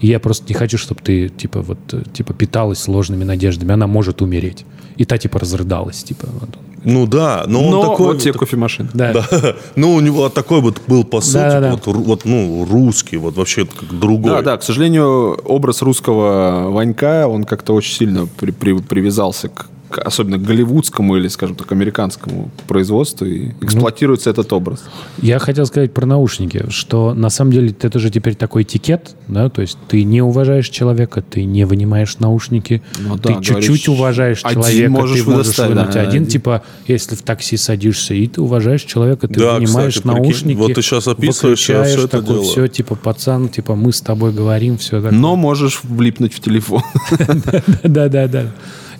И 0.00 0.06
я 0.06 0.18
просто 0.18 0.46
не 0.48 0.54
хочу, 0.54 0.78
чтобы 0.78 1.00
ты, 1.02 1.28
типа, 1.28 1.60
вот, 1.60 1.78
э, 1.92 2.02
типа, 2.12 2.32
питалась 2.32 2.88
ложными 2.88 3.24
надеждами, 3.24 3.72
она 3.74 3.86
может 3.86 4.22
умереть. 4.22 4.64
И 4.96 5.04
та, 5.04 5.18
типа, 5.18 5.38
разрыдалась, 5.38 6.02
типа, 6.02 6.26
вот. 6.40 6.48
Ну 6.82 7.06
да, 7.06 7.44
но 7.46 7.62
он 7.62 7.70
Но 7.72 7.82
такой... 7.90 8.06
вот 8.14 8.22
тебе 8.22 8.32
кофемашина. 8.32 8.88
Да. 8.94 9.12
Да. 9.12 9.56
Ну, 9.76 9.94
у 9.94 10.00
него 10.00 10.30
такой 10.30 10.62
вот 10.62 10.80
был 10.86 11.04
посыл, 11.04 11.40
Да-да-да. 11.40 11.74
типа, 11.76 11.90
вот, 11.92 12.06
вот, 12.06 12.24
ну, 12.24 12.66
русский, 12.70 13.18
вот 13.18 13.36
вообще 13.36 13.66
как 13.66 13.98
другой. 13.98 14.30
Да, 14.32 14.42
да, 14.42 14.56
к 14.56 14.62
сожалению, 14.62 15.34
образ 15.44 15.82
русского 15.82 16.70
Ванька, 16.70 17.28
он 17.28 17.44
как-то 17.44 17.74
очень 17.74 17.94
сильно 17.94 18.26
при- 18.26 18.52
при- 18.52 18.80
привязался 18.80 19.48
к- 19.50 19.66
особенно 19.98 20.38
к 20.38 20.42
голливудскому 20.42 21.16
или, 21.16 21.28
скажем 21.28 21.56
так, 21.56 21.70
американскому 21.72 22.50
производству, 22.66 23.26
и 23.26 23.50
эксплуатируется 23.60 24.30
этот 24.30 24.52
образ. 24.52 24.84
Я 25.22 25.38
хотел 25.38 25.66
сказать 25.66 25.92
про 25.92 26.06
наушники, 26.06 26.66
что 26.68 27.14
на 27.14 27.30
самом 27.30 27.52
деле 27.52 27.74
это 27.80 27.98
же 27.98 28.10
теперь 28.10 28.34
такой 28.34 28.62
этикет, 28.62 29.14
да, 29.28 29.48
то 29.48 29.62
есть 29.62 29.78
ты 29.88 30.02
не 30.04 30.22
уважаешь 30.22 30.68
человека, 30.68 31.22
ты 31.22 31.44
не 31.44 31.64
вынимаешь 31.64 32.18
наушники, 32.18 32.82
Ну 32.98 33.16
ты 33.18 33.34
да, 33.34 33.40
чуть-чуть 33.40 33.56
говоришь, 33.56 33.88
уважаешь 33.88 34.40
один 34.44 34.62
человека, 34.62 34.90
можешь 34.90 35.18
ты 35.24 35.30
можешь 35.30 35.58
вынуть 35.58 35.76
да, 35.76 35.84
один, 35.84 36.08
один. 36.08 36.26
типа, 36.26 36.62
если 36.86 37.14
в 37.14 37.22
такси 37.22 37.56
садишься, 37.56 38.14
и 38.14 38.26
ты 38.26 38.40
уважаешь 38.40 38.82
человека, 38.82 39.28
ты 39.28 39.38
Да, 39.40 39.54
вынимаешь 39.54 39.94
кстати, 39.94 40.06
прикинь, 40.08 40.22
наушники, 40.24 40.56
вот 40.58 40.74
ты 40.74 40.82
щас 40.82 41.08
описываешь, 41.08 41.68
я 41.68 41.82
всё 41.84 42.00
это 42.04 42.08
такой, 42.08 42.26
делаю. 42.34 42.42
все, 42.44 42.68
типа, 42.68 42.94
пацан, 42.94 43.48
типа, 43.48 43.74
мы 43.74 43.92
с 43.92 44.00
тобой 44.00 44.32
говорим, 44.32 44.78
все 44.78 45.00
такое. 45.02 45.18
Но 45.18 45.36
можешь 45.36 45.80
влипнуть 45.82 46.34
в 46.34 46.40
телефон. 46.40 46.82
Да-да-да. 47.82 48.46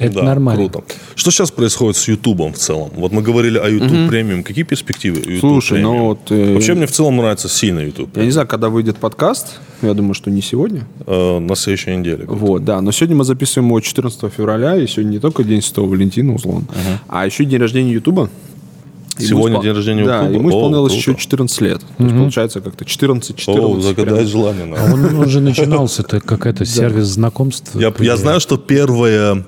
Это 0.01 0.15
Да, 0.17 0.23
нормально. 0.23 0.69
Круто. 0.69 0.85
Что 1.15 1.31
сейчас 1.31 1.51
происходит 1.51 1.97
с 1.97 2.09
Ютубом 2.09 2.53
в 2.55 2.57
целом? 2.59 2.91
Вот 2.97 3.13
мы 3.13 3.23
говорили 3.23 3.59
о 3.59 3.69
YouTube 3.69 4.09
премиум. 4.09 4.43
Какие 4.43 4.65
перспективы 4.65 5.19
YouTube 5.19 5.41
Слушай, 5.41 5.83
ну 5.83 5.95
Premium? 5.95 6.01
вот, 6.09 6.19
э, 6.31 6.55
Вообще 6.55 6.75
мне 6.75 6.87
в 6.87 6.91
целом 6.91 7.17
нравится 7.19 7.49
сильно 7.49 7.81
YouTube. 7.81 8.17
Я 8.17 8.25
не 8.25 8.31
знаю, 8.31 8.49
когда 8.49 8.69
выйдет 8.71 8.97
подкаст, 8.97 9.59
я 9.83 9.95
думаю, 9.95 10.15
что 10.15 10.31
не 10.31 10.41
сегодня. 10.43 10.87
Э, 11.07 11.39
на 11.39 11.55
следующей 11.55 11.95
неделе. 11.97 12.25
Вот, 12.27 12.65
да. 12.65 12.81
Но 12.81 12.93
сегодня 12.93 13.17
мы 13.17 13.25
записываем 13.25 13.69
его 13.69 13.81
14 13.81 14.29
февраля, 14.33 14.77
и 14.77 14.87
сегодня 14.87 15.11
не 15.11 15.19
только 15.19 15.45
День 15.45 15.63
Святого 15.63 15.91
Валентина, 15.91 16.35
условно, 16.35 16.65
а 17.09 17.27
еще 17.27 17.43
и 17.45 17.47
день 17.47 17.61
рождения 17.61 17.93
Ютуба. 17.93 18.31
Ему 19.19 19.29
Сегодня 19.29 19.59
испол- 19.59 19.63
день 19.65 19.73
рождения 19.75 20.05
Да, 20.07 20.21
Ютуба? 20.23 20.35
ему 20.35 20.49
О, 20.49 20.51
исполнилось 20.51 20.93
круто. 20.95 21.11
еще 21.11 21.21
14 21.21 21.61
лет. 21.61 21.81
То 21.99 22.05
есть, 22.05 22.17
получается, 22.17 22.61
как-то 22.63 22.85
14-14. 22.87 23.77
О, 23.77 23.81
загадать 23.83 24.15
прям. 24.15 24.27
желание 24.29 24.65
надо. 24.65 24.83
А 24.89 24.95
Он, 24.95 25.19
он 25.19 25.29
же 25.29 25.41
начинался, 25.41 26.03
это 26.03 26.21
какая-то 26.21 26.65
сервис 26.65 27.05
знакомств. 27.07 27.73
Я, 27.75 27.93
я 27.99 28.17
знаю, 28.17 28.41
что 28.41 28.57
первое 28.57 29.45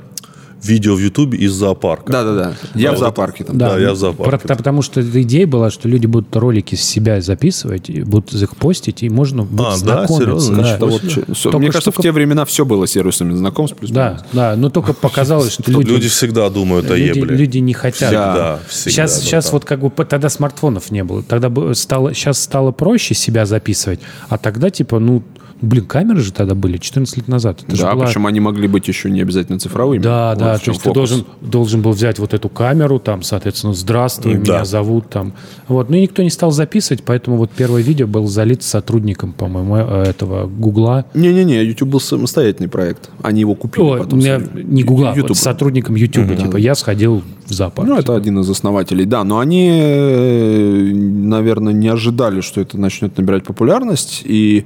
видео 0.62 0.94
в 0.94 0.98
Ютубе 1.00 1.38
из 1.38 1.52
зоопарка. 1.52 2.12
Да-да-да. 2.12 2.54
Я 2.74 2.90
Да, 2.90 2.96
в 2.96 2.98
зоопарке 3.00 3.44
там. 3.44 3.58
Да, 3.58 3.78
я 3.78 3.86
в 3.86 3.90
Про- 3.90 3.94
зоопарке. 3.96 4.48
та- 4.48 4.54
потому 4.56 4.82
что 4.82 5.00
идея 5.02 5.46
была, 5.46 5.70
что 5.70 5.88
люди 5.88 6.06
будут 6.06 6.34
ролики 6.36 6.74
с 6.74 6.82
себя 6.82 7.20
записывать, 7.20 7.90
и 7.90 8.02
будут 8.02 8.32
их 8.34 8.56
постить, 8.56 9.02
и 9.02 9.08
можно 9.10 9.42
будет 9.44 9.60
А, 9.66 9.70
да? 9.70 9.76
знакомиться. 9.76 10.16
Серьезно? 10.24 10.62
Да. 10.62 10.74
Это 10.76 10.86
вот 10.86 11.02
Только 11.42 11.58
Мне 11.58 11.66
кажется, 11.68 11.90
в 11.90 11.94
штука- 11.94 12.02
те 12.02 12.12
времена 12.12 12.44
все 12.44 12.64
было 12.64 12.86
сервисами 12.86 13.34
знакомств. 13.34 13.76
плюс 13.76 13.90
Да, 13.90 14.22
да, 14.32 14.54
но 14.56 14.70
только 14.70 14.92
показалось, 14.92 15.52
что 15.52 15.70
люди, 15.70 15.90
Люди 15.90 16.08
всегда 16.08 16.48
думают 16.50 16.90
о 16.90 16.96
люди, 16.96 17.18
ебле. 17.18 17.36
люди 17.36 17.58
не 17.58 17.74
хотят. 17.74 18.08
Всегда, 18.10 18.58
всегда, 18.68 18.90
сейчас, 18.90 19.16
да, 19.18 19.22
сейчас 19.24 19.44
да. 19.46 19.50
вот 19.52 19.64
как 19.64 19.80
бы 19.80 19.90
тогда 20.04 20.28
смартфонов 20.28 20.90
не 20.90 21.04
было. 21.04 21.22
Тогда 21.22 21.50
стало, 21.74 22.14
сейчас 22.14 22.40
стало 22.40 22.70
проще 22.72 23.14
себя 23.14 23.46
записывать, 23.46 24.00
а 24.28 24.38
тогда 24.38 24.70
типа, 24.70 24.98
ну, 24.98 25.22
блин, 25.62 25.86
камеры 25.86 26.20
же 26.20 26.32
тогда 26.32 26.54
были 26.54 26.76
14 26.76 27.16
лет 27.16 27.28
назад. 27.28 27.60
Это 27.66 27.76
Да, 27.78 27.94
была- 27.94 28.04
причем 28.06 28.26
они 28.26 28.40
могли 28.40 28.68
быть 28.68 28.86
еще 28.88 29.10
не 29.10 29.22
обязательно 29.22 29.58
цифровыми. 29.58 30.02
Да, 30.02 30.30
Вот 30.30 30.38
да, 30.38 30.58
то 30.58 30.70
есть 30.70 30.82
ты 30.82 30.88
фокус. 30.88 30.94
должен, 30.94 31.24
должен 31.40 31.80
был 31.82 31.92
взять 31.92 32.18
вот 32.18 32.34
эту 32.34 32.48
камеру, 32.48 32.98
там, 32.98 33.22
соответственно, 33.22 33.72
здравствуй, 33.72 34.34
Да. 34.34 34.38
меня 34.40 34.64
зовут, 34.64 35.08
там. 35.08 35.32
Вот, 35.68 35.88
ну 35.88 35.96
и 35.96 36.02
никто 36.02 36.22
не 36.22 36.30
стал 36.30 36.50
записывать, 36.50 37.02
поэтому 37.04 37.36
вот 37.36 37.50
первое 37.50 37.80
видео 37.82 38.06
было 38.06 38.26
залито 38.26 38.64
сотрудником, 38.64 39.32
по-моему, 39.32 39.76
э, 39.76 40.02
этого 40.08 40.46
Гугла. 40.46 41.06
Не-не-не, 41.14 41.64
YouTube 41.64 41.88
был 41.90 42.00
самостоятельный 42.00 42.68
проект. 42.68 43.08
Они 43.22 43.40
его 43.40 43.54
купили 43.54 43.84
Ой, 43.84 43.98
потом. 44.00 44.18
у 44.18 44.22
меня 44.22 44.40
не 44.54 44.82
Гугла, 44.82 45.14
вот 45.16 45.36
сотрудником 45.36 45.94
YouTube, 45.94 46.36
типа, 46.36 46.56
я 46.56 46.74
сходил 46.74 47.22
в 47.46 47.52
зоопарк. 47.52 47.88
Ну, 47.88 47.96
это 47.98 48.14
один 48.16 48.38
из 48.40 48.50
основателей, 48.50 49.04
да. 49.04 49.24
Но 49.24 49.38
они, 49.38 49.68
э, 49.70 50.92
наверное, 50.92 51.72
не 51.72 51.88
ожидали, 51.88 52.40
что 52.40 52.60
это 52.60 52.78
начнет 52.78 53.16
набирать 53.16 53.44
популярность. 53.44 54.22
И 54.24 54.64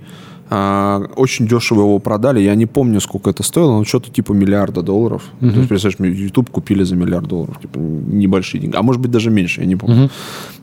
очень 0.49 1.47
дешево 1.47 1.81
его 1.81 1.99
продали. 1.99 2.41
Я 2.41 2.55
не 2.55 2.67
помню, 2.67 3.01
сколько 3.01 3.31
это 3.31 3.43
стоило, 3.43 3.79
но 3.79 3.85
что-то 3.85 4.11
типа 4.11 4.33
миллиарда 4.33 4.83
долларов. 4.83 5.23
То 5.41 5.47
есть, 5.47 5.69
представляешь, 5.69 6.19
YouTube 6.19 6.51
купили 6.51 6.85
за 6.85 6.97
миллиард 6.97 7.27
долларов. 7.29 7.59
Типа, 7.61 7.79
небольшие 7.79 8.61
деньги. 8.61 8.77
А 8.77 8.83
может 8.83 9.03
быть, 9.03 9.11
даже 9.11 9.31
меньше, 9.31 9.61
я 9.61 9.67
не 9.67 9.77
помню. 9.77 10.11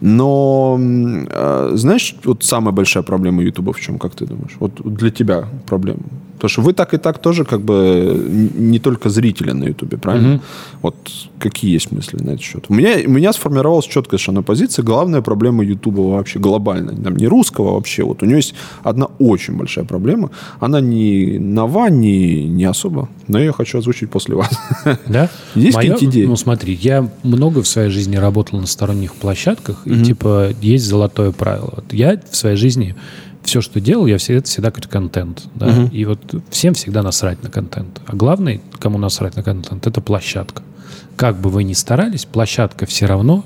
Но, 0.02 0.76
м, 0.80 1.28
а, 1.32 1.72
знаешь, 1.76 2.16
вот 2.24 2.44
самая 2.44 2.72
большая 2.74 3.04
проблема 3.04 3.44
YouTube 3.44 3.76
в 3.76 3.80
чем, 3.80 3.98
как 3.98 4.16
ты 4.16 4.26
думаешь? 4.26 4.56
Вот 4.60 4.72
для 4.84 5.10
тебя 5.10 5.48
проблема. 5.66 6.00
Потому 6.36 6.50
что 6.50 6.62
вы 6.62 6.74
так 6.74 6.94
и 6.94 6.98
так 6.98 7.20
тоже 7.20 7.46
как 7.46 7.62
бы 7.62 8.52
не 8.58 8.80
только 8.80 9.10
зрители 9.10 9.54
на 9.54 9.66
Ютубе, 9.66 9.98
правильно? 9.98 10.42
Вот 10.82 10.96
какие 11.40 11.72
есть 11.72 11.92
мысли 11.92 12.18
на 12.24 12.32
этот 12.32 12.42
счет? 12.42 12.66
У 12.70 12.74
меня, 12.74 12.96
у 13.08 13.12
меня 13.12 13.32
сформировалась 13.34 13.86
четкая 13.86 14.18
совершенно 14.18 14.44
позиция. 14.44 14.84
Главная 14.84 15.22
проблема 15.22 15.64
Ютуба 15.64 16.02
вообще 16.02 16.40
глобальная. 16.40 16.96
Там, 16.96 17.16
не 17.16 17.28
русского 17.28 17.74
вообще. 17.74 18.04
Вот 18.04 18.24
у 18.24 18.26
него 18.26 18.36
есть 18.38 18.56
одна 18.84 19.08
очень 19.20 19.56
большая 19.56 19.73
проблема. 19.82 20.30
Она 20.60 20.80
не 20.80 21.40
нова, 21.40 21.90
не, 21.90 22.48
не 22.48 22.66
особо. 22.66 23.10
Но 23.28 23.40
я 23.40 23.46
ее 23.46 23.54
хочу 23.54 23.80
озвучить 23.80 24.10
после 24.10 24.36
вас. 24.36 24.50
Да? 25.08 25.30
Есть 25.56 25.76
Моё- 25.76 25.94
какие-то 25.94 26.14
идеи? 26.14 26.26
Ну, 26.26 26.36
смотри, 26.36 26.74
я 26.76 27.10
много 27.24 27.64
в 27.64 27.68
своей 27.68 27.90
жизни 27.90 28.16
работал 28.16 28.60
на 28.60 28.68
сторонних 28.68 29.16
площадках, 29.16 29.82
и, 29.86 30.04
типа, 30.04 30.52
есть 30.62 30.86
золотое 30.86 31.32
правило. 31.32 31.74
Вот 31.78 31.94
я 31.94 32.20
в 32.30 32.36
своей 32.36 32.56
жизни 32.56 32.96
все, 33.44 33.62
что 33.62 33.82
делал, 33.82 34.06
я 34.06 34.18
всегда, 34.18 34.40
это 34.40 34.48
всегда 34.48 34.72
какой-то 34.72 34.90
контент. 34.90 35.44
Да? 35.56 35.90
И 35.92 36.06
вот 36.06 36.20
всем 36.50 36.74
всегда 36.74 37.02
насрать 37.04 37.44
на 37.44 37.50
контент. 37.50 38.02
А 38.06 38.16
главное, 38.16 38.62
кому 38.80 38.98
насрать 38.98 39.36
на 39.36 39.44
контент, 39.44 39.86
это 39.88 40.00
площадка. 40.02 40.64
Как 41.16 41.40
бы 41.40 41.50
вы 41.50 41.64
ни 41.64 41.74
старались, 41.74 42.26
площадка 42.26 42.86
все 42.86 43.06
равно 43.06 43.44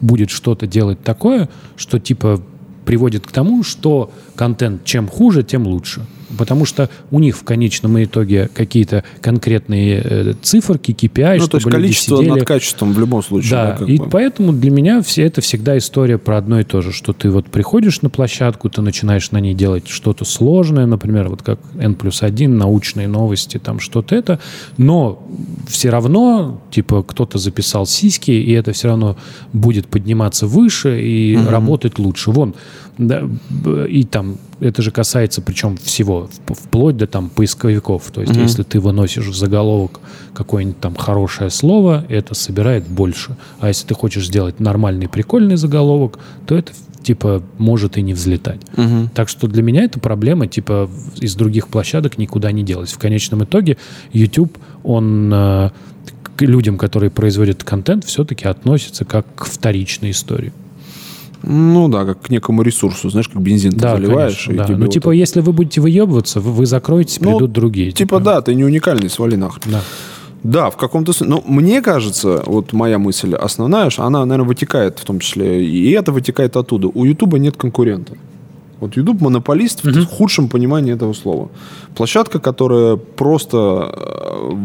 будет 0.00 0.30
что-то 0.30 0.66
делать 0.66 1.02
такое, 1.02 1.48
что, 1.76 1.98
типа, 1.98 2.40
приводит 2.84 3.26
к 3.26 3.32
тому, 3.32 3.62
что 3.62 4.10
контент 4.34 4.84
чем 4.84 5.08
хуже, 5.08 5.42
тем 5.42 5.66
лучше. 5.66 6.02
Потому 6.36 6.64
что 6.64 6.88
у 7.10 7.18
них 7.18 7.36
в 7.36 7.44
конечном 7.44 8.02
итоге 8.02 8.48
какие-то 8.54 9.04
конкретные 9.20 10.02
э, 10.04 10.34
циферки, 10.42 10.92
KPI, 10.92 11.38
Ну, 11.38 11.48
то 11.48 11.56
есть 11.58 11.68
количество 11.68 12.18
сидели. 12.18 12.30
над 12.30 12.44
качеством 12.46 12.92
в 12.92 12.98
любом 12.98 13.22
случае. 13.22 13.50
Да, 13.50 13.76
как 13.78 13.88
и 13.88 13.98
бы. 13.98 14.08
поэтому 14.08 14.52
для 14.52 14.70
меня 14.70 15.02
все 15.02 15.24
это 15.24 15.40
всегда 15.40 15.76
история 15.78 16.18
про 16.18 16.38
одно 16.38 16.60
и 16.60 16.64
то 16.64 16.80
же, 16.80 16.92
что 16.92 17.12
ты 17.12 17.30
вот 17.30 17.46
приходишь 17.46 18.02
на 18.02 18.10
площадку, 18.10 18.68
ты 18.68 18.82
начинаешь 18.82 19.30
на 19.30 19.38
ней 19.38 19.54
делать 19.54 19.88
что-то 19.88 20.24
сложное, 20.24 20.86
например, 20.86 21.28
вот 21.28 21.42
как 21.42 21.58
N 21.78 21.94
плюс 21.94 22.22
1, 22.22 22.56
научные 22.56 23.08
новости, 23.08 23.58
там 23.58 23.80
что-то 23.80 24.14
это, 24.14 24.40
но 24.76 25.22
все 25.68 25.90
равно, 25.90 26.60
типа, 26.70 27.02
кто-то 27.02 27.38
записал 27.38 27.86
сиськи, 27.86 28.30
и 28.30 28.52
это 28.52 28.72
все 28.72 28.88
равно 28.88 29.16
будет 29.52 29.86
подниматься 29.86 30.46
выше 30.46 31.02
и 31.02 31.36
работать 31.36 31.98
лучше. 31.98 32.30
Вон, 32.30 32.54
да, 32.98 33.22
и 33.88 34.04
там, 34.04 34.36
это 34.62 34.82
же 34.82 34.90
касается 34.90 35.42
причем 35.42 35.76
всего, 35.76 36.28
вплоть 36.46 36.96
до 36.96 37.06
там 37.06 37.28
поисковиков. 37.28 38.10
То 38.12 38.20
есть, 38.20 38.34
если 38.36 38.62
ты 38.62 38.80
выносишь 38.80 39.26
в 39.26 39.34
заголовок 39.34 40.00
какое-нибудь 40.34 40.80
там 40.80 40.94
хорошее 40.94 41.50
слово, 41.50 42.04
это 42.08 42.34
собирает 42.34 42.86
больше. 42.86 43.36
А 43.60 43.68
если 43.68 43.86
ты 43.86 43.94
хочешь 43.94 44.26
сделать 44.26 44.60
нормальный, 44.60 45.08
прикольный 45.08 45.56
заголовок, 45.56 46.18
то 46.46 46.56
это 46.56 46.72
типа 47.02 47.42
может 47.58 47.98
и 47.98 48.02
не 48.02 48.14
взлетать. 48.14 48.60
Так 49.14 49.28
что 49.28 49.48
для 49.48 49.62
меня 49.62 49.84
эта 49.84 49.98
проблема 49.98 50.46
типа 50.46 50.88
из 51.20 51.34
других 51.34 51.68
площадок 51.68 52.18
никуда 52.18 52.52
не 52.52 52.62
делась. 52.62 52.92
В 52.92 52.98
конечном 52.98 53.44
итоге 53.44 53.76
YouTube, 54.12 54.56
он 54.84 55.32
э, 55.32 55.70
к 56.36 56.42
людям, 56.42 56.78
которые 56.78 57.10
производят 57.10 57.64
контент, 57.64 58.04
все-таки 58.04 58.46
относится 58.46 59.04
как 59.04 59.26
к 59.34 59.44
вторичной 59.44 60.12
истории. 60.12 60.52
Ну 61.42 61.88
да, 61.88 62.04
как 62.04 62.20
к 62.22 62.30
некому 62.30 62.62
ресурсу, 62.62 63.10
знаешь, 63.10 63.28
как 63.28 63.42
бензин 63.42 63.72
ты 63.72 63.78
Да, 63.78 63.96
заливаешь. 63.96 64.44
конечно, 64.46 64.66
да. 64.66 64.76
Ну, 64.76 64.84
вот 64.84 64.92
типа, 64.92 65.10
если 65.10 65.40
вы 65.40 65.52
будете 65.52 65.80
выебываться, 65.80 66.40
вы, 66.40 66.52
вы 66.52 66.66
закроетесь, 66.66 67.20
Ну, 67.20 67.32
придут 67.32 67.52
другие. 67.52 67.92
Типа, 67.92 68.20
да, 68.20 68.40
ты 68.40 68.54
не 68.54 68.64
уникальный, 68.64 69.10
свали 69.10 69.36
нахрен. 69.36 69.72
Да. 69.72 69.80
Да, 70.42 70.70
в 70.70 70.76
каком-то 70.76 71.12
смысле. 71.12 71.34
Но 71.36 71.44
мне 71.46 71.80
кажется, 71.82 72.42
вот 72.46 72.72
моя 72.72 72.98
мысль 72.98 73.34
основная, 73.34 73.90
она, 73.98 74.24
наверное, 74.24 74.48
вытекает 74.48 74.98
в 74.98 75.04
том 75.04 75.20
числе, 75.20 75.64
и 75.64 75.90
это 75.92 76.10
вытекает 76.10 76.56
оттуда. 76.56 76.88
У 76.88 77.04
Ютуба 77.04 77.38
нет 77.38 77.56
конкурента. 77.56 78.14
Вот 78.82 78.96
YouTube 78.96 79.20
монополист 79.20 79.84
в 79.84 80.06
худшем 80.06 80.48
понимании 80.48 80.92
этого 80.92 81.14
слова. 81.14 81.48
Площадка, 81.94 82.40
которая 82.40 82.96
просто 82.96 83.56
э, 83.56 84.56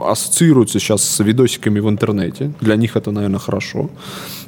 ассоциируется 0.00 0.78
сейчас 0.78 1.04
с 1.04 1.24
видосиками 1.24 1.80
в 1.80 1.88
интернете. 1.88 2.52
Для 2.60 2.76
них 2.76 2.96
это, 2.96 3.10
наверное, 3.10 3.38
хорошо. 3.38 3.90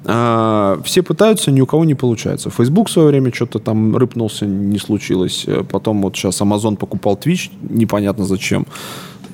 А, 0.06 0.80
все 0.84 1.02
пытаются, 1.02 1.50
ни 1.50 1.60
у 1.60 1.66
кого 1.66 1.84
не 1.84 1.94
получается. 1.94 2.48
Facebook 2.48 2.88
в 2.88 2.90
свое 2.90 3.08
время 3.08 3.30
что-то 3.34 3.58
там 3.58 3.96
рыпнулся, 3.96 4.46
не 4.46 4.78
случилось. 4.78 5.44
Э, 5.46 5.62
Потом 5.70 6.00
вот 6.02 6.16
сейчас 6.16 6.40
Amazon 6.40 6.76
покупал 6.76 7.18
Twitch, 7.22 7.50
непонятно 7.70 8.24
зачем. 8.24 8.66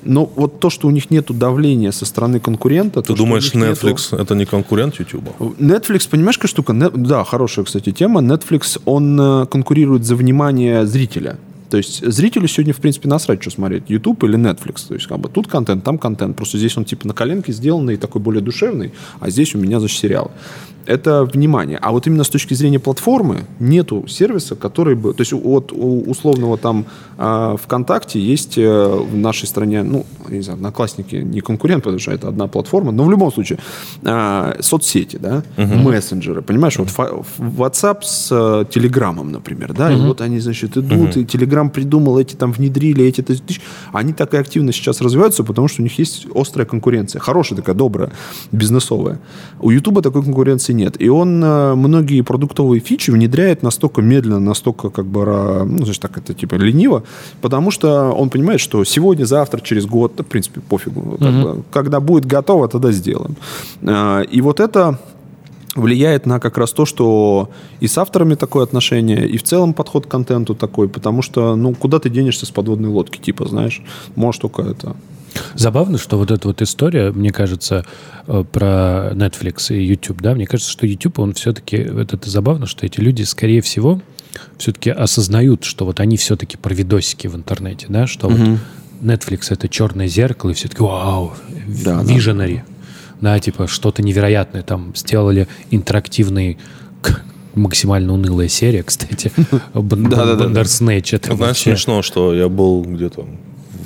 Но 0.09 0.25
вот 0.35 0.59
то, 0.59 0.69
что 0.71 0.87
у 0.87 0.91
них 0.91 1.11
нету 1.11 1.33
давления 1.33 1.91
со 1.91 2.05
стороны 2.05 2.39
конкурента... 2.39 3.01
Ты 3.01 3.07
то, 3.09 3.15
думаешь, 3.15 3.53
них 3.53 3.63
нету- 3.63 3.87
Netflix 3.87 4.19
это 4.21 4.33
не 4.35 4.45
конкурент 4.45 4.99
YouTube? 4.99 5.23
Netflix, 5.59 6.09
понимаешь, 6.09 6.37
какая 6.37 6.49
штука? 6.49 6.73
Не- 6.73 6.89
Да, 6.89 7.23
хорошая, 7.23 7.63
кстати, 7.65 7.91
тема. 7.91 8.21
Netflix, 8.21 8.79
он 8.85 9.19
э, 9.21 9.45
конкурирует 9.45 10.03
за 10.05 10.15
внимание 10.15 10.85
зрителя. 10.87 11.37
То 11.69 11.77
есть 11.77 12.05
зрителю 12.05 12.47
сегодня, 12.47 12.73
в 12.73 12.77
принципе, 12.77 13.07
насрать, 13.07 13.41
что 13.41 13.51
смотреть, 13.51 13.83
YouTube 13.87 14.23
или 14.23 14.37
Netflix. 14.37 14.87
То 14.87 14.95
есть 14.95 15.07
как 15.07 15.19
бы 15.19 15.29
тут 15.29 15.47
контент, 15.47 15.83
там 15.83 15.97
контент. 15.97 16.35
Просто 16.35 16.57
здесь 16.57 16.77
он 16.77 16.85
типа 16.85 17.07
на 17.07 17.13
коленке 17.13 17.51
сделанный, 17.51 17.97
такой 17.97 18.21
более 18.21 18.41
душевный, 18.41 18.93
а 19.19 19.29
здесь 19.29 19.55
у 19.55 19.57
меня, 19.57 19.79
значит, 19.79 19.99
сериал. 19.99 20.31
Это 20.85 21.23
внимание. 21.23 21.77
А 21.77 21.91
вот 21.91 22.07
именно 22.07 22.23
с 22.23 22.29
точки 22.29 22.55
зрения 22.55 22.79
платформы 22.79 23.45
нету 23.59 24.07
сервиса, 24.07 24.55
который 24.55 24.95
бы... 24.95 25.13
То 25.13 25.21
есть 25.21 25.33
вот 25.33 25.71
у 25.71 26.01
условного 26.09 26.57
там 26.57 26.85
а, 27.17 27.57
ВКонтакте 27.57 28.19
есть 28.19 28.57
э, 28.57 28.87
в 28.87 29.15
нашей 29.15 29.47
стране, 29.47 29.83
ну, 29.83 30.05
я 30.29 30.35
не 30.37 30.41
знаю, 30.41 30.55
Одноклассники 30.57 31.17
не 31.17 31.41
конкурент, 31.41 31.83
потому 31.83 31.99
что 31.99 32.11
это 32.11 32.29
одна 32.29 32.47
платформа, 32.47 32.91
но 32.91 33.03
в 33.03 33.11
любом 33.11 33.31
случае 33.31 33.59
а, 34.03 34.55
соцсети, 34.61 35.17
да, 35.17 35.43
мессенджеры, 35.57 36.41
понимаешь, 36.41 36.77
вот 36.79 36.87
WhatsApp 36.87 37.99
с 38.01 38.29
э, 38.31 38.65
Телеграмом, 38.71 39.31
например, 39.31 39.73
да, 39.73 39.91
и 39.91 39.95
вот 39.95 40.21
они, 40.21 40.39
значит, 40.39 40.77
идут, 40.77 41.17
и 41.17 41.25
Телеграм 41.59 41.69
придумал, 41.69 42.17
эти 42.19 42.35
там 42.35 42.51
внедрили, 42.51 43.03
эти, 43.05 43.21
тысяч- 43.21 43.61
они 43.93 44.13
так 44.13 44.33
и 44.33 44.37
активно 44.37 44.71
сейчас 44.71 45.01
развиваются, 45.01 45.43
потому 45.43 45.67
что 45.67 45.81
у 45.81 45.83
них 45.83 45.99
есть 45.99 46.27
острая 46.35 46.65
конкуренция, 46.65 47.19
хорошая 47.19 47.57
такая, 47.57 47.75
добрая, 47.75 48.11
бизнесовая. 48.51 49.17
У 49.59 49.71
Ютуба 49.71 50.01
такой 50.01 50.23
конкуренции 50.23 50.73
нет, 50.73 50.95
и 51.01 51.09
он 51.09 51.43
э, 51.43 51.75
многие 51.75 52.21
продуктовые 52.21 52.79
фичи 52.79 53.11
внедряет 53.11 53.63
настолько 53.63 54.01
медленно, 54.01 54.39
настолько 54.39 54.89
как 54.89 55.05
бы, 55.05 55.25
ну, 55.65 55.85
значит, 55.85 56.01
так 56.01 56.17
это 56.17 56.33
типа 56.33 56.55
лениво, 56.55 57.03
потому 57.41 57.71
что 57.71 58.11
он 58.11 58.29
понимает, 58.29 58.61
что 58.61 58.83
сегодня, 58.85 59.25
завтра, 59.25 59.59
через 59.61 59.85
год, 59.85 60.13
да, 60.17 60.23
в 60.23 60.27
принципе, 60.27 60.61
пофигу, 60.61 61.17
как 61.19 61.33
бы, 61.43 61.63
когда 61.71 61.99
будет 61.99 62.25
готово, 62.25 62.67
тогда 62.67 62.91
сделаем. 62.91 63.35
Э, 63.81 64.23
И 64.31 64.41
вот 64.41 64.59
это 64.59 64.97
влияет 65.79 66.25
на 66.25 66.39
как 66.39 66.57
раз 66.57 66.71
то, 66.71 66.85
что 66.85 67.49
и 67.79 67.87
с 67.87 67.97
авторами 67.97 68.35
такое 68.35 68.63
отношение, 68.63 69.27
и 69.27 69.37
в 69.37 69.43
целом 69.43 69.73
подход 69.73 70.05
к 70.05 70.09
контенту 70.09 70.55
такой, 70.55 70.89
потому 70.89 71.21
что, 71.21 71.55
ну, 71.55 71.73
куда 71.73 71.99
ты 71.99 72.09
денешься 72.09 72.45
с 72.45 72.51
подводной 72.51 72.89
лодки, 72.89 73.19
типа, 73.19 73.47
знаешь, 73.47 73.81
можешь 74.15 74.39
только 74.41 74.63
это... 74.63 74.95
Забавно, 75.53 75.97
что 75.97 76.17
вот 76.17 76.31
эта 76.31 76.47
вот 76.47 76.61
история, 76.61 77.11
мне 77.11 77.31
кажется, 77.31 77.85
э, 78.27 78.43
про 78.51 79.11
Netflix 79.13 79.75
и 79.75 79.83
YouTube, 79.83 80.21
да, 80.21 80.33
мне 80.33 80.47
кажется, 80.47 80.71
что 80.71 80.87
YouTube, 80.87 81.19
он 81.19 81.33
все-таки, 81.33 81.83
вот 81.83 82.13
это 82.13 82.29
забавно, 82.29 82.65
что 82.65 82.85
эти 82.85 82.99
люди, 82.99 83.23
скорее 83.23 83.61
всего, 83.61 84.01
все-таки 84.57 84.89
осознают, 84.89 85.63
что 85.63 85.85
вот 85.85 85.99
они 85.99 86.17
все-таки 86.17 86.57
про 86.57 86.73
видосики 86.73 87.27
в 87.27 87.35
интернете, 87.35 87.85
да, 87.89 88.07
что 88.07 88.27
вот 88.27 88.39
Netflix 89.01 89.47
это 89.49 89.69
черное 89.69 90.07
зеркало, 90.07 90.51
и 90.51 90.53
все-таки 90.53 90.81
вау, 90.81 91.33
да. 91.83 92.01
visionary, 92.01 92.61
да, 92.67 92.78
типа 93.39 93.67
что-то 93.67 94.01
невероятное, 94.01 94.63
там 94.63 94.93
сделали 94.95 95.47
интерактивный 95.71 96.57
максимально 97.55 98.13
унылая 98.13 98.47
серия, 98.47 98.83
кстати. 98.83 99.31
Бандерснэч, 99.73 101.13
Знаешь, 101.21 101.57
смешно, 101.57 102.01
что 102.01 102.33
я 102.33 102.47
был 102.47 102.83
где-то 102.83 103.27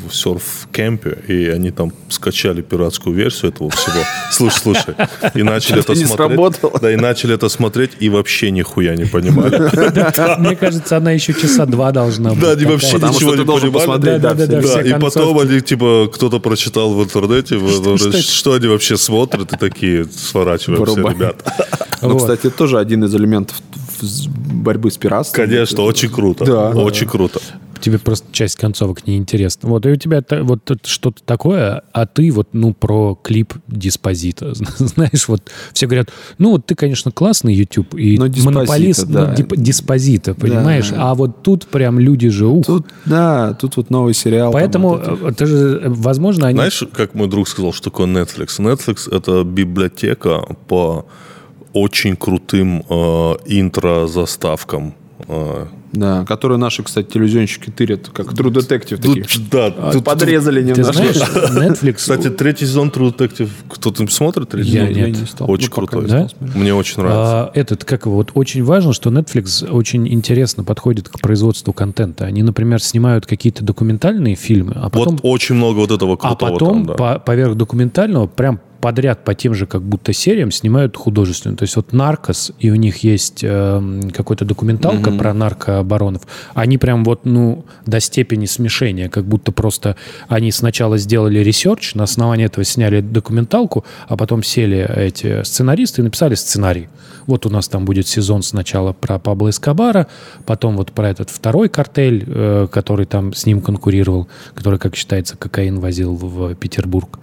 в 0.08 0.16
серф-кемпе, 0.16 1.18
и 1.28 1.48
они 1.48 1.72
там 1.72 1.92
скачали 2.10 2.62
пиратскую 2.62 3.16
версию 3.16 3.52
этого 3.52 3.70
всего. 3.70 4.04
Слушай, 4.32 4.60
слушай. 4.60 4.96
И 5.36 5.44
начали 5.44 5.80
это 5.80 5.96
смотреть. 5.96 6.12
сработало. 6.12 6.80
Да, 6.80 6.92
и 6.92 6.96
начали 6.96 7.36
это 7.36 7.50
смотреть, 7.50 7.92
и 8.00 8.10
вообще 8.10 8.52
нихуя 8.52 8.96
не 8.96 9.06
понимали. 9.06 9.58
Мне 10.40 10.56
кажется, 10.56 10.98
она 10.98 11.12
еще 11.12 11.34
часа 11.34 11.66
два 11.66 11.92
должна 11.92 12.32
быть. 12.32 12.40
Да, 12.40 12.52
они 12.52 12.66
вообще 12.66 12.98
ничего 12.98 13.36
не 13.36 13.46
понимали. 13.46 13.70
посмотреть, 13.70 14.22
да, 14.22 14.36
все 14.36 14.48
Да, 14.48 14.82
и 14.82 15.00
потом 15.00 15.40
они, 15.40 15.62
типа, 15.62 16.10
кто-то 16.14 16.40
прочитал 16.40 16.94
в 16.94 17.04
интернете, 17.04 17.60
Что- 18.22 18.54
они 18.54 18.68
вообще 18.68 18.98
смотрят, 18.98 19.54
и 19.54 19.58
такие, 19.58 20.06
сворачиваемся, 20.06 21.02
ребят. 21.02 21.36
Ну, 22.02 22.18
кстати, 22.18 22.50
тоже 22.50 22.80
один 22.80 23.06
из 23.06 23.16
элементов 23.16 23.56
борьбы 24.54 24.92
с 24.92 24.98
пиратством. 24.98 25.46
Конечно, 25.46 25.84
очень 25.84 26.10
круто. 26.10 26.44
Да. 26.46 26.70
Очень 26.72 27.08
круто. 27.08 27.40
Тебе 27.84 28.00
просто 28.00 28.26
часть 28.32 28.56
концовок 28.56 29.06
неинтересна. 29.08 29.68
Вот, 29.68 29.86
и 29.86 29.90
у 29.90 29.96
тебя 29.98 30.24
вот 30.42 30.72
это 30.72 30.88
что-то 30.90 31.22
такое, 31.24 31.82
а 31.92 32.06
ты 32.06 32.32
вот, 32.32 32.48
ну, 32.54 32.74
про 32.74 33.20
клип 33.22 33.54
Диспозита. 33.68 34.54
Знаешь, 34.78 35.28
вот 35.28 35.52
все 35.74 35.86
говорят, 35.88 36.10
ну, 36.38 36.52
вот 36.52 36.66
ты, 36.66 36.76
конечно, 36.76 37.12
классный 37.12 37.54
YouTube 37.54 37.94
и 37.96 38.18
Но 38.18 38.28
Диспозита, 38.28 38.52
монополист, 38.56 39.06
да. 39.08 39.28
ну, 39.28 39.34
дип- 39.36 39.58
Диспозита, 39.58 40.34
понимаешь? 40.34 40.92
Да. 40.92 41.12
А 41.12 41.14
вот 41.14 41.44
тут 41.44 41.68
прям 41.68 42.00
люди 42.00 42.30
же, 42.30 42.48
ух. 42.48 42.66
Тут, 42.66 42.88
да, 43.04 43.54
тут 43.54 43.76
вот 43.76 43.90
новый 43.90 44.14
сериал. 44.14 44.54
там 44.54 44.62
Поэтому, 44.62 44.90
вот 44.90 45.02
эти- 45.04 45.24
э, 45.26 45.30
это 45.32 45.46
же, 45.46 45.82
э, 45.84 45.90
возможно, 45.90 46.48
они... 46.48 46.56
Знаешь, 46.56 46.84
как 46.94 47.16
мой 47.16 47.28
друг 47.28 47.50
сказал, 47.50 47.74
что 47.74 47.90
такое 47.92 48.08
Netflix? 48.08 48.60
Netflix— 48.60 49.10
это 49.14 49.44
библиотека 49.44 50.40
по 50.70 51.06
очень 51.74 52.16
крутым 52.16 52.86
э, 52.90 53.34
интро-заставкам. 53.46 54.96
Э, 55.28 55.66
Да, 55.94 56.26
которые 56.26 56.58
наши, 56.58 56.82
кстати, 56.84 57.08
телевизионщики 57.14 57.70
тырят, 57.70 58.10
как 58.10 58.28
True 58.34 58.52
Detective 58.52 58.98
тут, 59.02 59.22
такие. 59.24 59.46
да, 59.52 59.70
тут- 59.92 60.04
Подрезали 60.04 60.62
Ты 60.62 60.70
немножко. 60.72 60.94
знаешь, 60.94 61.16
Netflix... 61.52 61.94
Кстати, 61.94 62.30
третий 62.30 62.66
сезон 62.66 62.90
True 62.90 63.16
Detective 63.16 63.50
кто-то 63.70 64.06
смотрит? 64.08 64.50
Третий 64.50 64.72
Я 64.72 64.88
сезон? 64.88 65.04
нет. 65.04 65.20
не 65.20 65.26
стал. 65.28 65.52
Очень 65.52 65.70
Ну, 65.70 65.76
крутой. 65.76 66.08
Да? 66.08 66.28
Мне 66.56 66.74
очень 66.74 66.98
нравится. 67.02 67.44
А, 67.46 67.52
этот, 67.54 67.86
как 67.86 68.06
его, 68.06 68.16
вот 68.16 68.32
очень 68.34 68.64
важно, 68.64 68.94
что 68.94 69.12
Netflix 69.12 69.70
очень 69.70 70.12
интересно 70.12 70.64
подходит 70.64 71.10
к 71.10 71.20
производству 71.22 71.74
контента. 71.74 72.26
Они, 72.26 72.42
например, 72.44 72.82
снимают 72.82 73.26
какие-то 73.26 73.64
документальные 73.64 74.36
фильмы, 74.36 74.74
а 74.76 74.90
потом, 74.90 75.18
вот 75.18 75.22
очень 75.24 75.56
много 75.56 75.78
вот 75.78 75.92
этого 75.92 76.14
а 76.14 76.18
крутого 76.18 76.52
потом 76.54 76.86
там, 76.86 76.86
да. 76.88 76.94
по- 76.96 77.20
поверх 77.20 77.56
документального 77.56 78.26
прям 78.28 78.60
подряд 78.84 79.24
по 79.24 79.34
тем 79.34 79.54
же 79.54 79.66
как 79.66 79.82
будто 79.82 80.12
сериям 80.12 80.52
снимают 80.52 80.98
художественную. 80.98 81.58
То 81.58 81.64
есть 81.64 81.78
вот 81.78 81.94
«Наркос», 81.94 82.52
и 82.60 82.70
у 82.70 82.76
них 82.76 82.98
есть 82.98 83.40
эм, 83.42 84.12
какая-то 84.12 84.44
документалка 84.44 85.10
про 85.10 85.34
наркобаронов. 85.34 86.24
Они 86.54 86.78
прям 86.78 87.06
вот, 87.06 87.22
ну, 87.24 87.64
до 87.86 88.02
степени 88.02 88.46
смешения, 88.46 89.08
как 89.08 89.24
будто 89.24 89.54
просто 89.54 89.96
они 90.28 90.52
сначала 90.52 90.98
сделали 90.98 91.40
research, 91.40 91.96
на 91.96 92.04
основании 92.04 92.46
этого 92.46 92.66
сняли 92.66 93.00
документалку, 93.00 93.86
а 94.10 94.18
потом 94.18 94.44
сели 94.44 94.86
эти 94.94 95.44
сценаристы 95.44 96.02
и 96.02 96.04
написали 96.04 96.36
сценарий. 96.36 96.90
Вот 97.26 97.46
у 97.46 97.50
нас 97.50 97.68
там 97.68 97.86
будет 97.86 98.08
сезон 98.08 98.44
сначала 98.44 98.92
про 98.92 99.20
Пабло 99.20 99.50
Эскобара, 99.50 100.08
потом 100.46 100.76
вот 100.76 100.92
про 100.92 101.10
этот 101.10 101.30
второй 101.30 101.70
картель, 101.70 102.26
э, 102.28 102.68
который 102.70 103.06
там 103.06 103.34
с 103.34 103.46
ним 103.46 103.62
конкурировал, 103.62 104.28
который, 104.54 104.78
как 104.78 104.98
считается, 104.98 105.38
кокаин 105.38 105.80
возил 105.80 106.16
в 106.16 106.54
Петербург. 106.56 107.20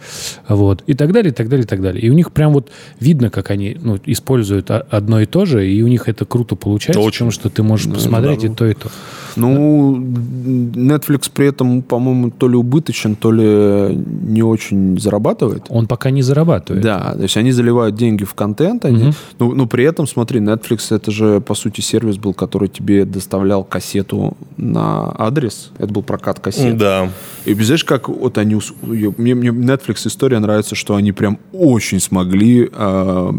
Вот. 0.49 0.83
И 0.87 0.95
так 0.95 1.13
далее, 1.13 1.33
и 1.33 1.35
так 1.35 1.50
далее, 1.51 1.65
и 1.65 1.69
так 1.69 1.83
далее. 1.83 2.03
И 2.03 2.09
у 2.09 2.15
них 2.15 2.33
прям 2.33 2.53
вот 2.55 2.71
видно, 2.99 3.29
как 3.31 3.51
они 3.51 3.77
ну, 3.81 3.99
используют 4.07 4.71
одно 4.71 5.21
и 5.21 5.27
то 5.27 5.45
же, 5.45 5.69
и 5.69 5.83
у 5.83 5.89
них 5.89 6.09
это 6.09 6.25
круто 6.25 6.57
получается, 6.57 7.01
Очень. 7.01 7.19
потому 7.19 7.31
что 7.33 7.51
ты 7.51 7.63
можешь 7.63 7.93
посмотреть 7.93 8.45
и 8.45 8.49
то, 8.49 8.67
и 8.67 8.75
то. 8.75 8.89
Ну, 9.37 9.97
Netflix 9.97 11.31
при 11.33 11.49
этом, 11.49 11.83
по-моему, 11.83 12.31
то 12.31 12.49
ли 12.49 12.57
убыточен, 12.57 13.15
то 13.15 13.31
ли 13.31 13.95
не 13.95 14.43
очень 14.43 14.99
зарабатывает. 14.99 15.65
Он 15.69 15.87
пока 15.87 16.11
не 16.11 16.23
зарабатывает. 16.23 16.83
Да, 16.83 17.13
то 17.15 17.23
есть 17.23 17.37
они 17.37 17.53
заливают 17.53 17.95
деньги 17.95 18.25
в 18.25 18.35
контент, 18.35 18.85
они, 18.85 19.13
ну, 19.39 19.55
ну, 19.55 19.67
при 19.67 19.85
этом, 19.85 20.07
смотри, 20.07 20.41
Netflix 20.41 20.95
это 20.95 21.11
же, 21.11 21.41
по 21.41 21.55
сути, 21.55 21.81
сервис 21.81 22.17
был, 22.17 22.35
который 22.35 22.69
тебе 22.69 23.05
доставлял 23.05 23.65
кассету 23.65 24.37
на 24.57 25.15
адрес. 25.19 25.71
Это 25.79 25.93
был 25.93 26.03
прокат 26.03 26.41
кассет. 26.41 26.77
Да. 26.77 27.11
И 27.45 27.55
знаешь, 27.55 27.85
как 27.85 28.09
вот 28.09 28.39
они... 28.39 28.59
Мне, 28.83 29.35
мне 29.35 29.51
Netflix 29.51 30.07
история 30.07 30.39
нравится, 30.39 30.75
что 30.75 30.95
они 30.95 31.13
прям 31.13 31.39
очень 31.53 32.01
смогли 32.01 32.69
э, 32.73 33.33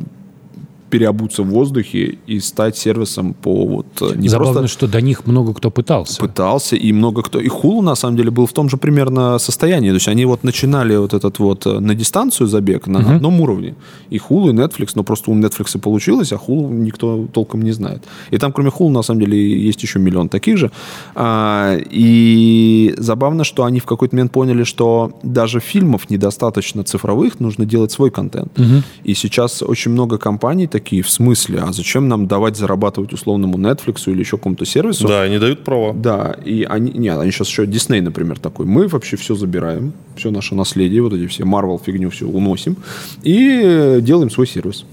переобуться 0.91 1.43
в 1.43 1.47
воздухе 1.47 2.17
и 2.27 2.39
стать 2.39 2.77
сервисом 2.77 3.33
по 3.33 3.65
вот 3.65 3.85
э, 4.01 4.15
не 4.15 4.29
Забавно, 4.29 4.53
просто 4.53 4.67
что 4.67 4.87
до 4.87 5.01
них 5.01 5.25
много 5.25 5.53
кто 5.53 5.71
пытался. 5.71 6.21
пытался, 6.21 6.75
и 6.75 6.93
много 6.93 7.21
кто... 7.21 7.39
И 7.39 7.47
Хулу, 7.47 7.81
на 7.81 7.95
самом 7.95 8.17
деле, 8.17 8.29
был 8.29 8.45
в 8.45 8.53
том 8.53 8.69
же 8.69 8.77
примерно 8.77 9.39
состоянии. 9.39 9.89
То 9.89 9.95
есть 9.95 10.07
они 10.07 10.25
вот 10.25 10.43
начинали 10.43 10.97
вот 10.97 11.13
этот 11.13 11.39
вот 11.39 11.65
э, 11.65 11.79
на 11.79 11.95
дистанцию 11.95 12.47
забег 12.47 12.87
на 12.87 12.99
одном 12.99 13.41
уровне. 13.41 13.75
И 14.13 14.17
Хулу, 14.17 14.49
и 14.49 14.53
Netflix, 14.53 14.91
но 14.95 15.03
просто 15.03 15.31
у 15.31 15.35
Netflix 15.35 15.79
получилось, 15.79 16.33
а 16.33 16.37
Хулу 16.37 16.69
никто 16.69 17.27
толком 17.33 17.61
не 17.61 17.71
знает. 17.71 18.03
И 18.33 18.37
там, 18.37 18.51
кроме 18.51 18.69
Хулу, 18.69 18.89
на 18.91 19.03
самом 19.03 19.21
деле, 19.21 19.67
есть 19.67 19.83
еще 19.83 19.99
миллион 19.99 20.29
таких 20.29 20.57
же. 20.57 20.71
А, 21.15 21.77
и 21.91 22.93
забавно, 22.97 23.43
что 23.43 23.63
они 23.63 23.79
в 23.79 23.85
какой-то 23.85 24.15
момент 24.15 24.31
поняли, 24.31 24.63
что 24.63 25.11
даже 25.23 25.59
фильмов 25.59 26.09
недостаточно 26.09 26.83
цифровых, 26.83 27.39
нужно 27.39 27.65
делать 27.65 27.91
свой 27.91 28.11
контент. 28.11 28.59
И 29.03 29.13
сейчас 29.13 29.63
очень 29.63 29.91
много 29.91 30.17
компаний 30.17 30.67
такие, 30.81 31.03
в 31.03 31.09
смысле, 31.09 31.59
а 31.59 31.71
зачем 31.71 32.07
нам 32.07 32.27
давать 32.27 32.57
зарабатывать 32.57 33.13
условному 33.13 33.57
Netflix 33.57 34.11
или 34.11 34.19
еще 34.19 34.37
какому-то 34.37 34.65
сервису? 34.65 35.07
Да, 35.07 35.21
они 35.21 35.37
дают 35.37 35.63
права. 35.63 35.93
Да, 35.93 36.35
и 36.43 36.63
они, 36.63 36.91
нет, 36.91 37.19
они 37.19 37.31
сейчас 37.31 37.47
еще 37.47 37.65
Дисней, 37.65 38.01
например, 38.01 38.39
такой. 38.39 38.65
Мы 38.65 38.87
вообще 38.87 39.15
все 39.15 39.35
забираем, 39.35 39.93
все 40.15 40.31
наше 40.31 40.55
наследие, 40.55 41.01
вот 41.01 41.13
эти 41.13 41.27
все 41.27 41.43
Marvel 41.43 41.79
фигню 41.83 42.09
все 42.09 42.25
уносим 42.25 42.75
и 43.23 43.99
делаем 44.01 44.29
свой 44.29 44.47
сервис. 44.47 44.85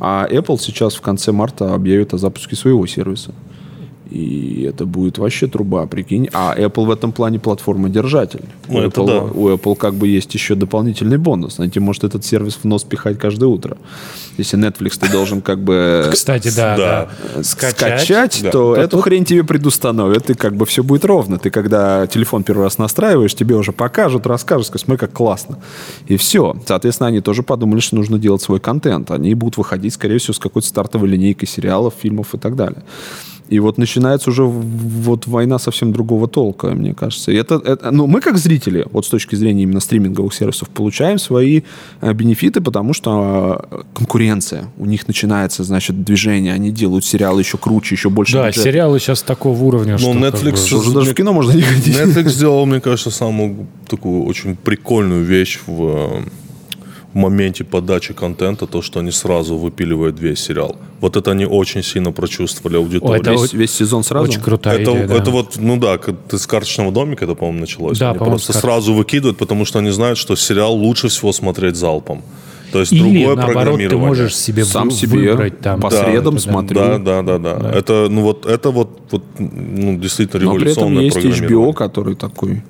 А 0.00 0.26
Apple 0.30 0.58
сейчас 0.58 0.94
в 0.94 1.00
конце 1.00 1.32
марта 1.32 1.74
объявит 1.74 2.14
о 2.14 2.18
запуске 2.18 2.56
своего 2.56 2.86
сервиса. 2.86 3.32
И 4.10 4.66
это 4.68 4.86
будет 4.86 5.18
вообще 5.18 5.46
труба, 5.46 5.86
прикинь. 5.86 6.28
А 6.32 6.54
Apple 6.56 6.86
в 6.86 6.90
этом 6.90 7.12
плане 7.12 7.38
платформа-держатель. 7.38 8.44
Ну, 8.68 8.78
у, 8.78 8.80
это 8.80 9.00
Apple, 9.00 9.06
да. 9.06 9.22
у 9.22 9.48
Apple 9.50 9.76
как 9.76 9.94
бы 9.94 10.08
есть 10.08 10.32
еще 10.34 10.54
дополнительный 10.54 11.18
бонус. 11.18 11.58
Найти 11.58 11.78
может 11.78 12.04
этот 12.04 12.24
сервис 12.24 12.58
в 12.62 12.64
нос 12.64 12.84
пихать 12.84 13.18
каждое 13.18 13.46
утро. 13.46 13.76
Если 14.38 14.58
Netflix 14.58 14.98
ты 14.98 15.10
должен 15.10 15.42
как 15.42 15.62
бы 15.62 16.08
Кстати, 16.12 16.50
да, 16.54 16.76
Да. 16.76 17.08
да. 17.34 17.42
скачать, 17.42 18.40
Да. 18.42 18.50
то 18.50 18.74
То 18.74 18.80
эту 18.80 19.00
хрень 19.00 19.24
тебе 19.24 19.44
предустановят, 19.44 20.30
и 20.30 20.34
как 20.34 20.56
бы 20.56 20.64
все 20.64 20.82
будет 20.82 21.04
ровно. 21.04 21.38
Ты 21.38 21.50
когда 21.50 22.06
телефон 22.06 22.44
первый 22.44 22.62
раз 22.62 22.78
настраиваешь, 22.78 23.34
тебе 23.34 23.56
уже 23.56 23.72
покажут, 23.72 24.26
расскажут, 24.26 24.66
скажут, 24.68 24.84
смотри, 24.86 24.98
как 24.98 25.12
классно. 25.12 25.58
И 26.06 26.16
все. 26.16 26.56
Соответственно, 26.66 27.08
они 27.08 27.20
тоже 27.20 27.42
подумали, 27.42 27.80
что 27.80 27.96
нужно 27.96 28.18
делать 28.18 28.40
свой 28.42 28.60
контент. 28.60 29.10
Они 29.10 29.34
будут 29.34 29.58
выходить, 29.58 29.92
скорее 29.92 30.18
всего, 30.18 30.34
с 30.34 30.38
какой-то 30.38 30.66
стартовой 30.68 31.08
линейкой 31.08 31.48
сериалов, 31.48 31.94
фильмов 32.00 32.34
и 32.34 32.38
так 32.38 32.56
далее. 32.56 32.82
И 33.48 33.60
вот 33.60 33.78
начинается 33.78 34.30
уже 34.30 34.42
вот 34.44 35.26
война 35.26 35.58
совсем 35.58 35.92
другого 35.92 36.28
толка, 36.28 36.68
мне 36.68 36.94
кажется. 36.94 37.32
И 37.32 37.34
это, 37.36 37.54
это- 37.64 37.90
ну, 37.90 38.06
мы 38.06 38.20
как 38.20 38.36
зрители, 38.38 38.86
вот 38.92 39.06
с 39.06 39.08
точки 39.08 39.36
зрения 39.36 39.62
именно 39.62 39.80
стриминговых 39.80 40.34
сервисов, 40.34 40.68
получаем 40.68 41.18
свои 41.18 41.62
э, 42.00 42.12
бенефиты, 42.12 42.60
потому 42.60 42.92
что 42.94 43.64
э, 43.70 43.82
конкуренция. 43.94 44.64
У 44.78 44.86
них 44.86 45.06
начинается, 45.08 45.64
значит, 45.64 46.04
движение. 46.04 46.52
Они 46.52 46.70
делают 46.70 47.04
сериалы 47.04 47.40
еще 47.40 47.56
круче, 47.58 47.94
еще 47.94 48.10
больше. 48.10 48.34
Да, 48.34 48.46
бюджета. 48.48 48.64
сериалы 48.68 48.98
сейчас 49.00 49.22
такого 49.22 49.62
уровня, 49.64 49.98
что... 49.98 50.12
как 50.12 50.22
Netflix 50.22 50.50
бы- 50.50 50.56
Что 50.66 50.78
уже 50.78 50.92
даже 50.92 51.10
в 51.12 51.14
кино 51.14 51.32
можно 51.32 51.52
не 51.52 51.62
ходить. 51.62 51.96
Netflix 51.96 52.28
сделал, 52.30 52.66
мне 52.66 52.80
кажется, 52.80 53.10
самую 53.10 53.66
такую 53.88 54.24
очень 54.24 54.56
прикольную 54.56 55.24
вещь 55.24 55.60
в 55.66 56.22
моменте 57.18 57.64
подачи 57.64 58.14
контента, 58.14 58.66
то, 58.66 58.80
что 58.82 59.00
они 59.00 59.10
сразу 59.10 59.56
выпиливают 59.56 60.18
весь 60.18 60.40
сериал. 60.40 60.76
Вот 61.00 61.16
это 61.16 61.32
они 61.32 61.44
очень 61.46 61.82
сильно 61.82 62.12
прочувствовали 62.12 62.76
аудиторию. 62.76 63.20
это 63.20 63.32
Весь, 63.32 63.52
весь 63.52 63.72
сезон 63.72 64.02
сразу? 64.02 64.24
Очень 64.30 64.40
крутая 64.40 64.78
это, 64.80 64.92
идея, 64.92 65.06
да. 65.06 65.14
это 65.14 65.30
вот, 65.30 65.56
ну 65.56 65.76
да, 65.76 65.98
ты 65.98 66.38
с 66.38 66.46
карточного 66.46 66.92
домика, 66.92 67.24
это, 67.24 67.34
по-моему, 67.34 67.60
началось. 67.60 67.98
Да, 67.98 68.10
они 68.10 68.18
по-моему, 68.18 68.36
просто 68.38 68.52
сразу 68.54 68.94
выкидывают, 68.94 69.36
потому 69.36 69.64
что 69.64 69.78
они 69.78 69.90
знают, 69.90 70.18
что 70.18 70.36
сериал 70.36 70.74
лучше 70.74 71.08
всего 71.08 71.32
смотреть 71.32 71.76
залпом. 71.76 72.22
То 72.72 72.80
есть 72.80 72.92
Или, 72.92 73.00
другое 73.00 73.26
наоборот, 73.36 73.48
ты 73.48 73.52
программирование. 73.54 74.06
можешь 74.08 74.36
себе 74.36 74.64
Сам 74.64 74.90
себе 74.90 75.30
выбрать 75.30 75.60
там. 75.60 75.80
по 75.80 75.90
Да, 75.90 76.04
средам 76.04 76.34
да. 76.34 76.40
смотрю. 76.40 76.78
Да, 76.78 76.98
да, 76.98 77.22
да, 77.22 77.38
да, 77.38 77.70
Это, 77.70 78.08
ну 78.10 78.22
вот, 78.22 78.46
это 78.46 78.70
вот, 78.70 79.00
вот 79.10 79.22
ну, 79.38 79.96
действительно 79.98 80.44
Но 80.44 80.54
при 80.54 80.70
этом 80.72 80.88
революционное 80.92 81.04
есть. 81.04 81.40
HBO, 81.40 81.72
который 81.72 82.14
такой... 82.14 82.62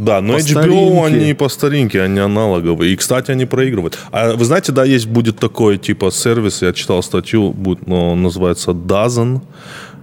Да, 0.00 0.20
но 0.20 0.32
По 0.32 0.38
HBO, 0.38 0.50
старинке. 0.50 1.04
они 1.06 1.34
по 1.34 1.48
старинке, 1.48 2.02
они 2.02 2.20
аналоговые. 2.20 2.92
И, 2.92 2.96
кстати, 2.96 3.32
они 3.32 3.46
проигрывают. 3.46 3.98
А 4.12 4.32
вы 4.34 4.44
знаете, 4.44 4.72
да, 4.72 4.84
есть 4.84 5.06
будет 5.06 5.38
такой 5.38 5.78
типа 5.78 6.10
сервис, 6.10 6.62
я 6.62 6.72
читал 6.72 7.02
статью, 7.02 7.52
будет, 7.52 7.86
но 7.86 8.12
он 8.12 8.22
называется 8.22 8.70
Dozen. 8.70 9.40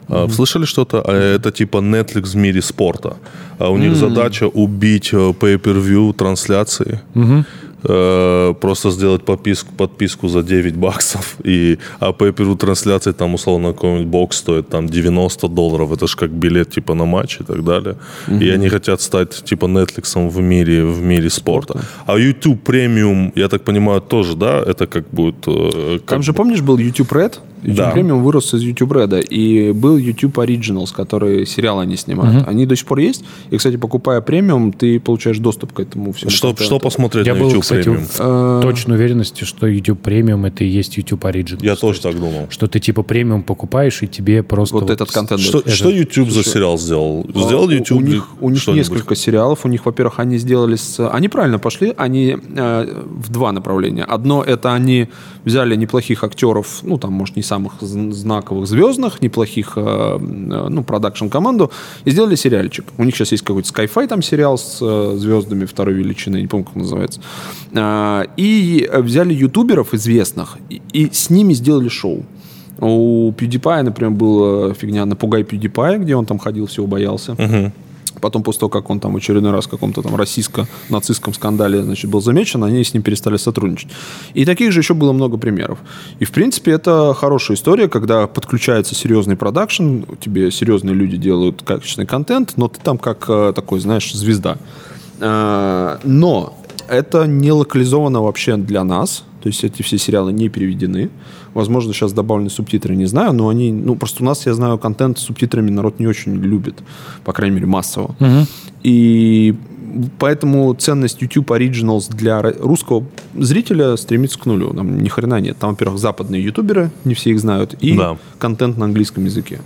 А, 0.10 0.28
Слышали 0.30 0.66
что-то? 0.66 1.02
А, 1.06 1.36
Это 1.36 1.52
типа 1.52 1.78
Netflix 1.78 2.32
в 2.34 2.36
мире 2.36 2.62
спорта. 2.62 3.18
А 3.60 3.70
У 3.70 3.78
них 3.78 3.96
задача 3.96 4.48
убить 4.48 5.10
э, 5.14 5.18
pay-per-view 5.18 6.14
трансляции. 6.14 7.00
Э, 7.84 8.54
Просто 8.60 8.92
сделать 8.92 9.24
подписку, 9.24 9.74
подписку 9.78 10.28
за 10.28 10.42
9 10.44 10.76
баксов. 10.76 11.36
И, 11.44 11.78
а 12.00 12.12
pay-per-view 12.12 12.58
трансляции 12.58 13.14
там 13.14 13.34
условно 13.34 13.74
какой-нибудь 13.74 14.08
бокс 14.08 14.38
стоит 14.38 14.70
там 14.70 14.88
90 14.88 15.48
долларов. 15.48 15.92
Это 15.92 16.08
же 16.08 16.18
как 16.18 16.32
билет 16.32 16.70
типа 16.70 16.94
на 16.94 17.06
матч 17.06 17.42
и 17.42 17.44
так 17.44 17.64
далее. 17.64 17.96
И 18.42 18.50
они 18.50 18.70
хотят 18.70 19.02
стать 19.02 19.44
типа 19.44 19.66
Netflix 19.66 20.30
в 20.30 20.42
мире, 20.42 20.86
в 20.86 21.02
мире 21.02 21.30
спорта. 21.30 21.82
А 22.06 22.18
YouTube 22.18 22.64
премиум, 22.64 23.32
я 23.36 23.48
так 23.48 23.64
понимаю, 23.64 24.02
тоже, 24.02 24.36
да? 24.36 24.64
Это 24.68 24.88
как 24.88 25.04
будет... 25.12 25.48
э, 25.48 26.00
как 26.00 26.06
Там 26.06 26.24
же, 26.24 26.34
помнишь, 26.34 26.62
был 26.62 26.78
YouTube 26.78 27.12
Red? 27.12 27.40
YouTube 27.64 27.76
Да. 27.78 27.94
Premium 27.94 28.22
вырос 28.22 28.54
из 28.54 28.62
YouTube 28.62 28.92
Red. 28.92 29.26
И 29.28 29.72
был 29.72 29.98
YouTube 29.98 30.38
Originals, 30.38 30.94
которые 30.94 31.46
сериалы 31.46 31.84
они 31.84 31.96
снимают. 31.96 32.48
Они 32.48 32.66
до 32.66 32.76
сих 32.76 32.86
пор 32.86 33.00
есть. 33.00 33.24
И, 33.50 33.58
кстати, 33.58 33.78
покупая 33.78 34.22
премиум, 34.22 34.72
ты 34.74 35.00
получаешь 35.00 35.38
доступ 35.38 35.74
к 35.74 35.80
этому 35.80 36.12
всему. 36.14 36.30
Что, 36.30 36.48
контенту. 36.50 36.64
что 36.64 36.80
посмотреть 36.80 37.28
Я 37.28 37.34
на 37.34 37.40
был, 37.40 37.48
YouTube 37.48 37.64
кстати, 37.64 37.84
премиум? 37.84 38.06
в 38.06 38.60
точной 38.62 38.96
уверенности, 38.96 39.44
что 39.44 39.68
YouTube 39.68 40.02
премиум 40.02 40.46
это 40.46 40.64
и 40.64 40.68
есть 40.68 40.98
YouTube 40.98 41.24
Original. 41.26 41.66
Я 41.66 41.76
тоже 41.76 42.02
так 42.02 42.16
думал. 42.16 42.48
Что 42.50 42.68
ты 42.68 42.80
типа 42.80 43.04
премиум 43.04 43.44
покупаешь, 43.44 44.02
и 44.04 44.08
тебе 44.08 44.44
просто... 44.44 44.76
Вот 44.76 44.90
этот 44.90 45.12
контент. 45.12 45.42
Что, 45.42 45.62
дает. 45.62 45.76
что 45.76 45.90
YouTube 45.90 46.30
за 46.30 46.44
сериал 46.44 46.78
сделал? 46.78 47.26
Сделал 47.30 47.70
А, 47.70 47.74
YouTube 47.74 48.00
У 48.00 48.02
них, 48.02 48.28
у 48.42 48.50
них 48.50 48.68
несколько 48.68 49.16
сериалов. 49.16 49.66
У 49.66 49.68
них, 49.68 49.86
во-первых, 49.86 50.20
они 50.20 50.38
сделали 50.38 50.76
с... 50.76 51.08
Они 51.10 51.30
правильно 51.30 51.60
пошли. 51.60 51.94
Они 51.98 52.38
э, 52.56 53.04
в 53.06 53.32
два 53.32 53.52
направления. 53.52 54.04
Одно 54.04 54.44
это 54.44 54.74
они 54.74 55.08
взяли 55.46 55.76
неплохих 55.76 56.24
актеров, 56.24 56.80
ну 56.84 56.98
там, 56.98 57.14
может, 57.14 57.36
не 57.36 57.44
самых 57.48 57.82
зн- 57.82 58.12
знаковых 58.12 58.68
звездных, 58.68 59.22
неплохих, 59.22 59.74
э, 59.76 59.82
э, 59.82 60.68
ну, 60.70 60.84
продакшн-команду, 60.84 61.72
и 62.06 62.12
сделали 62.12 62.36
сериальчик. 62.36 62.86
У 62.98 63.04
них 63.04 63.16
сейчас 63.16 63.32
есть 63.32 63.44
какой-то 63.44 63.70
Sky-Fi 63.70 64.08
там 64.08 64.22
сериал 64.22 64.58
с 64.58 64.80
э, 64.82 65.18
звездами 65.18 65.66
второй 65.66 65.96
величины, 65.96 66.42
не 66.42 66.48
помню, 66.48 66.66
как 66.66 66.76
называется. 66.76 67.22
А, 67.74 68.26
и 68.38 68.90
взяли 68.94 69.34
ютуберов 69.34 69.94
известных, 69.94 70.58
и, 70.70 70.82
и 70.94 71.10
с 71.12 71.30
ними 71.30 71.54
сделали 71.54 71.90
шоу. 71.90 72.24
У 72.80 73.32
PewDiePie, 73.32 73.82
например, 73.82 74.12
была 74.12 74.74
фигня 74.74 75.06
«Напугай 75.06 75.42
PewDiePie», 75.42 75.98
где 76.00 76.16
он 76.16 76.26
там 76.26 76.38
ходил, 76.38 76.66
всего 76.66 76.86
боялся. 76.88 77.36
Потом, 78.22 78.44
после 78.44 78.60
того, 78.60 78.70
как 78.70 78.90
он 78.90 79.00
там 79.00 79.14
в 79.14 79.18
очередной 79.18 79.52
раз 79.52 79.66
в 79.66 79.70
каком-то 79.70 80.02
там 80.02 80.16
российско-нацистском 80.16 81.34
скандале 81.34 81.84
значит, 81.84 82.10
был 82.10 82.22
замечен, 82.22 82.64
они 82.64 82.84
с 82.84 82.94
ним 82.94 83.04
перестали 83.04 83.38
сотрудничать. 83.38 83.90
И 84.34 84.46
таких 84.46 84.72
же 84.72 84.80
еще 84.80 84.94
было 84.94 85.14
много 85.14 85.38
примеров. 85.38 85.80
И, 86.20 86.26
в 86.26 86.32
принципе, 86.32 86.72
это 86.72 87.14
хорошая 87.14 87.58
история, 87.58 87.88
когда 87.88 88.28
подключается 88.28 88.96
серьезный 88.96 89.36
продакшн, 89.36 90.04
тебе 90.20 90.52
серьезные 90.52 90.96
люди 90.96 91.18
делают 91.18 91.64
качественный 91.64 92.08
контент, 92.08 92.54
но 92.58 92.68
ты 92.68 92.80
там 92.82 92.98
как 92.98 93.26
э, 93.28 93.54
такой, 93.56 93.80
знаешь, 93.80 94.14
звезда. 94.14 94.58
А, 95.20 96.00
Но 96.04 96.58
это 96.88 97.26
не 97.26 97.52
локализовано 97.52 98.22
вообще 98.22 98.58
для 98.58 98.84
нас. 98.84 99.24
То 99.42 99.50
есть 99.50 99.64
эти 99.64 99.82
все 99.82 99.98
сериалы 99.98 100.34
не 100.34 100.50
переведены. 100.50 101.10
Возможно, 101.58 101.92
сейчас 101.92 102.14
добавлены 102.14 102.52
субтитры, 102.52 102.96
не 102.96 103.06
знаю, 103.06 103.34
но 103.34 103.50
они... 103.50 103.72
Ну, 103.72 103.96
просто 103.96 104.22
у 104.22 104.26
нас, 104.28 104.46
я 104.46 104.54
знаю, 104.54 104.78
контент 104.78 105.18
с 105.18 105.24
субтитрами 105.24 105.72
народ 105.72 106.00
не 106.00 106.06
очень 106.06 106.36
любит. 106.36 106.76
По 107.26 107.34
крайней 107.34 107.56
мере, 107.56 107.66
массово. 107.66 108.16
И 108.84 109.56
поэтому 110.20 110.72
ценность 110.76 111.20
YouTube 111.20 111.50
Originals 111.50 112.16
для 112.16 112.44
русского 112.44 113.06
зрителя 113.36 113.98
стремится 113.98 114.38
к 114.38 114.46
нулю. 114.46 114.72
Там 114.76 115.00
ни 115.00 115.10
хрена 115.10 115.40
нет. 115.42 115.58
Там, 115.58 115.72
во-первых, 115.72 115.98
западные 116.00 116.44
ютуберы, 116.44 116.92
не 117.06 117.16
все 117.16 117.32
их 117.32 117.40
знают, 117.40 117.74
и 117.82 117.98
Да. 117.98 118.18
контент 118.38 118.78
на 118.78 118.86
английском 118.86 119.26
языке. 119.26 119.60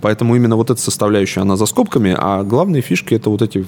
Поэтому 0.00 0.34
именно 0.34 0.56
вот 0.56 0.70
эта 0.70 0.80
составляющая, 0.80 1.42
она 1.42 1.54
за 1.56 1.66
скобками, 1.66 2.16
а 2.18 2.42
главные 2.42 2.82
фишки 2.82 3.14
это 3.14 3.30
вот 3.30 3.42
эти 3.42 3.64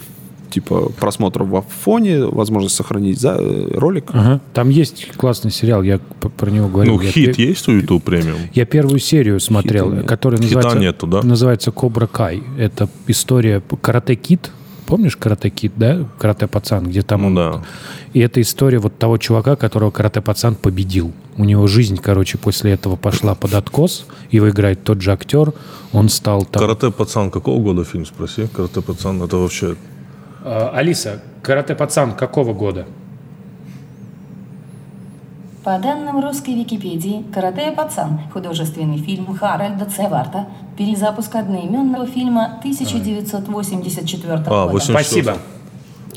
типа 0.55 0.91
просмотров 1.01 1.49
во 1.49 1.63
фоне, 1.63 2.25
возможность 2.25 2.77
сохранить 2.77 3.21
за, 3.21 3.37
э, 3.39 3.69
ролик. 3.75 4.05
Ага. 4.13 4.41
Там 4.53 4.69
есть 4.71 5.09
классный 5.17 5.51
сериал, 5.51 5.83
я 5.83 5.99
про 6.37 6.51
него 6.51 6.69
говорил. 6.69 6.95
Ну, 6.97 7.01
Я 7.03 7.11
хит 7.11 7.37
пе- 7.37 7.49
есть 7.49 7.69
у 7.69 7.73
YouTube 7.73 8.05
премиум? 8.05 8.39
Я 8.55 8.65
первую 8.67 8.99
серию 8.99 9.41
смотрел, 9.41 9.87
Хита 9.87 9.97
нет. 9.99 10.07
которая 10.09 10.41
Хита 10.41 10.55
называется, 10.57 10.79
нету, 10.81 11.07
да? 11.07 11.23
называется 11.23 11.71
Кобра 11.73 12.07
Кай. 12.07 12.43
Это 12.59 12.89
история 13.07 13.63
Карате 13.83 14.15
Кит. 14.17 14.51
Помнишь 14.87 15.17
Карате 15.17 15.49
Кит, 15.49 15.73
да? 15.77 16.07
Карате 16.19 16.47
Пацан, 16.47 16.85
где 16.87 17.01
там 17.03 17.23
Ну 17.23 17.27
он... 17.29 17.35
да. 17.35 17.63
И 18.13 18.21
это 18.21 18.41
история 18.43 18.79
вот 18.79 18.99
того 18.99 19.17
чувака, 19.17 19.57
которого 19.57 19.91
Карате 19.91 20.21
Пацан 20.21 20.55
победил. 20.57 21.13
У 21.39 21.45
него 21.45 21.67
жизнь, 21.67 21.97
короче, 21.97 22.37
после 22.39 22.73
этого 22.73 22.97
пошла 22.97 23.35
под 23.35 23.55
откос. 23.55 24.07
Его 24.31 24.51
играет 24.51 24.85
тот 24.85 25.01
же 25.01 25.11
актер. 25.13 25.53
Он 25.93 26.09
стал 26.09 26.45
там... 26.45 26.61
Карате 26.63 26.91
пацан 26.93 27.31
какого 27.31 27.61
года 27.63 27.83
фильм 27.85 28.05
спроси? 28.07 28.47
Карате 28.47 28.83
пацан 28.83 29.23
это 29.23 29.37
вообще 29.39 29.75
Алиса, 30.45 31.23
Карате 31.43 31.75
Пацан 31.75 32.12
какого 32.12 32.53
года? 32.53 32.87
По 35.65 35.79
данным 35.79 36.21
русской 36.21 36.55
Википедии, 36.55 37.25
«Карате 37.33 37.73
пацан»– 37.75 38.21
художественный 38.35 38.99
фильм 38.99 39.35
Харальда 39.35 39.87
Цеварта, 39.87 40.47
перезапуск 40.77 41.35
одноименного 41.35 42.07
фильма 42.07 42.59
1984 42.59 44.33
А, 44.35 44.39
года. 44.41 44.73
84. 44.73 45.23
Спасибо. 45.23 45.39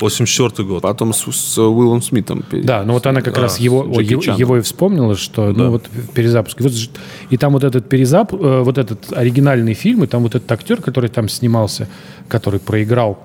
84 0.00 0.68
год. 0.68 0.82
Потом 0.82 1.12
с, 1.12 1.24
с 1.24 1.58
Уиллом 1.58 2.02
Смитом. 2.02 2.44
Да, 2.52 2.82
ну 2.84 2.92
вот 2.92 3.06
она 3.06 3.20
как 3.20 3.36
раз 3.38 3.58
его, 3.58 3.84
его, 4.00 4.22
его 4.22 4.56
и 4.58 4.60
вспомнила, 4.60 5.16
что 5.16 5.50
ну 5.52 5.70
вот 5.70 5.88
перезапуск. 6.14 6.60
И, 6.60 6.62
вот 6.62 6.72
ж- 6.72 6.90
и 7.30 7.36
там 7.36 7.52
вот 7.52 7.64
этот 7.64 7.88
перезап, 7.88 8.32
э, 8.32 8.62
вот 8.62 8.78
этот 8.78 9.12
оригинальный 9.12 9.74
фильм, 9.74 10.04
и 10.04 10.06
там 10.06 10.22
вот 10.22 10.34
этот 10.36 10.52
актер, 10.52 10.80
который 10.82 11.10
там 11.10 11.28
снимался, 11.28 11.88
который 12.28 12.60
проиграл, 12.60 13.18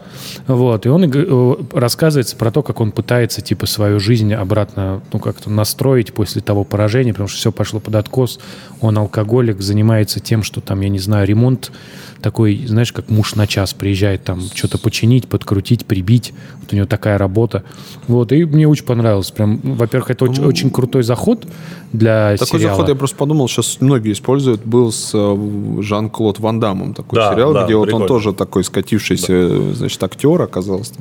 вот, 0.48 0.86
и 0.86 0.90
он 0.90 1.04
э, 1.14 1.56
рассказывается 1.74 2.36
про 2.36 2.52
то, 2.52 2.64
как 2.64 2.80
он 2.82 2.92
пытается 2.92 3.42
типа 3.42 3.66
свою 3.66 4.00
жизнь 4.00 4.34
обратно, 4.34 5.02
ну 5.12 5.20
как-то 5.20 5.50
настроить 5.50 6.14
после 6.14 6.42
того 6.42 6.64
поражения, 6.64 7.14
потому 7.14 7.28
что 7.28 7.38
все 7.38 7.52
пошло 7.52 7.80
под 7.80 7.96
откос. 7.96 8.40
Он 8.82 8.98
алкоголик, 8.98 9.62
занимается 9.62 10.20
тем, 10.20 10.44
что 10.44 10.62
там, 10.62 10.82
я 10.82 10.90
не 10.90 11.00
знаю, 11.00 11.28
ремонт 11.28 11.72
такой, 12.22 12.66
знаешь, 12.66 12.94
как 12.94 13.10
муж 13.10 13.36
на 13.36 13.48
час 13.48 13.74
приезжает 13.74 14.24
там 14.24 14.42
что-то 14.54 14.78
починить, 14.78 15.28
подкрутить, 15.28 15.86
прибить. 15.86 16.34
Вот 16.62 16.72
у 16.72 16.76
него 16.76 16.86
такая 16.88 17.18
работа. 17.18 17.64
Вот, 18.08 18.32
и 18.32 18.46
мне 18.46 18.66
очень 18.68 18.86
понравилось. 18.86 19.30
Прям, 19.32 19.60
ну, 19.62 19.74
во-первых, 19.74 20.10
это 20.12 20.24
очень, 20.24 20.46
очень 20.46 20.70
крутой 20.70 21.04
заход 21.04 21.46
для 21.92 22.36
Такой 22.38 22.60
сериала. 22.60 22.76
заход, 22.78 22.90
я 22.90 22.96
просто 22.96 23.18
подумал, 23.18 23.50
сейчас 23.50 23.78
многие 23.82 24.14
используют, 24.14 24.66
был 24.66 24.92
с 24.94 25.12
э, 25.14 25.82
Жан-Клод 25.82 26.40
Ван 26.40 26.60
Дамом 26.62 26.94
такой 26.94 27.18
Да, 27.18 27.34
сериал, 27.34 27.54
да, 27.54 27.66
где 27.66 27.76
вот 27.76 27.86
прикольно. 27.86 28.06
он 28.06 28.08
тоже 28.08 28.34
такой 28.34 28.64
скатившийся, 29.00 29.34
э, 29.34 29.74
значит, 29.76 30.04
актер 30.04 30.42
оказался. 30.42 30.94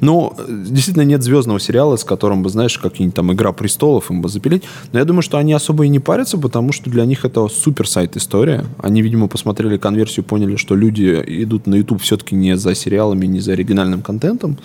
Ну, 0.00 0.32
действительно, 0.48 1.02
нет 1.04 1.22
звездного 1.22 1.60
сериала, 1.60 1.96
с 1.96 2.04
которым 2.04 2.42
бы, 2.42 2.50
знаешь, 2.50 2.78
какие-нибудь 2.78 3.14
там 3.14 3.32
«Игра 3.32 3.52
престолов» 3.52 4.10
им 4.10 4.22
бы 4.22 4.28
запилить. 4.28 4.64
Но 4.92 4.98
я 4.98 5.04
думаю, 5.04 5.22
что 5.22 5.38
они 5.38 5.52
особо 5.52 5.84
и 5.84 5.88
не 5.88 6.00
парятся, 6.00 6.38
потому 6.38 6.72
что 6.72 6.90
для 6.90 7.04
них 7.06 7.24
это 7.24 7.48
супер 7.48 7.88
сайт 7.88 8.16
история. 8.16 8.64
Они, 8.82 9.02
видимо, 9.02 9.28
посмотрели 9.28 9.76
конверсию, 9.78 10.24
поняли, 10.24 10.56
что 10.56 10.74
люди 10.76 11.22
идут 11.26 11.66
на 11.66 11.76
YouTube 11.76 12.02
все-таки 12.02 12.34
не 12.34 12.56
за 12.56 12.74
сериалами, 12.74 13.26
не 13.26 13.40
за 13.40 13.52
оригинальным 13.52 14.02
контентом. 14.02 14.58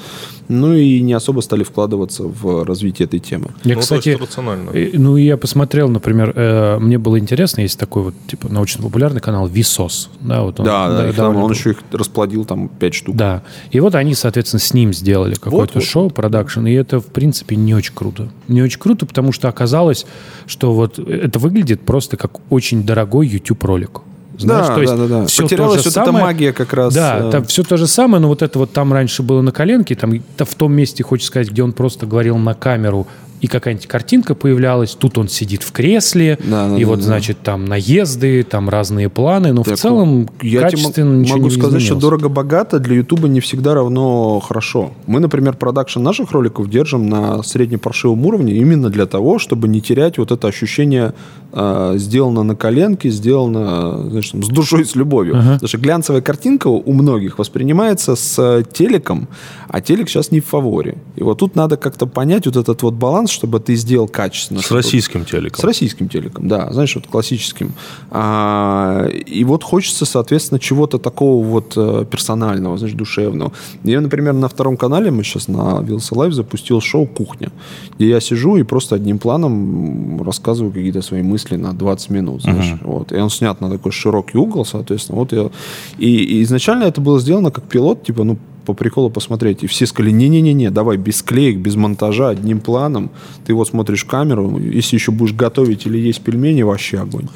Ну 0.48 0.74
и 0.74 1.00
не 1.02 1.14
особо 1.14 1.42
стали 1.42 1.64
вкладываться 1.64 2.24
в 2.24 2.64
развитие 2.66 3.06
этой 3.06 3.20
темы. 3.20 3.50
Я, 3.64 3.76
Ну, 3.76 3.82
кстати, 3.82 4.10
рационально. 4.20 4.72
э, 4.72 4.90
ну, 4.94 5.16
я 5.18 5.38
посмотрел, 5.38 5.90
например, 5.90 6.34
э, 6.36 6.80
мне 6.80 6.98
было 6.98 7.20
интересно, 7.20 7.62
есть 7.62 7.80
такой 7.80 8.04
вот, 8.04 8.14
типа, 8.28 8.50
научно-популярный 8.50 9.22
канал 9.22 9.48
Висос. 9.48 10.10
Да, 10.22 10.42
вот 10.42 10.60
он, 10.60 10.66
Да, 10.66 10.90
да, 10.90 11.04
там- 11.08 11.16
довольно 11.16 11.44
он 11.44 11.52
еще 11.52 11.72
их 11.72 11.78
расплодил 11.92 12.39
там 12.46 12.70
пять 12.70 12.94
штук. 12.94 13.16
Да. 13.16 13.44
И 13.72 13.80
вот 13.80 13.96
они, 13.96 14.14
соответственно, 14.14 14.60
с 14.60 14.74
ним 14.74 14.94
сделали 14.94 15.36
какое-то 15.36 15.76
вот. 15.76 15.84
шоу, 15.84 16.10
продакшн. 16.10 16.66
И 16.68 16.74
это, 16.74 17.00
в 17.00 17.08
принципе, 17.08 17.56
не 17.56 17.74
очень 17.74 17.94
круто. 17.94 18.30
Не 18.48 18.62
очень 18.62 18.80
круто, 18.80 19.06
потому 19.06 19.32
что 19.32 19.48
оказалось, 19.48 20.06
что 20.48 20.74
вот 20.74 21.00
это 21.00 21.40
выглядит 21.40 21.82
просто 21.82 22.18
как 22.18 22.40
очень 22.52 22.84
дорогой 22.84 23.28
YouTube-ролик. 23.28 24.02
Знаешь, 24.38 24.68
Да, 24.68 24.76
то 24.76 24.82
есть 24.82 24.94
да, 24.94 24.98
да, 24.98 25.08
да. 25.08 25.26
всё 25.26 25.44
Потерялась 25.44 25.84
то 25.84 25.84
же 25.84 25.90
вот 25.90 25.98
эта 25.98 26.06
самое. 26.06 26.26
магия 26.26 26.54
как 26.54 26.72
раз, 26.72 26.94
Да, 26.94 27.28
э. 27.28 27.32
там 27.32 27.44
все 27.44 27.64
то 27.64 27.76
же 27.76 27.88
самое, 27.88 28.22
но 28.22 28.30
вот 28.30 28.42
это 28.42 28.58
вот 28.58 28.72
там 28.72 28.94
раньше 28.94 29.22
было 29.22 29.42
на 29.42 29.52
коленке, 29.52 29.96
там 29.96 30.14
в 30.38 30.56
том 30.56 30.72
месте, 30.74 31.04
хочется 31.04 31.28
сказать, 31.28 31.52
где 31.52 31.62
он 31.62 31.74
просто 31.74 32.06
говорил 32.06 32.38
на 32.38 32.54
камеру, 32.54 33.06
и 33.42 33.48
какая-нибудь 33.48 33.88
картинка 33.88 34.36
появлялась, 34.36 34.92
тут 34.96 35.18
он 35.18 35.28
сидит 35.30 35.64
в 35.64 35.72
кресле, 35.72 36.38
Да, 36.44 36.70
да, 36.70 36.78
и 36.78 36.82
да, 36.82 36.88
вот, 36.88 37.00
да. 37.00 37.06
значит, 37.06 37.38
там 37.42 37.66
наезды, 37.66 38.44
там 38.44 38.70
разные 38.70 39.10
планы, 39.10 39.54
но 39.54 39.64
в 39.64 39.68
Так, 39.68 39.78
целом 39.78 40.30
я 40.42 40.60
тебе 40.60 40.62
качественно 40.62 41.12
мо- 41.12 41.18
ничего 41.18 41.38
могу 41.38 41.50
не 41.50 41.56
сказать, 41.56 41.82
что 41.82 41.96
дорого-богато 41.96 42.80
для 42.80 42.96
Ютуба 42.96 43.28
не 43.28 43.40
всегда 43.40 43.74
равно 43.76 44.40
хорошо. 44.40 44.92
Мы, 45.08 45.20
например, 45.20 45.56
продакшн 45.56 46.02
наших 46.02 46.32
роликов 46.32 46.70
держим 46.70 47.08
на 47.10 47.42
среднепаршивом 47.44 48.26
уровне 48.26 48.54
именно 48.56 48.90
для 48.90 49.06
того, 49.06 49.40
чтобы 49.40 49.68
не 49.68 49.82
терять 49.82 50.18
вот 50.18 50.32
это 50.32 50.48
ощущение 50.48 51.14
э, 51.54 51.94
сделано 51.98 52.44
на 52.44 52.56
коленке, 52.56 53.10
сделано 53.10 54.22
там, 54.32 54.44
с 54.44 54.48
душой, 54.50 54.86
с 54.86 54.96
любовью. 54.96 55.36
Потому 55.36 55.68
что 55.68 55.78
глянцевая 55.78 56.22
картинка 56.22 56.68
у 56.68 56.94
многих 56.94 57.40
воспринимается 57.40 58.16
с 58.16 58.38
э, 58.38 58.64
телеком, 58.72 59.28
а 59.68 59.82
телек 59.82 60.10
сейчас 60.10 60.32
не 60.32 60.40
в 60.42 60.46
фаворе. 60.46 60.98
И 61.16 61.24
вот 61.24 61.40
тут 61.40 61.56
надо 61.56 61.78
как-то 61.78 62.06
понять 62.06 62.46
вот 62.46 62.58
этот 62.58 62.82
вот 62.82 62.94
баланс, 62.96 63.29
чтобы 63.30 63.60
ты 63.60 63.76
сделал 63.76 64.08
качественно. 64.08 64.62
С 64.62 64.66
чтобы- 64.66 64.82
российским 64.82 65.26
телеком. 65.26 65.60
с 65.60 65.64
российским 65.64 66.10
телеком, 66.10 66.48
да, 66.48 66.72
знаешь, 66.72 66.96
вот 66.96 67.08
классическим. 67.08 67.74
А, 68.12 69.08
и 69.08 69.44
вот 69.44 69.64
хочется, 69.64 70.06
соответственно, 70.06 70.60
чего-то 70.60 70.98
такого 70.98 71.44
вот 71.44 71.74
э, 71.76 72.06
персонального, 72.10 72.78
знаешь, 72.78 72.96
душевного. 72.96 73.52
Я, 73.84 74.02
например, 74.02 74.34
на 74.34 74.48
втором 74.48 74.78
канале, 74.78 75.12
мы 75.12 75.24
сейчас 75.24 75.48
на 75.48 75.82
Вилса 75.82 76.18
Лайв 76.18 76.34
запустил 76.34 76.82
шоу 76.82 77.06
«Кухня», 77.06 77.52
где 77.96 78.10
я 78.10 78.20
сижу 78.20 78.58
и 78.58 78.64
просто 78.64 78.96
одним 78.96 79.20
планом 79.20 80.22
рассказываю 80.24 80.72
какие-то 80.72 81.02
свои 81.02 81.22
мысли 81.22 81.56
на 81.56 81.74
20 81.74 82.10
минут, 82.10 82.42
знаешь. 82.42 82.76
Вот. 82.82 83.12
И 83.12 83.16
он 83.16 83.30
снят 83.30 83.60
на 83.62 83.70
такой 83.70 83.92
широкий 83.92 84.38
угол, 84.38 84.66
соответственно. 84.66 85.20
Вот 85.20 85.32
я... 85.34 85.50
и, 85.98 86.10
и 86.10 86.44
изначально 86.44 86.84
это 86.84 87.02
было 87.02 87.20
сделано 87.20 87.52
как 87.52 87.66
пилот, 87.66 88.04
типа, 88.04 88.24
ну, 88.24 88.38
по 88.70 88.74
приколу 88.76 89.10
посмотреть. 89.10 89.64
И 89.64 89.68
все 89.68 89.86
сказали, 89.88 90.12
не-не-не, 90.12 90.70
давай 90.70 90.98
без 90.98 91.22
клеек, 91.24 91.58
без 91.58 91.76
монтажа, 91.76 92.30
одним 92.30 92.60
планом. 92.60 93.10
Ты 93.48 93.54
вот 93.56 93.68
смотришь 93.68 94.04
камеру, 94.06 94.60
если 94.60 94.96
еще 94.98 95.12
будешь 95.12 95.34
готовить 95.34 95.88
или 95.88 95.98
есть 95.98 96.22
пельмени, 96.22 96.62
вообще 96.64 97.00
огонь. 97.00 97.28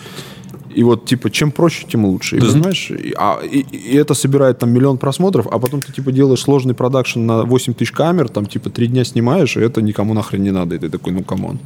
И 0.76 0.84
вот, 0.84 1.06
типа, 1.06 1.30
чем 1.30 1.52
проще, 1.52 1.86
тем 1.92 2.06
лучше. 2.06 2.38
И, 2.38 2.40
понимаешь, 2.54 2.92
и, 2.92 3.14
а, 3.18 3.40
и- 3.44 3.66
и 3.92 3.96
это 3.96 4.14
собирает 4.14 4.60
там 4.60 4.70
миллион 4.72 4.98
просмотров, 4.98 5.48
а 5.52 5.60
потом 5.60 5.82
ты, 5.82 5.92
типа, 5.94 6.12
делаешь 6.12 6.42
сложный 6.42 6.74
production 6.74 7.20
на 7.26 7.44
8 7.44 7.74
тысяч 7.74 7.92
камер, 7.92 8.30
там, 8.30 8.46
типа, 8.46 8.70
три 8.70 8.88
дня 8.88 9.04
снимаешь, 9.06 9.58
и 9.58 9.60
это 9.60 9.82
никому 9.82 10.14
нахрен 10.14 10.44
не 10.44 10.52
надо. 10.52 10.76
И 10.76 10.80
ты 10.80 10.90
такой, 10.90 11.14
ну, 11.14 11.24
come 11.24 11.43
on. 11.43 11.58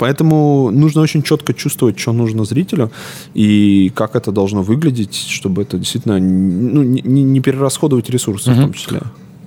Поэтому 0.00 0.70
нужно 0.70 1.02
очень 1.02 1.22
четко 1.22 1.52
чувствовать, 1.52 1.98
что 1.98 2.12
нужно 2.12 2.44
зрителю 2.44 2.90
и 3.34 3.92
как 3.94 4.16
это 4.16 4.32
должно 4.32 4.62
выглядеть, 4.62 5.14
чтобы 5.14 5.62
это 5.62 5.76
действительно 5.76 6.18
ну, 6.18 6.82
не, 6.82 7.22
не- 7.22 7.40
перерасходовать 7.40 8.08
ресурсы 8.10 8.50
в 8.50 8.56
том 8.56 8.72
числе. 8.72 9.00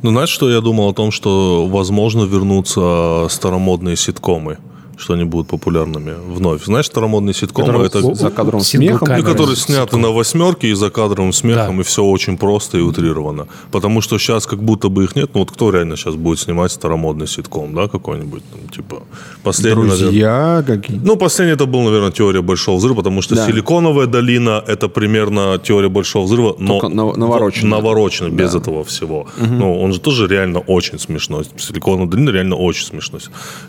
Ну, 0.03 0.11
знаешь, 0.11 0.29
что 0.29 0.51
я 0.51 0.61
думал 0.61 0.89
о 0.89 0.93
том, 0.93 1.11
что, 1.11 1.65
возможно, 1.67 2.25
вернутся 2.25 3.27
старомодные 3.29 3.95
ситкомы, 3.95 4.57
что 4.97 5.13
они 5.13 5.23
будут 5.23 5.47
популярными 5.47 6.13
вновь. 6.27 6.63
Знаешь, 6.65 6.85
старомодные 6.85 7.33
ситкомы 7.33 7.83
это... 7.85 8.13
за 8.13 8.29
кадром 8.29 8.61
смехом. 8.61 9.07
камера. 9.07 9.25
Ну, 9.25 9.31
которые 9.31 9.55
сняты 9.55 9.97
на 9.97 10.09
восьмерке 10.11 10.67
и 10.69 10.73
за 10.73 10.89
кадровым 10.89 11.33
смехом, 11.33 11.75
Да. 11.77 11.81
и 11.81 11.83
все 11.85 12.03
очень 12.03 12.37
просто 12.37 12.77
и 12.77 12.81
утрировано. 12.81 13.47
Потому 13.71 14.01
что 14.01 14.17
сейчас 14.19 14.45
как 14.45 14.61
будто 14.63 14.89
бы 14.89 15.03
их 15.03 15.15
нет. 15.15 15.31
Ну, 15.33 15.39
вот 15.41 15.51
кто 15.51 15.71
реально 15.71 15.97
сейчас 15.97 16.15
будет 16.15 16.39
снимать 16.39 16.71
старомодный 16.71 17.27
ситком, 17.27 17.73
да, 17.73 17.87
какой-нибудь, 17.87 18.43
там, 18.51 18.69
типа, 18.69 19.03
последний, 19.43 19.83
наверное, 19.83 20.03
Друзья 20.03 20.63
какие 20.65 20.99
ну, 21.03 21.15
последний 21.17 21.53
это 21.53 21.65
был, 21.65 21.81
наверное, 21.81 22.11
теория 22.11 22.41
большого 22.41 22.77
взрыва, 22.77 22.95
потому 22.97 23.21
что 23.21 23.35
Да. 23.35 23.47
силиконовая 23.47 24.07
долина 24.07 24.63
это 24.67 24.87
примерно 24.89 25.59
теория 25.63 25.89
большого 25.89 26.25
взрыва, 26.25 26.55
но 26.59 26.79
Только 26.79 26.95
нав- 26.95 27.17
навороченная. 27.17 27.71
навороченная, 27.79 28.31
без 28.31 28.53
этого 28.55 28.83
всего. 28.83 29.27
Ну, 29.37 29.81
он 29.81 29.91
же 29.93 29.99
тоже 29.99 30.27
реально 30.27 30.59
очень 30.59 30.99
смешной. 30.99 31.45
Силиконовая 31.57 32.07
долина 32.07 32.29
реально 32.29 32.55
очень 32.55 32.85
смешной. 32.85 33.21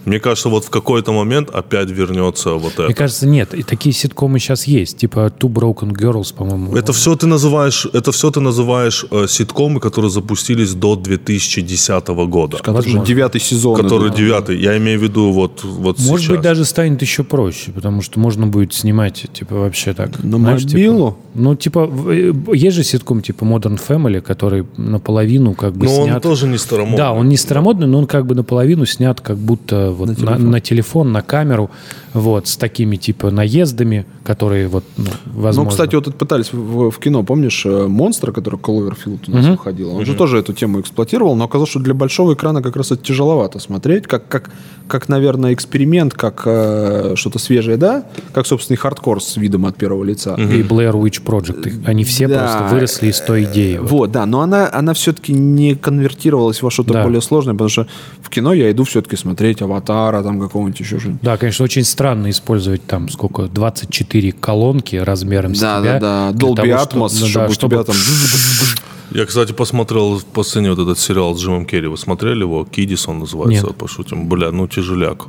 Мне 0.04 0.20
кажется, 0.20 0.48
вот 0.48 0.64
в 0.64 0.70
какой-то 0.70 1.13
момент 1.14 1.50
опять 1.50 1.90
вернется 1.90 2.50
вот 2.50 2.74
это. 2.74 2.84
Мне 2.84 2.94
кажется, 2.94 3.26
нет. 3.26 3.54
И 3.54 3.62
такие 3.62 3.92
ситкомы 3.94 4.38
сейчас 4.38 4.66
есть. 4.66 4.98
Типа 4.98 5.32
Two 5.38 5.50
Broken 5.52 5.92
Girls, 5.92 6.34
по-моему. 6.34 6.76
Это 6.76 6.92
все 6.92 7.16
ты 7.16 7.26
называешь, 7.26 7.86
это 7.92 8.12
все 8.12 8.30
ты 8.30 8.40
называешь 8.40 9.04
э, 9.10 9.26
ситкомы, 9.28 9.80
которые 9.80 10.10
запустились 10.10 10.74
до 10.74 10.96
2010 10.96 12.08
года. 12.08 12.58
Это 12.58 12.70
уже 12.70 12.82
Возможно. 12.82 13.06
девятый 13.06 13.40
сезон. 13.40 13.76
Который 13.76 14.08
идет. 14.08 14.18
девятый. 14.18 14.58
Я 14.58 14.76
имею 14.78 14.98
в 14.98 15.02
виду 15.02 15.32
вот, 15.32 15.64
вот 15.64 15.98
Может 15.98 16.26
сейчас. 16.26 16.30
быть, 16.30 16.40
даже 16.40 16.64
станет 16.64 17.02
еще 17.02 17.24
проще, 17.24 17.72
потому 17.72 18.02
что 18.02 18.20
можно 18.20 18.46
будет 18.46 18.74
снимать, 18.74 19.26
типа, 19.32 19.54
вообще 19.56 19.94
так. 19.94 20.22
На 20.22 20.38
знаешь, 20.38 20.62
типа, 20.62 20.76
мобилу? 20.76 21.18
ну, 21.34 21.54
типа, 21.54 21.90
э, 22.08 22.32
есть 22.52 22.76
же 22.76 22.84
ситком, 22.84 23.22
типа, 23.22 23.44
Modern 23.44 23.80
Family, 23.88 24.20
который 24.20 24.66
наполовину 24.76 25.54
как 25.54 25.74
бы 25.74 25.86
Но 25.86 26.00
он 26.00 26.08
снят... 26.08 26.22
тоже 26.22 26.46
не 26.46 26.58
старомодный. 26.58 26.96
Да, 26.96 27.12
он 27.12 27.28
не 27.28 27.36
старомодный, 27.36 27.86
но 27.86 27.98
он 27.98 28.06
как 28.06 28.26
бы 28.26 28.34
наполовину 28.34 28.86
снят 28.86 29.20
как 29.20 29.36
будто 29.38 29.90
вот 29.90 30.08
на, 30.08 30.14
телефон. 30.14 30.50
на 30.50 30.60
телефон, 30.60 31.03
на 31.12 31.22
камеру, 31.22 31.70
вот, 32.12 32.46
с 32.48 32.56
такими, 32.56 32.96
типа, 32.96 33.30
наездами, 33.30 34.06
которые 34.24 34.68
вот, 34.68 34.84
ну, 34.96 35.06
возможно... 35.26 35.64
Ну, 35.64 35.70
кстати, 35.70 35.94
вот 35.94 36.06
это 36.08 36.16
пытались 36.16 36.52
в, 36.52 36.90
в 36.90 36.98
кино, 36.98 37.22
помнишь, 37.24 37.64
э, 37.66 37.86
монстра, 37.86 38.30
который 38.32 38.58
Кловерфилд 38.58 39.28
у 39.28 39.32
нас 39.32 39.46
выходил, 39.46 39.96
он 39.96 40.04
же 40.04 40.14
тоже 40.14 40.38
эту 40.38 40.52
тему 40.52 40.80
эксплуатировал, 40.80 41.34
но 41.36 41.44
оказалось, 41.44 41.70
что 41.70 41.80
для 41.80 41.94
большого 41.94 42.34
экрана 42.34 42.62
как 42.62 42.76
раз 42.76 42.92
это 42.92 43.02
тяжеловато 43.02 43.58
смотреть, 43.58 44.06
как, 44.06 44.28
как, 44.28 44.50
как 44.86 45.08
наверное, 45.08 45.52
эксперимент, 45.54 46.14
как 46.14 46.42
э, 46.44 47.14
что-то 47.16 47.38
свежее, 47.38 47.76
да, 47.76 48.04
как, 48.32 48.46
собственно, 48.46 48.74
и 48.74 48.78
хардкор 48.78 49.22
с 49.22 49.36
видом 49.36 49.66
от 49.66 49.76
первого 49.76 50.04
лица. 50.04 50.34
и 50.34 50.62
Blair 50.62 50.92
Witch 50.92 51.22
Project. 51.24 51.82
Они 51.86 52.04
все 52.04 52.28
Да. 52.28 52.38
просто 52.38 52.74
выросли 52.74 53.08
из 53.08 53.20
той 53.20 53.44
идеи. 53.44 53.78
вот. 53.78 54.04
Вот, 54.04 54.10
да, 54.12 54.26
но 54.26 54.40
она, 54.40 54.68
она 54.72 54.92
все-таки 54.92 55.32
не 55.32 55.76
конвертировалась 55.76 56.60
во 56.62 56.70
что-то 56.70 56.92
Да. 56.94 57.04
более 57.04 57.20
сложное, 57.22 57.54
потому 57.54 57.70
что 57.70 57.86
в 58.20 58.28
кино 58.28 58.52
я 58.52 58.70
иду 58.70 58.84
все-таки 58.84 59.16
смотреть 59.16 59.62
аватара, 59.62 60.22
там 60.22 60.40
какого-нибудь 60.40 60.78
еще 60.80 60.93
что-нибудь. 60.98 61.22
Да, 61.22 61.36
конечно, 61.36 61.64
очень 61.64 61.84
странно 61.84 62.30
использовать 62.30 62.86
там 62.86 63.08
сколько, 63.08 63.42
24 63.44 64.32
колонки 64.32 64.96
размером 64.96 65.54
с 65.54 65.60
Да, 65.60 65.80
тебя. 65.80 65.98
да, 66.00 66.32
да. 66.32 66.38
Dolby 66.38 66.56
того, 66.86 67.06
Atmos, 67.06 67.28
что- 67.28 67.52
чтобы 67.52 67.76
да, 67.76 67.80
у 67.82 67.84
тебя 67.84 67.84
там... 67.84 67.96
Я, 69.12 69.26
кстати, 69.26 69.52
посмотрел 69.52 70.18
в 70.18 70.24
последний 70.24 70.70
вот 70.70 70.78
этот 70.80 70.98
сериал 70.98 71.36
с 71.36 71.40
Джимом 71.40 71.66
Керри. 71.66 71.86
Вы 71.86 71.96
смотрели 71.96 72.40
его? 72.40 72.64
Кидис 72.64 73.06
он 73.06 73.20
называется, 73.20 73.66
Нет. 73.66 73.76
пошутим. 73.76 74.28
Бля, 74.28 74.50
ну 74.50 74.66
тяжеляк. 74.66 75.26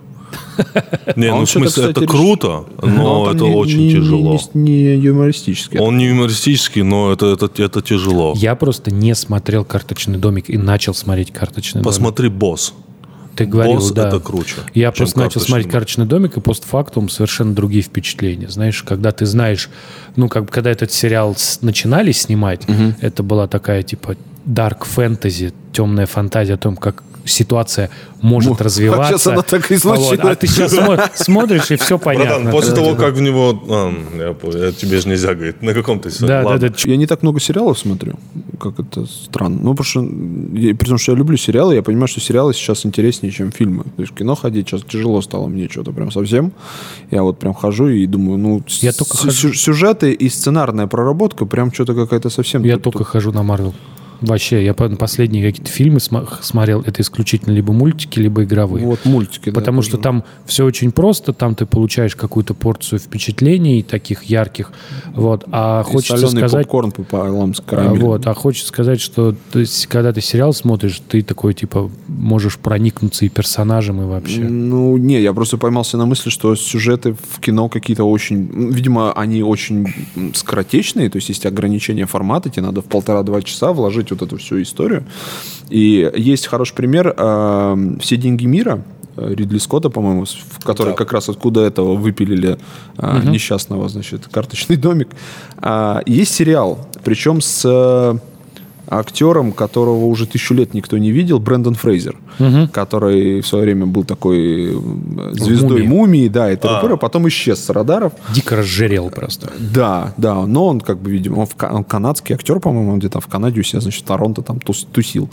Не, 1.16 1.28
А 1.28 1.36
ну 1.36 1.46
в 1.46 1.50
смысле, 1.50 1.90
это 1.92 2.06
круто, 2.08 2.66
он 2.82 2.96
но 2.96 3.32
это 3.32 3.46
очень 3.46 3.90
тяжело. 3.92 4.40
Не, 4.54 4.64
не 4.64 4.96
юмористический. 4.96 5.80
Он 5.80 5.98
не 5.98 6.08
юмористический, 6.08 6.82
но 6.82 7.12
это, 7.12 7.28
это, 7.28 7.50
это 7.62 7.82
тяжело. 7.82 8.34
Я 8.36 8.56
просто 8.56 8.92
не 8.92 9.14
смотрел 9.16 9.64
«Карточный 9.64 10.18
домик» 10.18 10.50
и 10.50 10.58
начал 10.58 10.94
смотреть 10.94 11.32
«Карточный 11.32 11.82
домик». 11.82 11.86
Посмотри 11.94 12.30
«Босс». 12.30 12.74
Ты 13.36 13.45
говорил, 13.45 13.76
«Босс» 13.76 13.91
да. 13.91 14.07
это 14.07 14.20
круче, 14.20 14.56
Я 14.74 14.91
просто 14.91 15.18
начал 15.20 15.34
«Карточный 15.34 15.48
смотреть 15.48 15.66
домик». 15.66 15.74
«Карточный 15.74 16.06
домик», 16.06 16.38
и 16.38 16.40
постфактум 16.41 17.10
совершенно 17.10 17.53
другие 17.53 17.84
впечатления. 17.84 18.48
Знаешь, 18.49 18.82
когда 18.84 19.12
ты 19.12 19.26
знаешь, 19.26 19.70
ну, 20.16 20.30
как 20.30 20.49
когда 20.49 20.72
этот 20.72 20.91
сериал 20.91 21.36
с- 21.36 21.62
начинали 21.62 22.12
снимать, 22.12 22.62
это 23.02 23.24
была 23.24 23.48
такая, 23.48 23.84
типа, 23.84 24.16
дарк 24.45 24.86
фэнтези, 24.86 25.53
темная 25.74 26.06
фантазия 26.06 26.53
о 26.53 26.57
том, 26.57 26.76
как 26.78 27.03
ситуация 27.26 27.89
может 28.22 28.52
Ну, 28.52 28.57
а 28.60 28.64
развиваться. 28.64 29.11
щас 29.14 29.27
она 29.27 29.41
так 29.41 29.72
и 29.72 29.76
Вот, 29.76 29.81
случилась. 29.97 30.19
А 30.23 30.35
ты 30.35 30.47
сейчас 30.47 30.76
смотришь, 31.15 31.72
и 31.72 31.76
все 31.76 31.97
понятно. 31.99 32.35
Братан, 32.35 32.52
после 32.52 32.73
того, 32.73 32.95
как 32.95 33.14
в 33.15 33.22
него... 33.22 33.64
а, 33.69 33.93
я 34.18 34.34
понял, 34.34 34.64
я- 34.65 34.72
тебе 34.72 34.99
же 34.99 35.10
нельзя 35.10 35.34
говорить. 35.35 35.61
На 35.61 35.73
каком 35.73 35.99
ты 35.99 36.10
Да, 36.22 36.43
да, 36.43 36.57
да. 36.57 36.73
Я 36.85 36.97
не 36.97 37.06
так 37.07 37.22
много 37.23 37.39
сериалов 37.39 37.77
смотрю, 37.77 38.14
как 38.60 38.80
это 38.80 39.06
странно. 39.06 39.60
Ну, 39.61 39.76
потому 39.76 39.85
что, 39.85 40.02
я- 40.60 40.73
при 40.76 40.88
том, 40.88 40.97
что 40.97 41.11
я 41.11 41.18
люблю 41.18 41.38
сериалы, 41.38 41.76
я 41.76 41.81
понимаю, 41.84 42.07
что 42.07 42.19
сериалы 42.19 42.53
сейчас 42.53 42.85
интереснее, 42.85 43.31
чем 43.31 43.52
фильмы. 43.52 43.84
То 43.84 44.02
есть 44.02 44.11
в 44.14 44.15
кино 44.15 44.35
ходить 44.35 44.68
сейчас 44.69 44.81
тяжело 44.84 45.22
стало 45.22 45.47
мне 45.47 45.68
что-то 45.69 45.91
прям 45.91 46.11
совсем. 46.11 46.52
Я 47.11 47.22
вот 47.23 47.38
прям 47.39 47.53
хожу 47.53 47.88
и 47.89 48.06
думаю, 48.07 48.38
ну, 48.38 48.64
Я 48.81 48.91
с- 48.91 48.95
только 48.95 49.18
сюжеты 49.31 50.11
и 50.14 50.30
сценарная 50.30 50.88
проработка 50.88 51.45
прям 51.45 51.72
что-то 51.73 51.93
какая-то 51.93 52.30
совсем... 52.30 52.64
Я 52.64 52.76
тут- 52.76 52.84
только 52.85 52.99
тут- 52.99 53.07
хожу 53.07 53.31
на 53.31 53.43
Марвел. 53.43 53.73
Вообще, 54.22 54.64
я 54.64 54.74
по- 54.74 54.90
последние 54.90 55.46
какие-то 55.46 55.72
фильмы 55.72 56.00
смотрел, 56.00 56.82
это 56.82 57.02
исключительно 57.02 57.54
либо 57.54 57.74
мультики, 57.74 58.20
либо 58.20 58.44
игровые. 58.44 58.86
Вот 58.86 59.06
мультики. 59.06 59.50
да, 59.50 59.60
Потому 59.60 59.78
тоже. 59.80 59.90
что 59.90 59.98
там 59.98 60.24
все 60.46 60.66
очень 60.66 60.92
просто, 60.92 61.34
там 61.34 61.56
ты 61.56 61.66
получаешь 61.66 62.16
какую-то 62.16 62.54
порцию 62.54 63.00
впечатлений 63.00 63.84
таких 63.84 64.24
ярких, 64.24 64.72
вот. 65.14 65.44
А 65.52 65.84
И 65.88 65.92
хочется 65.92 66.28
сказать, 66.28 66.66
попкорн 66.66 66.92
пополам 66.92 67.54
с 67.54 67.60
а, 67.60 67.64
карамелью. 67.64 68.06
вот, 68.06 68.28
а 68.28 68.34
хочется 68.34 68.68
сказать, 68.68 69.02
что 69.02 69.36
то 69.52 69.60
есть, 69.60 69.88
когда 69.88 70.12
ты 70.14 70.22
сериал 70.22 70.54
смотришь, 70.54 71.02
ты 71.08 71.22
такой 71.22 71.54
типа 71.54 71.90
можешь 72.08 72.58
проникнуться 72.58 73.26
и 73.26 73.30
персонажем 73.30 74.02
и 74.02 74.06
вообще. 74.06 74.42
Ну, 74.42 74.98
не, 74.98 75.22
я 75.22 75.34
просто 75.34 75.58
поймался 75.58 75.98
на 75.98 76.06
мысли, 76.06 76.30
что 76.30 76.56
сюжеты 76.56 77.14
в 77.14 77.40
кино 77.40 77.70
какие-то 77.70 78.04
очень... 78.04 78.72
Видимо, 78.72 79.14
они 79.14 79.44
очень 79.44 79.88
скоротечные, 80.34 81.10
то 81.10 81.18
есть 81.18 81.30
есть 81.30 81.46
ограничения 81.46 82.06
формата, 82.06 82.50
тебе 82.50 82.64
надо 82.64 82.82
в 82.82 82.86
полтора-два 82.86 83.42
часа 83.42 83.74
вложить 83.74 84.05
вот 84.11 84.22
эту 84.22 84.38
всю 84.38 84.61
историю. 84.61 85.03
И 85.69 86.11
есть 86.15 86.48
хороший 86.48 86.76
пример 86.76 87.14
э, 87.18 87.95
«Все 87.99 88.18
деньги 88.18 88.45
мира», 88.45 88.82
э, 89.18 89.34
Ридли 89.34 89.57
Скотта, 89.57 89.90
по-моему, 89.90 90.26
в 90.26 90.64
который 90.64 90.90
Да. 90.91 90.95
как 90.95 91.11
раз 91.14 91.30
откуда 91.30 91.61
этого 91.61 91.95
выпилили 91.95 92.57
э, 92.98 93.19
несчастного, 93.26 93.90
значит, 93.90 94.27
карточный 94.32 94.76
домик. 94.77 95.10
А, 95.57 96.02
есть 96.06 96.34
сериал, 96.36 96.88
причем 97.03 97.41
с 97.41 98.19
актером, 98.88 99.52
которого 99.52 100.06
уже 100.06 100.26
тысячу 100.26 100.53
лет 100.53 100.74
никто 100.74 100.98
не 100.98 101.12
видел, 101.12 101.40
Брэндон 101.40 101.76
Фрейзер, 101.76 102.16
который 102.72 103.41
в 103.41 103.48
свое 103.48 103.66
время 103.66 103.86
был 103.86 104.03
такой 104.03 104.74
э, 104.74 105.34
звездой 105.34 105.84
«Мумии». 105.84 105.88
мумии, 105.88 106.28
да, 106.28 106.52
и 106.52 106.56
т.д. 106.56 106.94
а 106.94 106.98
потом 106.98 107.28
исчез 107.28 107.64
с 107.64 107.70
радаров. 107.70 108.14
Дико 108.34 108.56
разжирел 108.56 109.10
просто. 109.10 109.52
Да, 109.60 110.14
да, 110.18 110.45
но 110.45 110.68
он 110.68 110.82
как 110.82 110.99
бы, 110.99 111.12
видимо, 111.12 111.40
он, 111.40 111.45
в 111.45 111.56
он 111.64 111.84
канадский 111.84 112.36
актер, 112.36 112.60
по-моему, 112.60 112.94
он 112.94 112.99
где-то 112.99 113.20
в 113.20 113.28
Канаде 113.28 113.60
у 113.60 113.64
себя, 113.64 113.82
значит, 113.82 114.03
в 114.03 114.07
Торонто 114.07 114.41
там 114.41 114.57
тус- 114.57 114.88
тусил. 114.91 115.30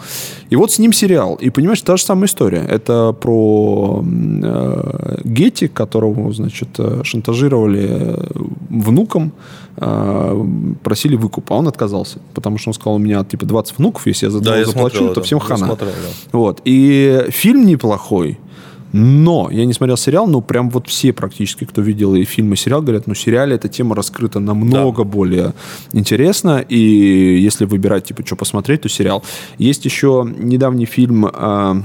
И 0.50 0.56
вот 0.56 0.72
с 0.72 0.78
ним 0.78 0.92
сериал. 0.92 1.34
И, 1.34 1.50
понимаешь, 1.50 1.82
та 1.82 1.96
же 1.96 2.02
самая 2.02 2.26
история. 2.26 2.64
Это 2.68 3.12
про 3.12 4.04
э, 4.04 5.18
Гетти, 5.24 5.68
которого, 5.68 6.32
значит, 6.32 6.68
э, 6.78 7.02
шантажировали 7.04 7.88
э, 7.90 8.28
внуком, 8.70 9.32
просили 9.76 11.16
выкуп, 11.16 11.50
а 11.52 11.54
он 11.54 11.68
отказался. 11.68 12.18
Потому 12.34 12.58
что 12.58 12.70
он 12.70 12.74
сказал, 12.74 12.94
у 12.94 12.98
меня, 12.98 13.24
типа, 13.24 13.46
20 13.46 13.78
внуков, 13.78 14.06
если 14.06 14.26
я 14.26 14.30
за 14.30 14.40
Да, 14.40 14.56
я 14.58 14.64
заплачу, 14.66 14.96
смотрел 14.96 15.14
то 15.14 15.20
это. 15.20 15.22
всем 15.22 15.38
Я 15.38 15.44
хана. 15.44 15.66
смотрел, 15.66 15.90
да. 15.90 16.38
Вот. 16.38 16.60
И 16.64 17.26
фильм 17.30 17.66
неплохой, 17.66 18.38
но 18.92 19.48
я 19.50 19.64
не 19.64 19.72
смотрел 19.72 19.96
сериал, 19.96 20.26
но 20.26 20.42
прям 20.42 20.68
вот 20.68 20.86
все 20.86 21.12
практически, 21.14 21.64
кто 21.64 21.80
видел 21.80 22.14
и 22.14 22.24
фильм, 22.24 22.52
и 22.52 22.56
сериал, 22.56 22.82
говорят, 22.82 23.06
ну, 23.06 23.14
в 23.14 23.18
сериале 23.18 23.56
эта 23.56 23.68
тема 23.68 23.96
раскрыта 23.96 24.38
намного 24.38 25.04
более 25.04 25.54
интересно. 25.92 26.62
И 26.68 26.78
если 27.40 27.64
выбирать, 27.64 28.04
типа, 28.04 28.24
что 28.26 28.36
посмотреть, 28.36 28.82
то 28.82 28.88
сериал. 28.90 29.24
Есть 29.56 29.86
еще 29.86 30.28
недавний 30.38 30.84
фильм, 30.84 31.24
а, 31.24 31.30
а, 31.32 31.82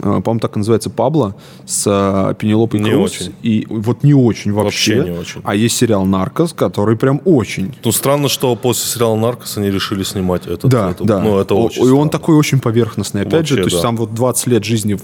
по-моему, 0.00 0.40
так 0.40 0.56
и 0.56 0.58
называется 0.58 0.90
«Пабло» 0.90 1.34
с 1.66 1.84
а, 1.86 2.34
Пенелопой 2.34 2.80
Не 2.80 2.90
Круз. 2.90 3.12
очень. 3.12 3.34
И 3.42 3.66
вот 3.68 4.02
не 4.02 4.14
очень 4.14 4.52
вообще. 4.52 4.96
Вообще 4.96 5.12
не 5.12 5.18
очень. 5.18 5.40
А 5.44 5.54
есть 5.54 5.76
сериал 5.76 6.04
«Наркос», 6.04 6.52
который 6.52 6.96
прям 6.96 7.20
очень. 7.24 7.74
Ну, 7.84 7.92
странно, 7.92 8.28
что 8.28 8.54
после 8.56 8.86
сериала 8.86 9.16
«Наркос» 9.16 9.58
они 9.58 9.70
решили 9.70 10.02
снимать 10.02 10.46
этот. 10.46 10.70
Да, 10.70 10.90
это- 10.90 11.04
да. 11.04 11.20
Ну, 11.20 11.38
это 11.38 11.54
очень 11.54 11.84
И 11.84 11.90
он 11.90 12.08
такой 12.10 12.36
очень 12.36 12.60
поверхностный. 12.60 13.22
Опять 13.22 13.46
же, 13.46 13.56
Вообще, 13.56 13.56
то 13.56 13.62
есть 13.62 13.76
да. 13.76 13.82
там 13.82 13.96
вот 13.96 14.14
20 14.14 14.46
лет 14.46 14.64
жизни 14.64 14.98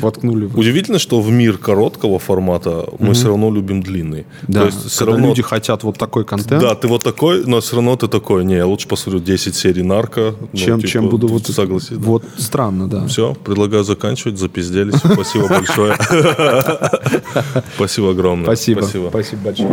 воткнули. 0.00 0.46
Удивительно, 0.54 0.98
что 0.98 1.20
в 1.20 1.30
мир 1.30 1.58
короткого 1.58 2.18
формата 2.18 2.86
мы 2.98 3.14
все 3.14 3.28
равно 3.28 3.50
любим 3.50 3.82
длинный. 3.82 4.26
Да, 4.46 4.60
То 4.60 4.66
есть 4.66 4.90
все 4.90 5.06
равно... 5.06 5.28
люди 5.28 5.42
хотят 5.42 5.82
вот 5.82 5.98
такой 5.98 6.24
контент. 6.24 6.60
Да, 6.62 6.74
ты 6.74 6.88
вот 6.88 7.02
такой, 7.02 7.44
но 7.46 7.60
все 7.60 7.76
равно 7.76 7.96
ты 7.96 8.08
такой, 8.08 8.44
не, 8.44 8.54
я 8.56 8.66
лучше 8.66 8.88
посмотрю 8.88 9.20
10 9.20 9.54
серий 9.54 9.82
«Нарко». 9.82 10.34
ну, 10.40 10.58
чем, 10.58 10.78
типа, 10.80 10.88
чем 10.88 11.08
буду 11.08 11.28
вот... 11.28 11.46
Согласен. 11.46 11.96
да. 12.00 12.06
Вот 12.06 12.24
странно, 12.38 12.88
да. 12.88 13.06
Все, 13.06 13.34
предлагаю 13.34 13.84
заканчивать, 13.84 14.19
запизделись. 14.28 14.96
Спасибо 14.96 15.48
большое. 15.48 15.96
Спасибо 17.74 18.10
огромное. 18.10 18.44
Спасибо. 18.46 18.82
Спасибо. 18.82 19.08
Спасибо 19.08 19.42
большое. 19.42 19.70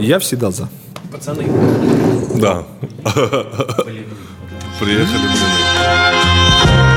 Я 0.00 0.18
всегда 0.18 0.50
за. 0.50 0.68
Пацаны, 1.12 1.46
Да. 2.36 2.64
Приехали, 4.80 5.18
блин. 5.18 6.93